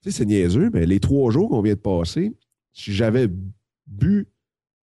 tu 0.02 0.10
sais, 0.10 0.18
c'est 0.18 0.24
niaiseux, 0.24 0.70
mais 0.72 0.86
les 0.86 0.98
trois 0.98 1.30
jours 1.30 1.50
qu'on 1.50 1.60
vient 1.60 1.74
de 1.74 1.78
passer, 1.78 2.32
si 2.72 2.92
j'avais 2.92 3.28
bu, 3.86 4.28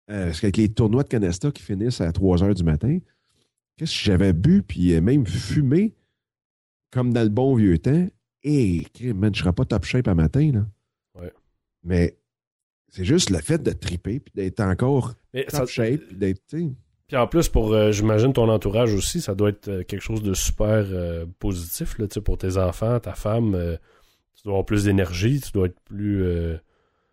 euh, 0.10 0.26
parce 0.28 0.40
qu'avec 0.42 0.58
les 0.58 0.70
tournois 0.70 1.04
de 1.04 1.10
Canesta 1.10 1.52
qui 1.52 1.64
finissent 1.64 2.02
à 2.02 2.12
3 2.12 2.44
heures 2.44 2.56
du 2.56 2.64
matin, 2.64 3.00
qu'est-ce 3.78 3.92
que 3.98 4.04
j'avais 4.06 4.34
bu, 4.34 4.64
puis 4.64 4.94
euh, 4.94 5.02
même 5.02 5.26
fumé, 5.26 5.94
comme 6.92 7.14
dans 7.14 7.24
le 7.24 7.30
bon 7.30 7.56
vieux 7.56 7.78
temps, 7.78 8.08
et 8.44 8.84
man, 9.14 9.34
je 9.36 9.42
serais 9.42 9.54
pas 9.54 9.66
top 9.66 9.84
shape 9.84 10.08
à 10.08 10.16
matin, 10.16 10.52
là. 10.54 10.66
Ouais. 11.22 11.34
Mais 11.84 12.18
c'est 12.90 13.04
juste 13.06 13.30
le 13.30 13.40
fait 13.40 13.62
de 13.62 13.72
triper, 13.72 14.20
puis 14.20 14.32
d'être 14.36 14.62
encore 14.62 15.16
Mais 15.34 15.44
top 15.46 15.60
ça- 15.60 15.66
shape, 15.66 16.02
puis 16.08 16.16
d'être, 16.16 16.42
Puis 17.08 17.18
en 17.18 17.28
plus, 17.28 17.50
pour, 17.50 17.74
euh, 17.74 17.92
j'imagine, 17.92 18.32
ton 18.34 18.50
entourage 18.50 18.94
aussi, 18.94 19.20
ça 19.22 19.36
doit 19.36 19.50
être 19.50 19.68
euh, 19.68 19.84
quelque 19.84 20.02
chose 20.02 20.22
de 20.24 20.34
super 20.34 20.86
euh, 20.90 21.26
positif 21.40 21.98
là, 22.00 22.08
tu 22.08 22.16
sais, 22.16 22.22
pour 22.22 22.38
tes 22.38 22.58
enfants, 22.58 23.00
ta 23.00 23.14
femme. 23.14 23.52
tu 24.36 24.44
dois 24.44 24.54
avoir 24.54 24.66
plus 24.66 24.86
d'énergie, 24.86 25.42
tu 25.42 25.52
dois 25.52 25.66
être 25.68 25.80
plus. 25.82 26.24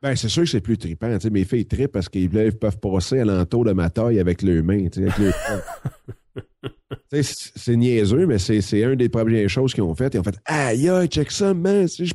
Ben, 0.05 0.15
c'est 0.15 0.29
sûr 0.29 0.43
que 0.43 0.51
c'est 0.51 0.61
plus 0.61 0.77
trippant. 0.77 1.11
Tu 1.15 1.23
sais, 1.23 1.31
mes 1.31 1.45
filles 1.47 1.65
trippent 1.67 1.93
parce 1.93 2.11
qu'ils 2.11 2.29
peuvent- 2.29 2.77
passer 2.79 3.21
à 3.21 3.25
l'entour 3.25 3.65
de 3.65 3.73
ma 3.73 3.89
taille 3.89 4.21
avec 4.21 4.43
leurs 4.43 4.63
mains. 4.63 4.87
avec 4.87 5.17
leurs 5.17 5.33
c'est 7.23 7.77
niaiseux, 7.77 8.27
mais 8.27 8.39
c'est 8.39 8.81
une 8.83 8.97
des 8.97 9.09
premières 9.09 9.49
choses 9.49 9.73
qu'ils 9.73 9.83
ont 9.83 9.95
faites. 9.95 10.13
Ils 10.13 10.21
ont 10.21 10.25
fait 10.25 10.39
Aïe, 10.45 10.89
aïe, 10.91 11.09
check 11.09 11.31
ça, 11.31 11.55
man. 11.55 11.89
Si 11.89 12.05
je, 12.05 12.15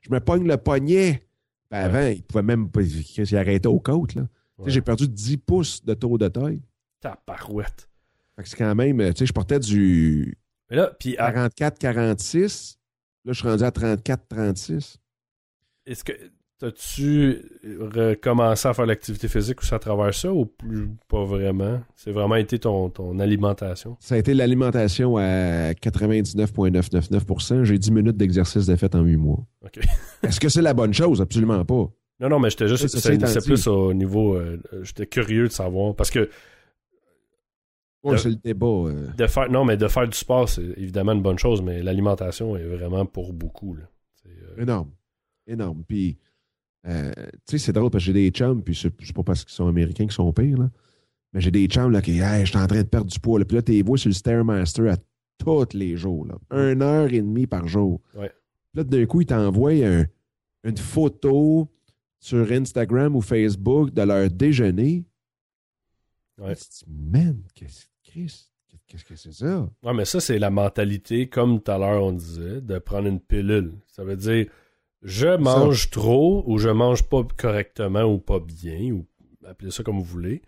je 0.00 0.10
me 0.10 0.18
pogne 0.18 0.46
le 0.48 0.56
poignet. 0.56 1.28
Ben, 1.70 1.78
avant, 1.84 2.06
ils 2.06 2.22
pouvaient 2.22 2.42
même 2.42 2.70
pas. 2.70 2.80
Ils 2.82 3.36
arrêtaient 3.36 3.66
aux 3.68 3.80
côtes. 3.80 4.14
Là. 4.14 4.26
Ouais. 4.56 4.70
J'ai 4.70 4.80
perdu 4.80 5.06
10 5.06 5.36
pouces 5.36 5.84
de 5.84 5.92
tour 5.92 6.16
de 6.16 6.28
taille. 6.28 6.62
ta 7.00 7.16
parouette. 7.26 7.86
C'est 8.44 8.56
quand 8.56 8.74
même. 8.74 8.98
Tu 9.12 9.18
sais, 9.18 9.26
je 9.26 9.32
portais 9.34 9.58
du 9.60 10.38
Mais 10.70 10.76
là, 10.76 10.90
puis 10.98 11.16
à- 11.18 11.30
44-46. 11.50 12.76
Là, 13.26 13.32
je 13.32 13.38
suis 13.38 13.48
rendu 13.48 13.64
à 13.64 13.70
34-36. 13.70 14.96
est-ce 15.84 16.02
que 16.04 16.12
as-tu 16.62 17.42
recommencé 17.80 18.66
à 18.68 18.74
faire 18.74 18.86
l'activité 18.86 19.28
physique 19.28 19.60
aussi 19.60 19.74
à 19.74 19.78
travers 19.78 20.12
ça 20.14 20.32
ou 20.32 20.46
plus 20.46 20.88
pas 21.08 21.24
vraiment? 21.24 21.80
C'est 21.94 22.12
vraiment 22.12 22.36
été 22.36 22.58
ton, 22.58 22.88
ton 22.90 23.18
alimentation? 23.18 23.96
Ça 24.00 24.14
a 24.14 24.18
été 24.18 24.32
l'alimentation 24.34 25.16
à 25.16 25.72
99,999% 25.72 27.64
J'ai 27.64 27.78
10 27.78 27.90
minutes 27.92 28.16
d'exercice 28.16 28.66
de 28.66 28.76
fait 28.76 28.94
en 28.94 29.02
8 29.02 29.16
mois. 29.16 29.44
OK. 29.64 29.78
Est-ce 30.22 30.40
que 30.40 30.48
c'est 30.48 30.62
la 30.62 30.74
bonne 30.74 30.94
chose? 30.94 31.20
Absolument 31.20 31.64
pas. 31.64 31.90
Non, 32.20 32.28
non, 32.30 32.38
mais 32.38 32.48
j'étais 32.50 32.68
juste. 32.68 32.88
C'est 32.88 33.44
plus 33.44 33.66
au 33.66 33.92
niveau. 33.92 34.34
euh, 34.36 34.58
j'étais 34.82 35.06
curieux 35.06 35.48
de 35.48 35.52
savoir. 35.52 35.94
Parce 35.94 36.10
que 36.10 36.30
Ouais, 38.02 38.18
c'est 38.18 38.28
le 38.30 38.36
débat. 38.36 38.66
euh. 38.66 39.08
de 39.18 39.26
faire. 39.26 39.50
Non, 39.50 39.64
mais 39.64 39.76
de 39.76 39.88
faire 39.88 40.06
du 40.06 40.16
sport, 40.16 40.48
c'est 40.48 40.62
évidemment 40.76 41.12
une 41.12 41.22
bonne 41.22 41.38
chose, 41.38 41.60
mais 41.60 41.82
l'alimentation 41.82 42.56
est 42.56 42.64
vraiment 42.64 43.04
pour 43.04 43.32
beaucoup. 43.32 43.74
Là. 43.74 43.82
Euh, 44.26 44.62
énorme. 44.62 44.90
Énorme. 45.48 45.82
Puis, 45.88 46.16
euh, 46.86 47.12
tu 47.46 47.58
sais, 47.58 47.58
c'est 47.58 47.72
drôle 47.72 47.90
parce 47.90 48.04
que 48.04 48.06
j'ai 48.06 48.12
des 48.12 48.30
chums, 48.30 48.62
puis 48.62 48.74
c'est 48.74 48.90
pas 49.14 49.22
parce 49.22 49.44
qu'ils 49.44 49.54
sont 49.54 49.66
américains 49.68 50.04
qu'ils 50.04 50.12
sont 50.12 50.32
pires, 50.32 50.58
là. 50.58 50.70
Mais 51.32 51.40
j'ai 51.40 51.50
des 51.50 51.66
chums, 51.66 51.90
là, 51.90 52.00
qui, 52.00 52.18
hey, 52.18 52.46
je 52.46 52.50
suis 52.50 52.58
en 52.58 52.66
train 52.66 52.82
de 52.82 52.88
perdre 52.88 53.10
du 53.10 53.18
poids. 53.20 53.38
Là. 53.38 53.44
Puis 53.44 53.56
là, 53.56 53.62
tu 53.62 53.72
les 53.72 53.82
vois 53.82 53.98
sur 53.98 54.08
le 54.08 54.14
Stairmaster 54.14 54.88
à 54.90 54.96
tous 55.38 55.66
les 55.74 55.96
jours, 55.96 56.26
là. 56.26 56.36
Une 56.72 56.80
heure 56.82 57.12
et 57.12 57.20
demie 57.20 57.46
par 57.46 57.66
jour. 57.68 58.00
Ouais. 58.14 58.28
Puis 58.72 58.76
là, 58.78 58.84
d'un 58.84 59.04
coup, 59.06 59.20
ils 59.20 59.26
t'envoient 59.26 59.72
un- 59.72 60.06
une 60.64 60.76
photo 60.78 61.68
sur 62.18 62.50
Instagram 62.50 63.14
ou 63.16 63.20
Facebook 63.20 63.92
de 63.92 64.02
leur 64.02 64.30
déjeuner. 64.30 65.04
Ouais. 66.38 66.54
Tu 66.56 66.64
te 66.64 66.84
dis, 66.84 66.84
man, 66.88 67.42
qu'est-ce 67.54 67.86
qu'est-ce 68.86 69.04
que 69.04 69.16
c'est 69.16 69.32
ça? 69.32 69.68
Ouais, 69.82 69.92
mais 69.94 70.04
ça, 70.04 70.20
c'est 70.20 70.38
la 70.38 70.50
mentalité, 70.50 71.28
comme 71.28 71.60
tout 71.60 71.70
à 71.70 71.76
l'heure 71.78 72.04
on 72.04 72.12
disait, 72.12 72.60
de 72.60 72.78
prendre 72.78 73.08
une 73.08 73.20
pilule. 73.20 73.72
Ça 73.88 74.04
veut 74.04 74.16
dire, 74.16 74.46
je 75.06 75.28
mange 75.36 75.90
trop 75.90 76.42
ou 76.46 76.58
je 76.58 76.68
mange 76.68 77.02
pas 77.04 77.22
correctement 77.36 78.02
ou 78.04 78.18
pas 78.18 78.40
bien, 78.40 78.90
ou 78.92 79.06
appelez 79.46 79.70
ça 79.70 79.82
comme 79.82 79.98
vous 79.98 80.04
voulez. 80.04 80.42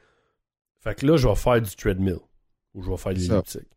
Fait 0.81 0.95
que 0.95 1.07
là, 1.07 1.17
je 1.17 1.27
vais 1.29 1.35
faire 1.37 1.61
du 1.63 1.75
treadmill 1.77 2.19
ou 2.75 2.83
je 2.83 2.91
vais 2.91 2.97
faire 2.97 3.15
de 3.15 3.19
l'elliptique. 3.35 3.69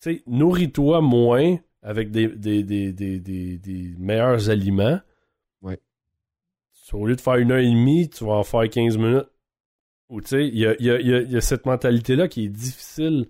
Tu 0.00 0.14
sais, 0.14 0.22
nourris-toi 0.26 1.00
moins 1.00 1.58
avec 1.82 2.10
des, 2.10 2.28
des, 2.28 2.62
des, 2.62 2.92
des, 2.92 3.18
des, 3.18 3.58
des 3.58 3.94
meilleurs 3.98 4.48
aliments. 4.50 5.00
Ouais. 5.62 5.80
Au 6.92 7.06
lieu 7.06 7.16
de 7.16 7.20
faire 7.20 7.34
une 7.36 7.50
heure 7.50 7.58
et 7.58 7.68
demie, 7.70 8.08
tu 8.08 8.24
vas 8.24 8.34
en 8.34 8.44
faire 8.44 8.68
15 8.68 8.96
minutes. 8.96 9.28
Ou 10.08 10.20
tu 10.20 10.28
sais, 10.28 10.46
il 10.48 10.56
y 10.56 10.66
a, 10.66 10.74
il 10.78 10.86
y 10.86 10.90
a- 10.90 11.00
il 11.00 11.06
y 11.06 11.14
a- 11.14 11.20
il 11.20 11.30
y 11.32 11.36
a 11.36 11.40
cette 11.40 11.66
mentalité-là 11.66 12.28
qui 12.28 12.44
est 12.44 12.48
difficile 12.48 13.26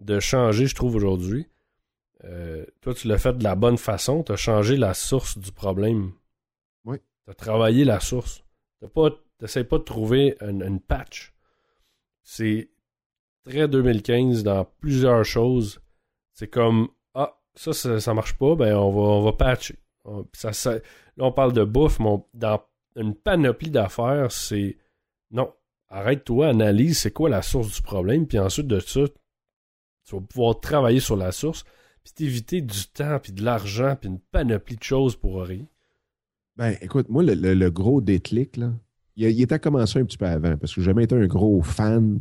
de 0.00 0.20
changer, 0.20 0.66
je 0.66 0.74
trouve, 0.74 0.94
aujourd'hui. 0.94 1.46
Euh, 2.24 2.64
toi, 2.80 2.94
tu 2.94 3.06
l'as 3.08 3.18
fait 3.18 3.34
de 3.38 3.44
la 3.44 3.54
bonne 3.54 3.78
façon. 3.78 4.22
Tu 4.22 4.32
as 4.32 4.36
changé 4.36 4.76
la 4.76 4.94
source 4.94 5.38
du 5.38 5.52
problème. 5.52 6.12
Oui. 6.84 6.98
Tu 7.24 7.30
as 7.30 7.34
travaillé 7.34 7.84
la 7.84 8.00
source. 8.00 8.42
Tu 8.80 8.88
n'essaies 9.40 9.64
pas 9.64 9.78
de 9.78 9.84
trouver 9.84 10.36
une, 10.40 10.62
une 10.62 10.80
patch. 10.80 11.32
C'est 12.22 12.70
très 13.44 13.68
2015 13.68 14.42
dans 14.42 14.64
plusieurs 14.80 15.24
choses. 15.24 15.80
C'est 16.34 16.48
comme 16.48 16.88
Ah, 17.14 17.38
ça, 17.54 17.72
ça, 17.72 18.00
ça 18.00 18.14
marche 18.14 18.34
pas, 18.36 18.54
ben 18.54 18.76
on 18.76 18.90
va, 18.90 19.00
on 19.00 19.22
va 19.22 19.32
patcher. 19.32 19.76
On- 20.04 20.26
ça- 20.32 20.52
ça- 20.52 20.74
là, 20.74 20.80
on 21.24 21.32
parle 21.32 21.52
de 21.52 21.64
bouffe, 21.64 21.98
mais 22.00 22.06
on- 22.08 22.26
dans 22.34 22.60
une 22.96 23.14
panoplie 23.14 23.70
d'affaires, 23.70 24.30
c'est 24.32 24.76
non, 25.30 25.52
arrête-toi, 25.88 26.48
analyse 26.48 26.98
c'est 27.00 27.12
quoi 27.12 27.28
la 27.28 27.42
source 27.42 27.74
du 27.74 27.82
problème, 27.82 28.26
puis 28.26 28.38
ensuite 28.38 28.66
de 28.66 28.78
ça, 28.80 29.00
tu 30.04 30.14
vas 30.14 30.20
pouvoir 30.20 30.60
travailler 30.60 31.00
sur 31.00 31.16
la 31.16 31.32
source, 31.32 31.64
puis 32.14 32.24
t'éviter 32.24 32.60
du 32.60 32.86
temps, 32.86 33.18
puis 33.22 33.32
de 33.32 33.42
l'argent, 33.44 33.96
puis 34.00 34.08
une 34.08 34.18
panoplie 34.18 34.76
de 34.76 34.82
choses 34.82 35.16
pour 35.16 35.42
rien. 35.42 35.64
Ben, 36.56 36.76
écoute, 36.80 37.08
moi, 37.08 37.22
le, 37.22 37.34
le- 37.34 37.54
le 37.54 37.70
gros 37.70 38.00
déclic, 38.00 38.56
là, 38.56 38.72
il, 39.16 39.28
il 39.30 39.42
était 39.42 39.58
commencé 39.58 39.98
un 39.98 40.04
petit 40.04 40.18
peu 40.18 40.26
avant, 40.26 40.56
parce 40.56 40.74
que 40.74 40.80
j'ai 40.80 40.86
jamais 40.86 41.04
été 41.04 41.14
un 41.14 41.26
gros 41.26 41.62
fan 41.62 42.20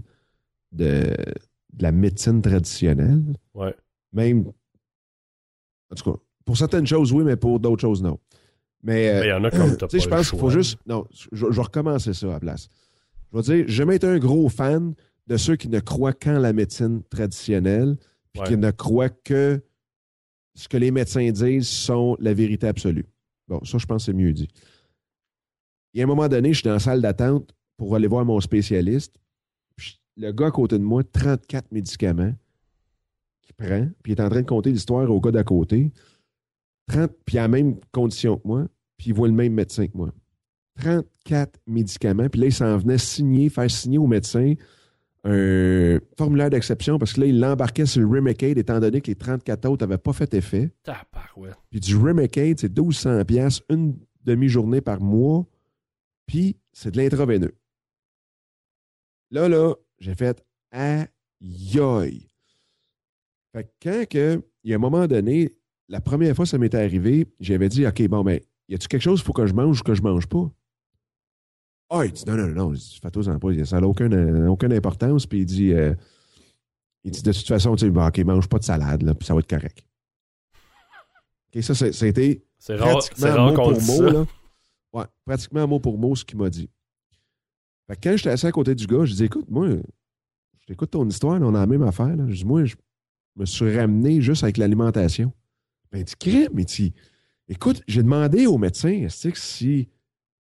de, 0.72 0.86
de 1.74 1.84
la 1.84 1.92
médecine 1.92 2.42
traditionnelle. 2.42 3.24
Ouais. 3.54 3.76
Même, 4.14 4.52
en 5.92 5.96
tout 5.96 6.12
cas, 6.12 6.20
pour 6.46 6.58
certaines 6.58 6.88
choses, 6.88 7.12
oui, 7.14 7.24
mais 7.24 7.36
pour 7.36 7.60
d'autres 7.60 7.82
choses, 7.82 8.02
non. 8.02 8.20
Mais, 8.84 9.10
euh, 9.10 9.26
il 9.26 9.30
y 9.30 9.34
en 9.34 9.44
a 9.44 9.52
comme 9.52 9.76
tu 9.78 9.86
sais, 9.90 10.00
je 10.00 10.10
pense 10.10 10.30
qu'il 10.30 10.40
faut 10.40 10.50
juste. 10.50 10.78
Non, 10.86 11.06
je, 11.12 11.28
je 11.32 11.46
vais 11.48 11.62
recommencer 11.62 12.14
ça 12.14 12.28
à 12.28 12.32
la 12.34 12.40
place. 12.40 12.70
Je 13.32 13.38
vais 13.38 13.44
dire, 13.44 13.66
j'ai 13.68 13.74
jamais 13.76 13.96
été 13.96 14.08
un 14.08 14.20
gros 14.20 14.48
fan 14.50 14.94
de 15.28 15.38
ceux 15.38 15.56
qui 15.56 15.68
ne 15.68 15.80
croient 15.80 16.14
qu'en 16.14 16.40
la 16.40 16.54
médecine 16.54 17.02
traditionnelle, 17.10 17.98
puis 18.34 18.42
Ouais. 18.42 18.48
qui 18.50 18.58
ne 18.58 18.70
croient 18.72 19.10
que 19.10 19.62
ce 20.58 20.68
que 20.68 20.78
les 20.78 20.90
médecins 20.90 21.30
disent 21.30 21.68
sont 21.68 22.18
la 22.20 22.34
vérité 22.34 22.68
absolue. 22.68 23.06
Bon, 23.48 23.64
ça, 23.64 23.78
je 23.78 23.86
pense 23.86 24.02
que 24.02 24.06
c'est 24.12 24.18
mieux 24.18 24.34
dit. 24.34 24.48
Il 25.94 26.00
y 26.00 26.02
a 26.02 26.04
un 26.04 26.08
moment 26.08 26.28
donné, 26.28 26.52
je 26.52 26.60
suis 26.60 26.64
dans 26.64 26.74
la 26.74 26.80
salle 26.80 27.00
d'attente 27.00 27.54
pour 27.78 27.96
aller 27.96 28.08
voir 28.08 28.26
mon 28.26 28.42
spécialiste. 28.42 29.16
Le 30.18 30.32
gars 30.32 30.48
à 30.48 30.52
côté 30.52 30.80
de 30.80 30.84
moi, 30.84 31.04
34 31.04 31.72
médicaments 31.72 32.34
qu'il 33.44 33.54
prend, 33.56 33.88
puis 34.02 34.14
il 34.14 34.20
est 34.20 34.22
en 34.22 34.30
train 34.30 34.42
de 34.42 34.48
compter 34.48 34.72
l'histoire 34.72 35.10
au 35.12 35.22
gars 35.22 35.32
d'à 35.32 35.44
côté. 35.44 35.92
30, 36.88 37.12
puis 37.24 37.38
à 37.38 37.44
la 37.44 37.48
même 37.50 37.80
condition 37.92 38.38
que 38.38 38.48
moi. 38.48 38.68
puis 38.98 39.10
il 39.10 39.14
voit 39.14 39.28
le 39.28 39.36
même 39.36 39.54
médecin 39.54 39.86
que 39.86 39.96
moi. 39.96 40.12
34 40.80 41.60
médicaments, 41.68 42.30
puis 42.30 42.42
là, 42.42 42.48
il 42.48 42.54
s'en 42.54 42.78
venait 42.78 42.98
signer, 42.98 43.50
faire 43.50 43.70
signer 43.70 44.00
au 44.00 44.08
médecin 44.08 44.56
un 45.30 46.00
formulaire 46.18 46.50
d'exception 46.50 46.98
parce 46.98 47.14
que 47.14 47.22
là, 47.22 47.28
il 47.28 47.40
l'embarquait 47.40 47.86
sur 47.86 48.02
le 48.02 48.08
Remicade 48.08 48.58
étant 48.58 48.80
donné 48.80 49.02
que 49.02 49.08
les 49.08 49.16
34 49.16 49.70
autres 49.70 49.86
n'avaient 49.86 49.98
pas 49.98 50.14
fait 50.14 50.34
effet. 50.34 50.72
Puis 51.70 51.80
du 51.80 51.98
Remicade, 51.98 52.60
c'est 52.60 52.70
1200 52.70 53.26
pièces 53.26 53.62
une 53.70 53.98
demi-journée 54.24 54.82
par 54.82 55.02
mois, 55.02 55.46
puis 56.26 56.58
c'est 56.72 56.92
de 56.92 56.98
l'intraveineux. 56.98 57.56
Là, 59.32 59.50
là, 59.50 59.76
j'ai 60.00 60.16
fait 60.16 60.44
aïe 60.72 61.08
aïe. 61.80 62.28
Fait 63.54 63.64
que 63.64 63.70
quand 63.82 64.06
que, 64.10 64.42
il 64.64 64.72
y 64.72 64.74
a 64.74 64.76
un 64.78 64.80
moment 64.80 65.08
donné, 65.08 65.58
la 65.90 66.02
première 66.02 66.36
fois 66.36 66.46
que 66.46 66.50
ça 66.50 66.58
m'était 66.58 66.78
arrivé, 66.78 67.28
j'avais 67.40 67.70
dit, 67.70 67.86
OK, 67.86 68.08
bon, 68.08 68.24
ben, 68.24 68.40
y 68.70 68.76
a-tu 68.76 68.88
quelque 68.88 69.02
chose 69.02 69.20
qu'il 69.20 69.26
faut 69.26 69.34
que 69.34 69.48
je 69.48 69.54
mange 69.54 69.82
ou 69.82 69.84
que 69.84 69.94
je 69.94 70.02
mange 70.02 70.28
pas? 70.28 70.50
Ah, 71.90 72.06
il 72.06 72.12
dit, 72.12 72.24
non, 72.28 72.36
non, 72.36 72.48
non, 72.48 72.74
fais-toi-en 73.02 73.40
pas, 73.40 73.66
ça 73.66 73.80
n'a 73.80 73.88
aucune, 73.88 74.48
aucune 74.48 74.74
importance. 74.74 75.26
Puis 75.26 75.40
il 75.40 75.46
dit, 75.46 75.74
euh, 75.74 75.94
il 77.04 77.12
dit, 77.12 77.22
de 77.22 77.32
toute 77.32 77.48
façon, 77.48 77.76
tu 77.76 77.86
sais, 77.86 77.92
bon, 77.92 78.06
OK, 78.06 78.18
mange 78.20 78.50
pas 78.50 78.60
de 78.60 78.64
salade, 78.64 79.04
là, 79.04 79.14
puis 79.14 79.26
ça 79.26 79.34
va 79.34 79.40
être 79.40 79.50
correct. 79.50 79.86
OK, 81.56 81.64
ça, 81.64 81.74
c'était 81.74 82.44
pratiquement 82.60 83.34
rare 83.34 83.54
mot 83.54 83.74
pour 83.74 83.82
mot, 83.84 84.02
là. 84.02 84.26
Ouais, 84.94 85.06
pratiquement 85.26 85.68
mot 85.68 85.80
pour 85.80 85.98
mot 85.98 86.16
ce 86.16 86.26
qu'il 86.26 86.38
m'a 86.38 86.50
dit. 86.50 86.70
Fait 87.88 87.96
que 87.96 88.10
quand 88.10 88.18
j'étais 88.18 88.32
assis 88.32 88.48
à 88.48 88.52
côté 88.52 88.76
du 88.76 88.86
gars, 88.86 89.06
je 89.06 89.14
dis 89.14 89.24
écoute, 89.24 89.50
moi, 89.50 89.70
je 89.70 90.66
t'écoute 90.66 90.92
ton 90.92 91.08
histoire, 91.08 91.40
là, 91.40 91.46
on 91.46 91.56
a 91.56 91.60
la 91.60 91.68
même 91.68 91.84
affaire. 91.84 92.16
Là. 92.16 92.26
Je 92.28 92.36
dis, 92.36 92.46
moi, 92.46 92.66
je 92.66 92.76
me 93.38 93.46
suis 93.46 93.78
ramené 93.78 94.22
juste 94.22 94.44
avec 94.44 94.58
l'alimentation. 94.58 95.32
Ben, 95.92 96.00
il 96.00 96.04
dit, 96.04 96.16
crème, 96.20 96.60
il 96.60 96.66
dit, 96.66 96.94
écoute, 97.48 97.82
j'ai 97.88 98.04
demandé 98.04 98.46
au 98.46 98.58
médecin, 98.58 98.90
est-ce 98.90 99.30
que 99.30 99.40
si. 99.40 99.88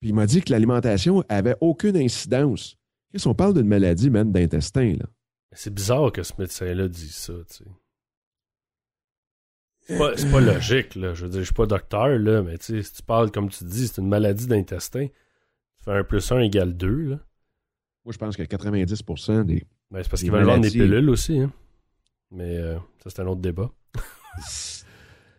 Puis 0.03 0.09
il 0.09 0.17
m'a 0.17 0.27
dit 0.27 0.43
que 0.43 0.51
l'alimentation 0.51 1.23
avait 1.29 1.55
aucune 1.61 1.97
incidence. 1.97 2.77
Qu'est-ce 3.13 3.23
qu'on 3.23 3.37
parle 3.37 3.55
d'une 3.55 3.69
maladie, 3.69 4.11
même 4.11 4.33
d'intestin, 4.33 4.97
là? 4.99 5.07
C'est 5.53 5.73
bizarre 5.73 6.11
que 6.11 6.25
ce 6.25 6.33
médecin-là 6.37 6.89
dise 6.89 7.15
ça, 7.15 7.35
tu 7.49 7.59
sais. 7.59 7.65
C'est 9.83 9.97
pas, 9.97 10.11
pas 10.11 10.41
logique, 10.41 10.97
là. 10.97 11.15
Je 11.15 11.23
veux 11.23 11.31
dire, 11.31 11.39
je 11.43 11.45
suis 11.45 11.55
pas 11.55 11.67
docteur, 11.67 12.19
là, 12.19 12.43
mais 12.43 12.59
tu 12.59 12.65
sais, 12.65 12.83
si 12.83 12.95
tu 12.95 13.03
parles 13.05 13.31
comme 13.31 13.49
tu 13.49 13.63
dis, 13.63 13.87
c'est 13.87 14.01
une 14.01 14.09
maladie 14.09 14.49
d'intestin, 14.49 15.07
tu 15.07 15.85
fais 15.85 15.93
un 15.93 16.03
plus 16.03 16.33
un 16.33 16.41
égale 16.41 16.77
2, 16.77 16.89
là. 16.89 17.21
Moi, 18.05 18.13
je 18.13 18.19
pense 18.19 18.37
que 18.37 18.43
90% 18.43 19.45
des. 19.45 19.63
Ben, 19.93 20.03
c'est 20.03 20.09
parce 20.09 20.21
qu'ils 20.21 20.33
veulent 20.33 20.43
vendre 20.43 20.63
des 20.63 20.71
pilules 20.71 21.11
aussi, 21.11 21.39
hein. 21.39 21.53
Mais 22.33 22.57
euh, 22.57 22.77
ça, 23.05 23.11
c'est 23.11 23.21
un 23.21 23.27
autre 23.29 23.41
débat. 23.41 23.71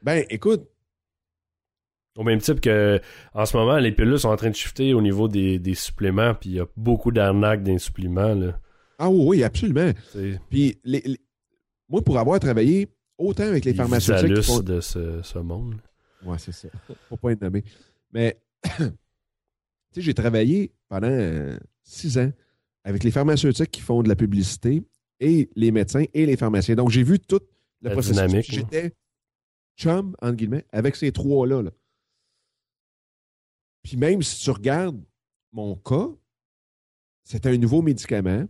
Ben, 0.03 0.26
écoute, 0.30 0.70
Au 2.16 2.24
même 2.24 2.39
type 2.39 2.61
que, 2.61 3.01
en 3.34 3.45
ce 3.45 3.57
moment, 3.57 3.78
les 3.78 3.91
pilules 3.91 4.20
sont 4.20 4.30
en 4.30 4.36
train 4.36 4.49
de 4.51 4.55
shifter 4.55 4.93
au 4.93 5.01
niveau 5.01 5.28
des, 5.28 5.57
des 5.57 5.74
suppléments, 5.74 6.36
puis 6.36 6.51
il 6.51 6.55
y 6.57 6.59
a 6.59 6.68
beaucoup 6.78 7.11
d'arnaques 7.11 7.64
dans 7.64 7.72
les 7.72 7.80
suppléments, 7.80 8.36
là. 8.36 8.59
ah 8.99 9.09
oui, 9.09 9.24
oui, 9.39 9.43
absolument. 9.43 9.91
Puis, 10.49 10.78
les- 10.84 11.01
les- 11.05 11.20
moi, 11.89 12.03
pour 12.03 12.20
avoir 12.20 12.39
travaillé 12.39 12.88
autant 13.18 13.43
avec 13.43 13.66
les 13.66 13.72
les 13.72 13.78
pharmaceutiques 13.78 14.34
qui 14.36 14.43
font... 14.43 14.59
de 14.59 14.80
ce, 14.80 15.22
ce 15.24 15.39
monde. 15.39 15.76
Ouais, 16.24 16.38
c'est 16.38 16.51
ça. 16.51 16.68
Faut 17.09 17.18
pas 17.18 17.32
être 17.32 17.41
nommé. 17.41 17.64
Mais, 18.11 18.38
tu 18.64 18.72
sais, 19.91 20.01
j'ai 20.01 20.14
travaillé 20.14 20.72
pendant 20.89 21.07
euh, 21.09 21.57
six 21.84 22.18
ans 22.20 22.32
avec 22.84 23.03
les 23.03 23.11
pharmaceutiques 23.11 23.72
qui 23.72 23.82
font 23.82 24.03
de 24.03 24.09
la 24.09 24.16
publicité 24.16 24.84
et 25.20 25.49
les 25.55 25.72
médecins 25.72 26.03
et 26.14 26.26
les 26.26 26.38
pharmaciens. 26.38 26.76
Donc, 26.76 26.89
j'ai 26.91 27.03
vu 27.03 27.20
tout 27.20 27.39
le 27.82 27.89
La 27.89 27.91
processus. 27.91 28.45
J'étais 28.49 28.93
chum, 29.78 30.16
entre 30.22 30.36
guillemets, 30.36 30.66
avec 30.72 30.95
ces 30.95 31.11
trois-là. 31.11 31.61
là. 31.64 31.72
Puis 33.84 33.98
même 33.98 34.22
si 34.22 34.42
tu 34.44 34.50
regardes 34.52 35.02
mon 35.52 35.76
cas, 35.76 36.08
c'était 37.24 37.50
un 37.50 37.58
nouveau 37.58 37.82
médicament 37.82 38.46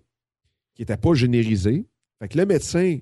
qui 0.76 0.82
n'était 0.82 0.98
pas 0.98 1.14
générisé. 1.14 1.86
Fait 2.20 2.28
que 2.30 2.38
le 2.38 2.46
médecin 2.46 2.98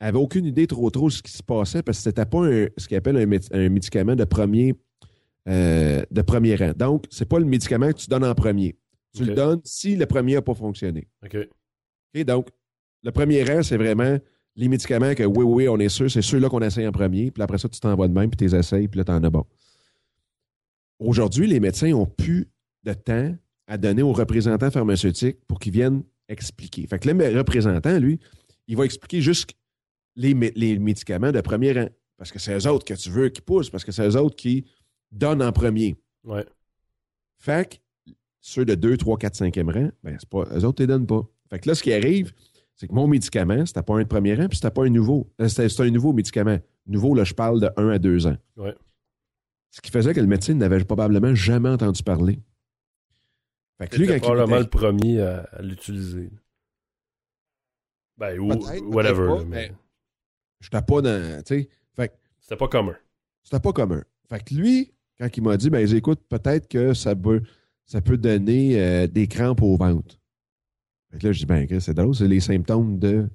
avait 0.00 0.18
aucune 0.18 0.44
idée 0.46 0.66
trop 0.66 0.90
trop 0.90 1.08
de 1.08 1.12
ce 1.12 1.22
qui 1.22 1.30
se 1.32 1.42
passait 1.42 1.82
parce 1.82 1.98
que 1.98 2.04
c'était 2.04 2.26
pas 2.26 2.46
un- 2.46 2.66
ce 2.76 2.88
qu'il 2.88 2.96
appelle 2.96 3.16
un, 3.16 3.26
méd- 3.26 3.48
un 3.52 3.68
médicament 3.68 4.16
de 4.16 4.24
premier, 4.24 4.74
euh, 5.48 6.02
de 6.10 6.22
premier 6.22 6.56
rang. 6.56 6.72
Donc, 6.76 7.04
c'est 7.10 7.28
pas 7.28 7.38
le 7.38 7.44
médicament 7.44 7.88
que 7.88 7.98
tu 7.98 8.08
donnes 8.08 8.24
en 8.24 8.34
premier. 8.34 8.76
Tu 9.14 9.24
le 9.24 9.34
donnes 9.34 9.60
si 9.64 9.94
le 9.96 10.06
premier 10.06 10.34
n'a 10.34 10.42
pas 10.42 10.54
fonctionné. 10.54 11.06
OK. 11.24 11.36
OK? 12.16 12.24
Donc, 12.24 12.48
le 13.02 13.10
premier 13.12 13.44
rang, 13.44 13.62
c'est 13.62 13.76
vraiment 13.76 14.18
les 14.56 14.68
médicaments 14.68 15.14
que 15.14 15.22
oui, 15.24 15.44
oui, 15.44 15.68
on 15.68 15.78
est 15.78 15.88
sûr, 15.88 16.10
c'est 16.10 16.22
ceux-là 16.22 16.48
qu'on 16.48 16.60
essaye 16.60 16.86
en 16.86 16.92
premier. 16.92 17.30
Puis 17.30 17.42
après 17.42 17.58
ça, 17.58 17.68
tu 17.68 17.78
t'en 17.78 17.94
vas 17.94 18.08
de 18.08 18.12
même, 18.12 18.30
puis 18.30 18.36
tu 18.38 18.44
les 18.44 18.54
essayes, 18.56 18.88
puis 18.88 18.98
là, 18.98 19.04
tu 19.04 19.12
en 19.12 19.22
as 19.22 19.30
bon. 19.30 19.44
Aujourd'hui, 20.98 21.46
les 21.46 21.60
médecins 21.60 21.92
ont 21.92 22.06
plus 22.06 22.48
de 22.84 22.92
temps 22.92 23.34
à 23.66 23.78
donner 23.78 24.02
aux 24.02 24.12
représentants 24.12 24.70
pharmaceutiques 24.70 25.38
pour 25.46 25.58
qu'ils 25.58 25.72
viennent 25.72 26.02
expliquer. 26.28 26.86
Fait 26.86 26.98
que 26.98 27.08
le 27.08 27.36
représentant, 27.38 27.98
lui, 27.98 28.18
il 28.68 28.76
va 28.76 28.84
expliquer 28.84 29.20
juste 29.20 29.50
les, 30.16 30.34
mé- 30.34 30.52
les 30.54 30.78
médicaments 30.78 31.32
de 31.32 31.40
premier 31.40 31.72
rang. 31.72 31.88
Parce 32.16 32.30
que 32.30 32.38
c'est 32.38 32.56
eux 32.56 32.68
autres 32.70 32.84
que 32.84 32.94
tu 32.94 33.10
veux 33.10 33.28
qui 33.28 33.40
poussent, 33.40 33.70
parce 33.70 33.84
que 33.84 33.90
c'est 33.92 34.06
eux 34.06 34.16
autres 34.16 34.36
qui 34.36 34.64
donnent 35.10 35.42
en 35.42 35.52
premier. 35.52 35.96
Ouais. 36.24 36.46
Fait 37.38 37.68
que 38.06 38.12
ceux 38.40 38.64
de 38.64 38.74
2, 38.74 38.96
3, 38.96 39.18
4, 39.18 39.34
5e 39.36 39.72
rang, 39.72 39.90
ben, 40.02 40.16
c'est 40.18 40.28
pas, 40.28 40.44
eux 40.52 40.64
autres 40.64 40.82
ne 40.82 40.86
les 40.86 40.92
donnent 40.92 41.06
pas. 41.06 41.26
Fait 41.50 41.58
que 41.58 41.68
là, 41.68 41.74
ce 41.74 41.82
qui 41.82 41.92
arrive, 41.92 42.32
c'est 42.76 42.86
que 42.88 42.94
mon 42.94 43.06
médicament, 43.08 43.66
c'était 43.66 43.82
pas 43.82 43.96
un 43.96 44.02
de 44.02 44.08
premier 44.08 44.34
rang, 44.34 44.48
puis 44.48 44.56
c'était 44.56 44.70
pas 44.70 44.84
un 44.84 44.90
nouveau. 44.90 45.30
Euh, 45.40 45.48
C'était 45.48 45.82
un 45.82 45.90
nouveau 45.90 46.12
médicament. 46.12 46.58
Nouveau, 46.86 47.14
là, 47.14 47.24
je 47.24 47.34
parle 47.34 47.60
de 47.60 47.68
1 47.76 47.88
à 47.88 47.98
2 47.98 48.26
ans. 48.26 48.36
Ouais. 48.56 48.74
Ce 49.74 49.80
qui 49.80 49.90
faisait 49.90 50.14
que 50.14 50.20
le 50.20 50.28
médecin 50.28 50.54
n'avait 50.54 50.84
probablement 50.84 51.34
jamais 51.34 51.68
entendu 51.68 52.00
parler. 52.04 52.38
Fait 53.76 53.88
que 53.88 53.96
lui, 53.96 54.06
quand 54.06 54.14
il 54.14 54.20
probablement 54.20 54.56
était- 54.58 54.64
le 54.66 54.70
premier 54.70 55.20
à, 55.20 55.40
à 55.52 55.62
l'utiliser. 55.62 56.30
Ben, 58.16 58.38
ou 58.38 58.52
whatever. 58.92 59.26
pas, 59.26 59.44
mais 59.44 59.72
j'étais 60.60 60.80
pas 60.80 61.02
dans. 61.02 61.42
Fait 61.44 61.68
C'était 62.38 62.56
pas 62.56 62.68
commun. 62.68 62.94
C'était 63.42 63.58
pas 63.58 63.72
commun. 63.72 64.04
Fait 64.28 64.44
que 64.44 64.54
lui, 64.54 64.94
quand 65.18 65.36
il 65.36 65.42
m'a 65.42 65.56
dit, 65.56 65.70
ben 65.70 65.92
écoute, 65.92 66.20
peut-être 66.28 66.68
que 66.68 66.94
ça 66.94 67.16
peut, 67.16 67.42
ça 67.84 68.00
peut 68.00 68.16
donner 68.16 68.80
euh, 68.80 69.08
des 69.08 69.26
crampes 69.26 69.62
au 69.62 69.76
ventre. 69.76 70.20
Fait 71.10 71.18
que 71.18 71.26
là, 71.26 71.32
je 71.32 71.40
dis, 71.40 71.46
ben, 71.46 71.80
c'est 71.80 71.94
drôle, 71.94 72.14
c'est 72.14 72.28
les 72.28 72.38
symptômes 72.38 73.00
de 73.00 73.28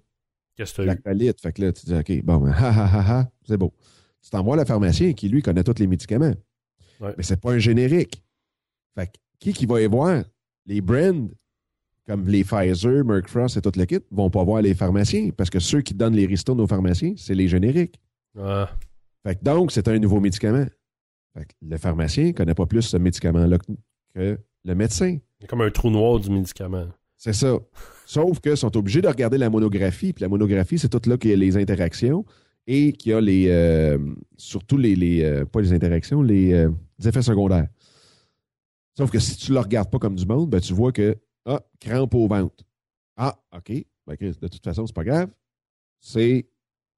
la 0.78 0.96
colite. 0.96 1.42
Fait 1.42 1.52
que 1.52 1.64
là, 1.64 1.74
tu 1.74 1.86
dis, 1.86 1.96
OK, 1.96 2.24
bon, 2.24 2.38
ben, 2.38 2.52
ha, 2.58 2.70
ha, 2.70 2.86
ha, 2.86 3.20
ha, 3.20 3.32
c'est 3.46 3.58
beau. 3.58 3.74
Tu 4.24 4.30
t'envoies 4.30 4.58
le 4.58 4.66
pharmacien 4.66 5.13
qui, 5.13 5.29
lui, 5.29 5.41
connaît 5.41 5.63
tous 5.63 5.79
les 5.79 5.87
médicaments. 5.87 6.33
Ouais. 7.00 7.13
Mais 7.17 7.24
c'est 7.24 7.39
pas 7.39 7.51
un 7.54 7.59
générique. 7.59 8.21
Fait 8.96 9.08
que 9.08 9.12
qui 9.39 9.54
qui 9.54 9.66
va 9.66 9.82
y 9.82 9.87
voir? 9.87 10.24
Les 10.66 10.82
brands, 10.82 11.29
comme 12.05 12.28
les 12.28 12.43
Pfizer, 12.43 13.05
Merck 13.05 13.28
Frost 13.29 13.58
et 13.58 13.62
tout 13.62 13.71
le 13.75 13.86
kit, 13.86 14.00
vont 14.12 14.29
pas 14.29 14.43
voir 14.43 14.62
les 14.62 14.74
pharmaciens 14.74 15.29
parce 15.36 15.50
que 15.50 15.59
ceux 15.59 15.82
qui 15.82 15.93
donnent 15.93 16.16
les 16.16 16.25
ristournes 16.25 16.59
aux 16.62 16.67
pharmaciens, 16.67 17.13
c'est 17.17 17.33
les 17.36 17.47
génériques. 17.47 18.00
Ah, 18.37 18.70
Fait 19.24 19.36
que 19.36 19.43
donc, 19.43 19.71
c'est 19.71 19.87
un 19.87 19.97
nouveau 20.00 20.20
médicament. 20.20 20.66
Fait 21.37 21.46
que 21.46 21.51
le 21.62 21.78
pharmacien 21.78 22.25
ne 22.28 22.32
connaît 22.32 22.54
pas 22.55 22.66
plus 22.66 22.82
ce 22.82 22.97
médicament-là 22.97 23.58
que- 24.13 24.37
le 24.66 24.75
médecin. 24.75 25.17
a 25.41 25.47
comme 25.47 25.62
un 25.62 25.71
trou 25.71 25.89
noir 25.89 26.20
du 26.20 26.29
médicament. 26.29 26.87
C'est 27.16 27.33
ça. 27.33 27.58
Sauf 28.05 28.39
qu'ils 28.41 28.58
sont 28.58 28.75
obligés 28.75 29.01
de 29.01 29.08
regarder 29.08 29.37
la 29.37 29.50
monographie. 29.50 30.12
Puis 30.13 30.21
la 30.21 30.28
monographie, 30.29 30.78
c'est 30.79 30.89
tout 30.89 31.01
là 31.09 31.17
qu'il 31.17 31.29
y 31.32 31.33
a 31.33 31.37
les 31.37 31.55
interactions 31.58 32.25
et 32.71 32.93
qu'il 32.93 33.12
y 33.12 33.16
a 33.16 33.20
les. 33.20 33.47
euh, 33.50 33.97
surtout 34.37 34.78
les. 34.78 34.96
les, 34.96 35.24
euh, 35.24 35.46
pas 35.46 35.59
les 35.59 35.74
interactions, 35.74 36.21
les, 36.21 36.54
euh, 36.54 36.70
les 37.00 37.08
effets 37.08 37.24
secondaires. 37.24 37.67
Sauf 38.96 39.09
que 39.09 39.17
si 39.17 39.36
tu 39.37 39.51
ne 39.51 39.55
le 39.55 39.62
regardes 39.62 39.89
pas 39.89 39.97
comme 39.97 40.16
du 40.16 40.25
monde, 40.25 40.51
ben, 40.51 40.62
tu 40.62 40.74
vois 40.74 40.91
que. 40.91 41.17
Ah, 41.46 41.62
crampe 41.79 42.13
au 42.13 42.28
ventre. 42.28 42.63
Ah, 43.17 43.39
OK. 43.55 43.71
Ben, 44.05 44.16
de 44.20 44.47
toute 44.47 44.63
façon, 44.63 44.86
c'est 44.86 44.96
pas 44.96 45.04
grave. 45.04 45.29
C'est 46.00 46.47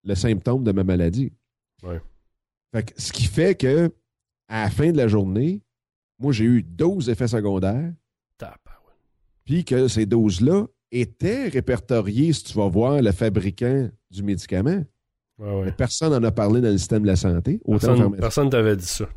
le 0.04 0.16
symptôme 0.16 0.64
de 0.64 0.74
ma 0.74 0.84
maladie. 0.84 1.32
Ouais. 1.84 2.02
Fait 2.74 2.84
que, 2.84 3.02
ce 3.02 3.14
qui 3.14 3.26
fait 3.26 3.56
que, 3.56 3.94
à 4.50 4.64
la 4.64 4.70
fin 4.70 4.92
de 4.92 4.98
la 4.98 5.08
journée, 5.08 5.62
moi, 6.20 6.34
j'ai 6.34 6.46
eu 6.46 6.64
12 6.64 7.10
effets 7.10 7.28
secondaires 7.28 7.94
puis 9.46 9.66
que 9.66 9.88
ces 9.88 10.06
doses-là 10.06 10.66
étaient 10.92 11.48
répertoriées, 11.48 12.34
si 12.34 12.44
tu 12.44 12.54
vas 12.54 12.68
voir 12.68 13.02
le 13.02 13.12
fabricant 13.12 13.90
du 14.10 14.24
médicament. 14.24 14.84
Ouais, 15.42 15.52
ouais. 15.60 15.66
Mais 15.66 15.72
personne 15.72 16.12
n'en 16.12 16.24
a 16.28 16.32
parlé 16.32 16.62
dans 16.62 16.70
le 16.70 16.78
système 16.78 17.02
de 17.02 17.08
la 17.08 17.16
santé. 17.16 17.60
Autant 17.66 17.88
Personne, 17.88 18.16
personne 18.18 18.50
t'avait 18.50 18.76
dit 18.78 18.86
ça. 18.86 19.08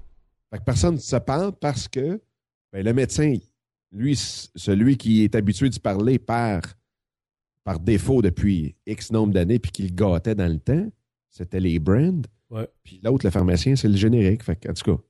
Fait 0.51 0.59
que 0.59 0.65
personne 0.65 0.95
ne 0.95 1.01
se 1.01 1.17
parle 1.17 1.53
parce 1.53 1.87
que 1.89 2.21
ben, 2.73 2.85
le 2.85 2.93
médecin, 2.93 3.35
lui, 3.93 4.17
celui 4.17 4.97
qui 4.97 5.23
est 5.25 5.35
habitué 5.35 5.69
de 5.69 5.75
se 5.75 5.81
parler 5.81 6.19
par, 6.19 6.63
par 7.63 7.79
défaut 7.79 8.23
depuis 8.23 8.75
X 8.87 9.13
nombre 9.13 9.33
d'années 9.35 9.59
puis 9.59 9.71
qu'il 9.71 9.95
gâtait 9.95 10.35
dans 10.35 10.51
le 10.51 10.59
temps, 10.59 10.91
c'était 11.31 11.61
les 11.61 11.79
brands. 11.79 12.23
Ouais. 12.51 12.69
Puis 12.83 13.01
l'autre, 13.03 13.27
le 13.27 13.31
pharmacien, 13.31 13.77
c'est 13.77 13.89
le 13.89 13.97
générique. 13.97 14.43
Fait 14.43 14.57
que, 14.57 14.69
en 14.71 14.73
tout 14.75 14.97
cas, 14.97 15.03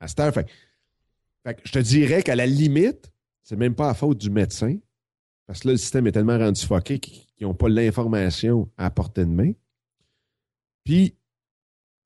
à 0.00 0.08
cette 0.08 0.20
heure, 0.20 0.32
fait, 0.34 0.44
que- 0.44 0.50
fait 1.46 1.54
que 1.54 1.60
je 1.64 1.72
te 1.72 1.78
dirais 1.80 2.22
qu'à 2.22 2.36
la 2.36 2.46
limite, 2.46 3.12
c'est 3.42 3.56
même 3.56 3.74
pas 3.74 3.90
à 3.90 3.94
faute 3.94 4.18
du 4.18 4.30
médecin. 4.30 4.78
Parce 5.46 5.60
que 5.60 5.68
là, 5.68 5.72
le 5.72 5.78
système 5.78 6.06
est 6.06 6.12
tellement 6.12 6.38
rendu 6.38 6.64
fucké 6.64 6.98
qu'ils 6.98 7.26
n'ont 7.42 7.54
pas 7.54 7.68
l'information 7.68 8.70
à 8.78 8.90
portée 8.90 9.24
de 9.26 9.30
main. 9.30 9.52
Puis, 10.84 11.16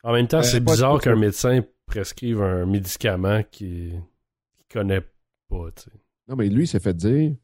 En 0.04 0.12
même 0.12 0.28
temps, 0.28 0.42
c'est 0.42 0.60
bizarre 0.60 1.00
qu'un 1.00 1.16
médecin 1.16 1.62
prescrivent 1.86 2.42
un 2.42 2.64
médicament 2.66 3.42
qu'il 3.50 4.00
connaît 4.72 5.00
pas. 5.48 5.70
tu 5.74 5.82
sais. 5.84 5.90
Non, 6.28 6.36
mais 6.36 6.48
lui, 6.48 6.64
il 6.64 6.66
s'est 6.68 6.78
fait 6.80 6.94
dire 6.94 7.34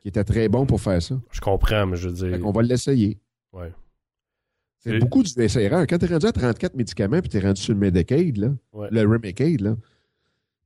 qu'il 0.00 0.08
était 0.08 0.24
très 0.24 0.48
bon 0.48 0.66
pour 0.66 0.80
faire 0.80 1.00
ça. 1.00 1.18
Je 1.30 1.40
comprends, 1.40 1.86
mais 1.86 1.96
je 1.96 2.08
veux 2.08 2.14
dire. 2.30 2.46
On 2.46 2.50
va 2.52 2.62
l'essayer. 2.62 3.18
Ouais. 3.52 3.72
C'est 4.78 4.98
beaucoup 4.98 5.22
d'essais-erreurs. 5.22 5.86
Quand 5.86 5.96
tu 5.98 6.04
es 6.06 6.08
rendu 6.08 6.26
à 6.26 6.32
34 6.32 6.74
médicaments 6.74 7.20
puis 7.20 7.28
tu 7.30 7.36
es 7.36 7.40
rendu 7.40 7.62
sur 7.62 7.72
le 7.72 7.78
Medicaid, 7.78 8.36
là, 8.36 8.48
Ouais. 8.72 8.88
le 8.90 9.02
Remicade, 9.02 9.60
là, 9.60 9.76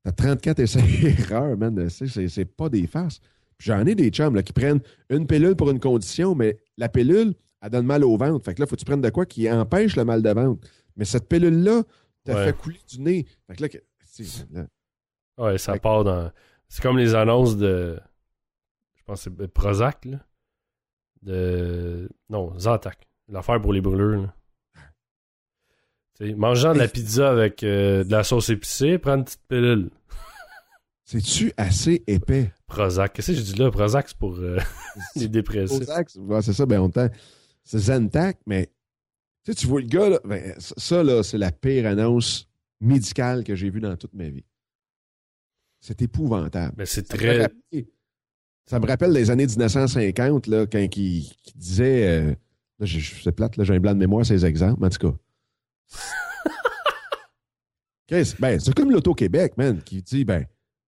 tu 0.02 0.08
as 0.08 0.12
34 0.12 0.58
essais-erreurs, 0.60 1.56
man. 1.58 1.88
C'est- 1.90 2.44
pas 2.46 2.68
des 2.70 2.86
farces. 2.86 3.20
Puis 3.58 3.66
J'en 3.68 3.84
ai 3.86 3.94
des 3.94 4.08
chums 4.10 4.34
là, 4.34 4.42
qui 4.42 4.52
prennent 4.54 4.80
une 5.10 5.26
pilule 5.26 5.54
pour 5.54 5.70
une 5.70 5.80
condition, 5.80 6.34
mais 6.34 6.58
la 6.78 6.88
pilule, 6.88 7.34
elle 7.66 7.70
donne 7.72 7.86
mal 7.86 8.04
au 8.04 8.16
ventre. 8.16 8.44
Fait 8.44 8.54
que 8.54 8.60
là, 8.60 8.66
faut 8.66 8.76
que 8.76 8.80
tu 8.80 8.84
prennes 8.86 9.00
de 9.00 9.10
quoi 9.10 9.26
qui 9.26 9.50
empêche 9.50 9.96
le 9.96 10.04
mal 10.04 10.22
de 10.22 10.30
ventre. 10.30 10.66
Mais 10.96 11.04
cette 11.04 11.28
pilule-là, 11.28 11.82
t'a 12.24 12.34
Ouais. 12.34 12.44
fait 12.46 12.52
couler 12.56 12.80
du 12.88 13.00
nez. 13.00 13.26
Fait 13.46 13.56
que 13.56 13.62
là, 13.62 13.68
là, 14.52 14.66
Ouais, 15.38 15.58
ça 15.58 15.72
Fait 15.74 15.78
que- 15.78 15.82
part 15.82 16.04
dans. 16.04 16.30
C'est 16.68 16.82
comme 16.82 16.96
les 16.98 17.14
annonces 17.14 17.56
de. 17.56 18.00
Je 18.94 19.02
pense 19.04 19.24
que 19.24 19.30
c'est 19.38 19.48
Prozac, 19.48 20.04
là. 20.06 20.18
De. 21.22 22.08
Non, 22.30 22.58
Zantac. 22.58 23.06
L'affaire 23.28 23.60
pour 23.60 23.72
les 23.72 23.80
brûleurs, 23.80 24.22
là. 24.22 24.34
Tu 26.18 26.28
sais, 26.28 26.34
mangeant 26.34 26.72
de 26.72 26.78
la 26.78 26.88
pizza 26.88 27.30
avec 27.30 27.62
euh, 27.62 28.02
de 28.04 28.10
la 28.10 28.24
sauce 28.24 28.48
épicée, 28.48 28.96
prends 28.98 29.16
une 29.16 29.24
petite 29.24 29.42
pilule. 29.48 29.90
C'est-tu 31.04 31.52
assez 31.58 32.02
épais? 32.06 32.52
Prozac. 32.66 33.12
Qu'est-ce 33.12 33.32
que 33.32 33.38
je 33.38 33.42
dis 33.42 33.54
là? 33.56 33.70
Prozac, 33.70 34.08
c'est 34.08 34.16
pour 34.16 34.36
euh, 34.38 34.58
les 35.16 35.28
dépressifs. 35.28 35.84
Prozac, 35.84 36.08
c'est- 36.10 36.18
ouais, 36.20 36.40
c'est 36.42 36.52
ça, 36.54 36.64
ben 36.64 36.80
on 36.80 36.88
t'a- 36.88 37.10
C'est 37.68 37.78
Zantac, 37.78 38.38
mais 38.46 38.66
tu 39.44 39.52
sais, 39.52 39.54
tu 39.56 39.66
vois 39.66 39.80
le 39.80 39.86
gars, 39.88 40.08
là, 40.08 40.20
ben, 40.24 40.54
ça, 40.58 41.02
là, 41.02 41.22
c'est 41.24 41.36
la 41.38 41.50
pire 41.50 41.86
annonce 41.86 42.48
médicale 42.80 43.42
que 43.42 43.54
j'ai 43.56 43.70
vue 43.70 43.80
dans 43.80 43.96
toute 43.96 44.14
ma 44.14 44.28
vie. 44.28 44.44
C'est 45.80 46.00
épouvantable. 46.02 46.74
Mais 46.78 46.86
c'est 46.86 47.06
Ça 47.06 47.14
me, 47.14 47.18
très. 47.18 47.42
rappelle, 47.42 47.84
ça 48.66 48.78
me 48.80 48.86
rappelle 48.86 49.12
les 49.12 49.30
années 49.30 49.46
1950, 49.46 50.46
là, 50.46 50.66
quand 50.66 50.78
il, 50.78 51.18
il 51.24 51.32
disait. 51.56 52.06
euh, 52.08 52.34
là, 52.78 52.86
c'est 53.22 53.32
plate, 53.32 53.56
là, 53.56 53.64
j'ai 53.64 53.74
un 53.74 53.80
blanc 53.80 53.94
de 53.94 53.98
mémoire, 53.98 54.24
ces 54.24 54.44
exemples, 54.46 54.84
en 54.84 54.88
tout 54.88 55.10
cas. 55.10 55.16
Qu'est-ce- 58.06 58.36
ben, 58.40 58.60
c'est 58.60 58.74
comme 58.74 58.90
l'Auto-Québec, 58.92 59.54
man, 59.56 59.82
qui 59.82 60.02
dit 60.02 60.24
ben, 60.24 60.46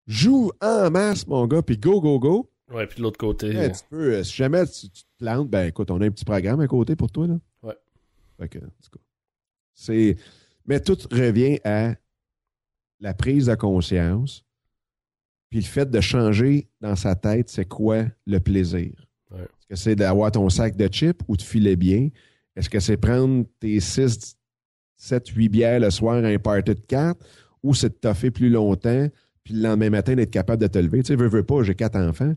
joue 0.07 0.51
en 0.61 0.91
masse, 0.91 1.25
mon 1.27 1.47
gars, 1.47 1.61
puis 1.61 1.77
go, 1.77 2.01
go, 2.01 2.19
go. 2.19 2.51
Ouais, 2.71 2.87
puis 2.87 2.97
de 2.97 3.03
l'autre 3.03 3.17
côté. 3.17 3.55
Ouais, 3.55 3.71
tu 3.71 3.81
peux, 3.89 4.15
euh, 4.15 4.23
si 4.23 4.33
jamais 4.33 4.65
tu, 4.65 4.89
tu 4.89 5.03
te 5.03 5.09
plantes, 5.19 5.49
ben 5.49 5.67
écoute, 5.67 5.91
on 5.91 6.01
a 6.01 6.05
un 6.05 6.11
petit 6.11 6.25
programme 6.25 6.59
à 6.61 6.67
côté 6.67 6.95
pour 6.95 7.11
toi. 7.11 7.27
Là. 7.27 7.39
Ouais. 7.61 7.77
Fait 8.39 8.49
que, 8.49 8.59
c'est. 9.73 10.15
Mais 10.65 10.79
tout 10.79 10.97
revient 11.11 11.59
à 11.63 11.95
la 12.99 13.13
prise 13.13 13.45
de 13.45 13.55
conscience, 13.55 14.43
puis 15.49 15.59
le 15.59 15.65
fait 15.65 15.89
de 15.89 16.01
changer 16.01 16.67
dans 16.81 16.95
sa 16.95 17.15
tête, 17.15 17.49
c'est 17.49 17.67
quoi 17.67 18.05
le 18.25 18.39
plaisir? 18.39 18.93
Ouais. 19.29 19.41
Est-ce 19.41 19.67
que 19.67 19.75
c'est 19.75 19.95
d'avoir 19.95 20.31
ton 20.31 20.49
sac 20.49 20.75
de 20.75 20.87
chips 20.87 21.21
ou 21.27 21.37
de 21.37 21.43
filer 21.43 21.75
bien? 21.75 22.09
Est-ce 22.55 22.69
que 22.69 22.79
c'est 22.79 22.97
prendre 22.97 23.45
tes 23.59 23.79
6, 23.79 24.37
7, 24.95 25.27
8 25.27 25.49
bières 25.49 25.79
le 25.79 25.91
soir 25.91 26.23
à 26.23 26.27
un 26.27 26.39
party 26.39 26.73
de 26.73 26.79
4 26.79 27.23
ou 27.61 27.75
c'est 27.75 27.89
de 27.89 27.95
toffer 27.95 28.31
plus 28.31 28.49
longtemps 28.49 29.07
puis 29.45 29.53
le 29.53 29.61
lendemain 29.61 29.89
matin 29.89 30.15
d'être 30.15 30.31
capable 30.31 30.61
de 30.61 30.67
te 30.67 30.77
lever? 30.77 31.03
Tu 31.03 31.07
sais, 31.07 31.15
veux, 31.15 31.29
veux 31.29 31.43
pas, 31.43 31.63
j'ai 31.63 31.75
quatre 31.75 31.95
enfants. 31.95 32.33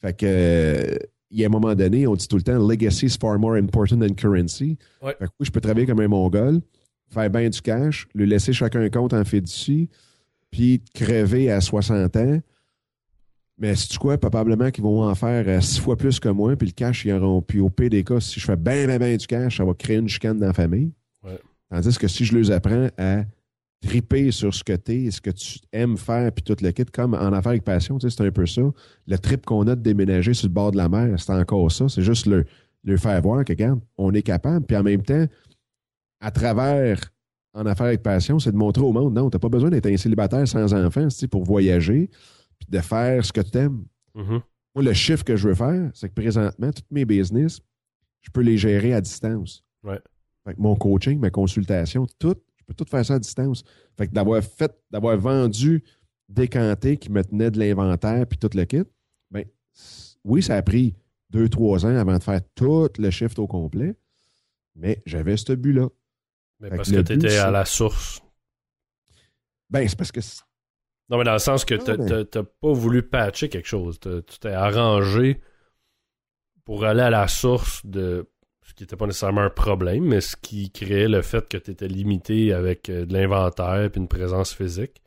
Fait 0.00 0.16
que, 0.16 0.26
euh, 0.26 0.96
il 1.30 1.40
y 1.40 1.44
a 1.44 1.46
un 1.46 1.50
moment 1.50 1.74
donné, 1.74 2.06
on 2.06 2.14
dit 2.14 2.28
tout 2.28 2.36
le 2.36 2.42
temps, 2.42 2.58
legacy 2.58 3.06
is 3.06 3.16
far 3.18 3.38
more 3.38 3.54
important 3.54 3.98
than 3.98 4.14
currency. 4.14 4.78
Ouais. 5.00 5.16
Fait 5.18 5.24
que 5.24 5.30
oui, 5.40 5.46
je 5.46 5.50
peux 5.50 5.60
travailler 5.60 5.86
comme 5.86 6.00
un 6.00 6.08
mongol, 6.08 6.60
faire 7.08 7.30
bien 7.30 7.48
du 7.48 7.60
cash, 7.62 8.06
le 8.14 8.26
laisser 8.26 8.52
chacun 8.52 8.82
un 8.82 8.90
compte 8.90 9.14
en 9.14 9.24
fiducie, 9.24 9.88
puis 10.50 10.82
crever 10.94 11.50
à 11.50 11.60
60 11.62 12.16
ans. 12.16 12.40
Mais 13.56 13.74
c'est 13.74 13.96
quoi, 13.96 14.18
probablement 14.18 14.70
qu'ils 14.70 14.84
vont 14.84 15.04
en 15.04 15.14
faire 15.14 15.44
euh, 15.46 15.60
six 15.60 15.80
fois 15.80 15.96
plus 15.96 16.20
que 16.20 16.28
moi, 16.28 16.54
puis 16.56 16.68
le 16.68 16.72
cash, 16.72 17.04
ils 17.06 17.12
auront. 17.12 17.40
Puis 17.40 17.60
au 17.60 17.70
pire 17.70 17.90
des 17.90 18.04
cas, 18.04 18.20
si 18.20 18.38
je 18.38 18.44
fais 18.44 18.56
bien, 18.56 18.86
bien, 18.86 18.98
bien 18.98 19.16
du 19.16 19.26
cash, 19.26 19.56
ça 19.56 19.64
va 19.64 19.72
créer 19.72 19.96
une 19.96 20.08
chicane 20.08 20.38
dans 20.38 20.48
la 20.48 20.52
famille. 20.52 20.92
Ouais. 21.22 21.38
Tandis 21.70 21.96
que 21.96 22.08
si 22.08 22.24
je 22.24 22.36
les 22.36 22.50
apprends 22.50 22.88
à 22.98 23.22
triper 23.82 24.30
sur 24.30 24.54
ce 24.54 24.64
que 24.64 24.74
tu 24.74 25.06
es, 25.06 25.10
ce 25.10 25.20
que 25.20 25.30
tu 25.30 25.58
aimes 25.72 25.98
faire, 25.98 26.32
puis 26.32 26.42
tout 26.42 26.56
le 26.62 26.70
kit, 26.70 26.84
comme 26.84 27.14
en 27.14 27.32
affaires 27.32 27.50
avec 27.50 27.64
passion, 27.64 27.98
tu 27.98 28.08
sais, 28.08 28.16
c'est 28.16 28.24
un 28.26 28.30
peu 28.30 28.46
ça. 28.46 28.62
Le 29.06 29.18
trip 29.18 29.44
qu'on 29.44 29.66
a 29.66 29.74
de 29.74 29.82
déménager 29.82 30.32
sur 30.32 30.48
le 30.48 30.54
bord 30.54 30.70
de 30.70 30.76
la 30.76 30.88
mer, 30.88 31.18
c'est 31.18 31.32
encore 31.32 31.70
ça. 31.70 31.88
C'est 31.88 32.02
juste 32.02 32.26
le, 32.26 32.44
le 32.84 32.96
faire 32.96 33.20
voir 33.20 33.44
que, 33.44 33.52
regarde, 33.52 33.80
on 33.98 34.14
est 34.14 34.22
capable. 34.22 34.64
Puis 34.64 34.76
en 34.76 34.84
même 34.84 35.02
temps, 35.02 35.26
à 36.20 36.30
travers 36.30 37.00
en 37.54 37.66
affaires 37.66 37.86
avec 37.86 38.02
passion, 38.02 38.38
c'est 38.38 38.52
de 38.52 38.56
montrer 38.56 38.82
au 38.82 38.92
monde, 38.92 39.14
non, 39.14 39.28
t'as 39.28 39.38
pas 39.38 39.48
besoin 39.48 39.68
d'être 39.68 39.86
un 39.86 39.96
célibataire 39.96 40.46
sans 40.48 40.72
enfant, 40.72 41.08
tu 41.08 41.10
sais, 41.10 41.28
pour 41.28 41.44
voyager, 41.44 42.08
puis 42.58 42.68
de 42.68 42.78
faire 42.78 43.24
ce 43.24 43.32
que 43.32 43.40
tu 43.40 43.58
aimes. 43.58 43.84
Mhm. 44.14 44.40
Moi, 44.74 44.84
le 44.84 44.92
chiffre 44.94 45.24
que 45.24 45.36
je 45.36 45.48
veux 45.48 45.54
faire, 45.54 45.90
c'est 45.92 46.08
que 46.08 46.14
présentement, 46.14 46.70
tous 46.70 46.82
mes 46.90 47.04
business, 47.04 47.60
je 48.22 48.30
peux 48.30 48.40
les 48.40 48.56
gérer 48.56 48.94
à 48.94 49.00
distance. 49.00 49.62
Ouais. 49.82 50.00
Fait 50.46 50.54
que 50.54 50.60
mon 50.60 50.76
coaching, 50.76 51.18
ma 51.18 51.30
consultation, 51.30 52.06
tout, 52.18 52.36
je 52.62 52.66
peux 52.66 52.74
tout 52.74 52.88
faire 52.88 53.04
ça 53.04 53.14
à 53.14 53.18
distance. 53.18 53.64
Fait 53.96 54.06
que 54.06 54.12
d'avoir 54.12 54.42
fait, 54.42 54.72
d'avoir 54.90 55.16
vendu 55.18 55.82
décanté 56.28 56.96
qui 56.96 57.10
me 57.10 57.22
tenait 57.22 57.50
de 57.50 57.58
l'inventaire 57.58 58.26
puis 58.26 58.38
tout 58.38 58.50
le 58.54 58.64
kit, 58.64 58.84
ben, 59.30 59.44
oui, 60.24 60.42
ça 60.42 60.56
a 60.56 60.62
pris 60.62 60.94
deux, 61.30 61.48
trois 61.48 61.84
ans 61.84 61.96
avant 61.96 62.16
de 62.16 62.22
faire 62.22 62.40
tout 62.54 62.88
le 62.98 63.10
shift 63.10 63.38
au 63.38 63.46
complet, 63.46 63.94
mais 64.74 65.02
j'avais 65.06 65.36
ce 65.36 65.52
but-là. 65.52 65.88
Mais 66.60 66.70
Fait 66.70 66.76
parce 66.76 66.90
que 66.90 67.00
tu 67.00 67.12
étais 67.14 67.36
à 67.38 67.50
la 67.50 67.64
source. 67.64 68.20
Ben, 69.70 69.88
c'est 69.88 69.96
parce 69.96 70.12
que 70.12 70.20
Non, 71.08 71.18
mais 71.18 71.24
dans 71.24 71.32
le 71.32 71.38
sens 71.38 71.64
que 71.64 71.74
t'as 71.74 71.96
mais- 71.96 72.06
t'as- 72.06 72.24
t'as 72.24 72.42
pas 72.44 72.72
voulu 72.72 73.02
patcher 73.02 73.48
quelque 73.48 73.66
chose. 73.68 73.98
Tu 74.00 74.38
t'es 74.38 74.50
arrangé 74.52 75.40
pour 76.64 76.84
aller 76.84 77.00
à 77.02 77.10
la 77.10 77.26
source 77.28 77.84
de 77.84 78.30
ce 78.72 78.74
qui 78.74 78.84
n'était 78.84 78.96
pas 78.96 79.06
nécessairement 79.06 79.42
un 79.42 79.50
problème, 79.50 80.04
mais 80.04 80.22
ce 80.22 80.34
qui 80.34 80.70
créait 80.70 81.06
le 81.06 81.20
fait 81.20 81.46
que 81.46 81.58
tu 81.58 81.70
étais 81.72 81.88
limité 81.88 82.54
avec 82.54 82.88
euh, 82.88 83.04
de 83.04 83.12
l'inventaire 83.12 83.82
et 83.84 83.90
une 83.98 84.08
présence 84.08 84.54
physique. 84.54 85.02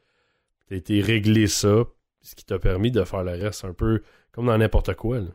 Tu 0.67 0.75
été 0.75 1.01
réglé 1.01 1.47
ça, 1.47 1.83
ce 2.21 2.35
qui 2.35 2.45
t'a 2.45 2.59
permis 2.59 2.91
de 2.91 3.03
faire 3.03 3.23
le 3.23 3.31
reste 3.31 3.65
un 3.65 3.73
peu 3.73 4.01
comme 4.31 4.45
dans 4.45 4.57
n'importe 4.59 4.93
quoi. 4.93 5.17
là. 5.19 5.29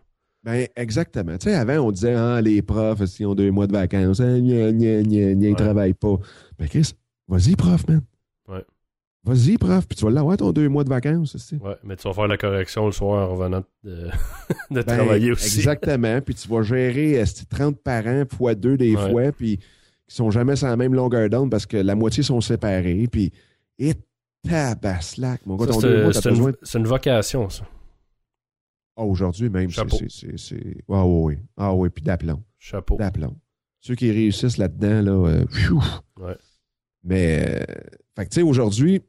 Ben, 0.45 0.69
exactement. 0.77 1.37
Tu 1.39 1.49
sais, 1.51 1.55
avant, 1.57 1.79
on 1.79 1.91
disait, 1.91 2.15
ah, 2.15 2.41
les 2.41 2.63
profs, 2.63 3.05
s'ils 3.07 3.27
ont 3.27 3.35
deux 3.35 3.51
mois 3.51 3.67
de 3.67 3.73
vacances, 3.73 4.21
gna, 4.21 4.39
gna, 4.39 4.71
gna, 4.73 5.03
gna, 5.03 5.31
ils 5.33 5.49
Ouais. 5.49 5.55
travaillent 5.57 5.95
pas. 5.95 6.15
Ben, 6.57 6.69
Chris, 6.69 6.93
vas-y, 7.27 7.57
prof, 7.57 7.85
man. 7.89 8.01
Vas-y, 9.23 9.59
prof, 9.59 9.87
puis 9.87 9.97
tu 9.97 10.05
vas 10.07 10.11
l'avoir 10.11 10.37
ton 10.39 10.51
deux 10.51 10.69
mois 10.71 10.83
de 10.83 10.89
vacances, 10.89 11.33
tu 11.33 11.39
sais. 11.39 11.57
Ouais, 11.57 11.77
mais 11.85 11.95
tu 11.97 12.09
vas 12.09 12.15
faire 12.15 12.27
la 12.27 12.39
correction 12.39 12.87
le 12.87 12.93
soir 12.93 13.29
en 13.29 13.35
revenant 13.35 13.63
de, 13.85 14.07
de 14.71 14.83
Ben, 14.83 14.85
travailler 14.85 15.33
aussi. 15.33 15.59
Exactement. 15.59 16.21
Puis 16.23 16.35
tu 16.35 16.49
vas 16.49 16.63
gérer 16.63 17.13
esti, 17.13 17.45
30 17.47 17.79
parents 17.83 18.25
fois 18.35 18.55
deux 18.55 18.79
des 18.79 18.97
Ouais. 18.97 19.11
fois, 19.11 19.33
puis 19.33 19.59
qui 19.59 20.17
sont 20.17 20.31
jamais 20.31 20.57
sur 20.57 20.69
la 20.69 20.77
même 20.77 20.95
longueur 20.95 21.29
d'onde 21.29 21.51
parce 21.51 21.67
que 21.67 21.77
la 21.77 21.95
moitié 21.95 22.23
sont 22.23 22.41
séparés. 22.41 23.07
Puis, 23.13 23.31
et 23.79 23.93
tabaslac, 24.43 25.45
mon 25.47 25.57
gars, 25.57 25.67
Ça, 25.67 25.73
ton 25.75 25.81
C'est 25.81 25.89
deux 25.89 26.03
mois, 26.03 26.13
t'as 26.13 26.31
besoin 26.31 26.51
de... 26.53 26.59
c'est 26.63 26.79
une 26.79 26.87
vocation, 26.87 27.49
ça. 27.51 27.65
Ah, 28.97 29.05
aujourd'hui 29.05 29.49
même, 29.51 29.71
c'est... 29.71 30.85
Ah 30.91 31.07
oui. 31.07 31.39
Ah 31.57 31.75
oui, 31.75 31.91
puis 31.91 32.03
d'aplomb. 32.03 32.43
Chapeau. 32.59 32.97
D'aplomb. 32.97 33.37
Ceux 33.81 33.95
qui 33.95 34.11
réussissent 34.11 34.59
là-dedans, 34.59 35.03
là, 35.03 35.29
euh, 35.29 35.45
pfiou. 35.47 35.83
Ouais. 36.19 36.37
Mais, 37.05 37.47
euh, 37.49 37.65
fait 38.17 38.25
que, 38.25 38.31
tu 38.31 38.35
sais, 38.37 38.43
aujourd'hui, 38.43 39.01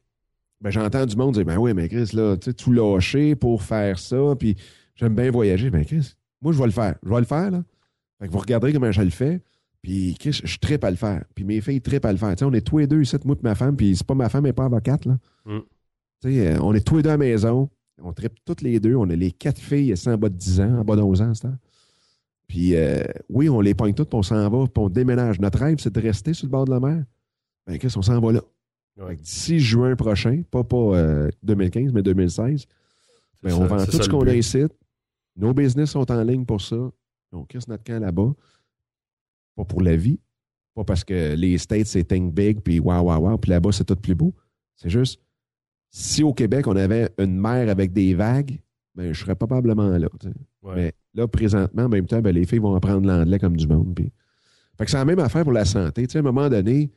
ben, 0.61 0.69
j'entends 0.69 1.05
du 1.05 1.15
monde 1.15 1.33
dire, 1.33 1.45
ben 1.45 1.57
oui, 1.57 1.73
mais 1.73 1.89
Chris, 1.89 2.11
là, 2.13 2.37
tu 2.37 2.45
sais, 2.45 2.53
tout 2.53 2.71
lâcher 2.71 3.35
pour 3.35 3.63
faire 3.63 3.97
ça, 3.97 4.35
puis 4.37 4.55
j'aime 4.95 5.15
bien 5.15 5.31
voyager. 5.31 5.69
Ben, 5.69 5.83
Chris, 5.83 6.13
moi, 6.41 6.53
je 6.53 6.59
vais 6.59 6.65
le 6.65 6.71
faire. 6.71 6.95
Je 7.03 7.09
vais 7.09 7.19
le 7.19 7.25
faire, 7.25 7.51
là. 7.51 7.63
Fait 8.19 8.27
que 8.27 8.31
vous 8.31 8.39
regarderez 8.39 8.71
comment 8.71 8.91
je 8.91 9.01
le 9.01 9.09
fais, 9.09 9.41
puis 9.81 10.15
Chris, 10.19 10.41
je 10.43 10.57
trippe 10.59 10.83
à 10.83 10.91
le 10.91 10.97
faire. 10.97 11.23
Puis 11.33 11.43
mes 11.43 11.59
filles 11.59 11.81
trippent 11.81 12.05
à 12.05 12.11
le 12.11 12.19
faire. 12.19 12.29
Tu 12.35 12.39
sais, 12.39 12.45
on 12.45 12.53
est 12.53 12.61
tous 12.61 12.77
les 12.77 12.87
deux 12.87 13.01
ici, 13.01 13.15
moi 13.25 13.35
et 13.35 13.43
ma 13.43 13.55
femme, 13.55 13.75
puis 13.75 13.95
c'est 13.95 14.05
pas 14.05 14.13
ma 14.13 14.29
femme, 14.29 14.45
elle 14.45 14.49
n'est 14.49 14.53
pas 14.53 14.65
avocate, 14.65 15.05
là. 15.05 15.17
Mm. 15.45 15.59
Tu 16.21 16.31
sais, 16.31 16.47
euh, 16.47 16.59
on 16.61 16.75
est 16.75 16.85
tous 16.85 16.97
les 16.97 17.03
deux 17.03 17.09
à 17.09 17.13
la 17.13 17.17
maison, 17.17 17.67
on 17.99 18.13
trippe 18.13 18.35
toutes 18.45 18.61
les 18.61 18.79
deux, 18.79 18.95
on 18.95 19.09
a 19.09 19.15
les 19.15 19.31
quatre 19.31 19.59
filles, 19.59 19.89
elles 19.89 19.97
sont 19.97 20.11
en 20.11 20.17
bas 20.17 20.29
de 20.29 20.35
10 20.35 20.61
ans, 20.61 20.79
en 20.79 20.83
bas 20.83 20.95
de 20.95 21.01
11 21.01 21.21
ans, 21.23 21.33
c'est. 21.33 21.47
Puis, 22.47 22.75
euh, 22.75 23.01
oui, 23.29 23.49
on 23.49 23.61
les 23.61 23.73
pogne 23.73 23.93
toutes, 23.93 24.09
puis 24.09 24.19
on 24.19 24.23
s'en 24.23 24.49
va, 24.49 24.67
puis 24.67 24.83
on 24.83 24.89
déménage. 24.89 25.39
Notre 25.39 25.59
rêve, 25.59 25.77
c'est 25.79 25.93
de 25.93 26.01
rester 26.01 26.33
sur 26.33 26.47
le 26.47 26.51
bord 26.51 26.65
de 26.65 26.71
la 26.71 26.81
mer. 26.81 27.05
Ben, 27.65 27.77
Chris, 27.77 27.93
on 27.95 28.01
s'en 28.01 28.19
va 28.19 28.33
là. 28.33 28.41
Ouais. 28.97 29.15
D'ici 29.15 29.59
juin 29.59 29.95
prochain, 29.95 30.43
pas, 30.51 30.63
pas 30.63 30.77
euh, 30.77 31.29
2015, 31.43 31.93
mais 31.93 32.03
2016, 32.03 32.65
ben, 33.41 33.53
on 33.53 33.59
ça- 33.61 33.67
vend 33.67 33.85
tout 33.85 33.91
ça 33.91 34.03
ce 34.03 34.09
qu'on 34.09 34.27
a 34.27 34.33
ici. 34.33 34.63
Nos 35.37 35.53
business 35.53 35.91
sont 35.91 36.11
en 36.11 36.23
ligne 36.23 36.45
pour 36.45 36.61
ça. 36.61 36.77
On 37.31 37.45
casse 37.45 37.67
notre 37.67 37.83
camp 37.83 37.99
là-bas. 37.99 38.33
Pas 39.55 39.65
pour 39.65 39.81
la 39.81 39.95
vie. 39.95 40.19
Pas 40.75 40.83
parce 40.83 41.03
que 41.03 41.35
les 41.35 41.57
States, 41.57 41.87
c'est 41.87 42.03
think 42.03 42.33
big, 42.33 42.61
puis 42.61 42.79
waouh, 42.79 43.05
waouh, 43.05 43.21
waouh, 43.23 43.37
puis 43.37 43.49
là-bas, 43.51 43.71
c'est 43.71 43.85
tout 43.85 43.95
plus 43.95 44.15
beau. 44.15 44.33
C'est 44.75 44.89
juste, 44.89 45.19
si 45.89 46.23
au 46.23 46.33
Québec, 46.33 46.67
on 46.67 46.75
avait 46.75 47.09
une 47.17 47.39
mer 47.39 47.69
avec 47.69 47.93
des 47.93 48.13
vagues, 48.13 48.59
ben, 48.95 49.13
je 49.13 49.19
serais 49.19 49.35
probablement 49.35 49.89
là. 49.97 50.07
Ouais. 50.61 50.75
Mais 50.75 50.93
là, 51.13 51.27
présentement, 51.27 51.83
en 51.83 51.89
même 51.89 52.05
temps, 52.07 52.21
ben, 52.21 52.33
les 52.33 52.45
filles 52.45 52.59
vont 52.59 52.75
apprendre 52.75 53.07
l'anglais 53.07 53.39
comme 53.39 53.55
du 53.55 53.67
monde. 53.67 53.95
Puis... 53.95 54.11
Fait 54.77 54.85
que 54.85 54.91
c'est 54.91 54.97
la 54.97 55.05
même 55.05 55.19
affaire 55.19 55.43
pour 55.43 55.53
la 55.53 55.65
santé. 55.65 56.07
À 56.13 56.17
un 56.17 56.21
moment 56.21 56.49
donné, 56.49 56.91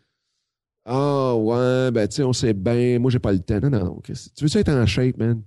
Ah, 0.84 1.34
ouais, 1.34 1.90
ben, 1.90 2.06
tu 2.08 2.16
sais, 2.16 2.22
on 2.22 2.32
sait 2.32 2.52
bien. 2.52 2.98
Moi, 2.98 3.10
j'ai 3.10 3.18
pas 3.18 3.32
le 3.32 3.40
temps. 3.40 3.58
Non, 3.60 3.70
non, 3.70 3.84
non. 3.84 4.00
Chris. 4.02 4.30
Tu 4.36 4.44
veux 4.44 4.56
être 4.58 4.68
en 4.68 4.86
shape, 4.86 5.16
man? 5.16 5.42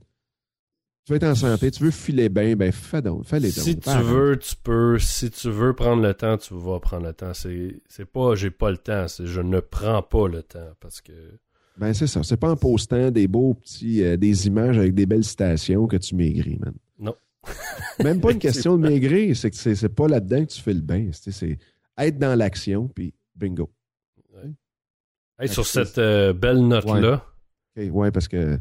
Tu 1.08 1.14
veux 1.14 1.18
être 1.18 1.24
en 1.24 1.36
santé, 1.36 1.72
tu 1.72 1.84
veux 1.84 1.92
filer 1.92 2.28
bien, 2.28 2.58
ben, 2.58 2.70
fais 2.70 3.02
donc, 3.02 3.24
fais 3.24 3.40
les 3.40 3.50
dons. 3.50 3.62
Si 3.62 3.80
tu 3.80 3.90
veux, 3.90 4.38
tu 4.38 4.56
peux. 4.62 5.00
Si 5.00 5.30
tu 5.30 5.50
veux 5.50 5.74
prendre 5.74 6.04
le 6.04 6.14
temps, 6.14 6.36
tu 6.36 6.54
vas 6.54 6.82
prendre 6.82 7.06
le 7.08 7.14
temps. 7.14 7.34
C'est 7.34 7.80
c'est 7.88 8.04
pas 8.04 8.36
j'ai 8.36 8.52
pas 8.52 8.72
le 8.72 8.78
temps, 8.78 9.08
c'est 9.08 9.26
je 9.26 9.40
ne 9.40 9.62
prends 9.62 10.02
pas 10.02 10.28
le 10.28 10.44
temps 10.44 10.68
parce 10.82 11.00
que. 11.00 11.14
Ben, 11.78 11.94
c'est 11.94 12.08
ça. 12.08 12.24
C'est 12.24 12.36
pas 12.36 12.52
en 12.52 12.58
postant 12.58 13.10
des 13.10 13.30
beaux 13.30 13.54
petits, 13.54 14.04
euh, 14.04 14.18
des 14.18 14.48
images 14.48 14.78
avec 14.78 14.96
des 14.96 15.06
belles 15.06 15.24
citations 15.24 15.88
que 15.88 15.96
tu 15.96 16.14
maigris, 16.14 16.58
man. 16.60 16.74
Non. 17.00 17.16
Même 18.04 18.20
pas 18.20 18.34
une 18.34 18.40
question 18.40 18.76
de 18.76 18.86
maigrir, 18.86 19.34
c'est 19.38 19.50
que 19.50 19.56
c'est 19.56 19.96
pas 19.96 20.10
là-dedans 20.10 20.44
que 20.44 20.52
tu 20.52 20.62
fais 20.62 20.74
le 20.74 20.82
bien. 20.82 21.08
C'est 21.14 21.32
c'est 21.32 21.58
être 21.98 22.18
dans 22.18 22.36
l'action, 22.36 22.90
puis 22.90 23.14
bingo. 23.34 23.70
Hey, 25.40 25.48
sur 25.50 25.66
cette 25.66 25.98
euh, 25.98 26.34
belle 26.34 26.68
note-là. 26.68 27.24
OK, 27.78 27.84
ouais, 27.92 28.12
parce 28.12 28.28
que 28.28 28.58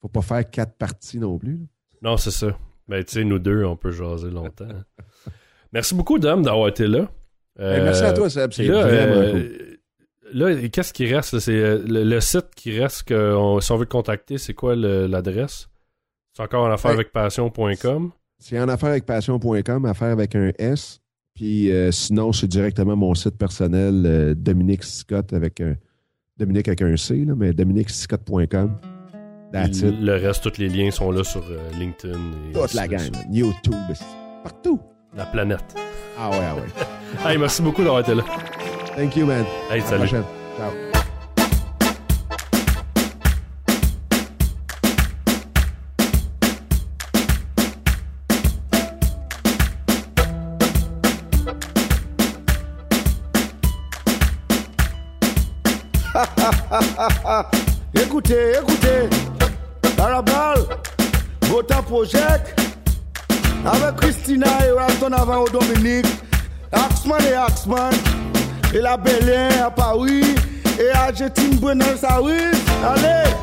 faut 0.00 0.08
pas 0.08 0.22
faire 0.22 0.48
quatre 0.48 0.74
parties 0.76 1.18
non 1.18 1.38
plus. 1.38 1.54
là. 1.54 1.66
Non, 2.10 2.16
c'est 2.16 2.30
ça. 2.30 2.56
Mais 2.88 3.02
tu 3.04 3.12
sais, 3.14 3.24
nous 3.24 3.38
deux, 3.38 3.64
on 3.64 3.76
peut 3.76 3.90
jaser 3.90 4.30
longtemps. 4.30 4.66
Merci 5.72 5.94
beaucoup, 5.94 6.18
Dom, 6.18 6.42
d'avoir 6.42 6.68
été 6.68 6.86
là. 6.86 7.08
Euh, 7.60 7.76
Hey, 7.76 7.82
merci 7.82 8.02
à 8.02 8.12
toi, 8.12 8.30
Seb. 8.30 8.52
C'est 8.52 8.62
Puis 8.62 8.72
là, 8.72 8.82
vraiment 8.82 9.20
euh, 9.20 9.76
là, 10.32 10.68
qu'est-ce 10.68 10.92
qui 10.92 11.12
reste? 11.12 11.38
C'est 11.40 11.52
euh, 11.52 11.82
le, 11.86 12.04
le 12.04 12.20
site 12.20 12.46
qui 12.56 12.78
reste 12.78 13.02
que 13.04 13.34
on- 13.34 13.60
si 13.60 13.70
on 13.72 13.76
veut 13.76 13.84
te 13.86 13.90
contacter, 13.90 14.38
c'est 14.38 14.54
quoi 14.54 14.74
l'adresse? 14.76 15.68
C'est 16.36 16.42
encore 16.42 16.64
en 16.64 16.70
affaire 16.70 16.92
Ouais. 16.92 16.96
avec 16.96 17.12
passion.com. 17.12 18.12
C'est 18.38 18.58
en 18.58 18.68
affaire 18.68 18.90
avec 18.90 19.04
passion.com, 19.04 19.84
affaire 19.84 20.08
avec 20.12 20.34
un 20.36 20.52
S. 20.58 21.00
Puis 21.34 21.70
euh, 21.70 21.90
sinon, 21.92 22.32
c'est 22.32 22.46
directement 22.48 22.96
mon 22.96 23.14
site 23.14 23.36
personnel, 23.36 24.02
euh, 24.06 24.34
Dominique 24.34 24.84
Scott 24.84 25.32
avec 25.32 25.60
un. 25.60 25.74
Dominique 26.40 26.68
avec 26.68 26.80
un 26.82 26.96
C, 26.96 27.24
là, 27.26 27.34
mais 27.36 27.52
dominiquescott.com. 27.52 28.76
That's 29.52 29.80
it. 29.82 29.94
Le 30.00 30.12
reste, 30.14 30.42
tous 30.50 30.58
les 30.60 30.68
liens 30.68 30.90
sont 30.90 31.10
là 31.10 31.22
sur 31.22 31.42
euh, 31.50 31.58
LinkedIn. 31.78 32.18
Et 32.50 32.52
Toute 32.52 32.72
la 32.74 32.88
gang. 32.88 33.00
YouTube, 33.30 33.74
partout. 34.42 34.80
La 35.16 35.26
planète. 35.26 35.74
Ah 36.18 36.30
ouais, 36.30 36.36
ah 36.40 36.54
ouais. 36.54 37.28
Hey, 37.32 37.36
merci 37.36 37.60
beaucoup 37.60 37.82
d'avoir 37.82 38.00
été 38.00 38.14
là. 38.14 38.22
Thank 38.96 39.16
you, 39.16 39.26
man. 39.26 39.44
Hey, 39.70 39.72
À 39.72 39.76
la 39.76 39.82
salut. 39.82 39.98
prochaine. 40.00 40.24
Ciao. 40.56 40.89
Écoutez, 57.94 58.52
écoutez, 58.60 59.08
Barabal, 59.96 60.58
Vota 61.42 61.82
Project, 61.82 62.60
avec 63.64 63.96
Christina 63.96 64.46
et 64.66 64.72
Walton 64.72 65.12
avant 65.12 65.42
au 65.42 65.48
Dominique, 65.48 66.06
Axman 66.72 67.20
et 67.30 67.34
Axman, 67.34 67.92
et 68.74 68.80
la 68.80 68.96
Belén 68.96 69.50
à 69.64 69.70
Paris, 69.70 70.34
et 70.78 70.90
Argentine 70.90 71.56
Buenos 71.58 72.02
Aires, 72.02 72.52
allez! 72.84 73.39